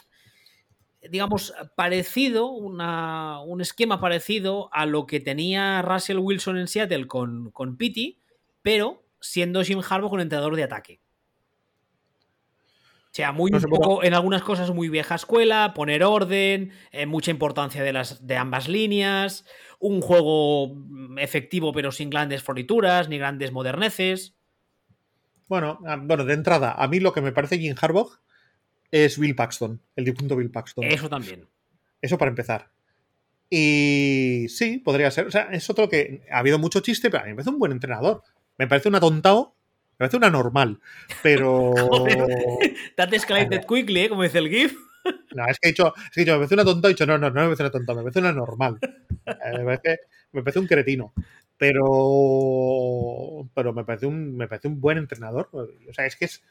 Digamos, 1.11 1.55
parecido, 1.77 2.49
una- 2.51 3.41
un 3.41 3.61
esquema 3.61 4.01
parecido 4.01 4.69
a 4.73 4.87
lo 4.87 5.07
que 5.07 5.21
tenía 5.21 5.83
Russell 5.83 6.19
Wilson 6.19 6.59
en 6.59 6.69
Seattle 6.69 7.07
con, 7.07 7.51
con 7.51 7.77
Pitti, 7.77 8.21
pero 8.63 9.05
siendo 9.21 9.63
Jim 9.63 9.81
Harbaugh 9.89 10.13
un 10.13 10.21
entrenador 10.21 10.57
de 10.57 10.65
ataque. 10.65 11.01
O 13.13 13.17
sea, 13.17 13.33
muy 13.33 13.51
No 13.51 13.57
un 13.57 13.63
sé, 13.63 13.69
poco, 13.69 14.05
en 14.05 14.13
algunas 14.13 14.43
cosas 14.43 14.71
muy 14.73 14.91
vieja 14.91 15.15
escuela, 15.15 15.73
poner 15.75 16.05
orden, 16.05 16.73
eh, 16.93 17.07
mucha 17.07 17.31
importancia 17.31 17.83
de, 17.83 17.93
las, 17.95 18.27
de 18.27 18.37
ambas 18.37 18.69
líneas, 18.69 19.47
un 19.79 20.03
juego 20.03 20.75
mm, 20.75 21.19
efectivo 21.19 21.73
pero 21.73 21.93
sin 21.93 22.11
grandes 22.11 22.43
florituras 22.43 23.09
ni 23.09 23.17
grandes 23.17 23.53
moderneces. 23.53 24.37
Bueno, 25.49 25.79
ah, 25.87 25.97
bueno, 26.01 26.25
de 26.25 26.35
entrada, 26.35 26.73
a 26.73 26.89
mí 26.89 26.99
lo 27.01 27.13
que 27.13 27.21
me 27.21 27.33
parece 27.33 27.59
Jim 27.59 27.75
Harbaugh 27.81 28.11
es 28.91 29.19
Bill 29.19 29.35
Paxton, 29.35 29.81
el 29.97 30.05
difunto 30.05 30.37
Bill 30.37 30.51
Paxton. 30.51 30.85
Eso 30.85 31.09
también. 31.09 31.47
Eso 32.01 32.19
para 32.19 32.31
empezar. 32.31 32.71
Y 33.49 34.47
sí, 34.49 34.79
podría 34.79 35.11
ser. 35.11 35.27
O 35.27 35.31
sea, 35.31 35.49
es 35.53 35.69
otro 35.71 35.89
que 35.89 36.23
ha 36.31 36.39
habido 36.39 36.59
mucho 36.59 36.81
chiste, 36.81 37.11
pero 37.11 37.23
a 37.23 37.27
mí 37.27 37.31
me 37.31 37.37
parece 37.37 37.51
un 37.51 37.59
buen 37.59 37.73
entrenador. 37.73 38.23
Me 38.59 38.67
parece 38.67 38.89
un 38.89 38.97
atontado, 38.97 39.55
me 39.93 39.99
parece 39.99 40.17
una 40.17 40.31
normal. 40.31 40.81
Pero. 41.23 41.73
That 42.97 43.13
escalated 43.13 43.65
quickly, 43.67 44.01
¿eh? 44.01 44.09
como 44.09 44.23
dice 44.23 44.39
el 44.39 44.49
GIF. 44.49 44.77
No, 45.35 45.47
es 45.47 45.59
que 45.61 45.69
he 45.69 45.71
dicho, 45.71 45.95
es 45.97 46.11
que 46.11 46.21
he 46.21 46.25
dicho, 46.25 46.33
me 46.33 46.39
parece 46.39 46.55
una 46.55 46.65
tonta, 46.65 46.89
he 46.89 46.91
dicho, 46.91 47.07
no, 47.07 47.17
no, 47.17 47.31
no 47.31 47.41
me 47.43 47.47
parece 47.47 47.63
una 47.63 47.71
tonta, 47.71 47.95
me 47.95 48.03
parece 48.03 48.19
una 48.19 48.33
normal. 48.33 48.79
Eh, 49.27 49.59
me, 49.59 49.65
parece, 49.65 50.01
me 50.33 50.43
parece 50.43 50.59
un 50.59 50.67
cretino. 50.67 51.13
Pero. 51.59 53.49
Pero 53.55 53.73
me 53.73 53.85
parece 53.85 54.07
un, 54.07 54.37
me 54.37 54.49
parece 54.49 54.69
un 54.69 54.81
buen 54.81 54.99
entrenador. 54.99 55.49
O 55.53 55.93
sea, 55.93 56.07
es 56.07 56.17
que 56.17 56.27
es. 56.27 56.43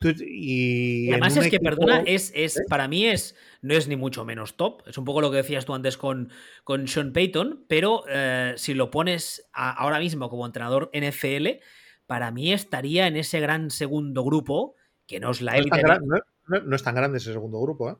Y, 0.00 1.10
además 1.10 1.36
es 1.36 1.50
que, 1.50 1.58
perdona, 1.58 2.02
es, 2.06 2.30
es 2.34 2.58
¿Eh? 2.58 2.64
para 2.68 2.86
mí 2.86 3.06
es 3.06 3.34
no 3.62 3.74
es 3.74 3.88
ni 3.88 3.96
mucho 3.96 4.24
menos 4.24 4.56
top. 4.56 4.82
Es 4.86 4.98
un 4.98 5.04
poco 5.04 5.20
lo 5.20 5.30
que 5.30 5.38
decías 5.38 5.64
tú 5.64 5.74
antes 5.74 5.96
con, 5.96 6.30
con 6.64 6.86
Sean 6.86 7.12
Payton, 7.12 7.64
pero 7.68 8.04
eh, 8.08 8.54
si 8.56 8.74
lo 8.74 8.90
pones 8.90 9.48
ahora 9.52 9.98
mismo 9.98 10.30
como 10.30 10.46
entrenador 10.46 10.90
NFL, 10.92 11.46
para 12.06 12.30
mí 12.30 12.52
estaría 12.52 13.06
en 13.06 13.16
ese 13.16 13.40
gran 13.40 13.70
segundo 13.70 14.24
grupo, 14.24 14.76
que 15.06 15.18
no 15.18 15.30
es 15.30 15.42
la 15.42 15.56
élite. 15.56 15.82
No, 16.46 16.76
es 16.76 16.82
tan 16.82 16.94
grande 16.94 17.18
ese 17.18 17.32
segundo 17.32 17.60
grupo, 17.60 17.90
¿eh? 17.90 17.96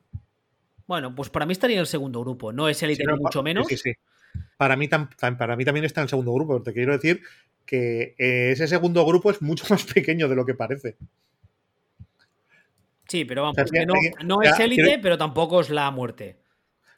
Bueno, 0.87 1.13
pues 1.13 1.29
para 1.29 1.45
mí 1.45 1.51
estaría 1.51 1.75
en 1.75 1.81
el 1.81 1.87
segundo 1.87 2.21
grupo. 2.21 2.51
No 2.51 2.67
es 2.67 2.81
élite 2.81 3.03
ni 3.05 3.15
mucho 3.15 3.43
menos. 3.43 3.67
Sí, 3.67 3.77
sí. 3.77 3.93
Para 4.57 4.75
mí, 4.75 4.87
para 4.87 5.55
mí 5.55 5.65
también 5.65 5.85
está 5.85 6.01
en 6.01 6.05
el 6.05 6.09
segundo 6.09 6.33
grupo. 6.33 6.63
Te 6.63 6.73
quiero 6.73 6.93
decir 6.93 7.21
que 7.65 8.15
ese 8.17 8.67
segundo 8.67 9.05
grupo 9.05 9.29
es 9.29 9.41
mucho 9.43 9.65
más 9.69 9.83
pequeño 9.83 10.27
de 10.27 10.35
lo 10.35 10.45
que 10.45 10.55
parece. 10.55 10.97
Sí, 13.09 13.25
pero 13.25 13.41
vamos, 13.41 13.57
no, 14.23 14.41
es 14.41 14.59
élite, 14.59 14.99
pero 14.99 15.17
tampoco 15.17 15.61
es 15.61 15.71
la 15.71 15.89
muerte. 15.89 16.37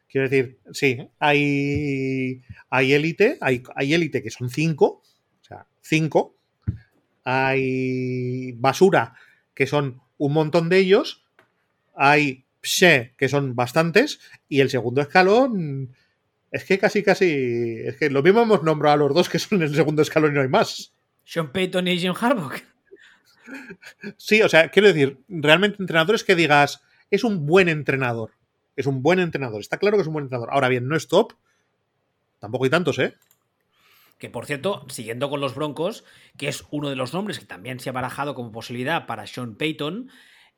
Quiero 0.10 0.28
decir, 0.28 0.60
sí, 0.74 1.08
hay 1.20 2.42
hay 2.70 2.94
élite, 2.94 3.38
hay, 3.40 3.64
hay 3.76 3.94
élite 3.94 4.22
que 4.22 4.30
son 4.30 4.50
cinco, 4.50 5.02
o 5.42 5.44
sea, 5.44 5.66
cinco. 5.82 6.36
Hay 7.24 8.52
basura, 8.54 9.14
que 9.54 9.68
son 9.68 10.02
un 10.18 10.34
montón 10.34 10.68
de 10.68 10.80
ellos. 10.80 11.24
Hay 11.96 12.46
pse, 12.62 13.14
que 13.18 13.30
son 13.30 13.56
bastantes. 13.56 14.20
Y 14.50 14.60
el 14.60 14.70
segundo 14.70 15.02
escalón, 15.02 15.96
es 16.52 16.66
que 16.66 16.78
casi, 16.78 17.04
casi. 17.04 17.78
Es 17.86 17.96
que 17.96 18.10
lo 18.10 18.22
mismo 18.22 18.42
hemos 18.42 18.64
nombrado 18.64 18.96
a 18.96 18.98
los 18.98 19.14
dos 19.14 19.30
que 19.30 19.40
son 19.40 19.62
el 19.62 19.74
segundo 19.74 20.02
escalón 20.02 20.32
y 20.32 20.36
no 20.36 20.42
hay 20.42 20.50
más. 20.50 20.94
Sean 21.24 21.52
Payton 21.52 21.88
y 21.88 21.98
Jim 21.98 22.14
Harbaugh. 22.20 22.54
Sí, 24.18 24.42
o 24.42 24.50
sea, 24.50 24.70
quiero 24.70 24.88
decir, 24.88 25.20
realmente 25.28 25.78
entrenadores 25.80 26.24
que 26.24 26.36
digas, 26.36 26.84
es 27.10 27.24
un 27.24 27.46
buen 27.46 27.70
entrenador. 27.70 28.32
Es 28.76 28.88
un 28.88 29.02
buen 29.02 29.20
entrenador. 29.20 29.60
Está 29.62 29.78
claro 29.78 29.98
que 29.98 30.02
es 30.02 30.08
un 30.08 30.14
buen 30.14 30.26
entrenador. 30.26 30.50
Ahora 30.52 30.70
bien, 30.70 30.88
no 30.88 30.96
es 30.96 31.08
top. 31.08 31.34
Tampoco 32.40 32.64
hay 32.64 32.70
tantos, 32.70 32.98
¿eh? 33.00 33.16
Que 34.18 34.30
por 34.30 34.46
cierto, 34.46 34.86
siguiendo 34.90 35.30
con 35.30 35.42
los 35.42 35.56
Broncos, 35.56 36.04
que 36.38 36.48
es 36.48 36.64
uno 36.72 36.90
de 36.90 36.96
los 36.96 37.14
nombres 37.14 37.40
que 37.40 37.46
también 37.46 37.80
se 37.80 37.90
ha 37.90 37.94
barajado 37.94 38.36
como 38.36 38.52
posibilidad 38.52 39.08
para 39.08 39.28
Sean 39.28 39.56
Payton, 39.56 40.10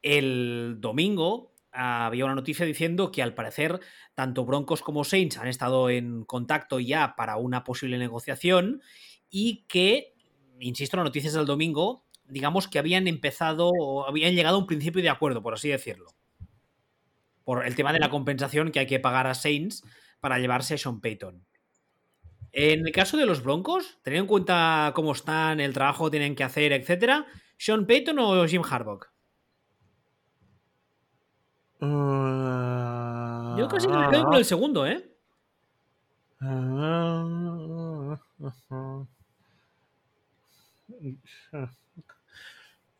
el 0.01 0.77
domingo 0.79 1.53
había 1.71 2.25
una 2.25 2.35
noticia 2.35 2.65
diciendo 2.65 3.11
que 3.11 3.23
al 3.23 3.33
parecer 3.33 3.79
tanto 4.13 4.45
Broncos 4.45 4.81
como 4.81 5.03
Saints 5.03 5.37
han 5.37 5.47
estado 5.47 5.89
en 5.89 6.23
contacto 6.23 6.79
ya 6.79 7.15
para 7.15 7.37
una 7.37 7.63
posible 7.63 7.97
negociación 7.97 8.81
y 9.29 9.65
que, 9.67 10.13
insisto, 10.59 10.97
las 10.97 11.05
noticias 11.05 11.33
del 11.33 11.47
domingo, 11.47 12.05
digamos 12.27 12.67
que 12.67 12.79
habían 12.79 13.07
empezado 13.07 13.69
o 13.69 14.07
habían 14.07 14.33
llegado 14.35 14.57
a 14.57 14.59
un 14.59 14.67
principio 14.67 15.01
de 15.01 15.09
acuerdo, 15.09 15.41
por 15.41 15.53
así 15.53 15.69
decirlo. 15.69 16.11
Por 17.43 17.65
el 17.65 17.75
tema 17.75 17.93
de 17.93 17.99
la 17.99 18.09
compensación 18.09 18.71
que 18.71 18.79
hay 18.79 18.87
que 18.87 18.99
pagar 18.99 19.27
a 19.27 19.33
Saints 19.33 19.83
para 20.19 20.39
llevarse 20.39 20.75
a 20.75 20.77
Sean 20.77 21.01
Payton. 21.01 21.45
En 22.53 22.85
el 22.85 22.91
caso 22.93 23.17
de 23.17 23.25
los 23.25 23.43
Broncos, 23.43 23.99
teniendo 24.03 24.25
en 24.25 24.29
cuenta 24.29 24.91
cómo 24.95 25.11
están, 25.11 25.59
el 25.59 25.73
trabajo 25.73 26.05
que 26.05 26.11
tienen 26.11 26.35
que 26.35 26.43
hacer, 26.43 26.71
etcétera, 26.71 27.25
¿Sean 27.57 27.85
Payton 27.85 28.19
o 28.19 28.47
Jim 28.47 28.61
Harbaugh? 28.63 29.01
Uh, 31.81 33.57
Yo 33.57 33.67
casi 33.67 33.87
me 33.87 34.09
quedo 34.09 34.23
con 34.25 34.35
el 34.35 34.45
segundo, 34.45 34.87
¿eh? 34.87 35.09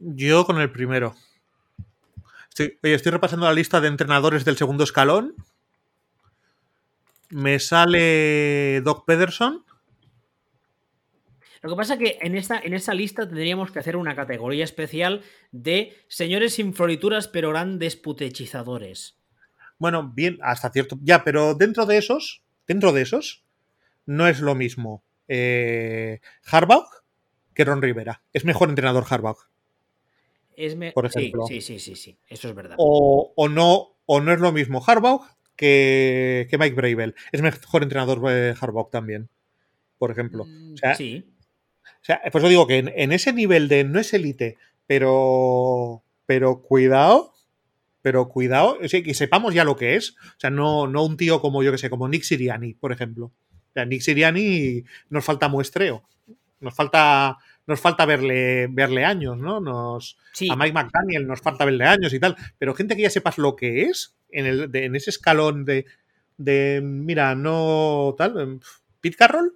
Yo 0.06 0.45
con 0.45 0.60
el 0.60 0.70
primero. 0.70 1.16
Estoy, 2.49 2.78
estoy 2.84 3.12
repasando 3.12 3.45
la 3.45 3.54
lista 3.54 3.80
de 3.80 3.88
entrenadores 3.88 4.43
del 4.43 4.58
segundo 4.58 4.84
escalón. 4.84 5.34
Me 7.30 7.58
sale 7.60 8.82
Doc 8.82 9.06
Pederson. 9.06 9.64
Lo 11.62 11.70
que 11.70 11.76
pasa 11.78 11.93
es 11.93 11.99
que 11.99 12.18
en 12.22 12.36
esta, 12.36 12.60
en 12.60 12.74
esta 12.74 12.93
lista 12.93 13.26
tendríamos 13.26 13.72
que 13.72 13.80
hacer 13.80 13.95
una 13.95 14.14
categoría 14.14 14.66
especial 14.66 15.24
de 15.54 15.95
señores 16.10 16.56
sin 16.56 16.74
florituras 16.74 17.30
pero 17.30 17.51
grandes 17.51 17.95
putechizadores. 17.95 19.18
Bueno, 19.80 20.12
bien, 20.14 20.38
hasta 20.41 20.70
cierto. 20.70 20.99
Ya, 21.01 21.24
pero 21.24 21.56
dentro 21.56 21.86
de 21.86 21.97
esos, 21.97 22.43
dentro 22.68 22.91
de 22.91 23.04
esos, 23.04 23.45
no 24.06 24.28
es 24.28 24.41
lo 24.41 24.54
mismo 24.54 25.06
eh, 25.30 26.20
Harbaugh 26.45 26.89
que 27.54 27.64
Ron 27.64 27.82
Rivera. 27.82 28.22
Es 28.34 28.43
mejor 28.43 28.68
entrenador 28.68 29.06
Harbaugh. 29.10 29.53
Es 30.56 30.76
por 30.93 31.06
ejemplo. 31.06 31.45
Sí, 31.47 31.62
sí, 31.62 31.80
sí, 31.80 31.95
sí, 31.95 32.18
eso 32.28 32.49
es 32.49 32.56
verdad. 32.56 32.76
O, 32.78 33.34
no, 33.49 33.95
o 34.06 34.22
no 34.22 34.34
es 34.34 34.39
lo 34.39 34.51
mismo 34.51 34.84
Harbaugh 34.86 35.22
que, 35.56 36.47
que 36.49 36.58
Mike 36.58 36.76
Bravel. 36.76 37.16
Es 37.32 37.41
mejor 37.41 37.84
entrenador 37.84 38.22
eh, 38.30 38.54
Harbaugh 38.60 38.89
también, 38.89 39.30
por 39.97 40.12
ejemplo. 40.12 40.45
Mm, 40.45 40.76
sí. 40.97 41.34
O 42.04 42.06
sea, 42.06 42.22
pues 42.32 42.43
os 42.43 42.49
digo 42.49 42.68
que 42.68 42.80
en, 42.80 43.12
ese 43.14 43.32
nivel 43.32 43.70
de 43.70 43.86
no 43.86 43.99
es 43.99 44.14
élite, 44.14 44.58
pero, 44.86 46.04
pero 46.26 46.62
cuidado, 46.62 47.34
pero 48.01 48.28
cuidado, 48.28 48.78
o 48.78 48.80
que 48.82 49.14
sepamos 49.14 49.54
ya 49.54 49.64
lo 49.64 49.78
que 49.78 49.95
es. 49.95 50.12
O 50.12 50.39
sea, 50.39 50.49
no, 50.49 50.88
no 50.88 51.06
un 51.06 51.16
tío 51.16 51.39
como 51.39 51.64
yo 51.64 51.72
que 51.72 51.78
sé, 51.78 51.89
como 51.89 52.10
Nick 52.10 52.24
Siriani, 52.24 52.74
por 52.74 52.91
ejemplo. 52.91 53.28
O 53.28 53.72
sea, 53.74 53.86
Nick 53.86 54.01
Siriani 54.01 54.84
nos 55.10 55.24
falta 55.24 55.47
muestreo. 55.47 56.04
Nos 56.60 56.76
falta, 56.76 57.38
nos 57.66 57.80
falta 57.80 58.05
verle, 58.05 58.68
verle 58.70 59.05
años, 59.05 59.38
¿no? 59.38 59.59
Nos, 59.59 60.18
A 60.49 60.55
Mike 60.55 60.74
McDaniel 60.74 61.28
nos 61.28 61.41
falta 61.41 61.66
verle 61.66 61.86
años 61.86 62.14
y 62.14 62.20
tal. 62.20 62.36
Pero 62.57 62.74
gente 62.74 62.95
que 62.95 63.03
ya 63.03 63.09
sepas 63.09 63.38
lo 63.38 63.55
que 63.55 63.84
es, 63.84 64.16
en, 64.30 64.45
el, 64.45 64.76
en 64.76 64.95
ese 64.95 65.09
escalón 65.09 65.66
de, 65.66 65.86
de, 66.38 66.82
mira, 66.84 67.36
no 67.36 68.16
tal, 68.18 68.59
Pete 69.01 69.18
Carroll, 69.18 69.53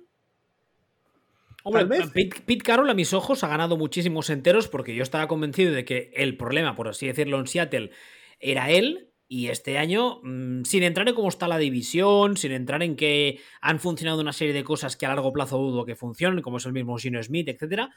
Pete, 2.14 2.64
Carroll 2.64 2.90
a 2.90 2.94
mis 2.94 3.14
ojos 3.14 3.44
ha 3.44 3.48
ganado 3.48 3.78
muchísimos 3.78 4.30
enteros 4.30 4.68
porque 4.68 4.96
yo 4.96 5.04
estaba 5.04 5.28
convencido 5.28 5.74
de 5.74 5.86
que 5.86 6.12
el 6.16 6.38
problema, 6.38 6.76
por 6.76 6.88
así 6.88 7.08
decirlo, 7.08 7.40
en 7.40 7.48
Seattle 7.48 7.92
era 8.40 8.70
él. 8.70 9.10
Y 9.30 9.48
este 9.48 9.78
año, 9.78 10.22
mm, 10.24 10.64
sin 10.64 10.84
entrar 10.84 11.08
en 11.08 11.16
cómo 11.16 11.28
está 11.28 11.48
la 11.48 11.58
división, 11.58 12.38
sin 12.38 12.54
entrar 12.54 12.82
en 12.82 12.96
que 12.96 13.40
han 13.62 13.80
funcionado 13.80 14.22
una 14.22 14.32
serie 14.32 14.54
de 14.54 14.64
cosas 14.64 14.96
que 14.96 15.06
a 15.06 15.10
largo 15.10 15.34
plazo 15.34 15.58
dudo 15.58 15.86
que 15.86 15.96
funcionen, 15.96 16.42
como 16.42 16.58
es 16.58 16.66
el 16.66 16.74
mismo 16.74 16.98
Gino 16.98 17.22
Smith, 17.22 17.50
etc., 17.50 17.90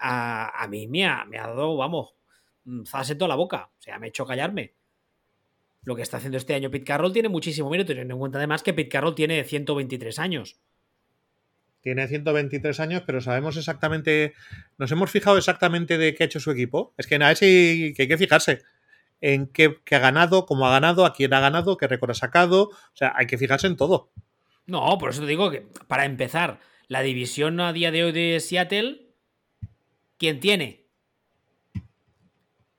a, 0.00 0.66
mí 0.70 0.86
me 0.86 1.06
ha, 1.06 1.24
me 1.24 1.38
ha, 1.38 1.48
dado, 1.48 1.76
vamos, 1.76 2.14
mm, 2.64 2.84
zase 2.84 3.16
toda 3.16 3.28
la 3.28 3.34
boca. 3.34 3.70
O 3.76 3.82
sea, 3.82 3.98
me 3.98 4.06
ha 4.06 4.08
hecho 4.08 4.24
callarme. 4.24 4.74
Lo 5.82 5.96
que 5.96 6.02
está 6.02 6.18
haciendo 6.18 6.38
este 6.38 6.54
año 6.54 6.70
Pete 6.70 6.84
Carroll 6.84 7.12
tiene 7.12 7.28
muchísimo 7.28 7.70
mérito, 7.70 7.88
teniendo 7.88 8.14
en 8.14 8.20
cuenta 8.20 8.38
además 8.38 8.62
que 8.62 8.72
Pete 8.74 8.88
Carroll 8.88 9.14
tiene 9.14 9.42
123 9.42 10.18
años 10.18 10.60
tiene 11.80 12.06
123 12.06 12.80
años, 12.80 13.02
pero 13.06 13.20
sabemos 13.20 13.56
exactamente, 13.56 14.34
nos 14.76 14.90
hemos 14.92 15.10
fijado 15.10 15.38
exactamente 15.38 15.96
de 15.96 16.14
qué 16.14 16.24
ha 16.24 16.26
hecho 16.26 16.40
su 16.40 16.50
equipo. 16.50 16.92
Es 16.98 17.06
que 17.06 17.18
nada, 17.18 17.34
que 17.34 17.94
hay 17.96 18.08
que 18.08 18.18
fijarse 18.18 18.62
en 19.20 19.46
qué, 19.46 19.78
ha 19.90 19.98
ganado, 19.98 20.46
cómo 20.46 20.66
ha 20.66 20.70
ganado, 20.70 21.04
a 21.04 21.12
quién 21.12 21.34
ha 21.34 21.40
ganado, 21.40 21.76
qué 21.76 21.86
récord 21.86 22.10
ha 22.10 22.14
sacado. 22.14 22.64
O 22.64 22.94
sea, 22.94 23.12
hay 23.16 23.26
que 23.26 23.38
fijarse 23.38 23.66
en 23.66 23.76
todo. 23.76 24.10
No, 24.66 24.98
por 24.98 25.10
eso 25.10 25.22
te 25.22 25.26
digo 25.26 25.50
que, 25.50 25.66
para 25.86 26.04
empezar, 26.04 26.60
la 26.88 27.02
división 27.02 27.60
a 27.60 27.72
día 27.72 27.90
de 27.90 28.04
hoy 28.04 28.12
de 28.12 28.40
Seattle, 28.40 29.08
¿quién 30.18 30.40
tiene? 30.40 30.86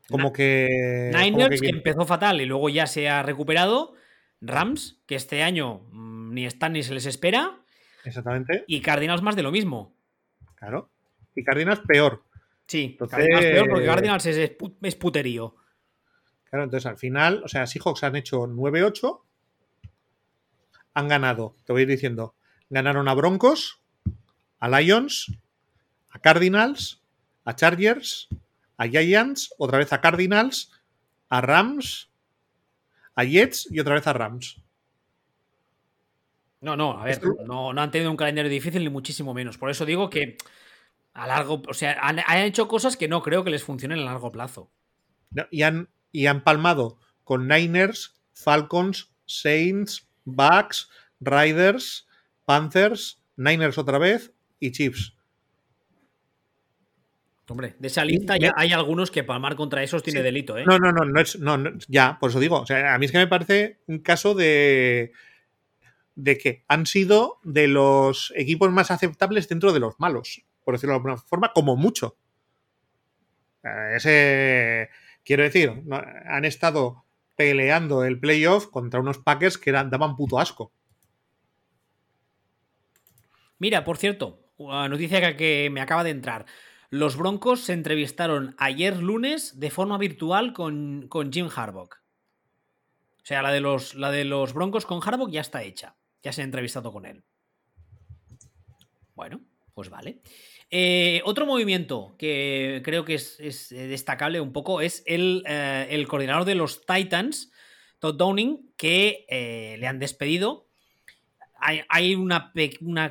Como 0.09 0.33
que. 0.33 1.11
Niners, 1.13 1.61
que, 1.61 1.69
empezó 1.69 2.05
fatal 2.05 2.41
y 2.41 2.45
luego 2.45 2.69
ya 2.69 2.87
se 2.87 3.09
ha 3.09 3.23
recuperado. 3.23 3.93
Rams, 4.41 5.01
que 5.05 5.15
este 5.15 5.43
año 5.43 5.81
mm, 5.91 6.33
ni 6.33 6.45
están 6.45 6.73
ni 6.73 6.83
se 6.83 6.93
les 6.93 7.05
espera. 7.05 7.59
Exactamente. 8.03 8.63
Y 8.67 8.81
Cardinals 8.81 9.21
más 9.21 9.35
de 9.35 9.43
lo 9.43 9.51
mismo. 9.51 9.95
Claro. 10.55 10.89
Y 11.35 11.43
Cardinals 11.43 11.81
peor. 11.87 12.23
Sí, 12.65 12.97
Cardinals 12.97 13.45
peor 13.45 13.69
porque 13.69 13.85
Cardinals 13.85 14.25
es, 14.25 14.95
puterío. 14.95 15.55
Claro, 16.49 16.65
entonces 16.65 16.85
al 16.85 16.97
final, 16.97 17.41
o 17.43 17.47
sea, 17.47 17.67
Seahawks 17.67 18.03
han 18.03 18.15
hecho 18.15 18.47
9-8. 18.47 19.21
Han 20.95 21.07
ganado, 21.07 21.55
te 21.65 21.71
voy 21.71 21.81
a 21.81 21.83
ir 21.83 21.89
diciendo, 21.89 22.35
ganaron 22.69 23.07
a 23.07 23.13
Broncos, 23.13 23.81
a 24.59 24.67
Lions, 24.67 25.31
a 26.09 26.19
Cardinals, 26.19 27.01
a 27.45 27.55
Chargers, 27.55 28.27
a 28.77 28.87
Giants, 28.87 29.53
otra 29.57 29.77
vez 29.77 29.93
a 29.93 30.01
Cardinals, 30.01 30.71
a 31.29 31.41
Rams, 31.41 32.09
a 33.15 33.23
Jets 33.23 33.67
y 33.69 33.79
otra 33.79 33.95
vez 33.95 34.07
a 34.07 34.13
Rams. 34.13 34.61
No, 36.61 36.75
no, 36.75 36.99
a 36.99 37.05
ver, 37.05 37.21
no, 37.45 37.69
han 37.69 37.91
tenido 37.91 38.11
un 38.11 38.17
calendario 38.17 38.51
difícil 38.51 38.83
ni 38.83 38.89
muchísimo 38.89 39.33
menos. 39.33 39.57
Por 39.57 39.69
eso 39.69 39.85
digo 39.85 40.09
que 40.09 40.37
a 41.13 41.27
largo, 41.27 41.61
o 41.67 41.73
sea, 41.73 41.97
han, 42.01 42.19
hecho 42.39 42.67
cosas 42.67 42.97
que 42.97 43.07
no 43.07 43.21
creo 43.21 43.43
que 43.43 43.49
les 43.49 43.63
funcionen 43.63 43.99
a 43.99 44.05
largo 44.05 44.31
plazo. 44.31 44.69
y, 45.51 45.61
han, 45.61 45.89
y 46.11 46.27
han 46.27 46.43
palmado 46.43 46.97
con 47.23 47.47
Niners, 47.47 48.19
Falcons, 48.33 49.11
Saints, 49.25 50.07
Bucks, 50.25 50.89
Riders, 51.19 52.07
Panthers, 52.45 53.21
Niners 53.35 53.77
otra 53.77 53.97
vez 53.97 54.33
y 54.59 54.71
Chiefs. 54.71 55.15
Hombre, 57.49 57.75
de 57.79 57.87
esa 57.87 58.05
lista 58.05 58.37
ya 58.37 58.53
hay 58.55 58.73
algunos 58.73 59.09
que 59.09 59.23
palmar 59.23 59.55
contra 59.55 59.81
esos 59.81 60.03
tiene 60.03 60.21
delito, 60.21 60.57
¿eh? 60.57 60.63
No, 60.67 60.77
no, 60.77 60.91
no, 60.91 61.03
no 61.03 61.19
es. 61.19 61.39
No, 61.39 61.57
ya, 61.87 62.17
por 62.19 62.29
eso 62.29 62.39
digo. 62.39 62.61
O 62.61 62.65
sea, 62.65 62.93
a 62.93 62.99
mí 62.99 63.05
es 63.05 63.11
que 63.11 63.17
me 63.17 63.27
parece 63.27 63.79
un 63.87 63.99
caso 63.99 64.35
de. 64.35 65.11
de 66.15 66.37
que 66.37 66.63
han 66.67 66.85
sido 66.85 67.39
de 67.43 67.67
los 67.67 68.31
equipos 68.35 68.71
más 68.71 68.91
aceptables 68.91 69.49
dentro 69.49 69.73
de 69.73 69.79
los 69.79 69.99
malos, 69.99 70.43
por 70.63 70.75
decirlo 70.75 70.93
de 70.93 70.97
alguna 70.97 71.17
forma, 71.17 71.51
como 71.53 71.75
mucho. 71.75 72.17
Ese. 73.95 74.89
Quiero 75.29 75.43
decir, 75.43 75.83
han 75.91 76.43
estado 76.43 77.05
peleando 77.35 78.03
el 78.03 78.19
playoff 78.19 78.65
contra 78.65 78.99
unos 78.99 79.19
Packers 79.19 79.59
que 79.59 79.69
eran, 79.69 79.91
daban 79.91 80.15
puto 80.15 80.39
asco. 80.39 80.73
Mira, 83.59 83.83
por 83.83 83.99
cierto, 83.99 84.39
noticia 84.57 85.37
que 85.37 85.69
me 85.71 85.81
acaba 85.81 86.03
de 86.03 86.09
entrar. 86.09 86.47
Los 86.89 87.15
Broncos 87.15 87.61
se 87.61 87.73
entrevistaron 87.73 88.55
ayer 88.57 88.97
lunes 88.97 89.59
de 89.59 89.69
forma 89.69 89.99
virtual 89.99 90.51
con, 90.51 91.07
Jim 91.31 91.47
Harbaugh. 91.55 91.91
O 91.91 93.21
sea, 93.21 93.43
la 93.43 93.51
de, 93.51 93.59
los, 93.59 93.93
la 93.93 94.09
de 94.09 94.25
los 94.25 94.53
Broncos 94.53 94.87
con 94.87 94.99
Harbaugh 95.07 95.29
ya 95.29 95.41
está 95.41 95.61
hecha. 95.61 95.95
Ya 96.23 96.33
se 96.33 96.41
ha 96.41 96.45
entrevistado 96.45 96.91
con 96.91 97.05
él. 97.05 97.23
Bueno, 99.13 99.41
pues 99.75 99.91
vale. 99.91 100.23
Eh, 100.71 101.21
otro 101.25 101.45
movimiento 101.45 102.15
que 102.19 102.81
creo 102.83 103.03
que 103.03 103.15
es, 103.15 103.69
destacable 103.69 104.39
un 104.39 104.53
poco 104.53 104.81
es 104.81 105.03
el, 105.05 105.43
eh, 105.47 105.87
el, 105.89 106.07
coordinador 106.07 106.45
de 106.45 106.55
los 106.55 106.85
Titans, 106.85 107.51
Todd 107.99 108.15
Downing, 108.15 108.71
que 108.77 109.25
eh, 109.29 109.77
le 109.79 109.87
han 109.87 109.99
despedido 109.99 110.69
hay, 111.61 112.15
una, 112.15 112.51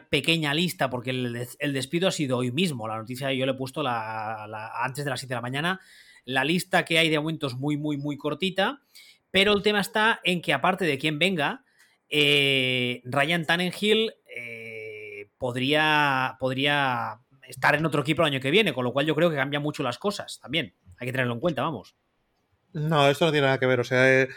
pequeña 0.08 0.54
lista, 0.54 0.90
porque 0.90 1.10
el, 1.10 1.72
despido 1.72 2.08
ha 2.08 2.12
sido 2.12 2.38
hoy 2.38 2.50
mismo. 2.50 2.88
La 2.88 2.96
noticia 2.96 3.32
yo 3.32 3.46
le 3.46 3.52
he 3.52 3.54
puesto 3.54 3.82
antes 3.86 5.04
de 5.04 5.10
las 5.10 5.20
7 5.20 5.28
de 5.28 5.34
la 5.34 5.42
mañana. 5.42 5.80
La 6.24 6.44
lista 6.44 6.84
que 6.84 6.98
hay 6.98 7.08
de 7.08 7.16
aumentos 7.16 7.56
muy, 7.56 7.76
muy, 7.76 7.96
muy 7.96 8.16
cortita. 8.16 8.80
Pero 9.30 9.52
el 9.52 9.62
tema 9.62 9.80
está 9.80 10.20
en 10.24 10.40
que, 10.40 10.52
aparte 10.54 10.86
de 10.86 10.98
quien 10.98 11.18
venga, 11.18 11.64
eh, 12.08 13.02
Ryan 13.04 13.44
Tannenhill 13.44 14.14
eh, 14.34 15.30
podría, 15.36 16.36
podría 16.40 17.20
estar 17.48 17.74
en 17.74 17.86
otro 17.86 18.02
equipo 18.02 18.22
el 18.22 18.28
año 18.28 18.40
que 18.40 18.50
viene, 18.50 18.72
con 18.72 18.84
lo 18.84 18.92
cual 18.92 19.06
yo 19.06 19.14
creo 19.14 19.30
que 19.30 19.36
cambia 19.36 19.58
mucho 19.58 19.82
las 19.82 19.98
cosas 19.98 20.38
también. 20.40 20.74
Hay 20.98 21.06
que 21.06 21.12
tenerlo 21.12 21.34
en 21.34 21.40
cuenta, 21.40 21.62
vamos. 21.62 21.96
No, 22.72 23.08
esto 23.08 23.24
no 23.24 23.32
tiene 23.32 23.46
nada 23.46 23.58
que 23.58 23.66
ver. 23.66 23.80
O 23.80 23.84
sea, 23.84 24.22
eh, 24.22 24.28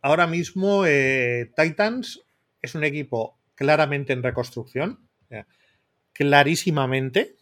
ahora 0.00 0.26
mismo 0.26 0.84
Titans 0.84 2.22
es 2.62 2.74
un 2.74 2.84
equipo 2.84 3.38
claramente 3.54 4.12
en 4.12 4.22
reconstrucción, 4.22 5.08
clarísimamente. 6.12 7.36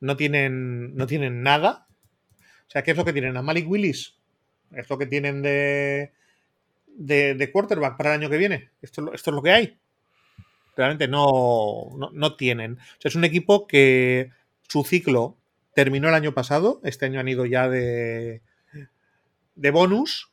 No 0.00 0.16
tienen, 0.16 0.94
no 0.94 1.06
tienen 1.06 1.42
nada. 1.42 1.86
O 2.66 2.70
sea, 2.70 2.82
¿qué 2.82 2.90
es 2.90 2.96
lo 2.96 3.04
que 3.04 3.12
tienen? 3.12 3.36
A 3.36 3.42
Malik 3.42 3.68
Willis. 3.68 4.18
Es 4.72 4.90
lo 4.90 4.98
que 4.98 5.06
tienen 5.06 5.42
de, 5.42 6.12
de, 6.86 7.50
quarterback 7.52 7.96
para 7.96 8.14
el 8.14 8.20
año 8.20 8.30
que 8.30 8.36
viene. 8.36 8.70
Esto, 8.82 9.12
esto 9.14 9.30
es 9.30 9.34
lo 9.34 9.42
que 9.42 9.52
hay. 9.52 9.78
Realmente 10.76 11.08
no, 11.08 12.10
no, 12.12 12.36
tienen. 12.36 12.74
O 12.74 13.00
sea, 13.00 13.08
es 13.08 13.14
un 13.14 13.24
equipo 13.24 13.66
que 13.66 14.30
su 14.68 14.84
ciclo 14.84 15.38
terminó 15.74 16.08
el 16.08 16.14
año 16.14 16.34
pasado. 16.34 16.80
Este 16.84 17.06
año 17.06 17.18
han 17.18 17.28
ido 17.28 17.46
ya 17.46 17.68
de, 17.68 18.42
de 19.54 19.70
bonus 19.70 20.30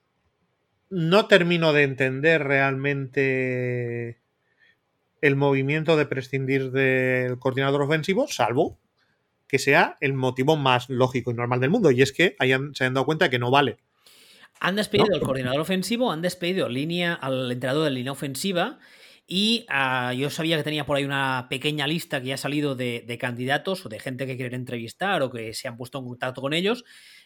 no 0.93 1.25
termino 1.27 1.73
de 1.73 1.83
entender 1.83 2.43
realmente 2.43 4.21
el 5.21 5.35
movimiento 5.35 5.97
de 5.97 6.05
prescindir 6.05 6.71
del 6.71 7.39
coordinador 7.39 7.81
ofensivo, 7.81 8.27
salvo 8.27 8.79
que 9.47 9.59
sea 9.59 9.97
el 10.01 10.13
motivo 10.13 10.55
más 10.55 10.89
lógico 10.89 11.31
y 11.31 11.35
normal 11.35 11.59
del 11.59 11.69
mundo, 11.69 11.91
y 11.91 12.01
es 12.01 12.11
que 12.11 12.35
hayan, 12.39 12.73
se 12.73 12.83
hayan 12.83 12.95
dado 12.95 13.05
cuenta 13.05 13.29
que 13.29 13.39
no 13.39 13.51
vale. 13.51 13.77
Han 14.59 14.75
despedido 14.75 15.13
al 15.13 15.21
coordinador 15.21 15.59
ofensivo, 15.59 16.11
han 16.11 16.21
despedido 16.21 16.69
línea, 16.69 17.13
al 17.13 17.51
entrenador 17.51 17.85
de 17.85 17.91
línea 17.91 18.11
ofensiva 18.11 18.79
y 19.25 19.65
ah, 19.69 20.13
yo 20.13 20.29
sabía 20.29 20.57
que 20.57 20.63
tenía 20.63 20.85
por 20.85 20.97
ahí 20.97 21.05
una 21.05 21.47
pequeña 21.49 21.87
lista 21.87 22.21
que 22.21 22.27
ya 22.27 22.35
ha 22.35 22.37
salido 22.37 22.75
de, 22.75 23.03
de, 23.07 23.17
candidatos 23.17 23.85
o 23.85 23.89
de 23.89 23.99
gente 23.99 24.25
que 24.25 24.35
quieren 24.35 24.59
entrevistar 24.59 25.21
o 25.21 25.31
que 25.31 25.53
se 25.53 25.67
han 25.67 25.77
puesto 25.77 25.99
en 25.99 26.05
contacto 26.05 26.41
con 26.41 26.53
ellos 26.53 26.83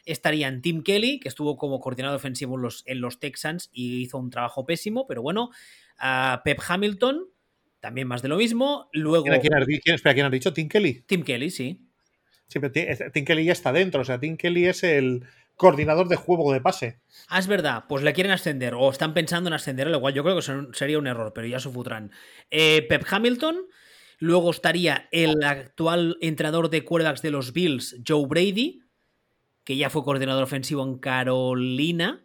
estarían 0.08 0.62
Tim 0.62 0.82
Kelly, 0.82 1.20
que 1.20 1.28
estuvo 1.28 1.58
como 1.58 1.80
coordinador 1.80 2.16
ofensivo 2.16 2.56
en 2.56 2.62
los, 2.62 2.84
en 2.88 3.02
los 3.02 3.20
Texans 3.20 3.70
y 3.72 4.02
hizo 4.02 4.18
un 4.18 4.30
trabajo 4.30 4.66
pésimo, 4.66 5.06
pero 5.06 5.22
bueno, 5.22 5.52
Pep 6.44 6.60
Hamilton, 6.66 7.26
también 7.80 8.08
más 8.08 8.22
de 8.22 8.30
lo 8.30 8.38
mismo. 8.38 8.90
Luego, 8.94 9.26
¿Quién, 9.26 9.36
espera, 9.36 10.14
¿quién 10.14 10.26
ha 10.26 10.30
dicho? 10.30 10.54
¿Tim 10.54 10.70
Kelly? 10.70 11.04
Tim 11.06 11.24
Kelly, 11.24 11.52
sí. 11.52 11.82
Sí, 12.48 12.60
pero 12.60 12.72
Tim 13.12 13.26
Kelly 13.26 13.46
ya 13.46 13.52
está 13.52 13.74
dentro, 13.74 14.02
o 14.02 14.06
sea, 14.06 14.20
Tim 14.20 14.38
Kelly 14.38 14.66
es 14.66 14.84
el 14.84 15.26
coordinador 15.58 16.08
de 16.08 16.16
juego 16.16 16.54
de 16.54 16.62
pase. 16.62 17.02
Ah, 17.28 17.40
es 17.40 17.48
verdad, 17.48 17.86
pues 17.90 18.04
le 18.04 18.14
quieren 18.14 18.32
ascender 18.32 18.76
o 18.76 18.90
están 18.90 19.14
pensando 19.14 19.50
en 19.50 19.54
ascender, 19.54 19.88
lo 19.88 20.00
cual 20.00 20.14
yo 20.14 20.24
creo 20.24 20.36
que 20.36 20.74
sería 20.74 21.00
un 21.00 21.08
error, 21.08 21.34
pero 21.34 21.48
ya 21.48 21.60
se 21.60 21.70
futrán. 21.70 22.12
Eh, 22.52 22.86
Pep 22.88 23.04
Hamilton, 23.10 23.66
luego 24.20 24.52
estaría 24.52 25.10
el 25.12 25.44
actual 25.44 26.18
entrenador 26.22 26.70
de 26.70 26.86
quarterbacks 26.86 27.24
de 27.24 27.32
los 27.32 27.52
Bills, 27.52 28.00
Joe 28.08 28.28
Brady, 28.28 28.84
que 29.64 29.76
ya 29.76 29.90
fue 29.90 30.04
coordinador 30.04 30.44
ofensivo 30.44 30.84
en 30.84 31.00
Carolina. 31.00 32.24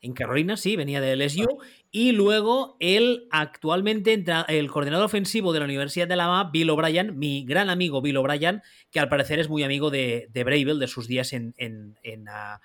En 0.00 0.14
Carolina, 0.14 0.56
sí, 0.56 0.76
venía 0.76 1.00
de 1.00 1.16
LSU. 1.16 1.58
Y 1.94 2.12
luego 2.12 2.78
el 2.80 3.28
actualmente 3.30 4.24
el 4.48 4.70
coordinador 4.70 5.04
ofensivo 5.04 5.52
de 5.52 5.58
la 5.58 5.66
Universidad 5.66 6.08
de 6.08 6.14
Alabama, 6.14 6.50
Bill 6.50 6.70
O'Brien, 6.70 7.18
mi 7.18 7.44
gran 7.44 7.68
amigo 7.68 8.00
Bill 8.00 8.16
O'Brien, 8.16 8.62
que 8.90 8.98
al 8.98 9.10
parecer 9.10 9.38
es 9.38 9.50
muy 9.50 9.62
amigo 9.62 9.90
de, 9.90 10.26
de 10.32 10.42
Bravel, 10.42 10.78
de 10.78 10.88
sus 10.88 11.06
días 11.06 11.34
en, 11.34 11.54
en, 11.58 11.98
en, 12.02 12.30
ah, 12.30 12.62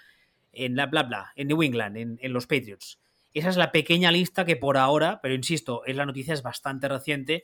la 0.54 0.86
bla 0.86 1.04
bla, 1.04 1.34
en 1.36 1.50
New 1.50 1.62
England, 1.62 1.98
en, 1.98 2.18
en 2.22 2.32
los 2.32 2.48
Patriots. 2.48 3.00
Esa 3.34 3.50
es 3.50 3.58
la 3.58 3.74
pequeña 3.74 4.14
lista 4.14 4.46
que 4.46 4.56
por 4.56 4.78
ahora, 4.78 5.20
pero 5.22 5.36
insisto, 5.36 5.84
es 5.86 5.98
la 5.98 6.06
noticia 6.06 6.34
es 6.34 6.42
bastante 6.42 6.88
reciente, 6.88 7.44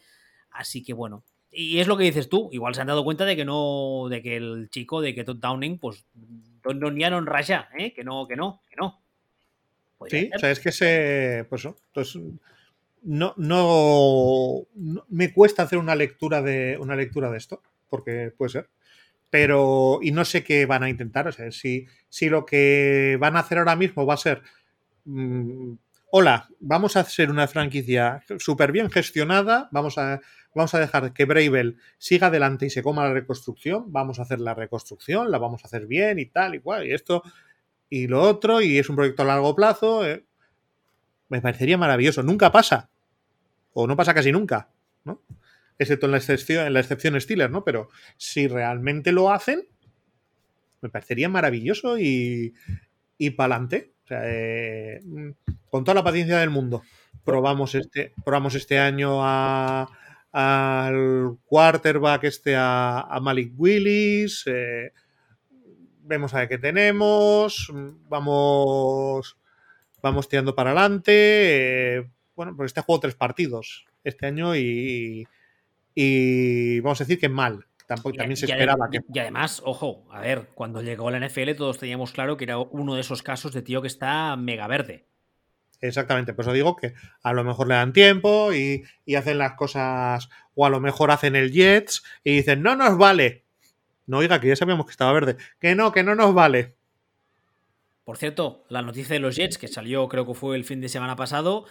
así 0.52 0.84
que 0.84 0.94
bueno. 0.94 1.26
Y 1.52 1.80
es 1.80 1.88
lo 1.88 1.98
que 1.98 2.06
dices 2.06 2.30
tú, 2.30 2.50
igual 2.54 2.76
se 2.76 2.82
han 2.82 2.88
dado 2.88 3.04
cuenta 3.04 3.26
de 3.26 3.36
que 3.36 3.44
no, 3.44 4.08
de 4.10 4.22
que 4.22 4.38
el 4.38 4.70
chico, 4.72 5.02
de 5.02 5.14
que 5.14 5.26
Todd 5.26 5.36
Downing, 5.36 5.80
pues 5.80 6.06
no 6.64 6.88
en 6.88 7.26
raya, 7.26 7.68
¿eh? 7.78 7.94
que 7.94 8.06
no, 8.06 8.26
que 8.26 8.38
no, 8.38 8.62
que 8.70 8.78
no. 8.78 9.03
Sí, 10.10 10.30
o 10.36 10.40
sea, 10.40 10.52
es 10.52 10.60
que 10.60 10.72
se. 10.72 11.46
Pues, 11.50 11.68
no, 13.04 13.34
no, 13.38 14.68
Me 15.10 15.34
cuesta 15.34 15.64
hacer 15.64 15.78
una 15.78 15.96
lectura 15.96 16.42
de 16.42 16.78
una 16.80 16.96
lectura 16.96 17.30
de 17.30 17.38
esto, 17.38 17.62
porque 17.90 18.32
puede 18.38 18.52
ser. 18.52 18.70
Pero. 19.30 20.00
Y 20.02 20.12
no 20.12 20.26
sé 20.26 20.44
qué 20.44 20.66
van 20.66 20.84
a 20.84 20.90
intentar. 20.90 21.28
O 21.28 21.32
sea, 21.32 21.52
si, 21.52 21.88
si 22.10 22.30
lo 22.30 22.46
que 22.46 23.18
van 23.20 23.36
a 23.36 23.40
hacer 23.40 23.58
ahora 23.58 23.76
mismo 23.76 24.06
va 24.06 24.14
a 24.14 24.18
ser. 24.18 24.42
Mm, 25.06 25.74
hola, 26.12 26.48
vamos 26.60 26.96
a 26.96 27.02
hacer 27.02 27.30
una 27.30 27.48
franquicia 27.48 28.24
súper 28.38 28.72
bien 28.72 28.90
gestionada. 28.90 29.68
Vamos 29.72 29.98
a 29.98 30.22
vamos 30.54 30.74
a 30.74 30.80
dejar 30.80 31.14
que 31.14 31.26
Bravel 31.26 31.78
siga 31.98 32.28
adelante 32.28 32.66
y 32.66 32.70
se 32.70 32.84
coma 32.84 33.08
la 33.08 33.14
reconstrucción, 33.14 33.92
vamos 33.92 34.20
a 34.20 34.24
hacer 34.24 34.40
la 34.40 34.54
reconstrucción, 34.54 35.32
la 35.32 35.38
vamos 35.38 35.64
a 35.64 35.68
hacer 35.68 35.88
bien 35.88 36.20
y 36.20 36.28
tal 36.28 36.56
y 36.56 36.60
cual, 36.60 36.86
y 36.86 36.94
esto 36.94 37.24
y 37.94 38.08
lo 38.08 38.24
otro, 38.24 38.60
y 38.60 38.80
es 38.80 38.90
un 38.90 38.96
proyecto 38.96 39.22
a 39.22 39.26
largo 39.26 39.56
plazo, 39.56 40.04
eh, 40.04 40.26
me 41.30 41.42
parecería 41.42 41.78
maravilloso. 41.78 42.24
Nunca 42.24 42.52
pasa, 42.52 42.90
o 43.72 43.86
no 43.86 43.96
pasa 43.96 44.16
casi 44.16 44.32
nunca, 44.32 44.72
¿no? 45.04 45.22
Excepto 45.78 46.08
en 46.08 46.14
la 46.14 46.18
excepción, 46.18 46.66
en 46.66 46.74
la 46.74 46.80
excepción 46.80 47.22
Steelers, 47.22 47.52
¿no? 47.52 47.64
Pero 47.64 47.90
si 48.18 48.48
realmente 48.48 49.12
lo 49.12 49.32
hacen, 49.32 49.68
me 50.82 50.90
parecería 50.90 51.30
maravilloso 51.30 52.00
y, 52.00 52.56
y 53.20 53.30
para 53.30 53.54
adelante. 53.54 53.94
O 54.06 54.08
sea, 54.08 54.22
eh, 54.26 55.00
con 55.70 55.84
toda 55.84 55.94
la 55.94 56.04
paciencia 56.04 56.40
del 56.40 56.50
mundo. 56.50 56.82
Probamos 57.24 57.76
este, 57.76 58.12
probamos 58.26 58.56
este 58.56 58.80
año 58.80 59.20
a, 59.22 59.88
al 60.32 61.38
quarterback 61.46 62.24
este 62.24 62.56
a, 62.58 63.20
Malik 63.22 63.54
Willis, 63.56 64.46
eh, 64.48 64.94
vemos 66.04 66.34
a 66.34 66.40
ver 66.40 66.50
qué 66.50 66.58
tenemos, 66.58 67.72
vamos, 68.10 69.38
vamos 70.02 70.30
tirando 70.30 70.56
para 70.56 70.72
adelante. 70.72 71.98
Eh, 71.98 72.10
bueno, 72.36 72.56
pues 72.56 72.70
este 72.70 72.82
juego 72.82 73.02
tres 73.02 73.16
partidos 73.16 73.86
este 74.04 74.26
año 74.26 74.56
y, 74.56 75.28
y 75.96 76.80
vamos 76.82 77.02
a 77.02 77.04
decir 77.04 77.20
que 77.20 77.30
mal. 77.30 77.66
Tampoco, 77.88 78.16
también 78.16 78.38
se 78.38 78.46
esperaba 78.46 78.90
que. 78.90 79.00
Y 79.14 79.20
además, 79.20 79.62
ojo, 79.66 80.06
a 80.12 80.22
ver, 80.22 80.50
cuando 80.54 80.82
llegó 80.82 81.12
la 81.12 81.20
NFL 81.20 81.52
todos 81.58 81.80
teníamos 81.80 82.12
claro 82.12 82.38
que 82.38 82.46
era 82.46 82.58
uno 82.58 82.96
de 82.96 83.02
esos 83.02 83.24
casos 83.24 83.54
de 83.54 83.62
tío 83.62 83.82
que 83.82 83.88
está 83.88 84.36
mega 84.38 84.68
verde. 84.68 85.06
Exactamente, 85.82 86.34
por 86.34 86.46
eso 86.46 86.54
digo 86.54 86.78
que 86.78 86.94
a 87.24 87.34
lo 87.34 87.44
mejor 87.44 87.68
le 87.68 87.76
dan 87.76 87.92
tiempo 87.92 88.54
y, 88.54 88.86
hacen 89.18 89.38
las 89.38 89.54
cosas, 89.54 90.30
o 90.56 90.66
a 90.66 90.70
lo 90.70 90.80
mejor 90.80 91.12
hacen 91.12 91.36
el 91.36 91.52
Jets 91.52 92.04
y 92.24 92.38
dicen, 92.38 92.64
no 92.64 92.78
nos 92.78 92.98
vale. 92.98 93.43
No, 94.06 94.18
oiga, 94.18 94.40
que 94.40 94.48
ya 94.50 94.56
sabíamos 94.56 94.86
que 94.86 94.92
estaba 94.92 95.14
verde. 95.14 95.38
Que 95.60 95.76
no, 95.76 95.92
que 95.92 96.04
no 96.04 96.16
nos 96.16 96.34
vale. 96.34 96.76
Por 98.04 98.18
cierto, 98.18 98.64
la 98.70 98.82
noticia 98.82 99.14
de 99.14 99.20
los 99.20 99.36
Jets, 99.36 99.58
que 99.58 99.68
salió, 99.68 100.08
creo 100.10 100.26
que 100.28 100.34
fue 100.34 100.56
el 100.58 100.66
fin 100.66 100.82
de 100.82 100.90
semana 100.90 101.16
pasado, 101.16 101.66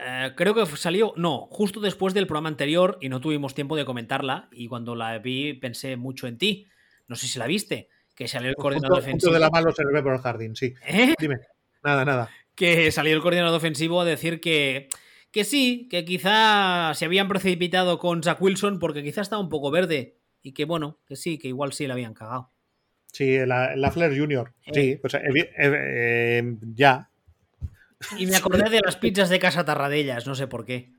eh, 0.00 0.32
creo 0.36 0.54
que 0.54 0.64
salió, 0.76 1.12
no, 1.16 1.48
justo 1.50 1.80
después 1.80 2.14
del 2.14 2.28
programa 2.28 2.48
anterior 2.48 2.96
y 3.00 3.08
no 3.08 3.20
tuvimos 3.20 3.54
tiempo 3.54 3.74
de 3.74 3.84
comentarla 3.84 4.48
y 4.52 4.68
cuando 4.68 4.94
la 4.94 5.18
vi 5.18 5.54
pensé 5.54 5.96
mucho 5.96 6.28
en 6.28 6.38
ti, 6.38 6.68
no 7.08 7.16
sé 7.16 7.26
si 7.26 7.40
la 7.40 7.48
viste, 7.48 7.88
que 8.14 8.28
salió 8.28 8.50
el 8.50 8.54
Punto- 8.54 8.62
coordinador 8.62 8.98
punto 8.98 9.04
defensivo. 9.06 9.32
de 9.32 9.40
la 9.40 9.50
mano 9.50 9.72
se 9.72 9.84
le 9.84 9.92
ve 9.92 10.02
por 10.02 10.12
el 10.14 10.20
jardín, 10.20 10.54
sí. 10.54 10.74
¿Eh? 10.86 11.14
Dime. 11.18 11.38
Nada, 11.82 12.04
nada. 12.04 12.30
que 12.54 12.90
salió 12.92 13.14
el 13.14 13.22
coordinador 13.22 13.56
ofensivo 13.56 14.00
a 14.00 14.04
decir 14.04 14.40
que, 14.40 14.88
que 15.32 15.42
sí, 15.44 15.88
que 15.90 16.04
quizá 16.04 16.92
se 16.94 17.04
habían 17.04 17.26
precipitado 17.28 17.98
con 17.98 18.22
Zach 18.22 18.40
Wilson 18.40 18.78
porque 18.78 19.02
quizá 19.02 19.22
estaba 19.22 19.42
un 19.42 19.48
poco 19.48 19.70
verde 19.72 20.17
y 20.42 20.52
que 20.52 20.64
bueno, 20.64 20.98
que 21.06 21.16
sí, 21.16 21.38
que 21.38 21.48
igual 21.48 21.72
sí 21.72 21.86
le 21.86 21.92
habían 21.92 22.14
cagado. 22.14 22.50
Sí, 23.12 23.38
la, 23.46 23.74
la 23.76 23.90
Flair 23.90 24.18
Junior. 24.18 24.52
Eh. 24.66 24.70
Sí, 24.74 24.96
pues 25.00 25.14
eh, 25.22 26.56
ya. 26.74 27.08
Y 28.16 28.26
me 28.26 28.36
acordé 28.36 28.68
de 28.70 28.80
las 28.84 28.96
pizzas 28.96 29.28
de 29.28 29.38
casa 29.38 29.64
Tarradellas, 29.64 30.26
no 30.26 30.34
sé 30.34 30.46
por 30.46 30.64
qué. 30.64 30.92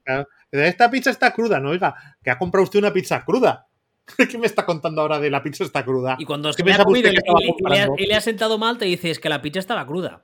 Esta 0.51 0.91
pizza 0.91 1.11
está 1.11 1.31
cruda, 1.33 1.59
no, 1.59 1.69
oiga, 1.69 2.17
que 2.21 2.29
ha 2.29 2.37
comprado 2.37 2.63
usted 2.63 2.79
una 2.79 2.91
pizza 2.91 3.23
cruda. 3.23 3.67
¿Qué 4.29 4.37
me 4.37 4.47
está 4.47 4.65
contando 4.65 5.01
ahora 5.01 5.19
de 5.19 5.29
la 5.29 5.41
pizza 5.43 5.63
está 5.63 5.85
cruda? 5.85 6.17
Y 6.19 6.25
cuando 6.25 6.49
¿Qué 6.49 6.57
se 6.57 6.63
me 6.63 6.73
ha 6.73 6.83
comido 6.83 7.09
y, 7.09 7.13
le 7.13 7.19
ha, 7.19 7.31
comprando? 7.31 7.95
y 7.97 8.05
le 8.07 8.15
ha 8.15 8.21
sentado 8.21 8.57
mal, 8.57 8.77
te 8.77 8.85
dices 8.85 9.19
que 9.19 9.29
la 9.29 9.41
pizza 9.41 9.59
estaba 9.59 9.85
cruda. 9.85 10.23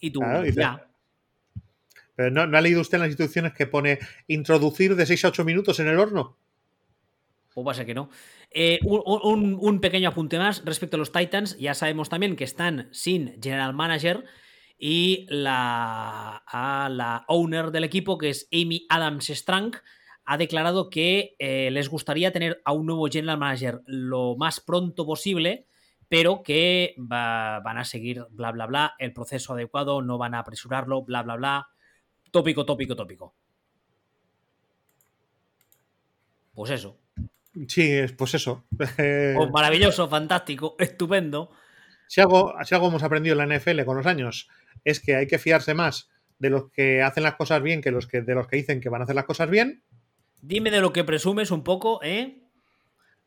Y 0.00 0.10
tú, 0.10 0.20
Claro, 0.20 0.42
dice- 0.42 0.60
ya. 0.60 0.86
Pero 2.16 2.30
no, 2.30 2.46
¿no 2.46 2.56
ha 2.56 2.60
leído 2.60 2.80
usted 2.80 2.96
en 2.96 3.00
las 3.02 3.08
instrucciones 3.08 3.52
que 3.52 3.66
pone 3.66 3.98
introducir 4.28 4.94
de 4.94 5.04
6 5.04 5.24
a 5.24 5.28
8 5.28 5.44
minutos 5.44 5.80
en 5.80 5.88
el 5.88 5.98
horno? 5.98 6.36
O 7.54 7.62
pasa 7.62 7.84
que 7.84 7.94
no. 7.94 8.10
Eh, 8.50 8.80
un, 8.82 9.80
pequeño 9.80 10.08
apunte 10.08 10.38
más 10.38 10.64
respecto 10.64 10.96
a 10.96 10.98
los 10.98 11.12
Titans. 11.12 11.56
Ya 11.58 11.74
sabemos 11.74 12.08
también 12.08 12.36
que 12.36 12.44
están 12.44 12.88
sin 12.92 13.40
general 13.40 13.74
manager 13.74 14.24
y 14.76 15.26
la, 15.28 16.42
a 16.46 16.88
la 16.90 17.24
owner 17.28 17.70
del 17.70 17.84
equipo, 17.84 18.18
que 18.18 18.30
es 18.30 18.48
Amy 18.52 18.86
Adams 18.88 19.28
Strang, 19.30 19.72
ha 20.24 20.36
declarado 20.36 20.90
que 20.90 21.36
eh, 21.38 21.70
les 21.70 21.88
gustaría 21.88 22.32
tener 22.32 22.60
a 22.64 22.72
un 22.72 22.86
nuevo 22.86 23.06
general 23.08 23.38
manager 23.38 23.82
lo 23.86 24.36
más 24.36 24.58
pronto 24.60 25.06
posible, 25.06 25.66
pero 26.08 26.42
que 26.42 26.96
va- 26.98 27.60
van 27.60 27.78
a 27.78 27.84
seguir 27.84 28.26
bla 28.30 28.50
bla 28.50 28.66
bla 28.66 28.94
el 28.98 29.12
proceso 29.12 29.52
adecuado, 29.52 30.02
no 30.02 30.18
van 30.18 30.34
a 30.34 30.40
apresurarlo, 30.40 31.02
bla 31.02 31.22
bla 31.22 31.36
bla. 31.36 31.68
Tópico, 32.32 32.64
tópico, 32.66 32.96
tópico. 32.96 33.34
Pues 36.54 36.70
eso. 36.70 36.98
Sí, 37.68 37.90
es- 37.92 38.12
pues 38.12 38.34
eso. 38.34 38.64
Oh, 39.38 39.48
maravilloso, 39.50 40.08
fantástico, 40.08 40.76
estupendo. 40.78 41.50
si, 42.08 42.20
algo, 42.20 42.54
si 42.64 42.74
algo 42.74 42.88
hemos 42.88 43.02
aprendido 43.02 43.40
en 43.40 43.48
la 43.48 43.58
NFL 43.58 43.84
con 43.84 43.96
los 43.96 44.06
años 44.06 44.48
es 44.84 45.00
que 45.00 45.16
hay 45.16 45.26
que 45.26 45.38
fiarse 45.38 45.72
más 45.74 46.10
de 46.38 46.50
los 46.50 46.70
que 46.72 47.02
hacen 47.02 47.22
las 47.22 47.36
cosas 47.36 47.62
bien 47.62 47.80
que, 47.80 47.90
los 47.90 48.06
que 48.06 48.20
de 48.22 48.34
los 48.34 48.46
que 48.48 48.56
dicen 48.56 48.80
que 48.80 48.88
van 48.88 49.00
a 49.00 49.04
hacer 49.04 49.16
las 49.16 49.24
cosas 49.24 49.48
bien. 49.48 49.82
Dime 50.42 50.70
de 50.70 50.80
lo 50.80 50.92
que 50.92 51.04
presumes 51.04 51.50
un 51.50 51.62
poco, 51.64 52.00
¿eh? 52.02 52.40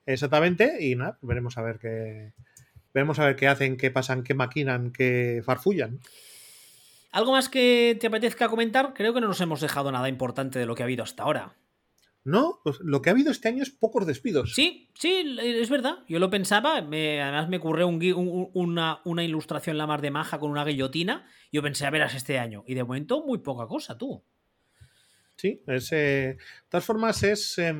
Exactamente. 0.06 0.78
Y 0.86 0.96
nada, 0.96 1.18
veremos 1.22 1.58
a 1.58 1.62
ver 1.64 1.80
qué. 1.80 2.34
Veremos 2.94 3.18
a 3.20 3.26
ver 3.26 3.36
qué 3.36 3.48
hacen, 3.48 3.76
qué 3.78 3.92
pasan, 3.92 4.24
qué 4.24 4.34
maquinan, 4.34 4.92
qué 4.92 5.42
farfullan. 5.44 6.00
¿Algo 7.12 7.32
más 7.32 7.50
que 7.50 7.98
te 8.00 8.08
apetezca 8.08 8.50
comentar? 8.50 8.94
Creo 8.94 9.14
que 9.14 9.22
no 9.22 9.28
nos 9.28 9.42
hemos 9.42 9.62
dejado 9.62 9.92
nada 9.92 10.10
importante 10.10 10.60
de 10.60 10.66
lo 10.66 10.76
que 10.76 10.84
ha 10.84 10.86
habido 10.86 11.04
hasta 11.04 11.24
ahora. 11.24 11.54
No, 12.28 12.60
pues 12.62 12.80
lo 12.82 13.02
que 13.02 13.10
ha 13.10 13.14
habido 13.14 13.32
este 13.32 13.48
año 13.48 13.64
es 13.64 13.70
pocos 13.70 14.06
despidos. 14.06 14.54
Sí, 14.54 14.90
sí, 14.96 15.38
es 15.40 15.70
verdad. 15.70 16.00
Yo 16.10 16.20
lo 16.20 16.30
pensaba. 16.30 16.82
me- 16.82 17.22
además 17.22 17.48
me 17.48 17.56
ocurrió 17.58 17.88
un 17.88 18.50
una, 18.54 19.00
una 19.06 19.24
ilustración 19.24 19.78
la 19.78 19.88
mar 19.88 20.02
de 20.02 20.12
maja 20.12 20.38
con 20.38 20.52
una 20.52 20.66
guillotina. 20.66 21.26
Yo 21.54 21.62
pensé, 21.64 21.86
a 21.86 21.90
verás 21.90 22.16
este 22.16 22.38
año. 22.38 22.66
Y 22.68 22.74
de 22.74 22.84
momento, 22.84 23.26
muy 23.26 23.38
poca 23.38 23.66
cosa, 23.68 23.98
tú. 23.98 24.22
Sí, 25.38 25.62
es, 25.68 25.92
eh, 25.94 26.36
de 26.36 26.38
todas 26.68 26.84
formas 26.84 27.24
es... 27.24 27.58
eh, 27.60 27.74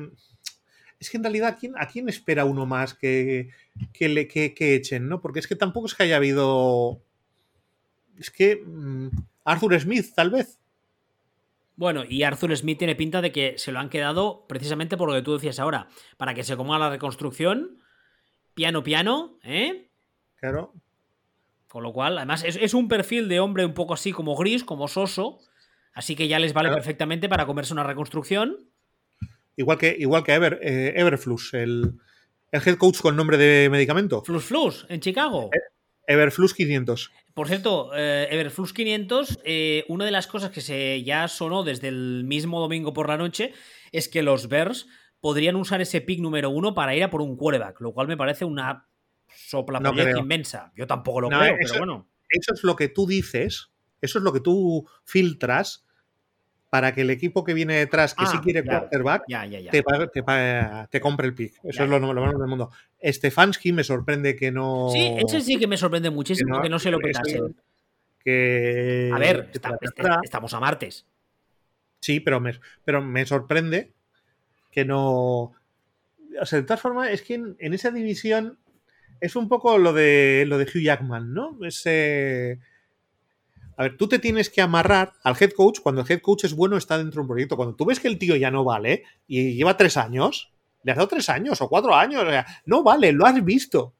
es 0.98 1.10
que 1.10 1.18
en 1.18 1.24
realidad, 1.24 1.50
¿a 1.50 1.56
quién, 1.56 1.74
a 1.76 1.86
quién 1.86 2.08
espera 2.08 2.44
uno 2.46 2.64
más 2.64 2.94
que, 2.94 3.50
que, 3.92 4.08
le, 4.08 4.26
que, 4.28 4.54
que 4.54 4.74
echen? 4.76 5.08
¿no? 5.08 5.20
Porque 5.20 5.40
es 5.40 5.46
que 5.46 5.56
tampoco 5.56 5.86
es 5.88 5.94
que 5.94 6.04
haya 6.04 6.16
habido... 6.16 7.02
Es 8.18 8.30
que... 8.30 8.56
mm, 8.64 9.08
Arthur 9.44 9.78
Smith, 9.78 10.06
tal 10.14 10.30
vez. 10.30 10.58
Bueno, 11.78 12.02
y 12.08 12.24
Arthur 12.24 12.56
Smith 12.56 12.76
tiene 12.76 12.96
pinta 12.96 13.22
de 13.22 13.30
que 13.30 13.54
se 13.56 13.70
lo 13.70 13.78
han 13.78 13.88
quedado 13.88 14.46
precisamente 14.48 14.96
por 14.96 15.08
lo 15.08 15.14
que 15.14 15.22
tú 15.22 15.34
decías 15.34 15.60
ahora. 15.60 15.86
Para 16.16 16.34
que 16.34 16.42
se 16.42 16.56
coma 16.56 16.76
la 16.76 16.90
reconstrucción. 16.90 17.78
Piano, 18.54 18.82
piano, 18.82 19.38
¿eh? 19.44 19.88
Claro. 20.40 20.72
Con 21.68 21.84
lo 21.84 21.92
cual, 21.92 22.16
además, 22.18 22.42
es, 22.42 22.56
es 22.56 22.74
un 22.74 22.88
perfil 22.88 23.28
de 23.28 23.38
hombre 23.38 23.64
un 23.64 23.74
poco 23.74 23.94
así 23.94 24.10
como 24.10 24.34
gris, 24.34 24.64
como 24.64 24.88
soso. 24.88 25.38
Así 25.92 26.16
que 26.16 26.26
ya 26.26 26.40
les 26.40 26.52
vale 26.52 26.66
Claro. 26.68 26.80
perfectamente 26.82 27.28
para 27.28 27.46
comerse 27.46 27.72
una 27.72 27.84
reconstrucción. 27.84 28.56
Igual 29.54 29.78
que, 29.78 29.94
igual 30.00 30.24
que 30.24 30.34
Ever, 30.34 30.58
eh, 30.60 30.94
Everflux, 30.96 31.54
el, 31.54 31.92
el 32.50 32.62
head 32.66 32.76
coach 32.76 32.98
con 33.00 33.14
nombre 33.14 33.36
de 33.36 33.68
medicamento. 33.70 34.24
Flus 34.24 34.44
Flus, 34.44 34.84
en 34.88 34.98
Chicago. 34.98 35.50
Everflux 36.08 36.54
500. 36.54 37.12
Por 37.38 37.46
cierto, 37.46 37.92
eh, 37.94 38.26
Everflux 38.32 38.72
500, 38.72 39.38
eh, 39.44 39.84
una 39.86 40.04
de 40.04 40.10
las 40.10 40.26
cosas 40.26 40.50
que 40.50 40.60
se 40.60 41.04
ya 41.04 41.28
sonó 41.28 41.62
desde 41.62 41.86
el 41.86 42.24
mismo 42.24 42.58
domingo 42.58 42.92
por 42.92 43.06
la 43.06 43.16
noche 43.16 43.52
es 43.92 44.08
que 44.08 44.24
los 44.24 44.48
Bears 44.48 44.88
podrían 45.20 45.54
usar 45.54 45.80
ese 45.80 46.00
pick 46.00 46.18
número 46.18 46.50
uno 46.50 46.74
para 46.74 46.96
ir 46.96 47.04
a 47.04 47.10
por 47.10 47.22
un 47.22 47.36
quarterback, 47.36 47.80
lo 47.80 47.92
cual 47.92 48.08
me 48.08 48.16
parece 48.16 48.44
una 48.44 48.88
sopla 49.32 49.78
No 49.78 49.94
inmensa. 50.18 50.72
Yo 50.74 50.88
tampoco 50.88 51.20
lo 51.20 51.30
No, 51.30 51.38
creo, 51.38 51.54
eso- 51.60 51.74
pero 51.74 51.78
bueno. 51.86 52.08
Eso 52.28 52.54
es 52.54 52.64
lo 52.64 52.74
que 52.74 52.88
tú 52.88 53.06
dices, 53.06 53.70
eso 54.00 54.18
es 54.18 54.24
lo 54.24 54.32
que 54.32 54.40
tú 54.40 54.88
filtras 55.04 55.86
para 56.70 56.92
que 56.94 57.00
el 57.00 57.10
equipo 57.10 57.44
que 57.44 57.54
viene 57.54 57.74
detrás, 57.76 58.14
que 58.14 58.24
Ah, 58.26 58.30
sí 58.30 58.38
quiere 58.38 58.62
ya. 58.64 58.80
quarterback, 58.80 59.22
Ya, 59.28 59.46
ya, 59.46 59.60
ya. 59.60 59.70
te, 59.70 59.82
te, 60.12 60.22
te 60.90 61.00
compre 61.00 61.26
el 61.26 61.34
pick. 61.34 61.54
Eso 61.64 61.84
es 61.84 61.88
lo, 61.90 61.98
lo 61.98 62.14
del 62.38 62.48
mundo. 62.48 62.70
Stefanski 63.02 63.72
me 63.72 63.84
sorprende 63.84 64.36
que 64.36 64.50
no. 64.52 64.90
Sí, 64.92 65.14
ese 65.18 65.40
sí 65.40 65.58
que 65.58 65.66
me 65.66 65.76
sorprende 65.78 66.10
muchísimo 66.10 66.48
que 66.54 66.56
no- 66.58 66.62
que 66.62 66.68
no 66.68 66.78
se 66.78 66.90
lo 66.90 66.98
petasen. 66.98 67.56
Que, 68.22 69.10
A 69.14 69.18
ver, 69.18 69.46
que 69.46 69.52
está- 69.58 69.70
tra- 69.70 69.78
este- 69.80 70.02
estamos 70.24 70.52
a 70.52 70.60
martes. 70.60 71.06
Sí, 72.00 72.20
pero 72.20 72.40
me, 72.40 72.52
pero 72.84 73.00
me 73.02 73.24
sorprende 73.24 73.92
que 74.70 74.84
no. 74.84 75.52
O 76.40 76.44
sea, 76.46 76.58
de 76.60 76.64
todas 76.64 76.80
formas, 76.80 77.10
es 77.10 77.22
que 77.22 77.34
en, 77.34 77.56
en 77.58 77.72
esa 77.74 77.90
división 77.90 78.58
es 79.20 79.34
un 79.36 79.48
poco 79.48 79.78
lo 79.78 79.92
de 79.92 80.44
lo 80.46 80.58
de 80.58 80.64
Hugh 80.64 80.82
Jackman, 80.82 81.32
¿no? 81.32 81.58
Ese. 81.64 82.58
A 83.78 83.84
ver, 83.84 83.96
tú 83.96 84.08
te 84.08 84.18
tienes 84.18 84.50
que 84.50 84.60
amarrar 84.60 85.12
al 85.22 85.36
head 85.40 85.52
coach 85.52 85.78
cuando 85.80 86.00
el 86.00 86.10
head 86.10 86.20
coach 86.20 86.44
es 86.44 86.52
bueno, 86.52 86.76
está 86.76 86.98
dentro 86.98 87.20
de 87.20 87.22
un 87.22 87.28
proyecto. 87.28 87.54
Cuando 87.54 87.76
tú 87.76 87.84
ves 87.84 88.00
que 88.00 88.08
el 88.08 88.18
tío 88.18 88.34
ya 88.34 88.50
no 88.50 88.64
vale 88.64 89.04
y 89.28 89.54
lleva 89.54 89.76
tres 89.76 89.96
años, 89.96 90.52
le 90.82 90.90
has 90.90 90.96
dado 90.96 91.06
tres 91.06 91.28
años 91.28 91.62
o 91.62 91.68
cuatro 91.68 91.94
años, 91.94 92.24
o 92.24 92.28
sea, 92.28 92.44
no 92.66 92.82
vale, 92.82 93.12
lo 93.12 93.24
has 93.24 93.44
visto. 93.44 93.94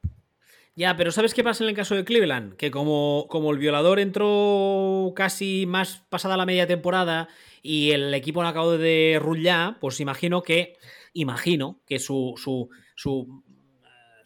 Ya, 0.75 0.97
pero 0.97 1.13
¿sabes 1.13 1.33
qué 1.33 1.45
pasa 1.45 1.63
en 1.63 1.69
el 1.69 1.77
caso 1.77 1.95
de 1.95 2.03
Cleveland? 2.03 2.57
Que 2.57 2.71
como, 2.71 3.27
como 3.29 3.51
el 3.51 3.57
violador 3.57 3.99
entró 3.99 5.13
casi 5.15 5.65
más 5.65 6.03
pasada 6.09 6.35
la 6.35 6.45
media 6.45 6.67
temporada 6.67 7.29
y 7.61 7.91
el 7.91 8.13
equipo 8.13 8.43
no 8.43 8.49
acabó 8.49 8.77
de 8.77 9.17
rullar, 9.21 9.79
pues 9.79 10.01
imagino 10.01 10.43
que, 10.43 10.75
imagino 11.13 11.79
que 11.85 11.99
su, 11.99 12.33
su, 12.35 12.69
su, 12.95 13.45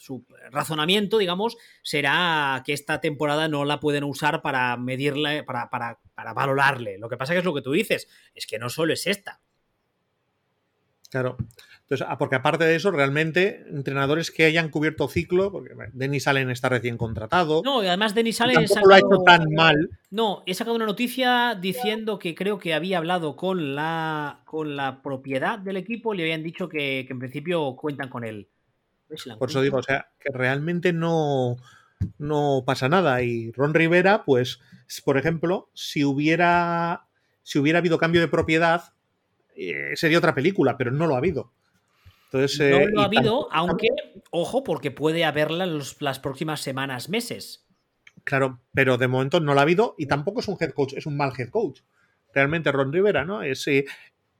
su 0.04 0.26
razonamiento, 0.52 1.18
digamos, 1.18 1.58
será 1.82 2.62
que 2.66 2.74
esta 2.74 3.00
temporada 3.00 3.48
no 3.48 3.64
la 3.64 3.80
pueden 3.80 4.04
usar 4.04 4.42
para 4.42 4.76
medirle, 4.76 5.44
para, 5.44 5.70
para, 5.70 6.00
para 6.14 6.34
valorarle. 6.34 6.98
Lo 6.98 7.08
que 7.08 7.16
pasa 7.16 7.32
que 7.32 7.40
es 7.40 7.46
lo 7.46 7.54
que 7.54 7.62
tú 7.62 7.72
dices, 7.72 8.10
es 8.36 8.46
que 8.46 8.60
no 8.60 8.70
solo 8.70 8.92
es 8.92 9.08
esta. 9.08 9.40
Claro. 11.10 11.38
Entonces, 11.82 12.06
ah, 12.10 12.18
porque 12.18 12.36
aparte 12.36 12.66
de 12.66 12.76
eso, 12.76 12.92
realmente, 12.92 13.64
entrenadores 13.70 14.32
que 14.32 14.46
hayan 14.46 14.70
cubierto 14.70 15.08
ciclo, 15.08 15.52
porque 15.52 15.74
Denis 15.94 16.28
Allen 16.28 16.50
está 16.50 16.68
recién 16.70 16.98
contratado. 16.98 17.62
No, 17.64 17.84
y 17.84 17.88
además 17.88 18.16
Denis 18.16 18.42
Allen 18.42 18.66
tampoco 18.66 18.88
lo 18.88 18.96
ha 18.96 18.98
hecho 18.98 19.24
tan 19.26 19.54
mal. 19.54 19.90
No, 20.10 20.44
he 20.46 20.54
sacado 20.54 20.76
una 20.76 20.86
noticia 20.86 21.56
diciendo 21.62 22.20
que 22.20 22.36
creo 22.36 22.58
que 22.58 22.74
había 22.74 22.98
hablado 22.98 23.36
con 23.36 23.76
la, 23.76 24.42
con 24.46 24.76
la 24.76 25.02
propiedad 25.02 25.60
del 25.60 25.78
equipo 25.78 26.14
y 26.14 26.18
le 26.18 26.24
habían 26.24 26.44
dicho 26.44 26.68
que, 26.68 27.06
que 27.06 27.14
en 27.14 27.20
principio 27.20 27.76
cuentan 27.76 28.10
con 28.10 28.24
él. 28.26 28.50
La 29.26 29.38
Por 29.38 29.49
eso 29.49 29.61
digo, 29.61 29.77
o 29.77 29.84
sea, 29.84 30.11
que 30.19 30.30
realmente 30.34 30.94
no, 30.94 31.57
no 32.18 32.64
pasa 32.65 32.90
nada. 32.90 33.22
Y 33.22 33.52
Ron 33.52 33.73
Rivera, 33.73 34.23
pues, 34.26 34.60
por 35.06 35.18
ejemplo, 35.18 35.69
si 35.73 36.03
hubiera, 36.03 37.07
si 37.44 37.60
hubiera 37.60 37.80
habido 37.80 37.98
cambio 37.98 38.22
de 38.22 38.27
propiedad, 38.27 38.94
eh, 39.56 39.91
sería 39.95 40.18
otra 40.18 40.35
película, 40.35 40.77
pero 40.77 40.91
no 40.91 41.07
lo 41.07 41.15
ha 41.15 41.19
habido. 41.19 41.52
Entonces, 42.26 42.60
no 42.60 42.77
eh, 42.77 42.88
lo 42.91 43.02
ha 43.02 43.06
habido, 43.06 43.48
aunque, 43.52 43.88
ojo, 44.31 44.64
porque 44.64 44.90
puede 44.91 45.26
haberla 45.26 45.65
los- 45.65 46.02
las 46.02 46.19
próximas 46.19 46.61
semanas, 46.61 47.10
meses. 47.10 47.68
Claro, 48.23 48.61
pero 48.73 48.98
de 48.98 49.07
momento 49.07 49.40
no 49.40 49.53
lo 49.53 49.60
ha 49.60 49.64
habido 49.64 49.95
y 49.98 50.07
tampoco 50.07 50.40
es 50.40 50.48
un 50.48 50.57
head 50.60 50.72
coach, 50.72 50.94
es 50.94 51.06
un 51.06 51.18
mal 51.18 51.34
head 51.38 51.49
coach. 51.49 51.81
Realmente 52.34 52.72
Ron 52.72 52.91
Rivera, 52.91 53.26
¿no? 53.26 53.44
Es, 53.44 53.68
eh, 53.68 53.85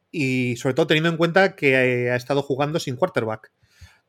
y 0.10 0.56
sobre 0.56 0.74
todo 0.74 0.88
teniendo 0.88 1.10
en 1.10 1.18
cuenta 1.18 1.56
que 1.56 2.10
ha 2.10 2.16
estado 2.16 2.42
jugando 2.42 2.80
sin 2.80 2.96
quarterback. 2.96 3.52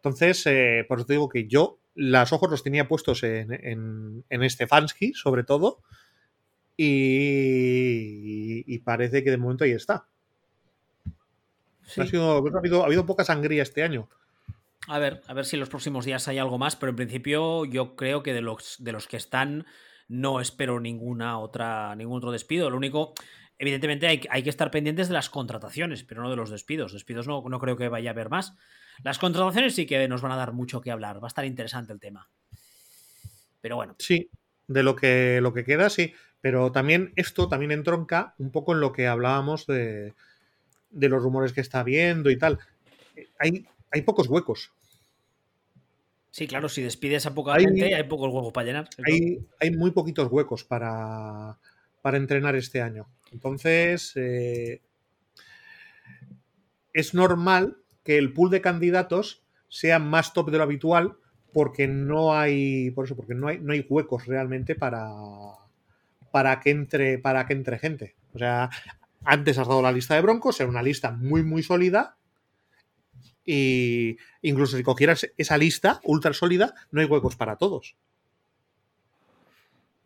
Entonces, 0.05 0.45
eh, 0.47 0.85
por 0.87 0.99
eso 0.99 1.07
te 1.07 1.15
digo 1.15 1.31
que 1.31 1.49
yo 1.49 1.79
los 1.95 2.33
ojos 2.35 2.51
los 2.51 2.63
tenía 2.63 2.87
puestos 2.87 3.23
en, 3.23 3.55
en, 3.55 4.23
en 4.29 4.51
Stefanski, 4.51 5.15
sobre 5.15 5.45
todo, 5.45 5.81
y, 6.77 8.65
y 8.67 8.79
parece 8.81 9.25
que 9.25 9.31
de 9.31 9.39
momento 9.39 9.65
ahí 9.65 9.71
está. 9.71 10.07
Sí. 11.87 12.03
Ha, 12.03 12.07
sido, 12.07 12.37
ha, 12.37 12.59
habido, 12.59 12.83
ha 12.83 12.87
habido 12.87 13.07
poca 13.07 13.25
sangría 13.25 13.63
este 13.63 13.83
año. 13.83 14.11
A 14.89 14.99
ver, 14.99 15.23
a 15.27 15.33
ver 15.33 15.47
si 15.47 15.57
en 15.57 15.61
los 15.61 15.71
próximos 15.71 16.05
días 16.05 16.29
hay 16.29 16.37
algo 16.37 16.59
más, 16.59 16.77
pero 16.77 16.91
en 16.91 16.97
principio 16.97 17.65
yo 17.65 17.97
creo 17.97 18.23
que 18.23 18.35
de 18.35 18.43
los, 18.43 18.77
de 18.81 18.93
los 18.93 19.09
que 19.09 19.17
están 19.17 19.65
no 20.07 20.39
espero 20.39 20.81
ninguna 20.81 21.39
otra, 21.39 21.95
ningún 21.97 22.19
otro 22.19 22.31
despido. 22.31 22.69
Lo 22.69 22.77
único, 22.77 23.15
evidentemente 23.59 24.07
hay, 24.07 24.23
hay, 24.31 24.43
que 24.43 24.51
estar 24.51 24.71
pendientes 24.71 25.09
de 25.09 25.15
las 25.15 25.31
contrataciones, 25.31 26.05
pero 26.05 26.23
no 26.23 26.31
de 26.31 26.37
los 26.37 26.51
despidos. 26.51 26.93
Despidos 26.93 27.27
no, 27.27 27.43
no 27.49 27.59
creo 27.59 27.77
que 27.77 27.89
vaya 27.89 28.11
a 28.11 28.13
haber 28.13 28.31
más. 28.31 28.55
Las 29.03 29.19
contrataciones 29.19 29.75
sí 29.75 29.87
que 29.87 30.09
nos 30.09 30.23
van 30.23 30.33
a 30.33 30.37
dar 30.37 30.53
mucho 30.53 30.81
que 30.81 30.91
hablar. 30.91 31.23
Va 31.23 31.27
a 31.27 31.29
estar 31.29 31.45
interesante 31.45 31.93
el 31.93 32.01
tema. 32.01 32.29
Pero 33.61 33.77
bueno. 33.77 33.97
Sí, 33.99 34.31
de 34.69 34.83
lo 34.83 34.97
que, 34.97 35.41
lo 35.41 35.53
que 35.53 35.65
queda, 35.65 35.91
sí. 35.91 36.15
Pero 36.41 36.73
también 36.73 37.13
esto 37.17 37.49
también 37.49 37.73
entronca 37.73 38.35
un 38.39 38.51
poco 38.51 38.75
en 38.75 38.81
lo 38.81 38.93
que 38.93 39.07
hablábamos 39.07 39.67
de, 39.67 40.15
de 40.91 41.09
los 41.09 41.23
rumores 41.23 41.53
que 41.53 41.61
está 41.61 41.81
habiendo 41.81 42.31
y 42.31 42.39
tal. 42.39 42.59
Hay, 43.39 43.67
hay 43.91 44.03
pocos 44.03 44.29
huecos. 44.29 44.73
Sí, 46.31 46.49
claro, 46.49 46.69
si 46.69 46.83
despides 46.83 47.27
a 47.27 47.35
poca 47.35 47.55
hay, 47.55 47.65
gente, 47.65 47.95
hay 47.95 48.03
pocos 48.05 48.33
huecos 48.33 48.53
para 48.53 48.67
llenar. 48.67 48.89
Hay, 49.07 49.47
hay, 49.61 49.71
muy 49.71 49.93
poquitos 49.93 50.31
huecos 50.33 50.65
para, 50.65 51.57
para, 52.03 52.17
entrenar 52.17 52.57
este 52.57 52.83
año. 52.83 53.07
Entonces, 53.35 54.13
eh, 54.15 54.81
es 56.93 57.15
normal 57.15 57.79
que 58.05 58.17
el 58.17 58.33
pool 58.33 58.51
de 58.51 58.61
candidatos 58.61 59.43
sea 59.69 59.99
más 59.99 60.33
top 60.33 60.51
de 60.51 60.59
lo 60.59 60.63
habitual 60.63 61.17
porque 61.53 61.89
no 61.89 62.35
hay, 62.35 62.93
por 62.93 63.07
eso, 63.07 63.17
porque 63.17 63.35
no 63.35 63.49
hay, 63.49 63.59
no 63.59 63.73
hay 63.73 63.85
huecos 63.89 64.27
realmente 64.27 64.77
para, 64.77 65.11
para, 66.31 66.61
que 66.61 66.71
entre, 66.71 67.19
para 67.19 67.45
que 67.47 67.55
entre 67.55 67.79
gente. 67.79 68.15
O 68.35 68.39
sea, 68.39 68.71
antes 69.25 69.59
has 69.59 69.67
dado 69.67 69.83
la 69.83 69.93
lista 69.93 70.15
de 70.15 70.21
Broncos, 70.23 70.61
era 70.61 70.71
una 70.71 70.83
lista 70.83 71.11
muy, 71.11 71.43
muy 71.43 71.65
sólida, 71.65 72.17
y 73.45 74.17
incluso 74.43 74.77
si 74.77 74.83
cogieras 74.85 75.29
esa 75.37 75.59
lista 75.59 76.01
ultra 76.05 76.33
sólida, 76.33 76.75
no 76.93 77.01
hay 77.01 77.07
huecos 77.07 77.35
para 77.37 77.57
todos. 77.57 77.97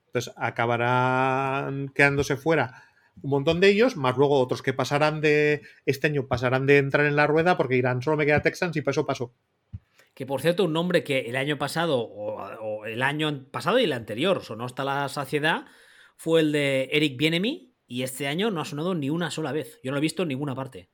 Entonces 0.07 0.33
acabarán 0.37 1.91
quedándose 1.91 2.37
fuera 2.37 2.88
un 3.23 3.31
montón 3.31 3.61
de 3.61 3.69
ellos, 3.69 3.97
más 3.97 4.17
luego 4.17 4.39
otros 4.41 4.63
que 4.63 4.73
pasarán 4.73 5.21
de 5.21 5.63
este 5.87 6.09
año 6.09 6.27
pasarán 6.27 6.67
de 6.67 6.79
entrar 6.79 7.07
en 7.07 7.17
la 7.17 7.27
rueda 7.27 7.57
porque 7.57 7.77
irán, 7.77 8.03
solo 8.03 8.17
me 8.17 8.27
queda 8.27 8.43
Texans 8.43 8.77
y 8.77 8.83
eso 8.87 9.07
pasó. 9.07 9.33
Que 10.15 10.27
por 10.27 10.41
cierto, 10.41 10.65
un 10.65 10.73
nombre 10.73 11.05
que 11.05 11.21
el 11.21 11.37
año 11.37 11.59
pasado, 11.59 12.01
o, 12.01 12.43
o 12.43 12.87
el 12.87 13.03
año 13.03 13.47
pasado 13.51 13.79
y 13.79 13.85
el 13.85 13.93
anterior, 13.93 14.43
sonó 14.43 14.65
hasta 14.65 14.85
la 14.85 15.09
saciedad, 15.09 15.67
fue 16.17 16.41
el 16.41 16.53
de 16.53 16.89
Eric 16.93 17.17
Bienemy, 17.17 17.69
y 17.89 18.03
este 18.03 18.27
año 18.27 18.51
no 18.51 18.61
ha 18.61 18.67
sonado 18.67 18.95
ni 18.95 19.09
una 19.09 19.31
sola 19.31 19.51
vez. 19.51 19.81
Yo 19.83 19.91
no 19.91 19.95
lo 19.95 19.99
he 19.99 20.03
visto 20.03 20.23
en 20.23 20.29
ninguna 20.29 20.55
parte. 20.55 20.91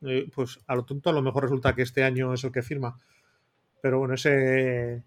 Eh, 0.00 0.28
pues 0.34 0.58
a 0.66 0.74
lo 0.74 0.84
tonto 0.84 1.10
a 1.10 1.12
lo 1.12 1.22
mejor 1.22 1.44
resulta 1.44 1.74
que 1.74 1.82
este 1.82 2.02
año 2.02 2.32
es 2.32 2.42
el 2.42 2.50
que 2.50 2.62
firma. 2.62 2.98
Pero 3.82 3.98
bueno, 3.98 4.14
ese, 4.14 4.94
ese 4.94 5.02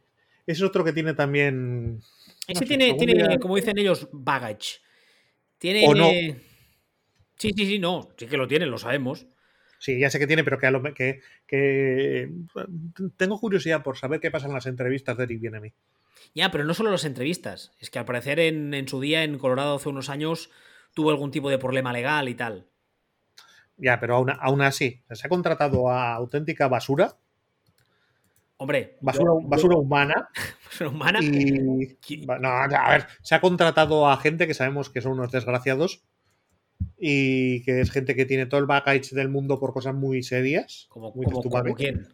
es 0.45 0.61
otro 0.61 0.83
que 0.83 0.93
tiene 0.93 1.15
también. 1.15 1.99
Ese 2.47 2.61
no 2.61 2.67
tiene, 2.67 2.93
tiene 2.93 3.13
día... 3.13 3.39
como 3.39 3.55
dicen 3.55 3.77
ellos, 3.77 4.07
baggage. 4.11 4.81
Tiene. 5.65 5.87
O 5.87 5.95
no. 5.95 6.09
Sí, 7.37 7.51
sí, 7.57 7.65
sí, 7.65 7.79
no. 7.79 8.09
Sí 8.17 8.27
que 8.27 8.37
lo 8.37 8.47
tiene, 8.47 8.67
lo 8.67 8.77
sabemos. 8.77 9.25
Sí, 9.79 9.97
ya 9.99 10.11
sé 10.11 10.19
que 10.19 10.27
tiene, 10.27 10.43
pero 10.43 10.59
que, 10.59 10.67
a 10.67 10.71
lo, 10.71 10.83
que, 10.93 11.21
que 11.47 12.29
tengo 13.17 13.39
curiosidad 13.39 13.81
por 13.81 13.97
saber 13.97 14.19
qué 14.19 14.29
pasa 14.29 14.45
en 14.45 14.53
las 14.53 14.67
entrevistas 14.67 15.17
de 15.17 15.23
Eric 15.23 15.41
Bienemi. 15.41 15.73
Ya, 16.35 16.51
pero 16.51 16.65
no 16.65 16.75
solo 16.75 16.91
las 16.91 17.03
entrevistas. 17.03 17.71
Es 17.79 17.89
que 17.89 17.97
al 17.97 18.05
parecer 18.05 18.39
en, 18.39 18.75
en 18.75 18.87
su 18.87 19.01
día 19.01 19.23
en 19.23 19.39
Colorado 19.39 19.77
hace 19.77 19.89
unos 19.89 20.09
años 20.09 20.51
tuvo 20.93 21.09
algún 21.09 21.31
tipo 21.31 21.49
de 21.49 21.57
problema 21.57 21.91
legal 21.91 22.29
y 22.29 22.35
tal. 22.35 22.67
Ya, 23.77 23.99
pero 23.99 24.17
aún, 24.17 24.29
aún 24.39 24.61
así, 24.61 25.01
se 25.09 25.25
ha 25.25 25.29
contratado 25.29 25.89
a 25.89 26.13
auténtica 26.13 26.67
basura. 26.67 27.17
Hombre, 28.57 28.97
basura, 29.01 29.25
yo, 29.25 29.47
basura 29.47 29.75
yo, 29.75 29.81
humana. 29.81 30.29
basura 30.65 30.89
humana. 30.89 31.19
Y, 31.21 32.25
no, 32.25 32.47
a 32.47 32.89
ver, 32.89 33.07
se 33.21 33.35
ha 33.35 33.41
contratado 33.41 34.07
a 34.09 34.17
gente 34.17 34.47
que 34.47 34.53
sabemos 34.53 34.89
que 34.89 35.01
son 35.01 35.13
unos 35.13 35.31
desgraciados 35.31 36.03
y 36.97 37.63
que 37.63 37.81
es 37.81 37.91
gente 37.91 38.15
que 38.15 38.25
tiene 38.25 38.45
todo 38.45 38.59
el 38.59 38.65
baggage 38.65 39.15
del 39.15 39.29
mundo 39.29 39.59
por 39.59 39.73
cosas 39.73 39.93
muy 39.93 40.23
serias. 40.23 40.87
¿Como, 40.89 41.11
muy 41.13 41.25
como, 41.25 41.41
como 41.41 41.75
quién? 41.75 42.07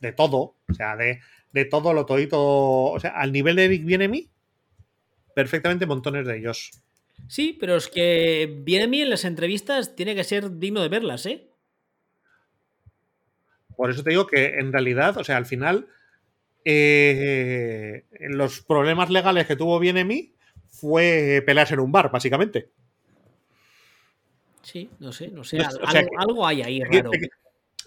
De 0.00 0.12
todo, 0.12 0.56
o 0.68 0.74
sea, 0.74 0.96
de, 0.96 1.20
de 1.52 1.64
todo 1.64 1.92
lo 1.94 2.06
todito. 2.06 2.40
O 2.40 3.00
sea, 3.00 3.10
al 3.10 3.32
nivel 3.32 3.56
de 3.56 3.64
Eric 3.64 3.84
Bienemi, 3.84 4.30
perfectamente 5.34 5.86
montones 5.86 6.26
de 6.26 6.38
ellos. 6.38 6.70
Sí, 7.28 7.56
pero 7.58 7.76
es 7.76 7.88
que 7.88 8.62
mí 8.64 9.02
en 9.02 9.10
las 9.10 9.24
entrevistas, 9.24 9.94
tiene 9.94 10.14
que 10.14 10.24
ser 10.24 10.58
digno 10.58 10.82
de 10.82 10.88
verlas, 10.88 11.26
¿eh? 11.26 11.49
Por 13.80 13.88
eso 13.88 14.02
te 14.02 14.10
digo 14.10 14.26
que 14.26 14.58
en 14.58 14.74
realidad, 14.74 15.16
o 15.16 15.24
sea, 15.24 15.38
al 15.38 15.46
final, 15.46 15.86
eh, 16.66 18.04
los 18.28 18.60
problemas 18.60 19.08
legales 19.08 19.46
que 19.46 19.56
tuvo 19.56 19.78
Bienemi 19.78 20.34
fue 20.68 21.42
pelearse 21.46 21.72
en 21.72 21.80
un 21.80 21.90
bar, 21.90 22.10
básicamente. 22.10 22.68
Sí, 24.60 24.90
no 24.98 25.12
sé, 25.12 25.28
no 25.28 25.44
sé. 25.44 25.56
No, 25.56 25.64
algo, 25.64 25.82
o 25.82 25.90
sea, 25.90 26.02
que, 26.02 26.08
algo, 26.18 26.46
hay 26.46 26.60
ahí 26.60 26.84
raro. 26.84 27.10
Que, 27.10 27.30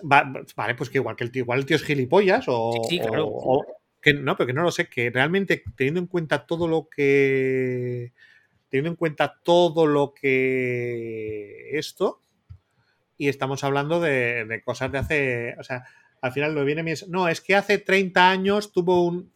vale, 0.02 0.74
pues 0.74 0.90
que 0.90 0.98
igual 0.98 1.16
que 1.16 1.26
el 1.26 1.32
tío, 1.32 1.44
igual 1.44 1.60
el 1.60 1.68
tío 1.68 1.76
es 1.76 1.84
gilipollas 1.84 2.46
o. 2.48 2.72
Sí, 2.90 2.98
sí 2.98 3.00
claro. 3.00 3.28
O, 3.28 3.60
o, 3.60 3.66
que 4.02 4.16
no, 4.16 4.36
pero 4.36 4.48
que 4.48 4.54
no 4.54 4.64
lo 4.64 4.72
sé, 4.72 4.88
que 4.88 5.12
realmente 5.12 5.62
teniendo 5.76 6.00
en 6.00 6.08
cuenta 6.08 6.48
todo 6.48 6.68
lo 6.68 6.90
que 6.90 8.14
teniendo 8.70 8.90
en 8.90 8.96
cuenta 8.96 9.40
todo 9.44 9.86
lo 9.86 10.12
que 10.12 11.78
esto, 11.78 12.20
y 13.18 13.28
estamos 13.28 13.64
hablando 13.64 14.00
de, 14.00 14.46
de, 14.46 14.64
cosas 14.64 14.92
de 14.92 14.98
hace, 14.98 15.56
o 15.60 15.64
sea, 15.64 15.86
al 16.22 16.32
final 16.32 16.56
lo 16.56 16.64
viene 16.64 16.84
mi 16.84 16.94
no, 17.10 17.28
es 17.28 17.42
que 17.42 17.56
hace 17.56 17.78
30 17.78 18.30
años 18.30 18.72
tuvo 18.72 19.06
un... 19.06 19.34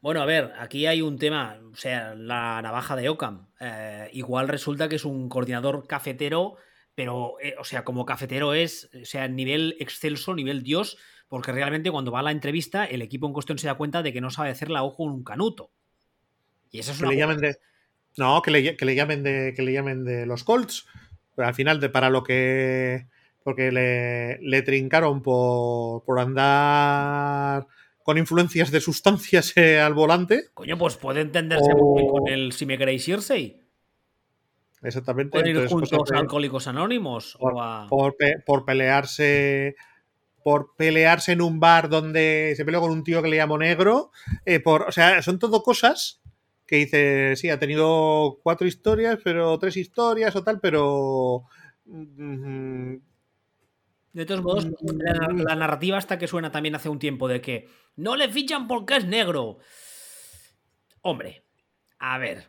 Bueno, 0.00 0.22
a 0.22 0.26
ver, 0.26 0.52
aquí 0.58 0.86
hay 0.86 1.02
un 1.02 1.18
tema, 1.18 1.58
o 1.72 1.74
sea, 1.74 2.14
la 2.14 2.62
navaja 2.62 2.94
de 2.94 3.08
Ockham. 3.08 3.48
Eh, 3.58 4.08
igual 4.12 4.46
resulta 4.46 4.88
que 4.88 4.94
es 4.94 5.04
un 5.04 5.28
coordinador 5.28 5.88
cafetero, 5.88 6.54
pero, 6.94 7.34
eh, 7.40 7.56
o 7.58 7.64
sea, 7.64 7.84
como 7.84 8.06
cafetero 8.06 8.54
es, 8.54 8.90
o 8.94 9.04
sea, 9.04 9.26
nivel 9.26 9.76
excelso, 9.80 10.34
nivel 10.34 10.62
dios, 10.62 10.98
porque 11.26 11.50
realmente 11.50 11.90
cuando 11.90 12.12
va 12.12 12.20
a 12.20 12.22
la 12.22 12.30
entrevista, 12.30 12.84
el 12.84 13.02
equipo 13.02 13.26
en 13.26 13.32
cuestión 13.32 13.58
se 13.58 13.66
da 13.66 13.74
cuenta 13.74 14.04
de 14.04 14.12
que 14.12 14.20
no 14.20 14.30
sabe 14.30 14.50
hacer 14.50 14.70
la 14.70 14.84
ojo 14.84 15.04
en 15.04 15.10
un 15.10 15.24
canuto. 15.24 15.72
Y 16.70 16.78
eso 16.78 16.92
es 16.92 16.98
que 16.98 17.04
una 17.04 17.12
le 17.12 17.18
llamen 17.18 17.38
de, 17.38 17.58
no, 18.16 18.40
que 18.42 18.50
le, 18.52 18.76
que 18.76 18.84
le, 18.84 18.94
llamen 18.94 19.22
de 19.22 19.52
que 19.54 19.62
le 19.62 19.72
llamen 19.72 20.04
de 20.04 20.26
los 20.26 20.44
Colts. 20.44 20.86
Pero 21.38 21.46
al 21.46 21.54
final, 21.54 21.78
de, 21.78 21.88
para 21.88 22.10
lo 22.10 22.24
que. 22.24 23.06
Porque 23.44 23.70
le, 23.70 24.40
le 24.40 24.62
trincaron 24.62 25.22
por, 25.22 26.02
por, 26.02 26.18
andar 26.18 27.64
con 28.02 28.18
influencias 28.18 28.72
de 28.72 28.80
sustancias 28.80 29.56
eh, 29.56 29.78
al 29.78 29.94
volante. 29.94 30.46
Coño, 30.52 30.76
pues 30.76 30.96
puede 30.96 31.20
entenderse 31.20 31.70
o... 31.76 31.94
muy 31.94 32.08
con 32.08 32.26
el 32.26 32.50
si 32.50 32.66
me 32.66 32.76
queréis 32.76 33.06
irse. 33.06 33.62
Exactamente. 34.82 35.30
Pueden 35.30 35.46
ir 35.46 35.56
Entonces, 35.58 35.72
juntos 35.72 35.90
pues, 35.96 36.10
a 36.10 36.18
Alcohólicos 36.18 36.66
Anónimos. 36.66 37.36
Por, 37.38 37.54
o 37.54 37.62
a... 37.62 37.86
por, 37.86 38.16
por 38.44 38.64
pelearse 38.64 39.76
por 40.42 40.74
pelearse 40.74 41.30
en 41.30 41.40
un 41.40 41.60
bar 41.60 41.88
donde 41.88 42.54
se 42.56 42.64
peleó 42.64 42.80
con 42.80 42.90
un 42.90 43.04
tío 43.04 43.22
que 43.22 43.28
le 43.28 43.36
llamó 43.36 43.58
negro. 43.58 44.10
Eh, 44.44 44.58
por, 44.58 44.88
o 44.88 44.90
sea, 44.90 45.22
son 45.22 45.38
todo 45.38 45.62
cosas 45.62 46.20
que 46.68 46.76
dice, 46.76 47.34
sí, 47.36 47.48
ha 47.48 47.58
tenido 47.58 48.38
cuatro 48.42 48.66
historias, 48.66 49.18
pero 49.24 49.58
tres 49.58 49.76
historias 49.78 50.36
o 50.36 50.44
tal, 50.44 50.60
pero... 50.60 51.44
Mm, 51.86 52.96
de 54.12 54.26
todos 54.26 54.42
modos, 54.42 54.66
la, 54.82 55.28
la, 55.32 55.54
narrativa 55.54 55.96
hasta 55.96 56.18
que 56.18 56.26
suena 56.26 56.52
también 56.52 56.74
hace 56.74 56.90
un 56.90 56.98
tiempo 56.98 57.26
de 57.26 57.40
que 57.40 57.68
no 57.96 58.16
le 58.16 58.28
fichan 58.28 58.68
porque 58.68 58.96
es 58.96 59.06
negro. 59.06 59.58
Hombre, 61.00 61.44
a 61.98 62.18
ver. 62.18 62.48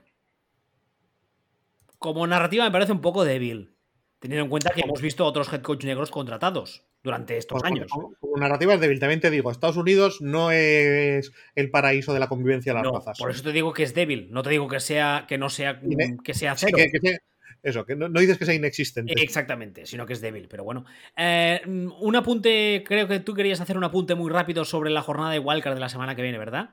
Como 1.97 2.27
narrativa 2.27 2.65
me 2.65 2.71
parece 2.71 2.91
un 2.91 3.01
poco 3.01 3.23
débil, 3.23 3.77
teniendo 4.19 4.43
en 4.43 4.49
cuenta 4.49 4.71
que 4.71 4.81
hemos 4.81 5.01
visto 5.01 5.25
otros 5.25 5.51
head 5.53 5.61
coach 5.61 5.85
negros 5.85 6.11
contratados 6.11 6.88
durante 7.03 7.37
estos 7.37 7.61
pues, 7.61 7.71
años. 7.71 7.87
Como, 7.91 8.13
como, 8.19 8.37
narrativa 8.37 8.73
es 8.73 8.79
débil, 8.79 8.99
también 8.99 9.19
te 9.19 9.29
digo, 9.29 9.51
Estados 9.51 9.77
Unidos 9.77 10.21
no 10.21 10.51
es 10.51 11.31
el 11.55 11.71
paraíso 11.71 12.13
de 12.13 12.19
la 12.19 12.27
convivencia 12.27 12.73
de 12.73 12.79
las 12.79 12.83
no, 12.83 12.93
razas. 12.93 13.17
Por 13.17 13.31
eso 13.31 13.43
te 13.43 13.51
digo 13.51 13.73
que 13.73 13.83
es 13.83 13.93
débil, 13.93 14.27
no 14.31 14.43
te 14.43 14.49
digo 14.49 14.67
que 14.67 14.79
sea 14.79 15.25
que 15.27 15.37
no 15.37 15.49
sea 15.49 15.81
que 16.23 16.33
sea 16.33 16.55
cero. 16.55 16.77
Sí, 16.77 16.83
que, 16.83 16.91
que 16.91 17.07
sea, 17.07 17.19
eso, 17.61 17.85
que 17.85 17.95
no, 17.95 18.07
no, 18.07 18.19
dices 18.19 18.37
que 18.37 18.45
sea 18.45 18.53
inexistente. 18.53 19.13
Exactamente, 19.21 19.85
sino 19.85 20.05
que 20.05 20.13
es 20.13 20.21
débil, 20.21 20.47
pero 20.49 20.63
bueno. 20.63 20.85
Eh, 21.17 21.61
un 21.65 22.15
apunte, 22.15 22.83
creo 22.85 23.07
que 23.07 23.19
tú 23.19 23.33
querías 23.33 23.59
hacer 23.59 23.77
un 23.77 23.83
apunte 23.83 24.15
muy 24.15 24.31
rápido 24.31 24.63
sobre 24.65 24.89
la 24.89 25.01
jornada 25.01 25.31
de 25.31 25.39
Wildcard 25.39 25.73
de 25.73 25.81
la 25.81 25.89
semana 25.89 26.15
que 26.15 26.21
viene, 26.21 26.37
¿verdad? 26.37 26.71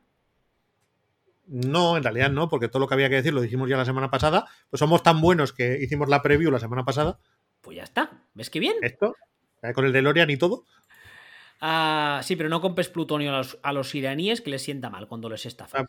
No, 1.46 1.96
en 1.96 2.02
realidad 2.02 2.30
no, 2.30 2.48
porque 2.48 2.68
todo 2.68 2.80
lo 2.80 2.88
que 2.88 2.94
había 2.94 3.08
que 3.08 3.16
decir 3.16 3.32
lo 3.32 3.40
dijimos 3.40 3.68
ya 3.68 3.76
la 3.76 3.84
semana 3.84 4.10
pasada. 4.10 4.46
Pues 4.70 4.78
somos 4.78 5.02
tan 5.02 5.20
buenos 5.20 5.52
que 5.52 5.78
hicimos 5.80 6.08
la 6.08 6.22
preview 6.22 6.50
la 6.50 6.58
semana 6.58 6.84
pasada. 6.84 7.18
Pues 7.60 7.76
ya 7.76 7.84
está. 7.84 8.24
¿Ves 8.34 8.50
qué 8.50 8.60
bien? 8.60 8.76
Esto, 8.82 9.14
con 9.74 9.84
el 9.84 9.92
DeLorean 9.92 10.30
y 10.30 10.36
todo. 10.36 10.64
Uh, 11.62 12.22
sí, 12.22 12.36
pero 12.36 12.48
no 12.48 12.60
compres 12.60 12.88
plutonio 12.88 13.32
a 13.32 13.38
los, 13.38 13.58
a 13.62 13.72
los, 13.72 13.94
iraníes 13.94 14.40
que 14.40 14.50
les 14.50 14.62
sienta 14.62 14.90
mal 14.90 15.08
cuando 15.08 15.28
les 15.28 15.46
estafa. 15.46 15.80
Ah, 15.80 15.86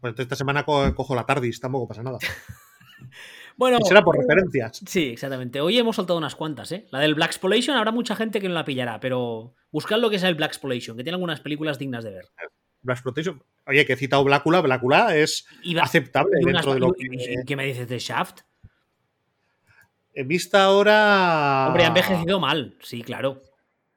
pues 0.00 0.14
esta 0.18 0.36
semana 0.36 0.64
co 0.64 0.94
cojo 0.94 1.14
la 1.14 1.26
TARDIS, 1.26 1.60
tampoco 1.60 1.88
pasa 1.88 2.02
nada. 2.02 2.18
Bueno, 3.56 3.78
será 3.84 4.02
por 4.02 4.16
referencias. 4.16 4.80
Sí, 4.86 5.10
exactamente. 5.10 5.60
Hoy 5.60 5.78
hemos 5.78 5.96
soltado 5.96 6.18
unas 6.18 6.34
cuantas, 6.34 6.72
¿eh? 6.72 6.86
La 6.90 7.00
del 7.00 7.14
Black 7.14 7.30
Exploration 7.30 7.76
habrá 7.76 7.92
mucha 7.92 8.16
gente 8.16 8.40
que 8.40 8.48
no 8.48 8.54
la 8.54 8.64
pillará, 8.64 8.98
pero 8.98 9.54
buscad 9.70 9.98
lo 9.98 10.08
que 10.08 10.16
es 10.16 10.22
el 10.22 10.34
Black 10.34 10.52
Exploration, 10.52 10.96
que 10.96 11.04
tiene 11.04 11.16
algunas 11.16 11.40
películas 11.40 11.78
dignas 11.78 12.02
de 12.02 12.12
ver. 12.12 12.28
Black 12.80 12.96
Exploitation. 12.96 13.42
Oye, 13.66 13.84
que 13.84 13.92
he 13.92 13.96
citado 13.96 14.24
Blácula, 14.24 14.60
Blácula 14.60 15.14
es 15.14 15.46
aceptable 15.80 16.38
dentro 16.44 16.74
de 16.74 16.80
lo 16.80 16.92
que. 16.92 17.42
¿Qué 17.46 17.56
me 17.56 17.66
dices 17.66 17.88
de 17.88 17.98
Shaft? 17.98 18.40
He 20.14 20.24
visto 20.24 20.58
ahora. 20.58 21.66
Hombre, 21.68 21.84
ha 21.84 21.88
envejecido 21.88 22.38
mal, 22.38 22.76
sí, 22.80 23.02
claro. 23.02 23.42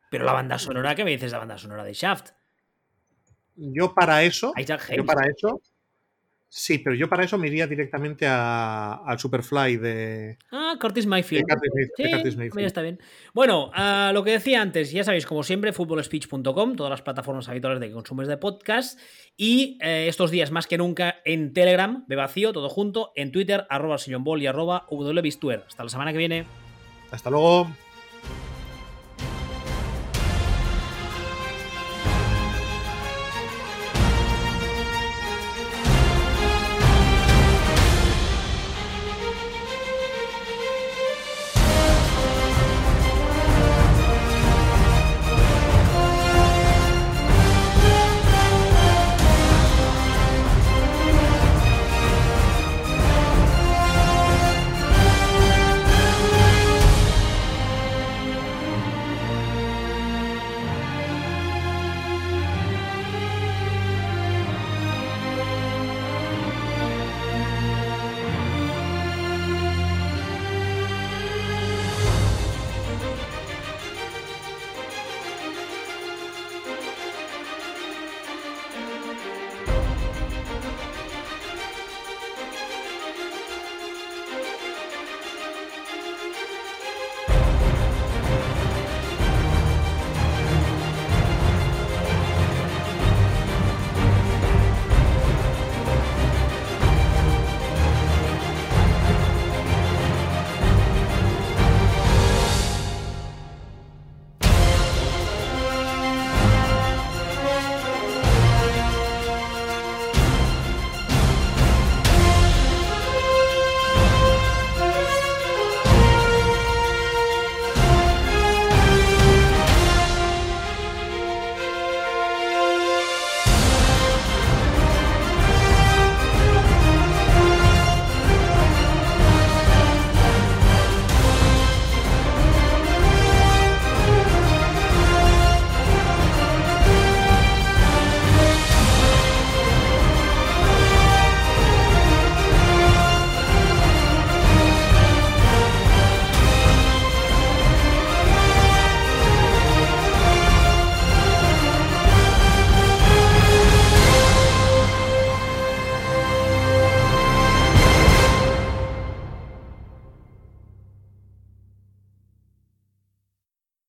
Pero 0.09 0.25
la 0.25 0.33
banda 0.33 0.57
sonora, 0.57 0.95
¿qué 0.95 1.03
me 1.03 1.11
dices 1.11 1.31
de 1.31 1.35
la 1.35 1.39
banda 1.39 1.57
sonora 1.57 1.83
de 1.83 1.93
Shaft? 1.93 2.31
Yo 3.55 3.93
para 3.93 4.23
eso. 4.23 4.53
Yo 4.95 5.05
para 5.05 5.27
eso 5.27 5.61
Sí, 6.57 6.77
pero 6.77 6.95
yo 6.95 7.09
para 7.09 7.25
eso 7.25 7.37
me 7.37 7.47
iría 7.47 7.67
directamente 7.67 8.25
al 8.25 9.19
Superfly 9.19 9.75
de. 9.75 10.37
Ah, 10.53 10.77
Curtis 10.79 11.05
Mayfield. 11.05 11.43
sí, 11.97 12.63
está 12.63 12.81
bien. 12.81 12.97
Bueno, 13.33 13.71
lo 14.13 14.23
que 14.23 14.31
decía 14.31 14.61
antes, 14.61 14.89
ya 14.93 15.03
sabéis, 15.03 15.25
como 15.25 15.43
siempre, 15.43 15.73
footballspeech.com, 15.73 16.77
todas 16.77 16.89
las 16.89 17.01
plataformas 17.01 17.49
habituales 17.49 17.81
de 17.81 17.91
consumes 17.91 18.29
de 18.29 18.37
podcast. 18.37 18.97
Y 19.35 19.77
eh, 19.81 20.05
estos 20.07 20.31
días 20.31 20.51
más 20.51 20.65
que 20.65 20.77
nunca 20.77 21.17
en 21.25 21.51
Telegram, 21.51 22.05
de 22.07 22.15
vacío, 22.15 22.53
todo 22.53 22.69
junto, 22.69 23.11
en 23.17 23.33
Twitter, 23.33 23.67
arroba 23.69 23.97
y 24.05 24.45
arroba 24.45 24.87
Hasta 25.67 25.83
la 25.83 25.89
semana 25.89 26.13
que 26.13 26.17
viene. 26.17 26.45
Hasta 27.11 27.29
luego. 27.29 27.67